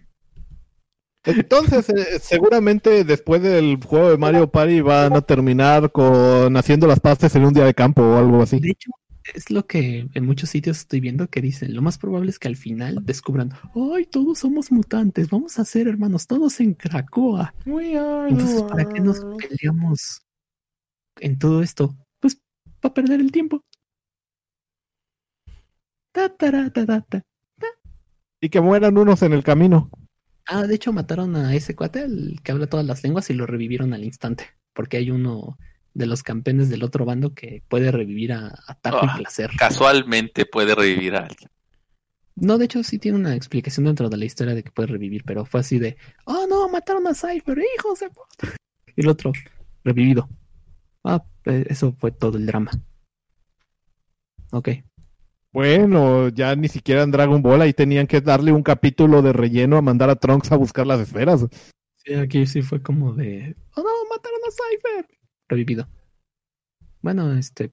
Entonces, 1.25 1.89
eh, 1.91 2.19
seguramente 2.21 3.05
después 3.05 3.43
del 3.43 3.79
juego 3.85 4.11
de 4.11 4.17
Mario 4.17 4.51
Party 4.51 4.81
van 4.81 5.15
a 5.15 5.21
terminar 5.21 5.93
con 5.93 6.57
haciendo 6.57 6.87
las 6.87 7.01
pastas 7.01 7.35
en 7.37 7.45
un 7.45 7.53
día 7.53 7.65
de 7.65 7.75
campo 7.75 8.03
o 8.03 8.17
algo 8.17 8.43
así. 8.43 8.59
De 8.61 8.71
hecho, 8.71 8.91
es 9.35 9.51
lo 9.51 9.67
que 9.67 10.09
en 10.13 10.27
muchos 10.27 10.51
sitios 10.51 10.79
estoy 10.79 11.01
viendo 11.01 11.29
que 11.29 11.41
dicen, 11.41 11.75
lo 11.75 11.83
más 11.83 11.99
probable 11.99 12.31
es 12.31 12.39
que 12.39 12.49
al 12.49 12.57
final 12.57 13.05
descubran, 13.05 13.53
ay, 13.75 14.07
todos 14.07 14.39
somos 14.39 14.73
mutantes, 14.73 15.31
vamos 15.31 15.59
a 15.59 15.65
ser 15.65 15.89
hermanos, 15.89 16.27
todos 16.27 16.61
en 16.61 16.75
Krakoa. 16.75 17.55
Entonces, 17.67 18.63
¿para 18.63 18.89
qué 18.89 19.01
nos 19.01 19.21
peleamos 19.37 20.23
en 21.21 21.39
todo 21.39 21.63
esto? 21.63 21.97
Pues 22.21 22.41
para 22.81 22.95
perder 22.95 23.21
el 23.21 23.33
tiempo. 23.33 23.63
Ta, 26.13 26.35
ta, 26.35 26.71
ta, 26.71 26.87
ta. 27.03 27.23
Y 28.41 28.49
que 28.49 28.61
mueran 28.61 28.97
unos 28.97 29.23
en 29.23 29.33
el 29.33 29.43
camino. 29.43 29.91
Ah, 30.47 30.67
de 30.67 30.75
hecho 30.75 30.93
mataron 30.93 31.37
a 31.37 31.55
ese 31.55 31.77
cuate, 31.77 32.05
el 32.05 32.41
que 32.43 32.53
habla 32.53 32.69
todas 32.69 32.87
las 32.87 33.03
lenguas, 33.03 33.29
y 33.31 33.35
lo 33.35 33.47
revivieron 33.47 33.93
al 33.93 34.05
instante. 34.05 34.47
Porque 34.73 34.97
hay 34.97 35.11
uno 35.11 35.59
de 35.99 36.07
los 36.07 36.23
campeones 36.23 36.71
del 36.71 36.85
otro 36.85 37.05
bando 37.05 37.35
que 37.35 37.63
puede 37.69 37.91
revivir 37.91 38.33
a, 38.33 38.55
a 38.67 38.75
tajo 38.75 39.01
Ah, 39.03 39.15
y 39.15 39.19
placer. 39.19 39.51
Casualmente 39.59 40.47
puede 40.47 40.75
revivir 40.75 41.17
a 41.17 41.27
alguien. 41.27 41.51
No, 42.37 42.57
de 42.57 42.67
hecho 42.67 42.85
sí 42.85 42.99
tiene 42.99 43.19
una 43.19 43.35
explicación 43.35 43.87
dentro 43.87 44.09
de 44.09 44.17
la 44.17 44.25
historia 44.25 44.55
de 44.55 44.63
que 44.63 44.71
puede 44.71 44.87
revivir, 44.87 45.25
pero 45.27 45.45
fue 45.45 45.61
así 45.61 45.81
de, 45.81 45.97
oh 46.25 46.47
no, 46.49 46.69
mataron 46.69 47.07
a 47.09 47.15
Cypher, 47.15 47.59
hijos 47.77 48.01
de 48.01 48.09
puta. 48.11 48.57
Y 48.97 49.03
el 49.03 49.09
otro, 49.09 49.33
revivido. 49.85 50.29
Ah, 51.05 51.23
pues, 51.45 51.67
eso 51.69 51.93
fue 51.99 52.11
todo 52.11 52.37
el 52.37 52.47
drama. 52.47 52.71
Ok. 54.51 54.71
Bueno, 55.53 56.29
ya 56.29 56.55
ni 56.57 56.69
siquiera 56.69 57.03
en 57.03 57.11
Dragon 57.11 57.43
Ball 57.43 57.63
ahí 57.63 57.73
tenían 57.73 58.07
que 58.07 58.21
darle 58.21 58.53
un 58.53 58.63
capítulo 58.63 59.23
de 59.23 59.33
relleno 59.33 59.77
a 59.77 59.83
mandar 59.83 60.11
a 60.11 60.17
Trunks 60.17 60.51
a 60.53 60.57
buscar 60.57 60.87
las 60.87 61.01
esferas. 61.01 61.47
Sí, 61.97 62.15
aquí 62.15 62.47
sí 62.47 62.63
fue 62.63 62.83
como 62.83 63.13
de, 63.15 63.57
oh 63.77 63.83
no, 63.83 63.89
mataron 64.11 64.41
a 64.47 64.51
Cypher. 64.51 65.18
Revivido. 65.49 65.89
Bueno, 67.01 67.33
este, 67.33 67.73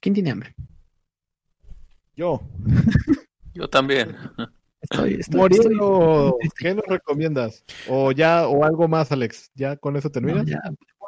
¿quién 0.00 0.14
tiene 0.14 0.30
hambre? 0.30 0.54
Yo, 2.16 2.40
Yo 3.54 3.68
también. 3.68 4.16
Estoy, 4.80 5.14
estoy, 5.14 5.40
Morielo, 5.40 6.36
estoy- 6.40 6.50
¿qué 6.58 6.74
nos 6.74 6.84
recomiendas? 6.86 7.64
O 7.88 8.10
ya, 8.12 8.46
o 8.48 8.64
algo 8.64 8.88
más, 8.88 9.12
Alex. 9.12 9.50
¿Ya 9.54 9.76
con 9.76 9.96
eso 9.96 10.08
No, 10.08 10.12
terminas? 10.12 10.44
ya, 10.46 10.60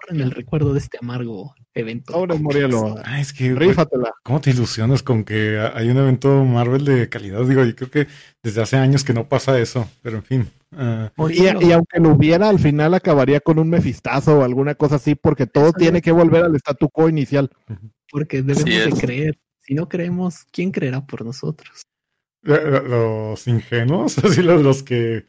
borren 0.08 0.20
el 0.22 0.30
recuerdo 0.30 0.72
de 0.72 0.78
este 0.78 0.98
amargo 1.00 1.54
evento. 1.74 2.12
Sobres, 2.12 2.40
Morielo. 2.40 2.96
Ay, 3.04 3.22
es 3.22 3.32
que, 3.32 3.54
Rífatela. 3.54 4.12
¿cómo 4.22 4.40
te 4.40 4.50
ilusionas 4.50 5.02
con 5.02 5.24
que 5.24 5.58
hay 5.74 5.88
un 5.88 5.96
evento 5.98 6.44
Marvel 6.44 6.84
de 6.84 7.08
calidad? 7.08 7.44
Digo, 7.44 7.64
yo 7.64 7.74
creo 7.76 7.90
que 7.90 8.06
desde 8.42 8.62
hace 8.62 8.76
años 8.76 9.04
que 9.04 9.12
no 9.12 9.28
pasa 9.28 9.58
eso, 9.58 9.88
pero 10.02 10.16
en 10.18 10.22
fin. 10.22 10.50
ah, 10.72 11.10
Y, 11.16 11.20
Morielo, 11.20 11.62
y 11.62 11.72
aunque 11.72 12.00
lo 12.00 12.10
hubiera, 12.10 12.48
al 12.48 12.58
final 12.58 12.94
acabaría 12.94 13.40
con 13.40 13.58
un 13.58 13.68
mefistazo 13.68 14.38
o 14.38 14.42
alguna 14.44 14.74
cosa 14.74 14.96
así, 14.96 15.14
porque 15.14 15.46
todo 15.46 15.72
tiene 15.72 16.00
que 16.02 16.12
volver 16.12 16.44
al 16.44 16.54
statu 16.56 16.88
quo 16.88 17.08
inicial. 17.08 17.50
porque 18.10 18.42
debemos 18.42 18.64
de 18.64 19.00
creer. 19.00 19.38
Si 19.60 19.74
no 19.74 19.88
creemos, 19.88 20.44
¿quién 20.52 20.70
creerá 20.70 21.04
por 21.04 21.24
nosotros? 21.24 21.82
lo- 22.42 22.80
los 23.32 23.48
ingenuos, 23.48 24.16
así 24.24 24.40
los, 24.42 24.62
los 24.62 24.82
que 24.84 25.26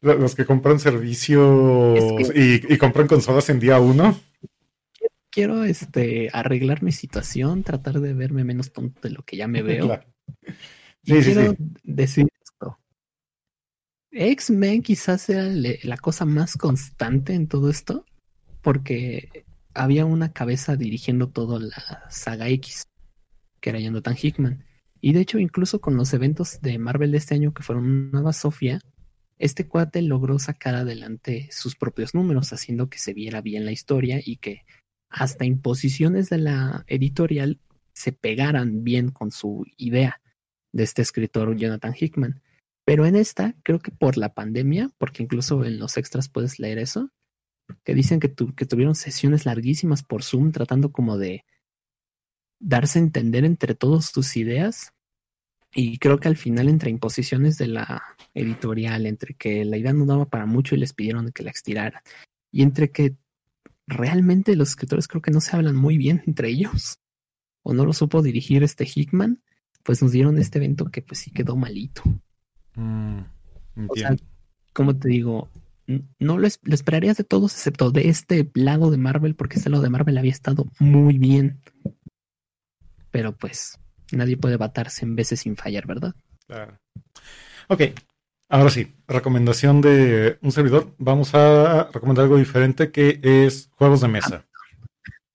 los 0.00 0.34
que 0.34 0.44
compran 0.46 0.78
servicios 0.80 1.98
Es 2.18 2.32
y, 2.36 2.72
y 2.72 2.78
compran 2.78 3.06
consolas 3.08 3.48
en 3.50 3.60
día 3.60 3.80
uno. 3.80 4.18
Quiero 5.30 5.64
este 5.64 6.30
arreglar 6.32 6.82
mi 6.82 6.92
situación, 6.92 7.62
tratar 7.62 8.00
de 8.00 8.14
verme 8.14 8.44
menos 8.44 8.72
tonto 8.72 9.00
de 9.02 9.10
lo 9.10 9.22
que 9.24 9.36
ya 9.36 9.46
me 9.48 9.62
veo. 9.62 9.86
Claro. 9.86 10.06
Y 11.02 11.14
Sí, 11.14 11.22
sí, 11.22 11.32
quiero 11.32 11.52
sí. 11.52 11.56
decir 11.82 12.28
esto. 12.42 12.78
X-Men 14.10 14.82
quizás 14.82 15.22
sea 15.22 15.44
la 15.44 15.96
cosa 15.98 16.24
más 16.24 16.56
constante 16.56 17.34
en 17.34 17.46
todo 17.46 17.70
esto, 17.70 18.04
porque 18.62 19.44
había 19.74 20.06
una 20.06 20.32
cabeza 20.32 20.76
dirigiendo 20.76 21.28
toda 21.30 21.60
la 21.60 22.06
saga 22.10 22.48
X, 22.48 22.88
que 23.60 23.70
era 23.70 23.80
Jonathan 23.80 24.16
Hickman. 24.20 24.64
Y 25.00 25.12
de 25.12 25.20
hecho, 25.20 25.38
incluso 25.38 25.80
con 25.80 25.96
los 25.96 26.12
eventos 26.14 26.60
de 26.60 26.78
Marvel 26.78 27.12
de 27.12 27.18
este 27.18 27.34
año 27.34 27.52
que 27.54 27.62
fueron 27.62 28.10
Nueva 28.10 28.32
Sofía, 28.32 28.80
este 29.38 29.66
cuate 29.68 30.02
logró 30.02 30.38
sacar 30.38 30.74
adelante 30.74 31.48
sus 31.52 31.76
propios 31.76 32.14
números, 32.14 32.52
haciendo 32.52 32.88
que 32.88 32.98
se 32.98 33.14
viera 33.14 33.40
bien 33.40 33.64
la 33.64 33.72
historia 33.72 34.20
y 34.24 34.36
que 34.36 34.64
hasta 35.10 35.44
imposiciones 35.44 36.28
de 36.28 36.38
la 36.38 36.84
editorial 36.86 37.60
se 37.92 38.12
pegaran 38.12 38.84
bien 38.84 39.10
con 39.10 39.30
su 39.30 39.64
idea 39.76 40.20
de 40.72 40.82
este 40.82 41.02
escritor 41.02 41.56
Jonathan 41.56 41.94
Hickman. 41.98 42.42
Pero 42.84 43.06
en 43.06 43.16
esta, 43.16 43.54
creo 43.62 43.80
que 43.80 43.90
por 43.90 44.16
la 44.16 44.34
pandemia, 44.34 44.90
porque 44.98 45.22
incluso 45.22 45.64
en 45.64 45.78
los 45.78 45.96
extras 45.96 46.28
puedes 46.28 46.58
leer 46.58 46.78
eso, 46.78 47.10
que 47.84 47.94
dicen 47.94 48.18
que, 48.18 48.28
tu- 48.28 48.54
que 48.54 48.66
tuvieron 48.66 48.94
sesiones 48.94 49.44
larguísimas 49.46 50.02
por 50.02 50.22
Zoom 50.22 50.52
tratando 50.52 50.90
como 50.90 51.18
de 51.18 51.44
darse 52.60 52.98
a 52.98 53.02
entender 53.02 53.44
entre 53.44 53.74
todos 53.74 54.06
sus 54.06 54.36
ideas. 54.36 54.92
Y 55.74 55.98
creo 55.98 56.18
que 56.18 56.28
al 56.28 56.36
final, 56.36 56.68
entre 56.68 56.90
imposiciones 56.90 57.58
de 57.58 57.68
la 57.68 58.02
editorial, 58.34 59.06
entre 59.06 59.34
que 59.34 59.64
la 59.64 59.76
idea 59.76 59.92
no 59.92 60.06
daba 60.06 60.26
para 60.26 60.46
mucho 60.46 60.74
y 60.74 60.78
les 60.78 60.92
pidieron 60.92 61.30
que 61.32 61.42
la 61.42 61.50
estiraran, 61.50 62.02
y 62.50 62.62
entre 62.62 62.90
que 62.90 63.16
realmente 63.86 64.56
los 64.56 64.70
escritores 64.70 65.08
creo 65.08 65.22
que 65.22 65.30
no 65.30 65.40
se 65.40 65.56
hablan 65.56 65.76
muy 65.76 65.98
bien 65.98 66.22
entre 66.26 66.48
ellos, 66.48 66.98
o 67.62 67.74
no 67.74 67.84
lo 67.84 67.92
supo 67.92 68.22
dirigir 68.22 68.62
este 68.62 68.86
Hickman, 68.92 69.42
pues 69.82 70.02
nos 70.02 70.12
dieron 70.12 70.38
este 70.38 70.58
evento 70.58 70.90
que 70.90 71.02
pues 71.02 71.20
sí 71.20 71.30
quedó 71.30 71.56
malito. 71.56 72.02
Mm, 72.74 73.20
O 73.88 73.96
sea, 73.96 74.16
como 74.72 74.96
te 74.96 75.08
digo, 75.08 75.50
no 75.86 76.38
lo, 76.38 76.48
lo 76.62 76.74
esperarías 76.74 77.16
de 77.16 77.24
todos 77.24 77.52
excepto 77.54 77.90
de 77.90 78.08
este 78.08 78.50
lado 78.54 78.90
de 78.90 78.98
Marvel, 78.98 79.34
porque 79.34 79.56
este 79.56 79.70
lado 79.70 79.82
de 79.82 79.90
Marvel 79.90 80.18
había 80.18 80.32
estado 80.32 80.66
muy 80.78 81.18
bien. 81.18 81.60
Pero 83.10 83.36
pues 83.36 83.78
nadie 84.12 84.36
puede 84.36 84.56
batarse 84.56 85.04
en 85.04 85.16
veces 85.16 85.40
sin 85.40 85.56
fallar, 85.56 85.86
¿verdad? 85.86 86.14
Claro. 86.46 86.78
Ok, 87.68 87.82
ahora 88.48 88.70
sí, 88.70 88.94
recomendación 89.06 89.80
de 89.80 90.38
un 90.42 90.52
servidor. 90.52 90.94
Vamos 90.98 91.34
a 91.34 91.90
recomendar 91.92 92.24
algo 92.24 92.38
diferente 92.38 92.90
que 92.90 93.20
es 93.22 93.70
juegos 93.76 94.00
de 94.00 94.08
mesa. 94.08 94.44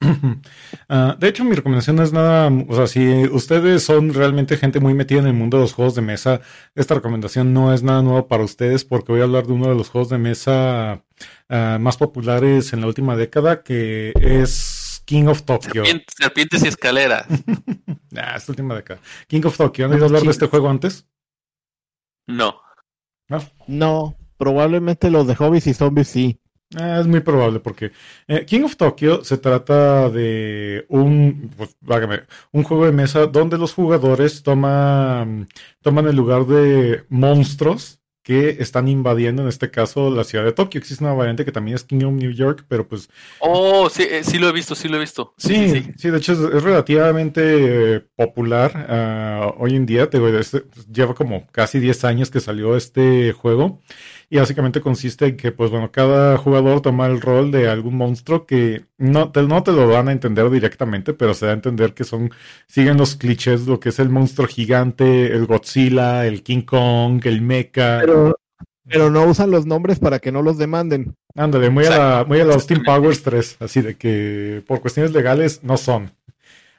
Ah, 0.89 1.15
de 1.17 1.29
hecho, 1.29 1.43
mi 1.43 1.55
recomendación 1.55 1.99
es 1.99 2.11
nada, 2.11 2.51
o 2.67 2.75
sea, 2.75 2.87
si 2.87 3.25
ustedes 3.27 3.83
son 3.83 4.13
realmente 4.13 4.57
gente 4.57 4.79
muy 4.79 4.93
metida 4.93 5.19
en 5.19 5.27
el 5.27 5.33
mundo 5.33 5.57
de 5.57 5.63
los 5.63 5.73
juegos 5.73 5.95
de 5.95 6.01
mesa, 6.01 6.41
esta 6.75 6.95
recomendación 6.95 7.53
no 7.53 7.73
es 7.73 7.83
nada 7.83 8.01
nuevo 8.01 8.27
para 8.27 8.43
ustedes 8.43 8.83
porque 8.83 9.13
voy 9.13 9.21
a 9.21 9.23
hablar 9.23 9.47
de 9.47 9.53
uno 9.53 9.69
de 9.69 9.75
los 9.75 9.89
juegos 9.89 10.09
de 10.09 10.17
mesa 10.17 11.03
ah, 11.49 11.77
más 11.79 11.97
populares 11.97 12.73
en 12.73 12.81
la 12.81 12.87
última 12.87 13.15
década, 13.15 13.63
que 13.63 14.13
es 14.15 14.92
King 15.05 15.25
of 15.27 15.43
Tokyo. 15.43 15.83
Serpien- 15.83 16.03
serpientes 16.17 16.63
y 16.63 16.67
escaleras. 16.67 17.25
Ah, 18.15 18.35
esta 18.37 18.51
última 18.51 18.75
década. 18.75 18.99
King 19.27 19.41
of 19.45 19.57
Tokyo, 19.57 19.85
¿han 19.85 19.93
oído 19.93 20.05
hablar 20.05 20.21
de 20.21 20.29
este 20.29 20.45
juego 20.45 20.69
antes? 20.69 21.07
No. 22.27 22.61
¿No? 23.27 23.41
No, 23.65 24.15
probablemente 24.37 25.09
los 25.09 25.25
de 25.25 25.33
hobbies 25.35 25.65
y 25.65 25.73
zombies 25.73 26.09
sí. 26.09 26.39
Ah, 26.75 26.99
es 26.99 27.07
muy 27.07 27.21
probable 27.21 27.59
porque 27.59 27.91
eh, 28.27 28.45
King 28.45 28.65
of 28.65 28.75
Tokyo 28.77 29.23
se 29.23 29.39
trata 29.39 30.11
de 30.11 30.85
un, 30.89 31.51
pues, 31.57 31.75
válgame, 31.81 32.21
un 32.51 32.61
juego 32.63 32.85
de 32.85 32.91
mesa 32.91 33.25
donde 33.25 33.57
los 33.57 33.73
jugadores 33.73 34.43
toman, 34.43 35.47
toman 35.81 36.07
el 36.07 36.15
lugar 36.15 36.45
de 36.45 37.05
monstruos 37.09 37.99
que 38.23 38.57
están 38.59 38.87
invadiendo, 38.87 39.41
en 39.41 39.49
este 39.49 39.69
caso, 39.69 40.09
la 40.09 40.23
ciudad 40.23 40.45
de 40.45 40.53
Tokio. 40.53 40.79
Existe 40.79 41.03
una 41.03 41.13
variante 41.13 41.45
que 41.45 41.51
también 41.51 41.75
es 41.75 41.83
King 41.83 42.03
of 42.05 42.13
New 42.13 42.31
York, 42.31 42.65
pero 42.67 42.87
pues 42.87 43.09
Oh, 43.39 43.89
sí, 43.89 44.03
eh, 44.09 44.23
sí 44.23 44.39
lo 44.39 44.47
he 44.49 44.51
visto, 44.53 44.75
sí 44.75 44.87
lo 44.87 44.97
he 44.97 44.99
visto. 45.01 45.33
Sí, 45.37 45.91
sí, 45.97 46.09
de 46.09 46.17
hecho 46.17 46.33
es, 46.33 46.39
es 46.39 46.63
relativamente 46.63 47.95
eh, 47.95 48.05
popular 48.15 48.71
ah, 48.89 49.53
hoy 49.57 49.75
en 49.75 49.85
día. 49.85 50.09
Te 50.09 50.17
digo, 50.17 50.29
este- 50.29 50.63
lleva 50.91 51.13
como 51.13 51.47
casi 51.51 51.79
10 51.79 52.03
años 52.05 52.31
que 52.31 52.39
salió 52.39 52.75
este 52.77 53.33
juego. 53.33 53.81
Y 54.33 54.39
básicamente 54.39 54.81
consiste 54.81 55.27
en 55.27 55.37
que, 55.37 55.51
pues 55.51 55.69
bueno, 55.69 55.91
cada 55.91 56.39
jugador 56.39 56.81
toma 56.81 57.05
el 57.05 57.21
rol 57.21 57.51
de 57.51 57.69
algún 57.69 57.97
monstruo 57.97 58.47
que 58.47 58.85
no 58.97 59.31
te, 59.31 59.43
no 59.43 59.61
te 59.61 59.71
lo 59.71 59.87
van 59.87 60.07
a 60.07 60.11
entender 60.11 60.49
directamente, 60.49 61.13
pero 61.13 61.35
se 61.35 61.45
da 61.45 61.51
a 61.51 61.53
entender 61.53 61.93
que 61.93 62.03
son, 62.03 62.31
siguen 62.65 62.97
los 62.97 63.15
clichés, 63.15 63.67
lo 63.67 63.79
que 63.79 63.89
es 63.89 63.99
el 63.99 64.09
monstruo 64.09 64.47
gigante, 64.47 65.27
el 65.27 65.45
Godzilla, 65.45 66.25
el 66.25 66.41
King 66.41 66.63
Kong, 66.63 67.21
el 67.25 67.41
Mecha. 67.41 67.99
Pero, 67.99 68.35
pero 68.87 69.11
no 69.11 69.23
usan 69.27 69.51
los 69.51 69.67
nombres 69.67 69.99
para 69.99 70.17
que 70.17 70.31
no 70.31 70.41
los 70.41 70.57
demanden. 70.57 71.15
Ándale, 71.35 71.69
muy 71.69 71.85
a 71.85 71.91
la, 71.91 72.25
muy 72.27 72.39
a 72.39 72.45
la 72.45 72.55
Austin 72.55 72.81
Powers 72.81 73.21
3, 73.21 73.57
así 73.59 73.83
de 73.83 73.97
que 73.97 74.63
por 74.65 74.81
cuestiones 74.81 75.11
legales 75.11 75.63
no 75.63 75.77
son. 75.77 76.09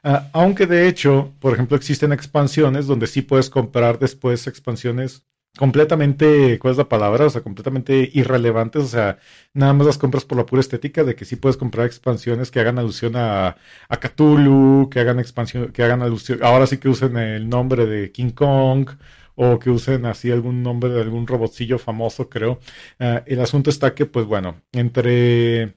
Ah, 0.03 0.27
aunque 0.33 0.67
de 0.67 0.89
hecho, 0.89 1.31
por 1.39 1.53
ejemplo, 1.53 1.77
existen 1.77 2.11
expansiones 2.11 2.85
donde 2.85 3.07
sí 3.07 3.21
puedes 3.21 3.49
comprar 3.49 3.97
después 3.97 4.45
expansiones 4.45 5.23
completamente, 5.57 6.59
¿cuál 6.59 6.71
es 6.73 6.77
la 6.77 6.89
palabra? 6.89 7.25
O 7.25 7.29
sea, 7.29 7.41
completamente 7.41 8.09
irrelevantes, 8.13 8.83
o 8.83 8.87
sea, 8.87 9.19
nada 9.53 9.73
más 9.73 9.87
las 9.87 9.97
compras 9.97 10.25
por 10.25 10.37
la 10.37 10.45
pura 10.45 10.59
estética 10.61 11.03
de 11.03 11.15
que 11.15 11.25
sí 11.25 11.35
puedes 11.35 11.57
comprar 11.57 11.85
expansiones 11.85 12.51
que 12.51 12.59
hagan 12.59 12.79
alusión 12.79 13.15
a, 13.15 13.57
a 13.89 13.97
Cthulhu, 13.99 14.89
que 14.89 14.99
hagan 14.99 15.19
expansión, 15.19 15.71
que 15.71 15.83
hagan 15.83 16.01
alusión, 16.01 16.39
ahora 16.43 16.67
sí 16.67 16.77
que 16.77 16.89
usen 16.89 17.17
el 17.17 17.49
nombre 17.49 17.85
de 17.85 18.11
King 18.11 18.31
Kong, 18.31 18.89
o 19.35 19.59
que 19.59 19.69
usen 19.69 20.05
así 20.05 20.31
algún 20.31 20.63
nombre 20.63 20.89
de 20.91 21.01
algún 21.01 21.27
robotcillo 21.27 21.77
famoso, 21.77 22.29
creo. 22.29 22.59
Ah, 22.99 23.23
el 23.25 23.41
asunto 23.41 23.69
está 23.69 23.93
que, 23.93 24.05
pues 24.05 24.25
bueno, 24.25 24.61
entre 24.71 25.75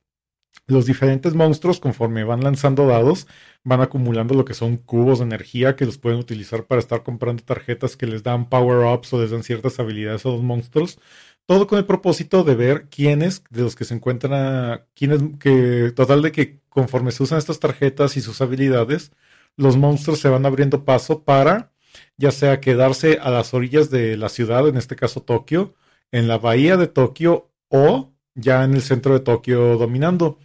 los 0.69 0.87
diferentes 0.87 1.35
monstruos, 1.35 1.81
conforme 1.81 2.25
van 2.25 2.43
lanzando 2.43 2.87
dados, 2.87 3.27
van 3.65 3.81
acumulando 3.81 4.35
lo 4.35 4.45
que 4.45 4.55
son 4.55 4.77
cubos 4.77 5.19
de 5.19 5.25
energía 5.25 5.75
que 5.75 5.87
los 5.87 5.99
pueden 5.99 6.21
utilizar 6.21 6.67
para 6.67 6.81
estar 6.81 7.03
comprando 7.03 7.43
tarjetas 7.43 7.97
que 7.97 8.07
les 8.07 8.23
dan 8.23 8.49
power-ups 8.49 9.13
o 9.13 9.21
les 9.21 9.31
dan 9.33 9.43
ciertas 9.43 9.81
habilidades 9.81 10.25
a 10.27 10.29
los 10.29 10.43
monstruos. 10.43 11.01
Todo 11.47 11.67
con 11.67 11.79
el 11.79 11.87
propósito 11.87 12.45
de 12.45 12.55
ver 12.55 12.89
quiénes 12.91 13.43
de 13.51 13.63
los 13.63 13.75
que 13.75 13.85
se 13.85 13.95
encuentran, 13.95 14.85
quiénes, 14.95 15.23
que 15.41 15.93
total 15.97 16.23
de 16.23 16.33
que 16.33 16.61
conforme 16.69 17.11
se 17.11 17.23
usan 17.25 17.39
estas 17.39 17.59
tarjetas 17.59 18.17
y 18.17 18.21
sus 18.21 18.41
habilidades, 18.43 19.13
los 19.57 19.77
monstruos 19.77 20.21
se 20.21 20.29
van 20.29 20.47
abriendo 20.47 20.85
paso 20.85 21.25
para 21.25 21.73
ya 22.17 22.31
sea 22.31 22.61
quedarse 22.61 23.19
a 23.21 23.31
las 23.31 23.55
orillas 23.55 23.91
de 23.91 24.17
la 24.17 24.29
ciudad, 24.29 24.69
en 24.69 24.77
este 24.77 24.97
caso 24.97 25.23
Tokio, 25.23 25.75
en 26.13 26.29
la 26.29 26.39
bahía 26.39 26.77
de 26.77 26.89
Tokio 26.89 27.51
o 27.69 28.13
ya 28.39 28.65
en 28.65 28.75
el 28.75 28.83
centro 28.83 29.15
de 29.15 29.21
Tokio 29.21 29.77
dominando. 29.77 30.39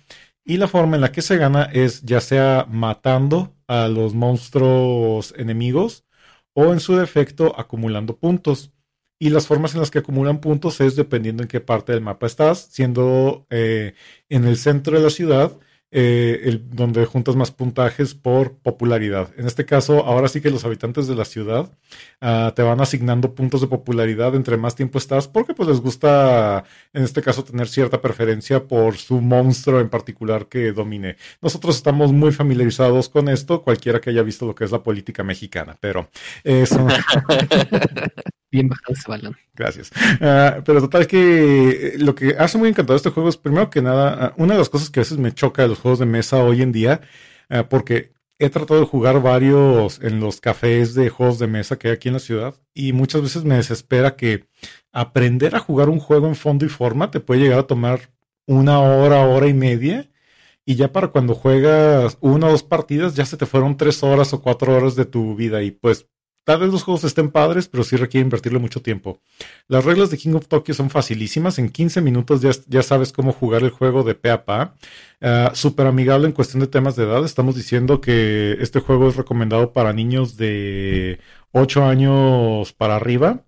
Y 0.46 0.58
la 0.58 0.68
forma 0.68 0.96
en 0.96 1.02
la 1.02 1.12
que 1.12 1.22
se 1.22 1.38
gana 1.38 1.64
es 1.72 2.02
ya 2.02 2.20
sea 2.22 2.66
matando 2.70 3.56
a 3.68 3.88
los 3.88 4.14
monstruos 4.14 5.34
enemigos 5.38 6.06
o 6.54 6.74
en 6.74 6.80
su 6.80 6.96
defecto 6.96 7.58
acumulando 7.58 8.18
puntos. 8.18 8.72
Y 9.20 9.30
las 9.30 9.48
formas 9.48 9.74
en 9.74 9.80
las 9.80 9.92
que 9.92 10.00
acumulan 10.00 10.42
puntos 10.42 10.82
es 10.82 10.96
dependiendo 10.96 11.44
en 11.44 11.50
qué 11.50 11.62
parte 11.62 11.94
del 11.94 12.02
mapa 12.02 12.28
estás, 12.28 12.68
siendo 12.72 13.48
eh, 13.50 13.94
en 14.30 14.46
el 14.46 14.58
centro 14.58 14.98
de 14.98 15.04
la 15.04 15.10
ciudad 15.10 15.58
eh, 15.96 16.42
el, 16.46 16.72
donde 16.72 17.06
juntas 17.06 17.36
más 17.36 17.52
puntajes 17.52 18.16
por 18.16 18.54
popularidad. 18.54 19.30
En 19.38 19.46
este 19.46 19.64
caso, 19.64 20.04
ahora 20.08 20.28
sí 20.28 20.42
que 20.42 20.50
los 20.50 20.66
habitantes 20.66 21.06
de 21.06 21.14
la 21.14 21.24
ciudad 21.24 21.70
uh, 22.20 22.52
te 22.56 22.64
van 22.64 22.82
asignando 22.82 23.36
puntos 23.36 23.62
de 23.62 23.68
popularidad 23.68 24.34
entre 24.34 24.58
más 24.58 24.74
tiempo 24.74 24.98
estás, 24.98 25.28
porque 25.28 25.54
pues 25.54 25.70
les 25.70 25.82
gusta, 25.82 26.64
en 26.94 27.04
este 27.04 27.22
caso, 27.22 27.44
tener 27.44 27.68
cierta 27.68 28.02
preferencia 28.02 28.64
por 28.64 28.98
su 28.98 29.22
monstruo 29.22 29.80
en 29.80 29.90
particular 29.90 30.48
que 30.48 30.72
domine. 30.72 31.16
Nosotros 31.44 31.76
estamos 31.76 32.12
muy 32.12 32.32
familiarizados 32.32 33.08
con 33.08 33.30
esto, 33.30 33.62
cualquiera 33.62 34.02
que 34.02 34.10
haya 34.10 34.24
visto 34.24 34.48
lo 34.48 34.56
que 34.56 34.64
es 34.64 34.72
la 34.72 34.82
política 34.82 35.24
mexicana, 35.24 35.78
pero 35.80 36.10
eso... 36.44 36.88
Bien 38.54 38.70
bajado 38.70 38.94
ese 38.94 39.10
balón. 39.10 39.36
Gracias. 39.56 39.92
Uh, 40.22 40.62
pero 40.64 40.80
total 40.80 41.08
que 41.08 41.96
lo 41.98 42.14
que 42.14 42.36
hace 42.38 42.60
muy 42.60 42.70
encantado 42.70 42.96
este 42.96 43.10
juego 43.10 43.28
es, 43.28 43.36
primero 43.36 43.72
que 43.72 43.82
nada, 43.82 44.36
uh, 44.38 44.44
una 44.44 44.54
de 44.54 44.60
las 44.60 44.70
cosas 44.70 44.92
que 44.92 45.00
a 45.00 45.02
veces 45.02 45.18
me 45.18 45.34
choca 45.34 45.64
de 45.64 45.70
los 45.70 45.80
juegos 45.80 45.98
de 45.98 46.06
mesa 46.06 46.38
hoy 46.44 46.62
en 46.62 46.72
día, 46.72 47.02
uh, 47.50 47.64
porque 47.68 48.14
he 48.38 48.52
tratado 48.52 48.80
de 48.80 48.86
jugar 48.86 49.24
varios 49.24 50.00
en 50.04 50.20
los 50.20 50.40
cafés 50.40 50.94
de 50.94 51.10
juegos 51.10 51.40
de 51.40 51.48
mesa 51.48 51.80
que 51.80 51.88
hay 51.88 51.96
aquí 51.96 52.10
en 52.10 52.14
la 52.14 52.20
ciudad 52.20 52.54
y 52.76 52.94
muchas 52.94 53.24
veces 53.24 53.44
me 53.44 53.56
desespera 53.56 54.16
que 54.16 54.46
aprender 54.92 55.56
a 55.56 55.60
jugar 55.60 55.90
un 55.90 56.00
juego 56.00 56.28
en 56.28 56.36
fondo 56.36 56.64
y 56.64 56.70
forma 56.70 57.10
te 57.10 57.22
puede 57.22 57.42
llegar 57.42 57.58
a 57.58 57.68
tomar 57.68 58.12
una 58.46 58.80
hora, 58.82 59.26
hora 59.26 59.48
y 59.48 59.56
media. 59.56 60.12
Y 60.66 60.76
ya 60.76 60.92
para 60.94 61.08
cuando 61.08 61.34
juegas 61.34 62.20
una 62.22 62.48
o 62.48 62.52
dos 62.52 62.64
partidas, 62.64 63.16
ya 63.16 63.26
se 63.26 63.36
te 63.36 63.48
fueron 63.48 63.78
tres 63.78 64.04
horas 64.04 64.32
o 64.32 64.42
cuatro 64.42 64.76
horas 64.76 64.96
de 64.96 65.06
tu 65.06 65.36
vida. 65.36 65.62
Y 65.64 65.72
pues 65.72 66.08
Tal 66.44 66.60
vez 66.60 66.72
los 66.72 66.84
juegos 66.84 67.04
estén 67.04 67.32
padres, 67.32 67.68
pero 67.68 67.84
sí 67.84 67.96
requiere 67.96 68.24
invertirle 68.24 68.60
mucho 68.60 68.82
tiempo. 68.82 69.22
Las 69.68 69.86
reglas 69.86 70.10
de 70.10 70.18
King 70.18 70.34
of 70.34 70.48
Tokyo 70.48 70.74
son 70.74 70.90
facilísimas. 70.90 71.58
En 71.60 71.70
15 71.70 72.02
minutos 72.02 72.42
ya, 72.42 72.52
ya 72.68 72.84
sabes 72.84 73.14
cómo 73.14 73.32
jugar 73.32 73.64
el 73.64 73.70
juego 73.70 74.04
de 74.04 74.16
pe 74.16 74.30
a 74.30 74.46
pa. 74.46 74.76
Uh, 75.22 75.56
Súper 75.56 75.88
amigable 75.88 76.28
en 76.28 76.34
cuestión 76.34 76.60
de 76.60 76.68
temas 76.68 76.96
de 76.96 77.04
edad. 77.04 77.24
Estamos 77.24 77.56
diciendo 77.56 78.02
que 78.02 78.58
este 78.60 78.80
juego 78.80 79.10
es 79.10 79.16
recomendado 79.16 79.72
para 79.74 79.94
niños 79.94 80.36
de 80.38 81.20
8 81.52 81.86
años 81.86 82.74
para 82.74 82.98
arriba. 82.98 83.46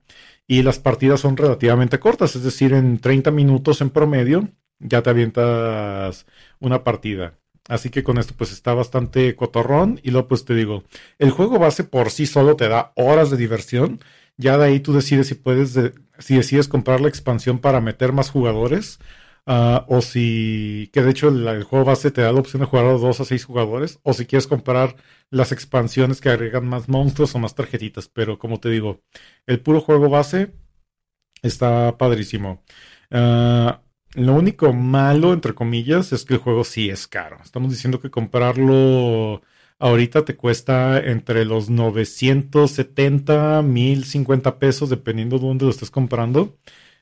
Y 0.47 0.61
las 0.61 0.79
partidas 0.79 1.21
son 1.21 1.37
relativamente 1.37 1.99
cortas, 1.99 2.35
es 2.35 2.43
decir, 2.43 2.73
en 2.73 2.99
30 2.99 3.31
minutos 3.31 3.81
en 3.81 3.89
promedio 3.89 4.49
ya 4.79 5.01
te 5.01 5.09
avientas 5.09 6.25
una 6.59 6.83
partida. 6.83 7.37
Así 7.67 7.89
que 7.89 8.03
con 8.03 8.17
esto 8.17 8.33
pues 8.37 8.51
está 8.51 8.73
bastante 8.73 9.35
cotorrón. 9.35 9.99
Y 10.03 10.11
luego 10.11 10.27
pues 10.27 10.45
te 10.45 10.55
digo, 10.55 10.83
el 11.19 11.31
juego 11.31 11.59
base 11.59 11.83
por 11.83 12.11
sí 12.11 12.25
solo 12.25 12.55
te 12.55 12.67
da 12.69 12.91
horas 12.95 13.31
de 13.31 13.37
diversión. 13.37 13.99
Ya 14.37 14.57
de 14.57 14.65
ahí 14.65 14.79
tú 14.79 14.93
decides 14.93 15.27
si 15.27 15.35
puedes, 15.35 15.73
de, 15.73 15.93
si 16.19 16.35
decides 16.35 16.67
comprar 16.67 17.01
la 17.01 17.07
expansión 17.09 17.59
para 17.59 17.81
meter 17.81 18.11
más 18.11 18.29
jugadores. 18.29 18.99
Uh, 19.47 19.85
o 19.87 20.01
si, 20.01 20.89
que 20.91 21.03
de 21.03 21.11
hecho 21.11 21.27
el, 21.27 21.63
juego 21.63 21.85
base 21.85 22.09
te 22.09 22.21
da 22.21 22.31
la 22.31 22.39
opción 22.39 22.61
de 22.61 22.65
jugar 22.65 22.85
a 22.85 22.93
dos 22.93 23.19
a 23.19 23.25
seis 23.25 23.45
jugadores. 23.45 23.99
O 24.03 24.13
si 24.13 24.25
quieres 24.25 24.47
comprar 24.47 24.95
las 25.31 25.51
expansiones 25.51 26.21
que 26.21 26.29
agregan 26.29 26.67
más 26.67 26.89
monstruos 26.89 27.33
o 27.35 27.39
más 27.39 27.55
tarjetitas. 27.55 28.07
Pero 28.09 28.37
como 28.39 28.59
te 28.59 28.69
digo, 28.69 29.01
el 29.47 29.59
puro 29.61 29.81
juego 29.81 30.09
base 30.09 30.53
está 31.41 31.97
padrísimo. 31.97 32.63
Uh, 33.11 33.84
lo 34.15 34.33
único 34.33 34.73
malo, 34.73 35.33
entre 35.33 35.53
comillas, 35.53 36.11
es 36.13 36.25
que 36.25 36.35
el 36.35 36.39
juego 36.39 36.63
sí 36.63 36.89
es 36.89 37.07
caro. 37.07 37.37
Estamos 37.43 37.71
diciendo 37.71 37.99
que 37.99 38.09
comprarlo 38.09 39.41
ahorita 39.79 40.25
te 40.25 40.35
cuesta 40.35 40.99
entre 40.99 41.45
los 41.45 41.69
970, 41.69 43.61
1050 43.61 44.59
pesos, 44.59 44.89
dependiendo 44.89 45.37
de 45.39 45.47
dónde 45.47 45.65
lo 45.65 45.71
estés 45.71 45.91
comprando. 45.91 46.57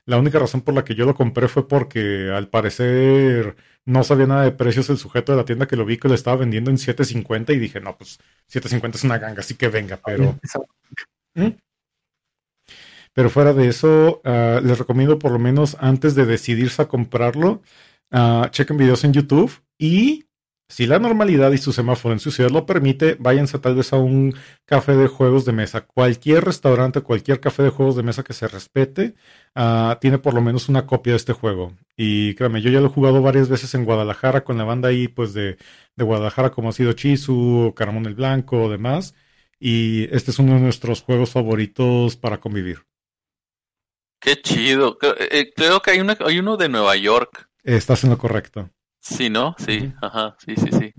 La 0.06 0.18
única 0.18 0.40
razón 0.40 0.62
por 0.62 0.74
la 0.74 0.84
que 0.84 0.96
yo 0.96 1.06
lo 1.06 1.16
compré 1.16 1.48
fue 1.48 1.68
porque 1.68 2.30
al 2.34 2.50
parecer 2.50 3.56
no 3.86 4.04
sabía 4.04 4.28
nada 4.28 4.44
de 4.44 4.52
precios 4.52 4.90
el 4.90 4.98
sujeto 4.98 5.32
de 5.32 5.38
la 5.38 5.46
tienda 5.46 5.68
que 5.68 5.76
lo 5.76 5.86
vi 5.86 5.98
que 5.98 6.08
lo 6.08 6.14
estaba 6.14 6.38
vendiendo 6.38 6.72
en 6.72 6.78
750 6.78 7.54
y 7.54 7.60
dije, 7.60 7.80
no, 7.80 7.98
pues 7.98 8.20
750 8.48 8.98
es 8.98 9.04
una 9.04 9.18
ganga, 9.18 9.40
así 9.40 9.56
que 9.56 9.68
venga, 9.70 10.00
pero... 10.04 10.38
¿Mm? 11.36 11.50
Pero 13.14 13.30
fuera 13.30 13.54
de 13.54 13.68
eso, 13.68 14.22
uh, 14.26 14.66
les 14.66 14.78
recomiendo 14.78 15.20
por 15.20 15.32
lo 15.32 15.40
menos 15.40 15.78
antes 15.80 16.16
de 16.16 16.26
decidirse 16.26 16.82
a 16.82 16.88
comprarlo, 16.88 17.62
uh, 18.12 18.48
chequen 18.50 18.78
videos 18.78 19.04
en 19.04 19.14
YouTube 19.14 19.52
y 19.78 20.26
si 20.74 20.88
la 20.88 20.98
normalidad 20.98 21.52
y 21.52 21.60
su 21.60 21.72
semáforo 21.72 22.14
en 22.14 22.20
su 22.20 22.32
ciudad 22.32 22.50
lo 22.50 22.66
permite, 22.66 23.16
váyanse 23.20 23.60
tal 23.60 23.76
vez 23.76 23.94
a 23.94 23.98
un 23.98 24.34
café 24.66 24.96
de 24.96 25.08
juegos 25.08 25.46
de 25.46 25.52
mesa. 25.52 25.82
Cualquier 25.86 26.44
restaurante, 26.44 27.02
cualquier 27.02 27.40
café 27.40 27.62
de 27.64 27.70
juegos 27.70 27.96
de 27.96 28.02
mesa 28.02 28.24
que 28.24 28.34
se 28.34 28.48
respete, 28.48 29.14
uh, 29.56 29.96
tiene 30.02 30.18
por 30.18 30.34
lo 30.34 30.42
menos 30.42 30.70
una 30.70 30.88
copia 30.88 31.14
de 31.14 31.18
este 31.18 31.34
juego. 31.34 31.74
Y 31.96 32.34
créanme, 32.36 32.62
yo 32.62 32.72
ya 32.72 32.80
lo 32.80 32.88
he 32.88 32.90
jugado 32.90 33.22
varias 33.22 33.50
veces 33.50 33.76
en 33.76 33.86
Guadalajara 33.86 34.44
con 34.44 34.58
la 34.58 34.64
banda 34.64 34.90
ahí, 34.90 35.08
pues 35.08 35.34
de, 35.34 35.58
de 35.96 36.04
Guadalajara, 36.04 36.50
como 36.52 36.70
ha 36.70 36.72
sido 36.74 36.94
Chisu, 36.94 37.74
Caramón 37.76 38.08
el 38.08 38.16
Blanco 38.16 38.64
o 38.64 38.70
demás. 38.72 39.14
Y 39.60 40.06
este 40.16 40.32
es 40.32 40.40
uno 40.40 40.56
de 40.56 40.62
nuestros 40.62 41.04
juegos 41.04 41.32
favoritos 41.32 42.18
para 42.18 42.40
convivir. 42.40 42.80
Qué 44.24 44.42
chido. 44.42 44.98
Creo, 44.98 45.16
eh, 45.20 45.52
creo 45.54 45.82
que 45.82 45.92
hay, 45.92 46.00
una, 46.00 46.18
hay 46.26 46.40
uno 46.40 46.56
de 46.56 46.70
Nueva 46.70 46.96
York. 46.96 47.50
Estás 47.64 48.04
en 48.04 48.12
lo 48.12 48.18
correcto. 48.18 48.70
Sí, 49.00 49.30
¿no? 49.30 49.56
Sí, 49.60 49.80
uh 49.80 49.84
-huh. 49.84 49.98
ajá, 50.02 50.38
sí, 50.40 50.56
sí, 50.56 50.70
sí. 50.72 50.94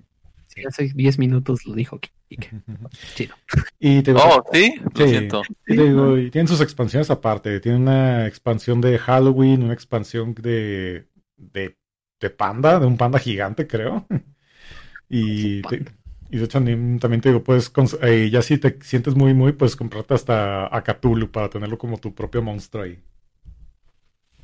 Sí, 0.46 0.62
hace 0.68 0.92
10 0.94 1.18
minutos 1.18 1.66
lo 1.66 1.74
dijo 1.74 1.98
Kike. 1.98 2.50
Chido. 3.14 3.34
Y 3.80 4.02
te 4.02 4.12
digo, 4.12 4.22
oh, 4.22 4.44
¿sí? 4.52 4.74
Lo 4.94 5.04
sí. 5.04 5.10
siento. 5.10 5.42
Y, 5.66 5.76
te 5.76 5.82
digo, 5.84 6.18
y 6.18 6.30
tienen 6.30 6.48
sus 6.48 6.60
expansiones 6.60 7.10
aparte. 7.10 7.60
Tienen 7.60 7.82
una 7.82 8.26
expansión 8.26 8.80
de 8.80 8.98
Halloween, 8.98 9.64
una 9.64 9.74
expansión 9.74 10.34
de, 10.34 11.08
de, 11.36 11.76
de 12.20 12.30
panda, 12.30 12.78
de 12.78 12.86
un 12.86 12.96
panda 12.96 13.18
gigante, 13.18 13.66
creo. 13.66 14.06
Y, 15.08 15.62
te, 15.62 15.84
y 16.30 16.38
de 16.38 16.44
hecho 16.44 16.58
también 16.58 17.20
te 17.20 17.28
digo, 17.28 17.42
puedes, 17.42 17.72
eh, 18.02 18.28
ya 18.30 18.42
si 18.42 18.58
te 18.58 18.78
sientes 18.82 19.14
muy, 19.14 19.34
muy, 19.34 19.52
pues 19.52 19.76
comprarte 19.76 20.14
hasta 20.14 20.74
a 20.74 20.82
Cthulhu 20.82 21.30
para 21.30 21.48
tenerlo 21.48 21.78
como 21.78 21.98
tu 21.98 22.14
propio 22.14 22.42
monstruo 22.42 22.84
ahí. 22.84 22.98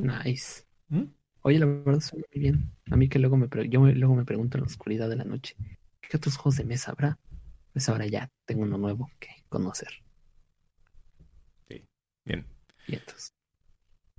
Nice. 0.01 0.65
¿Mm? 0.89 1.05
Oye, 1.43 1.59
la 1.59 1.67
verdad 1.67 2.01
suena 2.01 2.25
muy 2.35 2.41
bien. 2.41 2.73
A 2.91 2.97
mí 2.97 3.09
que 3.09 3.19
luego 3.19 3.37
me, 3.37 3.49
yo 3.69 3.81
me, 3.81 3.95
luego 3.95 4.15
me 4.15 4.25
pregunto 4.25 4.59
en 4.59 4.63
la 4.63 4.67
oscuridad 4.67 5.09
de 5.09 5.17
la 5.17 5.25
noche, 5.25 5.57
¿qué 6.01 6.17
otros 6.17 6.37
juegos 6.37 6.57
de 6.57 6.65
mesa 6.65 6.93
habrá? 6.93 7.19
Pues 7.73 7.89
ahora 7.89 8.07
ya 8.07 8.31
tengo 8.45 8.63
uno 8.63 8.77
nuevo 8.79 9.11
que 9.19 9.29
conocer. 9.49 9.89
Sí, 11.69 11.85
bien. 12.25 12.47
Y 12.87 12.95
entonces. 12.95 13.33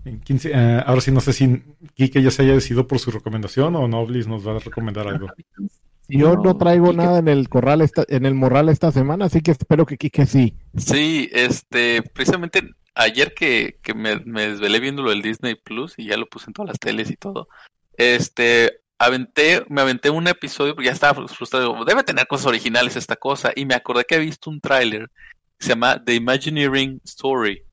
En 0.03 0.19
15, 0.19 0.51
eh, 0.51 0.83
ahora 0.85 1.01
sí, 1.01 1.11
no 1.11 1.21
sé 1.21 1.31
si 1.31 1.61
Kike 1.93 2.23
ya 2.23 2.31
se 2.31 2.41
haya 2.41 2.53
decidido 2.53 2.87
por 2.87 2.97
su 2.97 3.11
recomendación 3.11 3.75
o 3.75 3.87
Noblis 3.87 4.27
nos 4.27 4.47
va 4.47 4.55
a 4.55 4.59
recomendar 4.59 5.07
algo. 5.07 5.27
Yo 6.07 6.35
no 6.35 6.57
traigo 6.57 6.91
nada 6.91 7.19
en 7.19 7.29
el 7.29 7.47
corral 7.47 7.81
esta, 7.81 8.03
en 8.09 8.25
el 8.25 8.33
morral 8.33 8.67
esta 8.67 8.91
semana, 8.91 9.25
así 9.25 9.41
que 9.41 9.51
espero 9.51 9.85
que 9.85 9.97
Kike 9.97 10.25
sí. 10.25 10.57
Sí, 10.75 11.29
este, 11.31 12.01
precisamente 12.01 12.73
ayer 12.95 13.33
que, 13.33 13.79
que 13.81 13.93
me, 13.93 14.17
me 14.19 14.49
desvelé 14.49 14.79
viendo 14.79 15.01
lo 15.01 15.09
del 15.11 15.21
Disney 15.21 15.55
Plus 15.55 15.93
y 15.97 16.07
ya 16.07 16.17
lo 16.17 16.27
puse 16.27 16.47
en 16.47 16.53
todas 16.53 16.69
las 16.69 16.79
teles 16.79 17.09
y 17.09 17.15
todo, 17.15 17.47
este, 17.93 18.81
aventé, 18.97 19.63
me 19.69 19.81
aventé 19.81 20.09
un 20.09 20.27
episodio 20.27 20.75
porque 20.75 20.87
ya 20.87 20.93
estaba 20.93 21.27
frustrado, 21.27 21.85
debe 21.85 22.03
tener 22.03 22.27
cosas 22.27 22.47
originales 22.47 22.95
esta 22.95 23.15
cosa, 23.15 23.51
y 23.55 23.65
me 23.65 23.75
acordé 23.75 24.05
que 24.05 24.15
he 24.15 24.19
visto 24.19 24.49
un 24.49 24.61
tráiler 24.61 25.09
que 25.57 25.65
se 25.65 25.69
llama 25.69 26.03
The 26.03 26.15
Imagineering 26.15 27.01
Story, 27.03 27.63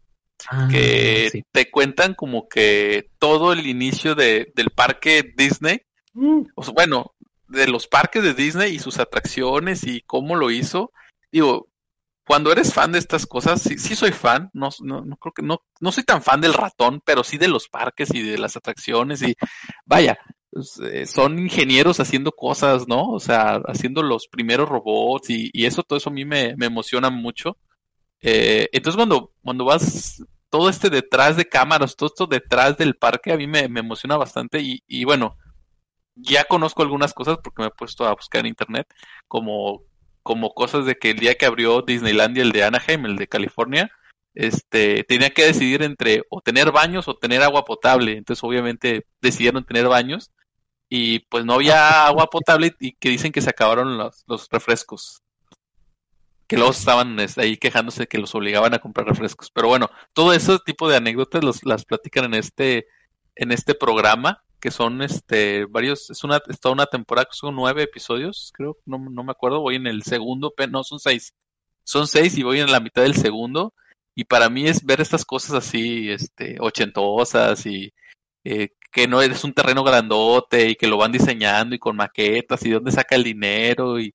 Ah, 0.46 0.68
que 0.70 1.30
sí. 1.32 1.44
te 1.50 1.70
cuentan 1.70 2.14
como 2.14 2.48
que 2.48 3.10
todo 3.18 3.52
el 3.52 3.66
inicio 3.66 4.14
de, 4.14 4.52
del 4.54 4.70
parque 4.70 5.34
Disney, 5.36 5.82
o 6.54 6.62
sea, 6.62 6.72
bueno, 6.74 7.14
de 7.48 7.66
los 7.66 7.86
parques 7.88 8.22
de 8.22 8.34
Disney 8.34 8.74
y 8.74 8.78
sus 8.78 8.98
atracciones 8.98 9.84
y 9.84 10.00
cómo 10.02 10.36
lo 10.36 10.50
hizo. 10.50 10.92
Digo, 11.32 11.68
cuando 12.28 12.52
eres 12.52 12.74
fan 12.74 12.92
de 12.92 12.98
estas 12.98 13.26
cosas, 13.26 13.62
sí, 13.62 13.78
sí 13.78 13.96
soy 13.96 14.12
fan, 14.12 14.50
no, 14.52 14.68
no, 14.82 15.00
no 15.00 15.16
creo 15.16 15.32
que 15.32 15.42
no, 15.42 15.62
no 15.80 15.92
soy 15.92 16.04
tan 16.04 16.22
fan 16.22 16.42
del 16.42 16.52
ratón, 16.52 17.00
pero 17.02 17.24
sí 17.24 17.38
de 17.38 17.48
los 17.48 17.70
parques 17.70 18.14
y 18.14 18.20
de 18.22 18.36
las 18.36 18.54
atracciones 18.54 19.22
y 19.22 19.34
vaya, 19.86 20.18
pues, 20.50 20.78
eh, 20.80 21.06
son 21.06 21.38
ingenieros 21.38 22.00
haciendo 22.00 22.32
cosas, 22.32 22.86
¿no? 22.86 23.08
O 23.08 23.18
sea, 23.18 23.62
haciendo 23.66 24.02
los 24.02 24.28
primeros 24.28 24.68
robots 24.68 25.30
y, 25.30 25.50
eso, 25.64 25.82
todo 25.82 25.96
eso 25.96 26.10
a 26.10 26.12
mí 26.12 26.26
me, 26.26 26.54
me 26.56 26.66
emociona 26.66 27.08
mucho. 27.08 27.56
Eh, 28.20 28.68
entonces 28.72 28.96
cuando, 28.96 29.32
cuando 29.42 29.64
vas 29.64 30.22
todo 30.50 30.68
este 30.68 30.90
detrás 30.90 31.34
de 31.38 31.48
cámaras, 31.48 31.96
todo 31.96 32.08
esto 32.08 32.26
detrás 32.26 32.76
del 32.76 32.96
parque, 32.96 33.32
a 33.32 33.38
mí 33.38 33.46
me, 33.46 33.68
me 33.68 33.80
emociona 33.80 34.18
bastante 34.18 34.60
y, 34.60 34.82
y 34.86 35.04
bueno, 35.04 35.38
ya 36.14 36.44
conozco 36.44 36.82
algunas 36.82 37.14
cosas 37.14 37.38
porque 37.42 37.62
me 37.62 37.68
he 37.68 37.70
puesto 37.70 38.04
a 38.06 38.14
buscar 38.14 38.40
en 38.40 38.48
internet, 38.48 38.86
como, 39.28 39.82
como 40.28 40.52
cosas 40.52 40.84
de 40.84 40.98
que 40.98 41.12
el 41.12 41.20
día 41.20 41.36
que 41.36 41.46
abrió 41.46 41.80
Disneylandia, 41.80 42.42
el 42.42 42.52
de 42.52 42.62
Anaheim, 42.62 43.06
el 43.06 43.16
de 43.16 43.28
California, 43.28 43.90
este, 44.34 45.02
tenía 45.04 45.30
que 45.30 45.46
decidir 45.46 45.82
entre 45.82 46.22
o 46.28 46.42
tener 46.42 46.70
baños 46.70 47.08
o 47.08 47.16
tener 47.16 47.42
agua 47.42 47.64
potable. 47.64 48.12
Entonces, 48.12 48.44
obviamente, 48.44 49.06
decidieron 49.22 49.64
tener 49.64 49.88
baños 49.88 50.30
y 50.90 51.20
pues 51.30 51.46
no 51.46 51.54
había 51.54 52.06
agua 52.08 52.26
potable 52.26 52.76
y 52.78 52.92
que 52.92 53.08
dicen 53.08 53.32
que 53.32 53.40
se 53.40 53.48
acabaron 53.48 53.96
los, 53.96 54.22
los 54.26 54.50
refrescos. 54.50 55.22
Que 56.46 56.56
luego 56.56 56.72
estaban 56.72 57.18
este, 57.20 57.40
ahí 57.40 57.56
quejándose 57.56 58.00
de 58.00 58.06
que 58.06 58.18
los 58.18 58.34
obligaban 58.34 58.74
a 58.74 58.80
comprar 58.80 59.06
refrescos. 59.06 59.50
Pero 59.50 59.68
bueno, 59.68 59.88
todo 60.12 60.34
ese 60.34 60.58
tipo 60.58 60.90
de 60.90 60.96
anécdotas 60.98 61.42
los, 61.42 61.64
las 61.64 61.86
platican 61.86 62.26
en 62.26 62.34
este, 62.34 62.86
en 63.34 63.50
este 63.50 63.74
programa, 63.74 64.44
que 64.60 64.70
son 64.70 65.02
este 65.02 65.66
varios, 65.66 66.10
es 66.10 66.24
una, 66.24 66.40
es 66.48 66.60
toda 66.60 66.74
una 66.74 66.86
temporada 66.86 67.26
que 67.26 67.36
son 67.36 67.54
nueve 67.54 67.82
episodios, 67.82 68.52
creo, 68.54 68.76
no, 68.86 68.98
no 68.98 69.24
me 69.24 69.32
acuerdo, 69.32 69.60
voy 69.60 69.76
en 69.76 69.86
el 69.86 70.02
segundo, 70.02 70.52
no, 70.70 70.84
son 70.84 70.98
seis. 70.98 71.34
Son 71.84 72.06
seis 72.06 72.36
y 72.36 72.42
voy 72.42 72.60
en 72.60 72.70
la 72.70 72.80
mitad 72.80 73.02
del 73.02 73.14
segundo. 73.14 73.74
Y 74.14 74.24
para 74.24 74.50
mí 74.50 74.66
es 74.66 74.84
ver 74.84 75.00
estas 75.00 75.24
cosas 75.24 75.52
así, 75.54 76.10
este, 76.10 76.56
ochentosas 76.60 77.64
y 77.66 77.92
eh, 78.44 78.70
que 78.92 79.06
no 79.08 79.22
es 79.22 79.44
un 79.44 79.52
terreno 79.54 79.84
grandote 79.84 80.70
y 80.70 80.76
que 80.76 80.88
lo 80.88 80.96
van 80.96 81.12
diseñando 81.12 81.74
y 81.74 81.78
con 81.78 81.96
maquetas 81.96 82.64
y 82.64 82.70
dónde 82.70 82.90
saca 82.92 83.14
el 83.16 83.24
dinero 83.24 84.00
y, 84.00 84.14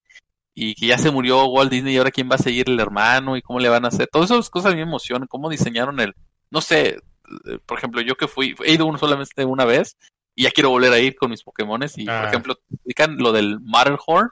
y 0.53 0.76
que 0.76 0.88
ya 0.88 0.98
se 0.98 1.11
murió 1.11 1.45
Walt 1.45 1.72
Disney 1.72 1.95
y 1.95 1.98
ahora 1.98 2.11
quién 2.11 2.30
va 2.30 2.36
a 2.36 2.40
seguir 2.40 2.70
el 2.70 2.80
hermano 2.80 3.38
y 3.38 3.41
cómo 3.41 3.60
le 3.60 3.70
van 3.70 3.86
a 3.86 3.90
hacer. 3.90 4.07
Todas 4.11 4.32
esas 4.32 4.49
cosas 4.49 4.72
a 4.72 4.76
mí 4.76 4.82
me 4.82 4.90
emocionan, 4.90 5.28
cómo 5.28 5.49
diseñaron 5.49 5.99
el, 5.99 6.14
no 6.52 6.61
sé, 6.61 6.99
eh, 7.45 7.60
por 7.65 7.78
ejemplo, 7.78 8.02
yo 8.02 8.15
que 8.15 8.28
fui, 8.28 8.56
he 8.65 8.74
ido 8.74 8.86
uno 8.86 8.98
solamente 8.98 9.45
una 9.45 9.65
vez 9.65 9.98
y 10.36 10.44
ya 10.44 10.52
quiero 10.52 10.70
volver 10.70 10.92
a 10.94 11.00
ir 11.00 11.16
con 11.16 11.30
mis 11.32 11.44
Pokémones 11.44 11.98
y, 11.98 12.06
por 12.06 12.14
Ah. 12.14 12.28
ejemplo, 12.30 12.58
explican 12.72 13.18
lo 13.18 13.32
del 13.32 13.60
Matterhorn, 13.62 14.30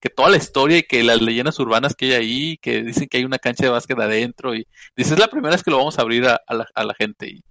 que 0.00 0.10
toda 0.10 0.30
la 0.30 0.36
historia 0.36 0.78
y 0.78 0.82
que 0.84 1.02
las 1.02 1.20
leyendas 1.20 1.58
urbanas 1.58 1.94
que 1.96 2.06
hay 2.06 2.12
ahí, 2.12 2.56
que 2.58 2.82
dicen 2.82 3.08
que 3.08 3.16
hay 3.18 3.24
una 3.24 3.38
cancha 3.38 3.64
de 3.64 3.70
básquet 3.70 3.98
adentro 3.98 4.54
y 4.54 4.66
dice, 4.96 5.14
es 5.14 5.18
la 5.20 5.28
primera 5.28 5.54
vez 5.54 5.62
que 5.64 5.70
lo 5.72 5.78
vamos 5.78 5.98
a 5.98 6.02
abrir 6.02 6.26
a, 6.26 6.40
a 6.46 6.54
la, 6.54 6.66
a 6.74 6.84
la 6.84 6.94
gente 6.94 7.28
y 7.28 7.42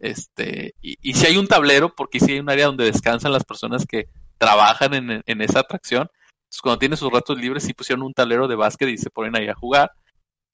este 0.00 0.74
y, 0.82 0.96
y 1.00 1.14
si 1.14 1.26
hay 1.26 1.36
un 1.36 1.46
tablero 1.46 1.94
porque 1.94 2.20
si 2.20 2.32
hay 2.32 2.40
un 2.40 2.50
área 2.50 2.66
donde 2.66 2.84
descansan 2.84 3.32
las 3.32 3.44
personas 3.44 3.86
que 3.86 4.08
trabajan 4.38 4.92
en, 4.94 5.22
en 5.24 5.40
esa 5.40 5.60
atracción 5.60 6.10
entonces 6.28 6.60
cuando 6.62 6.78
tienen 6.78 6.98
sus 6.98 7.10
ratos 7.10 7.38
libres 7.38 7.62
sí 7.62 7.72
pusieron 7.72 8.02
un 8.02 8.12
tablero 8.12 8.48
de 8.48 8.56
básquet 8.56 8.88
y 8.88 8.98
se 8.98 9.08
ponen 9.10 9.36
ahí 9.36 9.48
a 9.48 9.54
jugar 9.54 9.92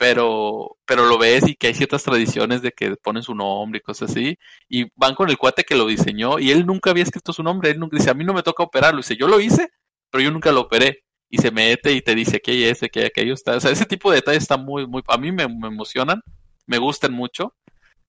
pero 0.00 0.78
pero 0.86 1.04
lo 1.04 1.18
ves 1.18 1.46
y 1.46 1.54
que 1.56 1.66
hay 1.66 1.74
ciertas 1.74 2.02
tradiciones 2.02 2.62
de 2.62 2.72
que 2.72 2.96
ponen 2.96 3.22
su 3.22 3.34
nombre 3.34 3.78
y 3.78 3.82
cosas 3.82 4.10
así 4.10 4.38
y 4.66 4.86
van 4.96 5.14
con 5.14 5.28
el 5.28 5.36
cuate 5.36 5.62
que 5.62 5.76
lo 5.76 5.86
diseñó 5.86 6.38
y 6.38 6.50
él 6.50 6.64
nunca 6.64 6.90
había 6.90 7.02
escrito 7.02 7.34
su 7.34 7.42
nombre 7.42 7.70
él 7.70 7.78
nunca 7.78 7.98
dice 7.98 8.08
a 8.10 8.14
mí 8.14 8.24
no 8.24 8.32
me 8.32 8.42
toca 8.42 8.62
operarlo 8.62 8.98
dice 8.98 9.16
yo 9.16 9.28
lo 9.28 9.40
hice 9.40 9.68
pero 10.10 10.24
yo 10.24 10.30
nunca 10.30 10.52
lo 10.52 10.62
operé 10.62 11.04
y 11.28 11.36
se 11.38 11.50
mete 11.50 11.92
y 11.92 12.00
te 12.00 12.14
dice 12.14 12.38
aquí 12.38 12.52
hay 12.52 12.64
ese, 12.64 12.86
aquí 12.86 13.00
hay 13.00 13.06
aquello 13.06 13.34
está 13.34 13.56
o 13.56 13.60
sea 13.60 13.70
ese 13.70 13.84
tipo 13.84 14.10
de 14.10 14.16
detalles 14.16 14.42
está 14.42 14.56
muy 14.56 14.86
muy 14.86 15.02
a 15.06 15.18
mí 15.18 15.32
me, 15.32 15.46
me 15.46 15.68
emocionan 15.68 16.22
me 16.70 16.78
gustan 16.78 17.12
mucho. 17.12 17.54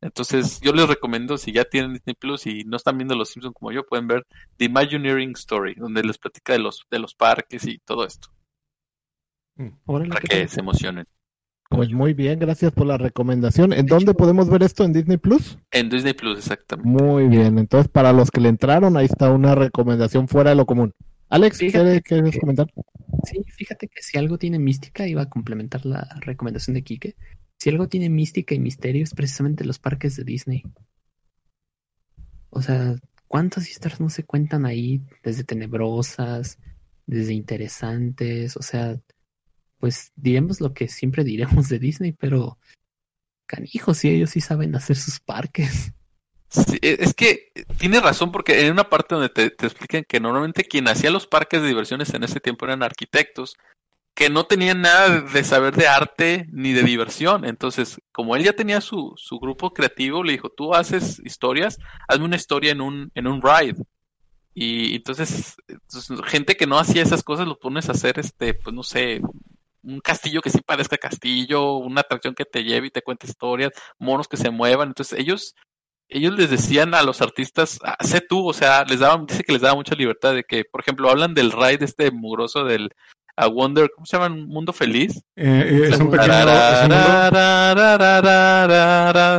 Entonces, 0.01 0.61
yo 0.61 0.71
les 0.71 0.87
recomiendo, 0.87 1.37
si 1.37 1.51
ya 1.51 1.65
tienen 1.65 1.93
Disney 1.93 2.15
Plus 2.15 2.45
y 2.45 2.63
no 2.63 2.77
están 2.77 2.97
viendo 2.97 3.15
Los 3.15 3.29
Simpsons 3.29 3.55
como 3.55 3.71
yo, 3.71 3.85
pueden 3.85 4.07
ver 4.07 4.25
The 4.57 4.65
Imagineering 4.65 5.31
Story, 5.31 5.75
donde 5.75 6.03
les 6.03 6.17
platica 6.17 6.53
de 6.53 6.59
los, 6.59 6.85
de 6.89 6.99
los 6.99 7.13
parques 7.15 7.65
y 7.65 7.79
todo 7.79 8.05
esto, 8.05 8.29
Órale, 9.85 10.09
para 10.09 10.21
¿qué 10.21 10.27
que 10.27 10.47
se 10.47 10.59
emocionen. 10.59 11.05
Pues 11.71 11.89
muy 11.89 12.13
bien, 12.13 12.37
gracias 12.37 12.73
por 12.73 12.85
la 12.85 12.97
recomendación. 12.97 13.71
¿En 13.71 13.85
dónde 13.85 14.13
podemos 14.13 14.49
ver 14.49 14.61
esto 14.61 14.83
en 14.83 14.91
Disney 14.91 15.15
Plus? 15.15 15.57
En 15.71 15.89
Disney 15.89 16.11
Plus, 16.13 16.37
exactamente. 16.39 16.89
Muy 16.91 17.29
bien, 17.29 17.57
entonces 17.57 17.89
para 17.89 18.11
los 18.11 18.29
que 18.29 18.41
le 18.41 18.49
entraron, 18.49 18.97
ahí 18.97 19.05
está 19.05 19.31
una 19.31 19.55
recomendación 19.55 20.27
fuera 20.27 20.49
de 20.49 20.57
lo 20.57 20.65
común. 20.65 20.93
Alex, 21.29 21.59
¿quieres, 21.59 22.01
quieres 22.01 22.31
que- 22.33 22.39
comentar? 22.41 22.67
Sí, 23.23 23.41
fíjate 23.55 23.87
que 23.87 24.01
si 24.01 24.17
algo 24.17 24.37
tiene 24.37 24.59
mística, 24.59 25.07
iba 25.07 25.21
a 25.21 25.29
complementar 25.29 25.85
la 25.85 26.09
recomendación 26.19 26.73
de 26.73 26.83
Quique. 26.83 27.15
Si 27.57 27.69
algo 27.69 27.87
tiene 27.87 28.09
mística 28.09 28.53
y 28.53 28.59
misterio 28.59 29.03
es 29.03 29.13
precisamente 29.13 29.63
los 29.63 29.79
parques 29.79 30.17
de 30.17 30.25
Disney. 30.25 30.63
O 32.49 32.61
sea, 32.61 32.95
¿cuántas 33.29 33.69
historias 33.69 34.01
no 34.01 34.09
se 34.09 34.25
cuentan 34.25 34.65
ahí? 34.65 35.01
Desde 35.23 35.45
tenebrosas, 35.45 36.59
desde 37.05 37.31
interesantes, 37.31 38.57
o 38.57 38.61
sea, 38.61 38.99
pues 39.81 40.13
diremos 40.15 40.61
lo 40.61 40.73
que 40.73 40.87
siempre 40.87 41.25
diremos 41.25 41.67
de 41.67 41.79
Disney, 41.79 42.13
pero 42.13 42.57
canijos, 43.47 43.97
sí, 43.97 44.09
ellos 44.09 44.29
sí 44.29 44.39
saben 44.39 44.75
hacer 44.75 44.95
sus 44.95 45.19
parques. 45.19 45.91
Sí, 46.47 46.77
e- 46.81 46.97
es 46.99 47.13
que 47.13 47.51
tiene 47.77 47.99
razón 47.99 48.31
porque 48.31 48.53
hay 48.53 48.69
una 48.69 48.89
parte 48.89 49.15
donde 49.15 49.29
te, 49.29 49.49
te 49.49 49.65
explican 49.65 50.05
que 50.07 50.19
normalmente 50.19 50.63
quien 50.63 50.87
hacía 50.87 51.09
los 51.09 51.25
parques 51.27 51.61
de 51.61 51.67
diversiones 51.67 52.13
en 52.13 52.23
ese 52.23 52.39
tiempo 52.39 52.65
eran 52.65 52.83
arquitectos 52.83 53.57
que 54.13 54.29
no 54.29 54.45
tenían 54.45 54.81
nada 54.81 55.21
de 55.21 55.43
saber 55.43 55.75
de 55.75 55.87
arte 55.87 56.45
ni 56.51 56.73
de 56.73 56.83
diversión. 56.83 57.45
Entonces, 57.45 57.99
como 58.11 58.35
él 58.35 58.43
ya 58.43 58.53
tenía 58.53 58.81
su, 58.81 59.13
su 59.15 59.39
grupo 59.39 59.73
creativo, 59.73 60.23
le 60.23 60.33
dijo, 60.33 60.49
tú 60.49 60.75
haces 60.75 61.19
historias, 61.25 61.77
hazme 62.07 62.25
una 62.25 62.35
historia 62.35 62.71
en 62.71 62.81
un, 62.81 63.11
en 63.15 63.27
un 63.27 63.41
ride. 63.41 63.81
Y 64.53 64.95
entonces, 64.97 65.55
entonces, 65.67 66.19
gente 66.25 66.57
que 66.57 66.67
no 66.67 66.77
hacía 66.77 67.03
esas 67.03 67.23
cosas 67.23 67.47
lo 67.47 67.57
pones 67.57 67.87
a 67.87 67.93
hacer, 67.93 68.19
este, 68.19 68.53
pues 68.53 68.75
no 68.75 68.83
sé, 68.83 69.21
un 69.83 69.99
castillo 69.99 70.41
que 70.41 70.49
sí 70.49 70.59
parezca 70.65 70.97
castillo, 70.97 71.75
una 71.77 72.01
atracción 72.01 72.35
que 72.35 72.45
te 72.45 72.63
lleve 72.63 72.87
y 72.87 72.91
te 72.91 73.01
cuente 73.01 73.27
historias, 73.27 73.71
monos 73.99 74.27
que 74.27 74.37
se 74.37 74.49
muevan. 74.51 74.89
Entonces, 74.89 75.19
ellos 75.19 75.55
ellos 76.13 76.33
les 76.37 76.49
decían 76.49 76.93
a 76.93 77.03
los 77.03 77.21
artistas, 77.21 77.79
"Ah, 77.83 77.95
sé 78.01 78.19
tú, 78.19 78.45
o 78.45 78.51
sea, 78.53 78.83
les 78.83 78.99
daban, 78.99 79.25
dice 79.25 79.43
que 79.45 79.53
les 79.53 79.61
daba 79.61 79.75
mucha 79.75 79.95
libertad 79.95 80.33
de 80.33 80.43
que, 80.43 80.65
por 80.65 80.81
ejemplo, 80.81 81.09
hablan 81.09 81.33
del 81.33 81.53
ride 81.53 81.85
este 81.85 82.11
mugroso 82.11 82.65
del 82.65 82.89
a 83.37 83.47
Wonder, 83.47 83.89
¿cómo 83.95 84.05
se 84.05 84.17
llama? 84.17 84.27
Mundo 84.35 84.73
Feliz. 84.73 85.15
Eh, 85.37 85.45
eh, 85.85 85.87
es, 85.89 85.99
un 86.01 86.11
pequeño, 86.11 86.33
es, 86.33 86.83
un 86.83 86.89
mundo, 86.89 86.99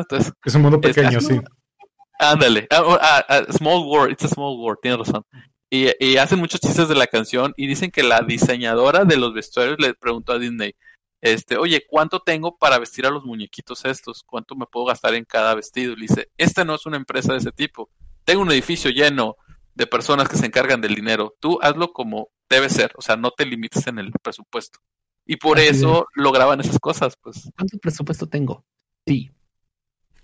Entonces, 0.01 0.32
es 0.44 0.55
un 0.55 0.62
mundo 0.62 0.81
Es- 0.82 0.94
pequeño, 0.97 1.19
es- 1.19 1.27
sí. 1.27 1.40
ándale, 2.19 2.66
ah, 2.70 3.23
ah, 3.28 3.43
Small 3.52 3.85
World, 3.86 4.12
it's 4.12 4.24
a 4.24 4.28
small 4.28 4.56
world, 4.59 4.78
tienes 4.81 4.98
razón. 5.01 5.24
Y, 5.74 5.89
y 6.01 6.19
hacen 6.19 6.39
muchos 6.39 6.61
chistes 6.61 6.86
de 6.86 6.94
la 6.94 7.07
canción 7.07 7.55
y 7.57 7.66
dicen 7.66 7.90
que 7.90 8.03
la 8.03 8.20
diseñadora 8.20 9.07
de 9.07 9.16
los 9.16 9.32
vestuarios 9.32 9.78
le 9.78 9.94
preguntó 9.94 10.32
a 10.32 10.39
Disney, 10.39 10.74
este, 11.23 11.57
oye, 11.57 11.86
¿cuánto 11.89 12.20
tengo 12.20 12.59
para 12.59 12.78
vestir 12.78 13.07
a 13.07 13.11
los 13.11 13.24
muñequitos 13.24 13.86
estos? 13.86 14.23
¿Cuánto 14.23 14.55
me 14.55 14.66
puedo 14.66 14.85
gastar 14.85 15.15
en 15.15 15.24
cada 15.24 15.55
vestido? 15.55 15.93
Y 15.93 15.97
le 15.97 16.03
dice, 16.03 16.31
esta 16.36 16.66
no 16.66 16.74
es 16.74 16.85
una 16.85 16.99
empresa 16.99 17.32
de 17.32 17.39
ese 17.39 17.53
tipo. 17.53 17.89
Tengo 18.27 18.43
un 18.43 18.53
edificio 18.53 18.90
lleno 18.90 19.36
de 19.74 19.86
personas 19.86 20.28
que 20.28 20.36
se 20.36 20.44
encargan 20.44 20.82
del 20.82 20.94
dinero. 20.94 21.35
Tú 21.40 21.59
hazlo 21.62 21.94
como 21.94 22.28
debe 22.51 22.69
ser, 22.69 22.93
o 22.97 23.01
sea, 23.01 23.16
no 23.16 23.31
te 23.31 23.47
limites 23.47 23.86
en 23.86 23.99
el 23.99 24.12
presupuesto. 24.12 24.78
Y 25.24 25.36
por 25.36 25.59
Así 25.59 25.69
eso 25.69 26.07
lograban 26.12 26.61
esas 26.61 26.78
cosas, 26.78 27.16
pues. 27.16 27.51
¿Cuánto 27.57 27.78
presupuesto 27.78 28.27
tengo? 28.27 28.62
Sí, 29.07 29.31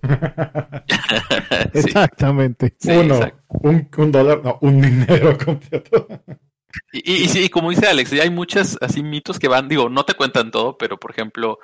Exactamente. 1.73 2.75
sí, 2.79 2.91
Uno, 2.91 3.20
un, 3.49 3.89
un 3.97 4.12
dólar, 4.12 4.41
no, 4.43 4.59
un 4.62 4.81
dinero 4.81 5.37
completo. 5.45 6.07
Y, 6.93 7.12
y, 7.12 7.25
y 7.25 7.29
sí, 7.29 7.49
como 7.49 7.70
dice 7.70 7.87
Alex, 7.87 8.11
ya 8.11 8.23
hay 8.23 8.31
muchas 8.31 8.79
así 8.81 9.03
mitos 9.03 9.39
que 9.39 9.49
van, 9.49 9.69
digo, 9.69 9.89
no 9.89 10.05
te 10.05 10.15
cuentan 10.15 10.51
todo, 10.51 10.77
pero 10.79 10.99
por 10.99 11.11
ejemplo, 11.11 11.59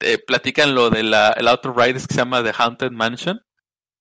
eh, 0.00 0.18
platican 0.18 0.74
lo 0.74 0.90
de 0.90 1.02
la, 1.02 1.30
el 1.30 1.48
auto 1.48 1.72
ride 1.72 1.94
que 1.94 2.00
se 2.00 2.16
llama 2.16 2.42
The 2.42 2.52
Haunted 2.56 2.90
Mansion, 2.90 3.40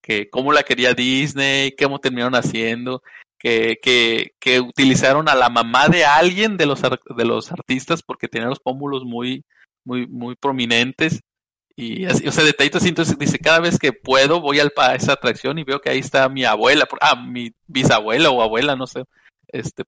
que 0.01 0.30
cómo 0.30 0.51
la 0.51 0.64
quería 0.64 0.93
Disney, 0.93 1.76
cómo 1.76 1.99
terminaron 1.99 2.35
haciendo, 2.35 3.03
que, 3.39 3.80
que, 3.81 4.35
que 4.39 4.60
utilizaron 4.60 5.30
a 5.30 5.35
la 5.35 5.49
mamá 5.49 5.89
de 5.89 6.05
alguien 6.05 6.57
de 6.57 6.65
los, 6.65 6.81
de 6.81 7.26
los 7.26 7.51
artistas 7.51 8.01
porque 8.03 8.27
tenía 8.27 8.47
los 8.47 8.60
pómulos 8.60 9.03
muy, 9.05 9.43
muy, 9.85 10.07
muy 10.07 10.35
prominentes. 10.35 11.22
Y 11.75 12.05
así, 12.05 12.27
o 12.27 12.31
sea, 12.31 12.43
detallitos 12.43 12.81
así, 12.81 12.89
entonces 12.89 13.17
dice, 13.17 13.39
cada 13.39 13.59
vez 13.59 13.79
que 13.79 13.93
puedo 13.93 14.39
voy 14.39 14.59
al, 14.59 14.71
a 14.77 14.93
esa 14.93 15.13
atracción 15.13 15.57
y 15.57 15.63
veo 15.63 15.81
que 15.81 15.89
ahí 15.89 15.99
está 15.99 16.29
mi 16.29 16.45
abuela, 16.45 16.87
ah, 17.01 17.15
mi 17.15 17.51
bisabuela 17.65 18.29
o 18.29 18.43
abuela, 18.43 18.75
no 18.75 18.85
sé, 18.85 19.03
este, 19.47 19.83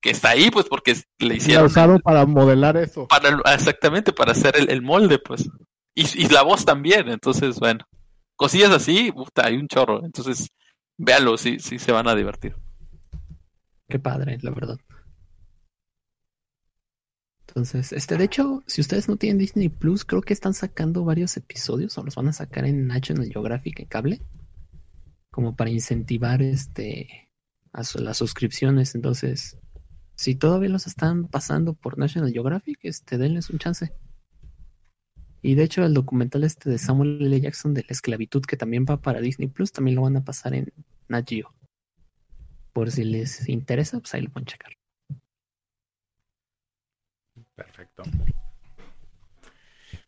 que 0.00 0.10
está 0.10 0.30
ahí, 0.30 0.50
pues 0.50 0.66
porque 0.66 0.94
le 1.18 1.36
hicieron... 1.36 1.64
La 1.64 1.66
usaron 1.66 2.00
para 2.00 2.24
modelar 2.24 2.76
eso. 2.76 3.08
Para, 3.08 3.40
exactamente, 3.52 4.12
para 4.12 4.32
hacer 4.32 4.56
el, 4.56 4.70
el 4.70 4.82
molde, 4.82 5.18
pues. 5.18 5.48
Y, 5.94 6.24
y, 6.24 6.28
la 6.28 6.42
voz 6.42 6.64
también, 6.64 7.08
entonces, 7.08 7.58
bueno, 7.58 7.84
cosillas 8.36 8.70
así, 8.70 9.10
puta, 9.10 9.46
hay 9.46 9.56
un 9.56 9.66
chorro, 9.66 10.04
entonces, 10.04 10.50
véanlo, 10.96 11.36
sí, 11.36 11.58
sí 11.58 11.80
se 11.80 11.90
van 11.90 12.06
a 12.06 12.14
divertir. 12.14 12.54
Qué 13.88 13.98
padre, 13.98 14.38
la 14.40 14.50
verdad. 14.50 14.76
Entonces, 17.54 17.92
este, 17.92 18.16
de 18.16 18.24
hecho, 18.24 18.64
si 18.66 18.80
ustedes 18.80 19.08
no 19.08 19.16
tienen 19.16 19.38
Disney 19.38 19.68
Plus, 19.68 20.04
creo 20.04 20.22
que 20.22 20.32
están 20.32 20.54
sacando 20.54 21.04
varios 21.04 21.36
episodios 21.36 21.96
o 21.96 22.02
los 22.02 22.16
van 22.16 22.26
a 22.26 22.32
sacar 22.32 22.64
en 22.64 22.88
National 22.88 23.28
Geographic 23.28 23.78
en 23.78 23.86
cable, 23.86 24.22
como 25.30 25.54
para 25.54 25.70
incentivar 25.70 26.42
este 26.42 27.30
a 27.72 27.84
su, 27.84 28.00
las 28.00 28.16
suscripciones. 28.16 28.96
Entonces, 28.96 29.56
si 30.16 30.34
todavía 30.34 30.68
los 30.68 30.88
están 30.88 31.28
pasando 31.28 31.74
por 31.74 31.96
National 31.96 32.32
Geographic, 32.32 32.80
este, 32.82 33.18
denles 33.18 33.50
un 33.50 33.60
chance. 33.60 33.92
Y 35.40 35.54
de 35.54 35.62
hecho, 35.62 35.84
el 35.84 35.94
documental 35.94 36.42
este 36.42 36.70
de 36.70 36.78
Samuel 36.78 37.22
L. 37.22 37.40
Jackson 37.40 37.72
de 37.72 37.82
la 37.82 37.90
esclavitud, 37.90 38.42
que 38.42 38.56
también 38.56 38.84
va 38.84 39.00
para 39.00 39.20
Disney 39.20 39.46
Plus, 39.46 39.70
también 39.70 39.94
lo 39.94 40.02
van 40.02 40.16
a 40.16 40.24
pasar 40.24 40.54
en 40.54 40.72
Nat 41.06 41.28
Geo. 41.28 41.54
Por 42.72 42.90
si 42.90 43.04
les 43.04 43.48
interesa, 43.48 44.00
pues 44.00 44.12
ahí 44.14 44.22
lo 44.22 44.30
pueden 44.30 44.46
checar. 44.46 44.72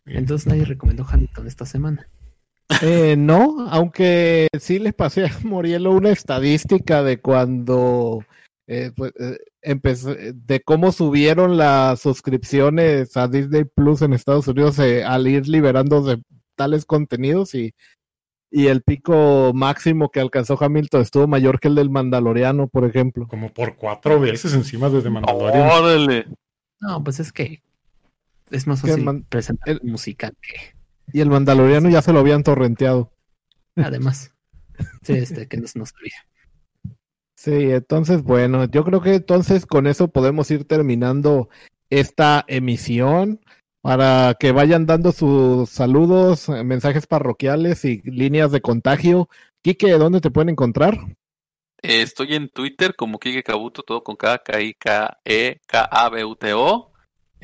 Entonces 0.07 0.47
nadie 0.47 0.65
recomendó 0.65 1.05
Hamilton 1.09 1.47
esta 1.47 1.67
semana. 1.67 2.09
Eh, 2.83 3.17
no, 3.17 3.69
aunque 3.71 4.49
sí 4.59 4.79
les 4.79 4.95
pasé 4.95 5.27
a 5.27 5.39
Morielo 5.43 5.93
una 5.93 6.11
estadística 6.11 7.03
de 7.03 7.19
cuando 7.19 8.25
eh, 8.69 8.91
pues, 8.97 9.13
eh, 9.21 9.39
empezó, 9.63 10.15
de 10.15 10.61
cómo 10.61 10.91
subieron 10.91 11.57
las 11.57 12.01
suscripciones 12.01 13.17
a 13.17 13.29
Disney 13.29 13.65
Plus 13.65 14.03
en 14.03 14.13
Estados 14.13 14.49
Unidos 14.49 14.79
eh, 14.81 15.05
al 15.05 15.29
ir 15.29 15.47
liberando 15.47 16.03
de 16.03 16.21
tales 16.57 16.85
contenidos 16.85 17.55
y, 17.55 17.75
y 18.51 18.67
el 18.67 18.83
pico 18.83 19.53
máximo 19.55 20.11
que 20.11 20.19
alcanzó 20.19 20.59
Hamilton 20.61 21.03
estuvo 21.03 21.29
mayor 21.29 21.61
que 21.61 21.69
el 21.69 21.77
del 21.77 21.91
Mandaloriano, 21.91 22.67
por 22.67 22.85
ejemplo. 22.85 23.29
Como 23.29 23.53
por 23.53 23.77
cuatro 23.77 24.19
veces 24.19 24.53
encima 24.55 24.89
de 24.89 25.03
The 25.03 25.11
Mandalorian. 25.11 25.71
¡Órale! 25.71 26.27
No, 26.81 27.05
pues 27.05 27.21
es 27.21 27.33
que 27.33 27.63
es 28.51 28.67
más 28.67 28.83
el 28.85 28.91
fácil 28.91 29.05
man- 29.05 29.27
presentar 29.29 29.69
el- 29.69 29.81
musical 29.83 30.35
que 30.41 30.75
Y 31.13 31.21
el 31.21 31.31
Mandaloriano 31.31 31.89
ya 31.89 32.03
se 32.03 32.13
lo 32.13 32.21
habían 32.21 32.43
torrenteado. 32.43 33.13
además. 33.77 34.33
Sí, 35.03 35.15
este, 35.15 35.47
que 35.49 35.57
no 35.57 35.67
se 35.67 35.79
nos 35.79 35.93
olvide. 35.95 36.97
Sí, 37.37 37.71
entonces, 37.71 38.23
bueno, 38.23 38.65
yo 38.65 38.85
creo 38.85 39.01
que 39.01 39.15
entonces 39.15 39.67
con 39.67 39.87
eso 39.87 40.09
podemos 40.09 40.51
ir 40.51 40.65
terminando 40.65 41.49
esta 41.91 42.45
emisión 42.49 43.41
para 43.83 44.35
que 44.41 44.53
vayan 44.53 44.87
dando 44.87 45.13
sus 45.13 45.71
saludos, 45.71 46.49
mensajes 46.49 47.07
parroquiales 47.07 47.85
y 47.85 48.03
líneas 48.05 48.51
de 48.53 48.61
contagio. 48.61 49.29
Quique, 49.63 49.91
¿dónde 49.93 50.21
te 50.21 50.31
pueden 50.31 50.49
encontrar? 50.49 50.99
Eh, 51.83 52.03
Estoy 52.03 52.35
en 52.35 52.49
Twitter 52.49 52.97
como 52.97 53.19
Kike 53.19 53.43
Kabuto, 53.43 53.83
todo 53.83 54.03
con 54.03 54.17
K, 54.17 54.39
K, 54.39 54.61
I, 54.61 54.75
K, 54.75 55.19
E, 55.25 55.61
K, 55.67 55.83
A, 55.85 56.09
B, 56.09 56.25
U, 56.25 56.35
T, 56.37 56.53
O. 56.55 56.93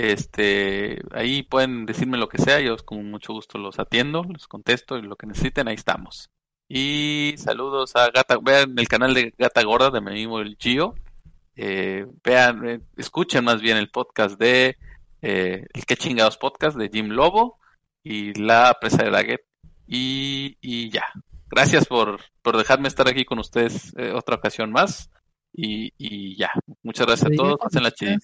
Este, 0.02 1.00
ahí 1.12 1.44
pueden 1.44 1.86
decirme 1.86 2.18
lo 2.18 2.28
que 2.28 2.38
sea, 2.38 2.58
yo 2.58 2.76
con 2.78 3.08
mucho 3.08 3.32
gusto 3.34 3.56
los 3.56 3.78
atiendo, 3.78 4.24
los 4.24 4.48
contesto 4.48 4.98
y 4.98 5.02
lo 5.02 5.14
que 5.14 5.28
necesiten, 5.28 5.68
ahí 5.68 5.76
estamos. 5.76 6.28
Y 6.68 7.34
saludos 7.38 7.94
a 7.94 8.10
Gata, 8.10 8.36
vean 8.42 8.76
el 8.76 8.88
canal 8.88 9.14
de 9.14 9.32
Gata 9.38 9.62
Gorda 9.62 9.90
de 9.90 10.00
mi 10.00 10.10
amigo 10.10 10.40
el 10.40 10.56
Gio. 10.58 10.96
Eh, 11.54 12.04
vean, 12.24 12.68
eh, 12.68 12.80
escuchen 12.96 13.44
más 13.44 13.60
bien 13.60 13.76
el 13.76 13.90
podcast 13.90 14.36
de 14.40 14.76
eh, 15.20 15.66
el 15.72 15.86
que 15.86 15.96
chingados 15.96 16.36
podcast 16.36 16.76
de 16.76 16.90
Jim 16.92 17.10
Lobo 17.10 17.60
y 18.02 18.34
la 18.34 18.76
presa 18.80 19.04
de 19.04 19.10
Daggett. 19.10 19.42
Y, 19.86 20.56
y 20.60 20.90
ya, 20.90 21.04
gracias 21.48 21.86
por, 21.86 22.20
por 22.42 22.56
dejarme 22.56 22.88
estar 22.88 23.06
aquí 23.06 23.24
con 23.24 23.38
ustedes 23.38 23.94
eh, 23.96 24.10
otra 24.10 24.34
ocasión 24.34 24.72
más. 24.72 25.10
Y, 25.52 25.92
y 25.96 26.36
ya, 26.36 26.50
muchas 26.82 27.06
gracias 27.06 27.30
a 27.30 27.36
todos, 27.36 27.56
pasen 27.60 27.84
la 27.84 27.92
chidita. 27.92 28.18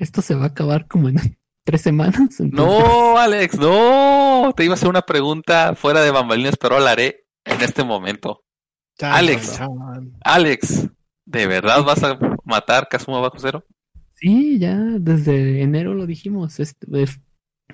Esto 0.00 0.22
se 0.22 0.34
va 0.34 0.44
a 0.44 0.48
acabar 0.48 0.86
como 0.88 1.08
en 1.08 1.16
tres 1.64 1.82
semanas. 1.82 2.40
entonces- 2.40 2.52
No, 2.52 3.16
Alex, 3.18 3.58
no, 3.58 4.52
te 4.56 4.64
iba 4.64 4.72
a 4.72 4.76
hacer 4.76 4.88
una 4.88 5.02
pregunta 5.02 5.74
fuera 5.74 6.00
de 6.02 6.10
bambalinas, 6.10 6.56
pero 6.60 6.78
la 6.80 6.90
haré 6.92 7.26
en 7.44 7.60
este 7.60 7.84
momento. 7.84 8.42
Alex. 9.00 9.60
Alex, 10.24 10.88
¿de 11.24 11.46
verdad 11.46 11.82
vas 11.84 12.02
a 12.02 12.18
matar 12.44 12.88
Kazuma 12.88 13.20
bajo 13.20 13.38
cero? 13.38 13.64
Sí, 14.14 14.58
ya 14.58 14.76
desde 14.76 15.62
enero 15.62 15.94
lo 15.94 16.04
dijimos. 16.06 16.60
Este, 16.60 16.86
No, 16.86 17.06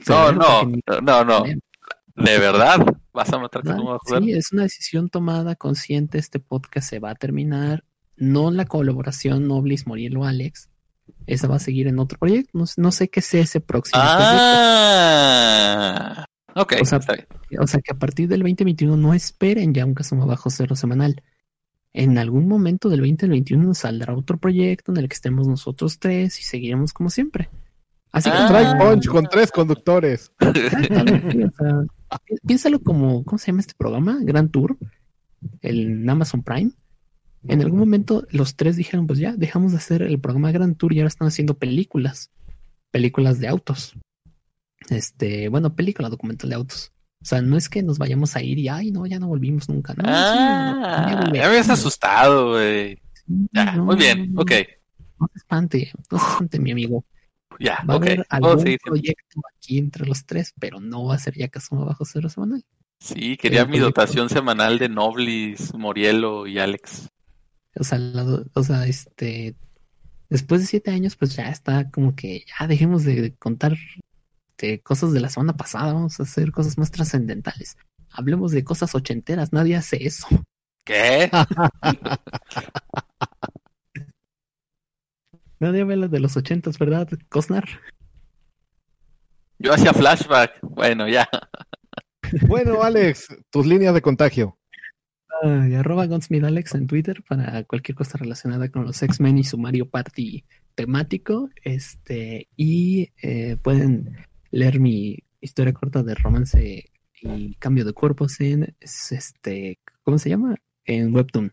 febrero, 0.01 0.33
no, 0.33 0.65
ni- 0.65 0.81
no, 1.03 1.25
no, 1.25 1.43
¿de 1.43 2.39
verdad 2.39 2.79
vas 3.13 3.33
a 3.33 3.39
matar. 3.39 3.63
Kazuma 3.65 3.93
bajo 3.93 4.05
cero? 4.07 4.21
Sí, 4.25 4.33
es 4.33 4.53
una 4.53 4.63
decisión 4.63 5.09
tomada 5.09 5.57
consciente. 5.57 6.19
Este 6.19 6.39
podcast 6.39 6.89
se 6.89 7.01
va 7.01 7.11
a 7.11 7.15
terminar. 7.17 7.83
No 8.17 8.51
la 8.53 8.65
colaboración 8.65 9.49
Noblis 9.49 9.87
Morielo 9.89 10.25
Alex. 10.25 10.71
Esa 11.27 11.49
va 11.49 11.57
a 11.57 11.61
seguir 11.61 11.89
en 11.89 11.99
otro 11.99 12.19
proyecto. 12.19 12.51
No, 12.59 12.65
no 12.77 12.93
sé 12.93 13.09
qué 13.09 13.21
sea 13.21 13.43
ese 13.43 13.61
próximo 13.61 14.01
Ah, 14.99 16.25
ok, 16.55 16.75
O 16.81 16.85
sea, 16.85 16.99
está 16.99 17.15
bien. 17.15 17.27
proyecto. 17.29 17.63
O 17.65 17.67
sea 17.67 17.81
que 17.81 17.93
a 17.93 17.99
partir 17.99 18.29
del 18.29 18.41
2021 18.41 18.97
no 18.97 19.15
esperen 19.15 19.75
ya 19.75 19.85
un 19.85 19.95
Kazuma 19.95 20.25
bajo 20.27 20.51
cero 20.51 20.77
semanal. 20.77 21.23
En 21.93 22.19
algún 22.19 22.47
momento 22.47 22.89
del 22.91 23.01
2021 23.01 23.75
saldrá 23.75 24.15
otro 24.15 24.37
proyecto 24.39 24.93
en 24.93 24.99
el 24.99 25.09
que 25.09 25.15
estemos 25.15 25.49
nosotros 25.49 25.99
tres 25.99 26.39
y 26.41 26.43
seguiremos 26.43 26.93
como 26.93 27.11
siempre. 27.11 27.49
Así 28.13 28.31
que 28.31 28.37
Ah. 28.37 28.47
Strike 28.47 28.79
Punch 28.79 29.07
con 29.09 29.27
tres 29.27 29.51
conductores. 29.51 30.31
Exactamente, 30.41 31.45
o 31.47 31.51
sea, 31.57 31.85
pi- 32.25 32.37
piénsalo 32.47 32.81
como, 32.81 33.25
¿cómo 33.25 33.39
se 33.39 33.47
llama 33.49 33.61
este 33.61 33.75
programa? 33.77 34.19
Grand 34.23 34.51
Tour, 34.51 34.77
el 35.63 35.81
en 36.03 36.09
Amazon 36.11 36.43
Prime. 36.43 36.71
En 37.49 37.63
algún 37.63 37.79
momento 37.79 38.27
los 38.31 38.57
tres 38.57 38.77
dijeron, 38.77 39.07
pues 39.07 39.19
ya, 39.19 39.35
dejamos 39.37 39.73
de 39.73 39.79
hacer 39.79 40.03
el 40.03 40.19
programa 40.21 40.53
Grand 40.53 40.77
Tour 40.77 40.93
y 40.93 40.99
ahora 40.99 41.09
están 41.09 41.29
haciendo 41.29 41.55
películas, 41.55 42.31
películas 42.91 43.41
de 43.41 43.49
autos. 43.49 43.95
Este, 44.91 45.49
bueno, 45.49 45.75
película 45.75 46.09
documental 46.09 46.51
de 46.51 46.57
autos. 46.57 46.93
O 47.23 47.25
sea, 47.25 47.41
no 47.43 47.57
es 47.57 47.69
que 47.69 47.83
nos 47.83 47.99
vayamos 47.99 48.37
a 48.37 48.43
ir 48.43 48.59
y, 48.59 48.69
ay, 48.69 48.91
no, 48.91 49.07
ya 49.07 49.19
no 49.19 49.29
volvimos 49.29 49.69
nunca. 49.69 49.95
No, 49.95 50.05
sí, 50.05 50.11
Ah, 50.13 51.07
ya 51.09 51.25
ya 51.25 51.31
me 51.31 51.43
habías 51.43 51.69
asustado, 51.69 52.51
güey. 52.51 52.99
Ya, 53.53 53.73
no, 53.73 53.87
muy 53.87 53.97
bien, 53.97 54.33
no, 54.33 54.43
ok, 54.43 54.53
No 55.19 55.29
se 55.33 55.39
espante, 55.39 55.93
no 56.11 56.19
se 56.19 56.25
espante, 56.25 56.61
mi 56.61 56.71
amigo. 56.73 57.05
ya, 57.59 57.83
Va 57.89 57.95
a 57.95 57.97
haber 57.97 58.25
algún 58.29 58.77
proyecto 58.85 59.41
aquí 59.57 59.79
entre 59.79 60.07
los 60.07 60.25
tres, 60.25 60.55
pero 60.61 60.79
no 60.79 61.07
va 61.07 61.17
a 61.17 61.19
ser 61.19 61.35
ya 61.37 61.49
Kazuma 61.49 61.85
bajo 61.85 62.05
cero 62.05 62.29
semanal. 62.29 62.65
Sí, 63.01 63.37
quería 63.37 63.65
mi 63.67 63.79
dotación 63.79 64.29
semanal 64.29 64.79
de 64.79 64.89
Noblis, 64.89 65.75
Morielo 65.75 66.47
y 66.47 66.59
Alex. 66.59 67.09
O 67.79 67.85
sea, 67.85 67.99
la 67.99 68.45
o 68.53 68.63
sea, 68.63 68.87
este, 68.87 69.55
después 70.29 70.61
de 70.61 70.67
siete 70.67 70.91
años, 70.91 71.17
pues 71.17 71.37
ya 71.37 71.49
está 71.51 71.91
como 71.91 72.15
que 72.15 72.45
ya 72.59 72.67
dejemos 72.67 73.05
de 73.05 73.35
contar 73.37 73.77
de 74.59 74.81
cosas 74.81 75.13
de 75.13 75.21
la 75.21 75.29
semana 75.29 75.57
pasada, 75.57 75.93
vamos 75.93 76.19
a 76.19 76.23
hacer 76.23 76.51
cosas 76.53 76.79
más 76.79 76.91
trascendentales. 76.91 77.77
Hablemos 78.11 78.53
de 78.53 78.65
cosas 78.65 78.95
ochenteras, 78.95 79.53
nadie 79.53 79.77
hace 79.77 80.07
eso. 80.07 80.27
¿Qué? 80.85 81.31
Nadie 85.59 85.81
habla 85.81 86.07
de 86.09 86.21
los 86.21 86.37
ochentas, 86.37 86.79
¿verdad, 86.79 87.09
Cosnar? 87.31 87.65
Yo 89.59 89.73
hacía 89.73 89.95
flashback. 89.95 90.59
Bueno, 90.61 91.09
ya. 91.09 91.27
Bueno, 92.47 92.83
Alex, 92.83 93.29
tus 93.51 93.67
líneas 93.67 93.95
de 93.95 94.03
contagio. 94.03 94.59
Arroba 95.43 96.05
Alex 96.05 96.75
en 96.75 96.87
Twitter 96.87 97.23
para 97.29 97.65
cualquier 97.65 97.95
cosa 97.97 98.19
relacionada 98.19 98.71
con 98.71 98.85
los 98.85 99.03
X-Men 99.03 99.39
y 99.39 99.45
su 99.45 99.59
Mario 99.59 99.89
Party 99.89 100.45
temático. 100.75 101.51
Este, 101.63 102.49
y 102.57 103.11
eh, 103.23 103.57
pueden 103.63 104.17
leer 104.51 104.81
mi 104.81 105.19
historia 105.41 105.73
corta 105.73 106.03
de 106.03 106.15
romance 106.15 106.91
y 107.21 107.55
cambio 107.55 107.85
de 107.85 107.93
cuerpos 107.93 108.41
en 108.41 108.75
es 108.81 109.13
este, 109.13 109.79
¿cómo 110.03 110.19
se 110.19 110.29
llama? 110.31 110.57
En 110.85 111.15
Webtoon. 111.15 111.53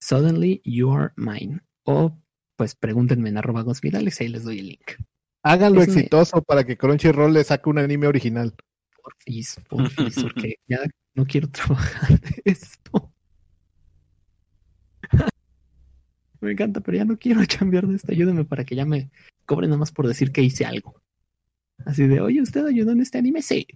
Suddenly 0.00 0.60
You 0.64 0.92
Are 0.92 1.12
Mine. 1.16 1.60
O 1.84 2.18
pues 2.56 2.74
pregúntenme 2.74 3.28
en 3.30 3.38
arroba 3.38 3.62
Alex 3.62 4.20
y 4.20 4.24
ahí 4.24 4.28
les 4.28 4.44
doy 4.44 4.58
el 4.60 4.68
link. 4.68 4.92
Háganlo 5.42 5.82
Es 5.82 5.88
una- 5.88 5.96
exitoso 5.98 6.42
para 6.42 6.64
que 6.64 6.76
Crunchyroll 6.76 7.32
le 7.32 7.44
saque 7.44 7.68
un 7.68 7.78
anime 7.78 8.06
original. 8.06 8.54
Porfis, 9.02 9.56
porfis, 9.68 10.22
porque 10.22 10.54
ya 10.66 10.78
no 11.14 11.26
quiero 11.26 11.48
trabajar 11.50 12.18
de 12.20 12.42
esto. 12.44 13.13
Me 16.44 16.52
encanta, 16.52 16.80
pero 16.80 16.98
ya 16.98 17.04
no 17.04 17.18
quiero 17.18 17.40
cambiar 17.58 17.86
de 17.86 17.96
esto. 17.96 18.12
Ayúdeme 18.12 18.44
para 18.44 18.64
que 18.64 18.76
ya 18.76 18.84
me 18.84 19.10
cobren 19.46 19.70
nada 19.70 19.80
más 19.80 19.92
por 19.92 20.06
decir 20.06 20.32
que 20.32 20.42
hice 20.42 20.64
algo. 20.64 21.00
Así 21.84 22.06
de, 22.06 22.20
oye, 22.20 22.40
¿usted 22.40 22.66
ayudó 22.66 22.92
en 22.92 23.00
este 23.00 23.18
anime? 23.18 23.42
Sí. 23.42 23.66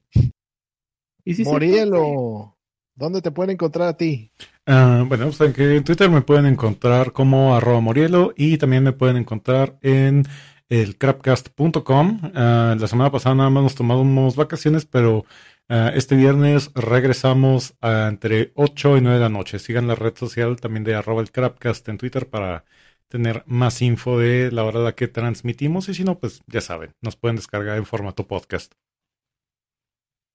¿Y 1.24 1.34
si 1.34 1.44
Morielo, 1.44 2.56
¿dónde 2.94 3.20
te 3.20 3.30
pueden 3.30 3.50
encontrar 3.50 3.88
a 3.88 3.96
ti? 3.96 4.30
Uh, 4.66 5.04
bueno, 5.06 5.32
saben 5.32 5.52
que 5.52 5.76
en 5.76 5.84
Twitter 5.84 6.08
me 6.08 6.22
pueden 6.22 6.46
encontrar 6.46 7.12
como 7.12 7.54
arroba 7.54 7.80
Morielo 7.80 8.32
y 8.36 8.58
también 8.58 8.84
me 8.84 8.92
pueden 8.92 9.16
encontrar 9.16 9.78
en 9.82 10.24
el 10.68 10.96
crapcast.com. 10.96 12.20
Ah, 12.34 12.76
la 12.78 12.86
semana 12.86 13.10
pasada 13.10 13.34
nada 13.34 13.50
más 13.50 13.62
nos 13.62 13.74
tomamos 13.74 14.36
vacaciones, 14.36 14.84
pero 14.84 15.24
uh, 15.68 15.90
este 15.94 16.16
viernes 16.16 16.70
regresamos 16.74 17.74
entre 17.82 18.52
8 18.54 18.98
y 18.98 19.00
9 19.00 19.18
de 19.18 19.22
la 19.22 19.28
noche. 19.28 19.58
Sigan 19.58 19.88
la 19.88 19.94
red 19.94 20.16
social 20.16 20.60
también 20.60 20.84
de 20.84 20.94
arroba 20.94 21.22
el 21.22 21.30
crapcast 21.30 21.88
en 21.88 21.98
Twitter 21.98 22.28
para 22.28 22.64
tener 23.08 23.42
más 23.46 23.82
info 23.82 24.18
de 24.18 24.52
la 24.52 24.64
hora 24.64 24.80
a 24.80 24.84
la 24.84 24.94
que 24.94 25.08
transmitimos 25.08 25.88
y 25.88 25.94
si 25.94 26.04
no, 26.04 26.18
pues 26.18 26.42
ya 26.46 26.60
saben, 26.60 26.94
nos 27.00 27.16
pueden 27.16 27.36
descargar 27.36 27.78
en 27.78 27.86
formato 27.86 28.26
podcast. 28.26 28.72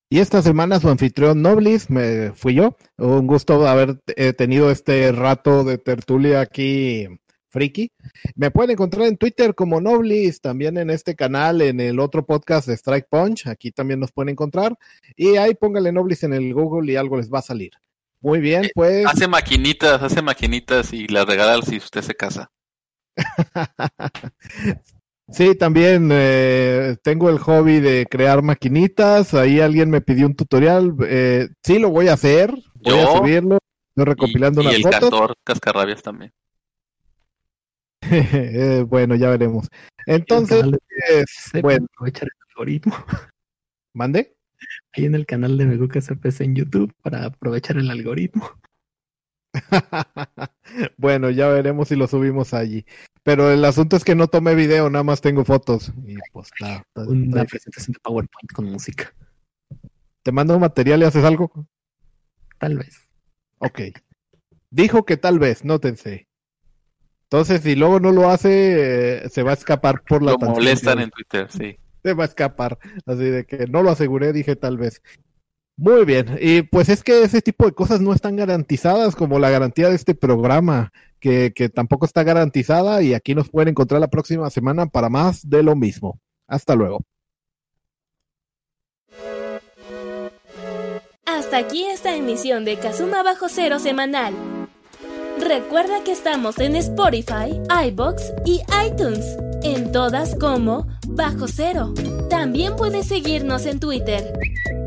Y 0.10 0.20
esta 0.20 0.44
semana 0.44 0.80
su 0.80 0.90
anfitrión 0.90 1.42
Noblis 1.42 1.90
me 1.90 2.34
fui 2.34 2.54
yo. 2.54 2.76
Un 2.98 3.26
gusto 3.26 3.68
haber 3.68 4.00
eh, 4.16 4.34
tenido 4.34 4.70
este 4.70 5.12
rato 5.12 5.64
de 5.64 5.80
tertulia 5.80 6.40
aquí 6.42 7.08
friki. 7.54 7.92
Me 8.36 8.52
pueden 8.52 8.72
encontrar 8.72 9.08
en 9.08 9.16
Twitter 9.16 9.56
como 9.56 9.80
Noblis, 9.80 10.42
también 10.42 10.78
en 10.78 10.90
este 10.90 11.16
canal, 11.16 11.62
en 11.62 11.80
el 11.80 12.00
otro 12.00 12.26
podcast 12.26 12.68
de 12.68 12.74
Strike 12.74 13.08
Punch, 13.10 13.48
aquí 13.48 13.72
también 13.72 14.00
nos 14.00 14.12
pueden 14.12 14.30
encontrar. 14.30 14.76
Y 15.16 15.38
ahí 15.38 15.54
póngale 15.54 15.92
Noblis 15.92 16.24
en 16.24 16.34
el 16.34 16.54
Google 16.54 16.92
y 16.92 16.96
algo 16.96 17.18
les 17.18 17.32
va 17.32 17.40
a 17.40 17.44
salir. 17.44 17.72
Muy 18.20 18.40
bien, 18.40 18.66
eh, 18.66 18.72
pues. 18.74 19.06
Hace 19.06 19.28
maquinitas, 19.28 20.02
hace 20.02 20.22
maquinitas 20.22 20.92
y 20.94 21.08
las 21.08 21.26
regala 21.26 21.62
si 21.62 21.78
usted 21.78 22.02
se 22.02 22.16
casa. 22.16 22.52
sí, 25.30 25.56
también 25.56 26.10
eh, 26.12 26.96
tengo 27.04 27.30
el 27.30 27.38
hobby 27.38 27.80
de 27.80 28.08
crear 28.10 28.42
maquinitas. 28.42 29.34
Ahí 29.34 29.60
alguien 29.60 29.90
me 29.90 30.02
pidió 30.02 30.26
un 30.26 30.36
tutorial. 30.36 30.96
Eh, 31.06 31.50
sí, 31.64 31.80
lo 31.80 31.90
voy 31.90 32.08
a 32.08 32.14
hacer. 32.14 32.56
Voy 32.76 33.00
a 33.00 33.08
subirlo. 33.08 33.60
Estoy 33.90 34.06
recopilando 34.06 34.62
y, 34.62 34.68
unas 34.68 34.76
el 34.76 34.84
fotos. 34.84 35.34
cascarrabias 35.44 36.02
también. 36.02 36.32
Eh, 38.34 38.86
bueno, 38.88 39.16
ya 39.16 39.30
veremos. 39.30 39.70
Entonces, 40.06 40.66
bueno. 41.62 41.88
Aprovechar 41.94 42.28
el 42.28 42.50
algoritmo. 42.50 42.94
¿Mande? 43.94 44.36
Ahí 44.94 45.06
en 45.06 45.16
el 45.16 45.26
canal 45.26 45.58
de 45.58 45.66
Meguca 45.66 46.00
CPC 46.00 46.42
en 46.42 46.56
YouTube 46.56 46.94
para 47.02 47.26
aprovechar 47.26 47.78
el 47.78 47.90
algoritmo. 47.90 48.50
bueno, 50.98 51.30
ya 51.30 51.48
veremos 51.48 51.88
si 51.90 51.96
lo 51.96 52.08
subimos 52.08 52.54
allí. 52.54 52.86
Pero 53.24 53.52
el 53.52 53.64
asunto 53.66 53.96
es 53.96 54.04
que 54.04 54.16
no 54.16 54.28
tomé 54.28 54.56
video, 54.56 54.90
nada 54.90 55.04
más 55.04 55.22
tengo 55.22 55.46
fotos. 55.46 55.92
Y 56.06 56.16
pues 56.32 56.50
nada. 56.60 56.84
Una 56.96 57.46
presentación 57.46 57.94
de 57.94 58.00
PowerPoint 58.00 58.52
con 58.54 58.66
música. 58.66 59.14
¿Te 60.24 60.32
mando 60.32 60.56
un 60.56 60.62
material 60.62 61.02
y 61.02 61.06
haces 61.06 61.24
algo? 61.24 61.52
Tal 62.60 62.78
vez. 62.78 63.08
Ok. 63.60 63.82
Dijo 64.72 65.06
que 65.06 65.18
tal 65.18 65.40
vez, 65.40 65.64
nótense. 65.64 66.28
Entonces, 67.34 67.62
si 67.62 67.76
luego 67.76 68.00
no 68.00 68.12
lo 68.12 68.30
hace, 68.30 69.24
eh, 69.26 69.30
se 69.30 69.42
va 69.42 69.50
a 69.50 69.56
escapar 69.56 70.04
por 70.08 70.22
la 70.22 70.34
Lo 70.34 70.38
molestan 70.38 71.00
en 71.00 71.10
Twitter, 71.10 71.48
sí. 71.50 71.76
Se 72.04 72.14
va 72.14 72.26
a 72.26 72.28
escapar. 72.28 72.78
Así 73.08 73.24
de 73.24 73.44
que 73.44 73.66
no 73.66 73.82
lo 73.82 73.90
aseguré, 73.90 74.32
dije 74.34 74.56
tal 74.56 74.78
vez. 74.78 75.02
Muy 75.76 76.06
bien, 76.06 76.38
y 76.40 76.62
pues 76.62 76.90
es 76.90 77.02
que 77.02 77.24
ese 77.24 77.42
tipo 77.42 77.66
de 77.66 77.72
cosas 77.72 78.02
no 78.02 78.14
están 78.14 78.36
garantizadas 78.36 79.16
como 79.16 79.40
la 79.40 79.50
garantía 79.50 79.90
de 79.90 79.96
este 79.96 80.14
programa, 80.14 80.92
que, 81.20 81.54
que 81.56 81.70
tampoco 81.70 82.06
está 82.06 82.22
garantizada 82.22 83.02
y 83.02 83.16
aquí 83.16 83.34
nos 83.34 83.50
pueden 83.50 83.70
encontrar 83.70 84.00
la 84.00 84.12
próxima 84.12 84.48
semana 84.52 84.86
para 84.86 85.10
más 85.10 85.50
de 85.50 85.64
lo 85.64 85.76
mismo. 85.76 86.20
Hasta 86.48 86.76
luego. 86.76 87.00
Hasta 91.26 91.58
aquí 91.58 91.86
esta 91.86 92.16
emisión 92.16 92.64
de 92.64 92.78
Kazuma 92.78 93.24
Bajo 93.24 93.50
Cero 93.50 93.80
semanal. 93.80 94.36
Recuerda 95.46 96.04
que 96.04 96.12
estamos 96.12 96.58
en 96.60 96.76
Spotify, 96.76 97.60
iBox 97.88 98.34
y 98.46 98.62
iTunes, 98.86 99.38
en 99.64 99.92
todas 99.92 100.36
como 100.36 100.88
Bajo 101.08 101.48
Cero. 101.48 101.94
También 102.30 102.76
puedes 102.76 103.08
seguirnos 103.08 103.66
en 103.66 103.80
Twitter 103.80 104.34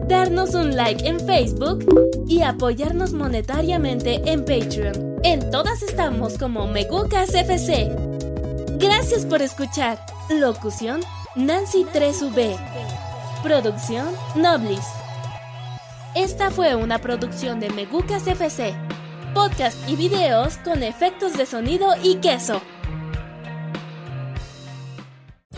darnos 0.09 0.55
un 0.55 0.77
like 0.77 1.07
en 1.07 1.19
Facebook 1.21 1.85
y 2.29 2.43
apoyarnos 2.43 3.13
monetariamente 3.13 4.23
en 4.25 4.45
Patreon. 4.45 5.19
En 5.25 5.51
todas 5.51 5.83
estamos 5.83 6.39
como 6.39 6.67
Megucas 6.67 7.35
FC. 7.35 7.91
Gracias 8.79 9.27
por 9.27 9.43
escuchar. 9.43 9.99
Locución 10.31 11.01
Nancy 11.35 11.85
3V. 11.85 12.57
Producción 13.43 14.07
Noblis. 14.37 14.87
Esta 16.15 16.51
fue 16.51 16.75
una 16.75 16.99
producción 16.99 17.61
de 17.61 17.71
Megucas 17.71 18.27
FC. 18.27 18.75
Podcast 19.37 19.87
y 19.87 19.97
videos 19.97 20.57
con 20.65 20.83
efectos 20.83 21.37
de 21.37 21.45
sonido 21.45 21.89
y 22.03 22.15
queso. 22.23 22.63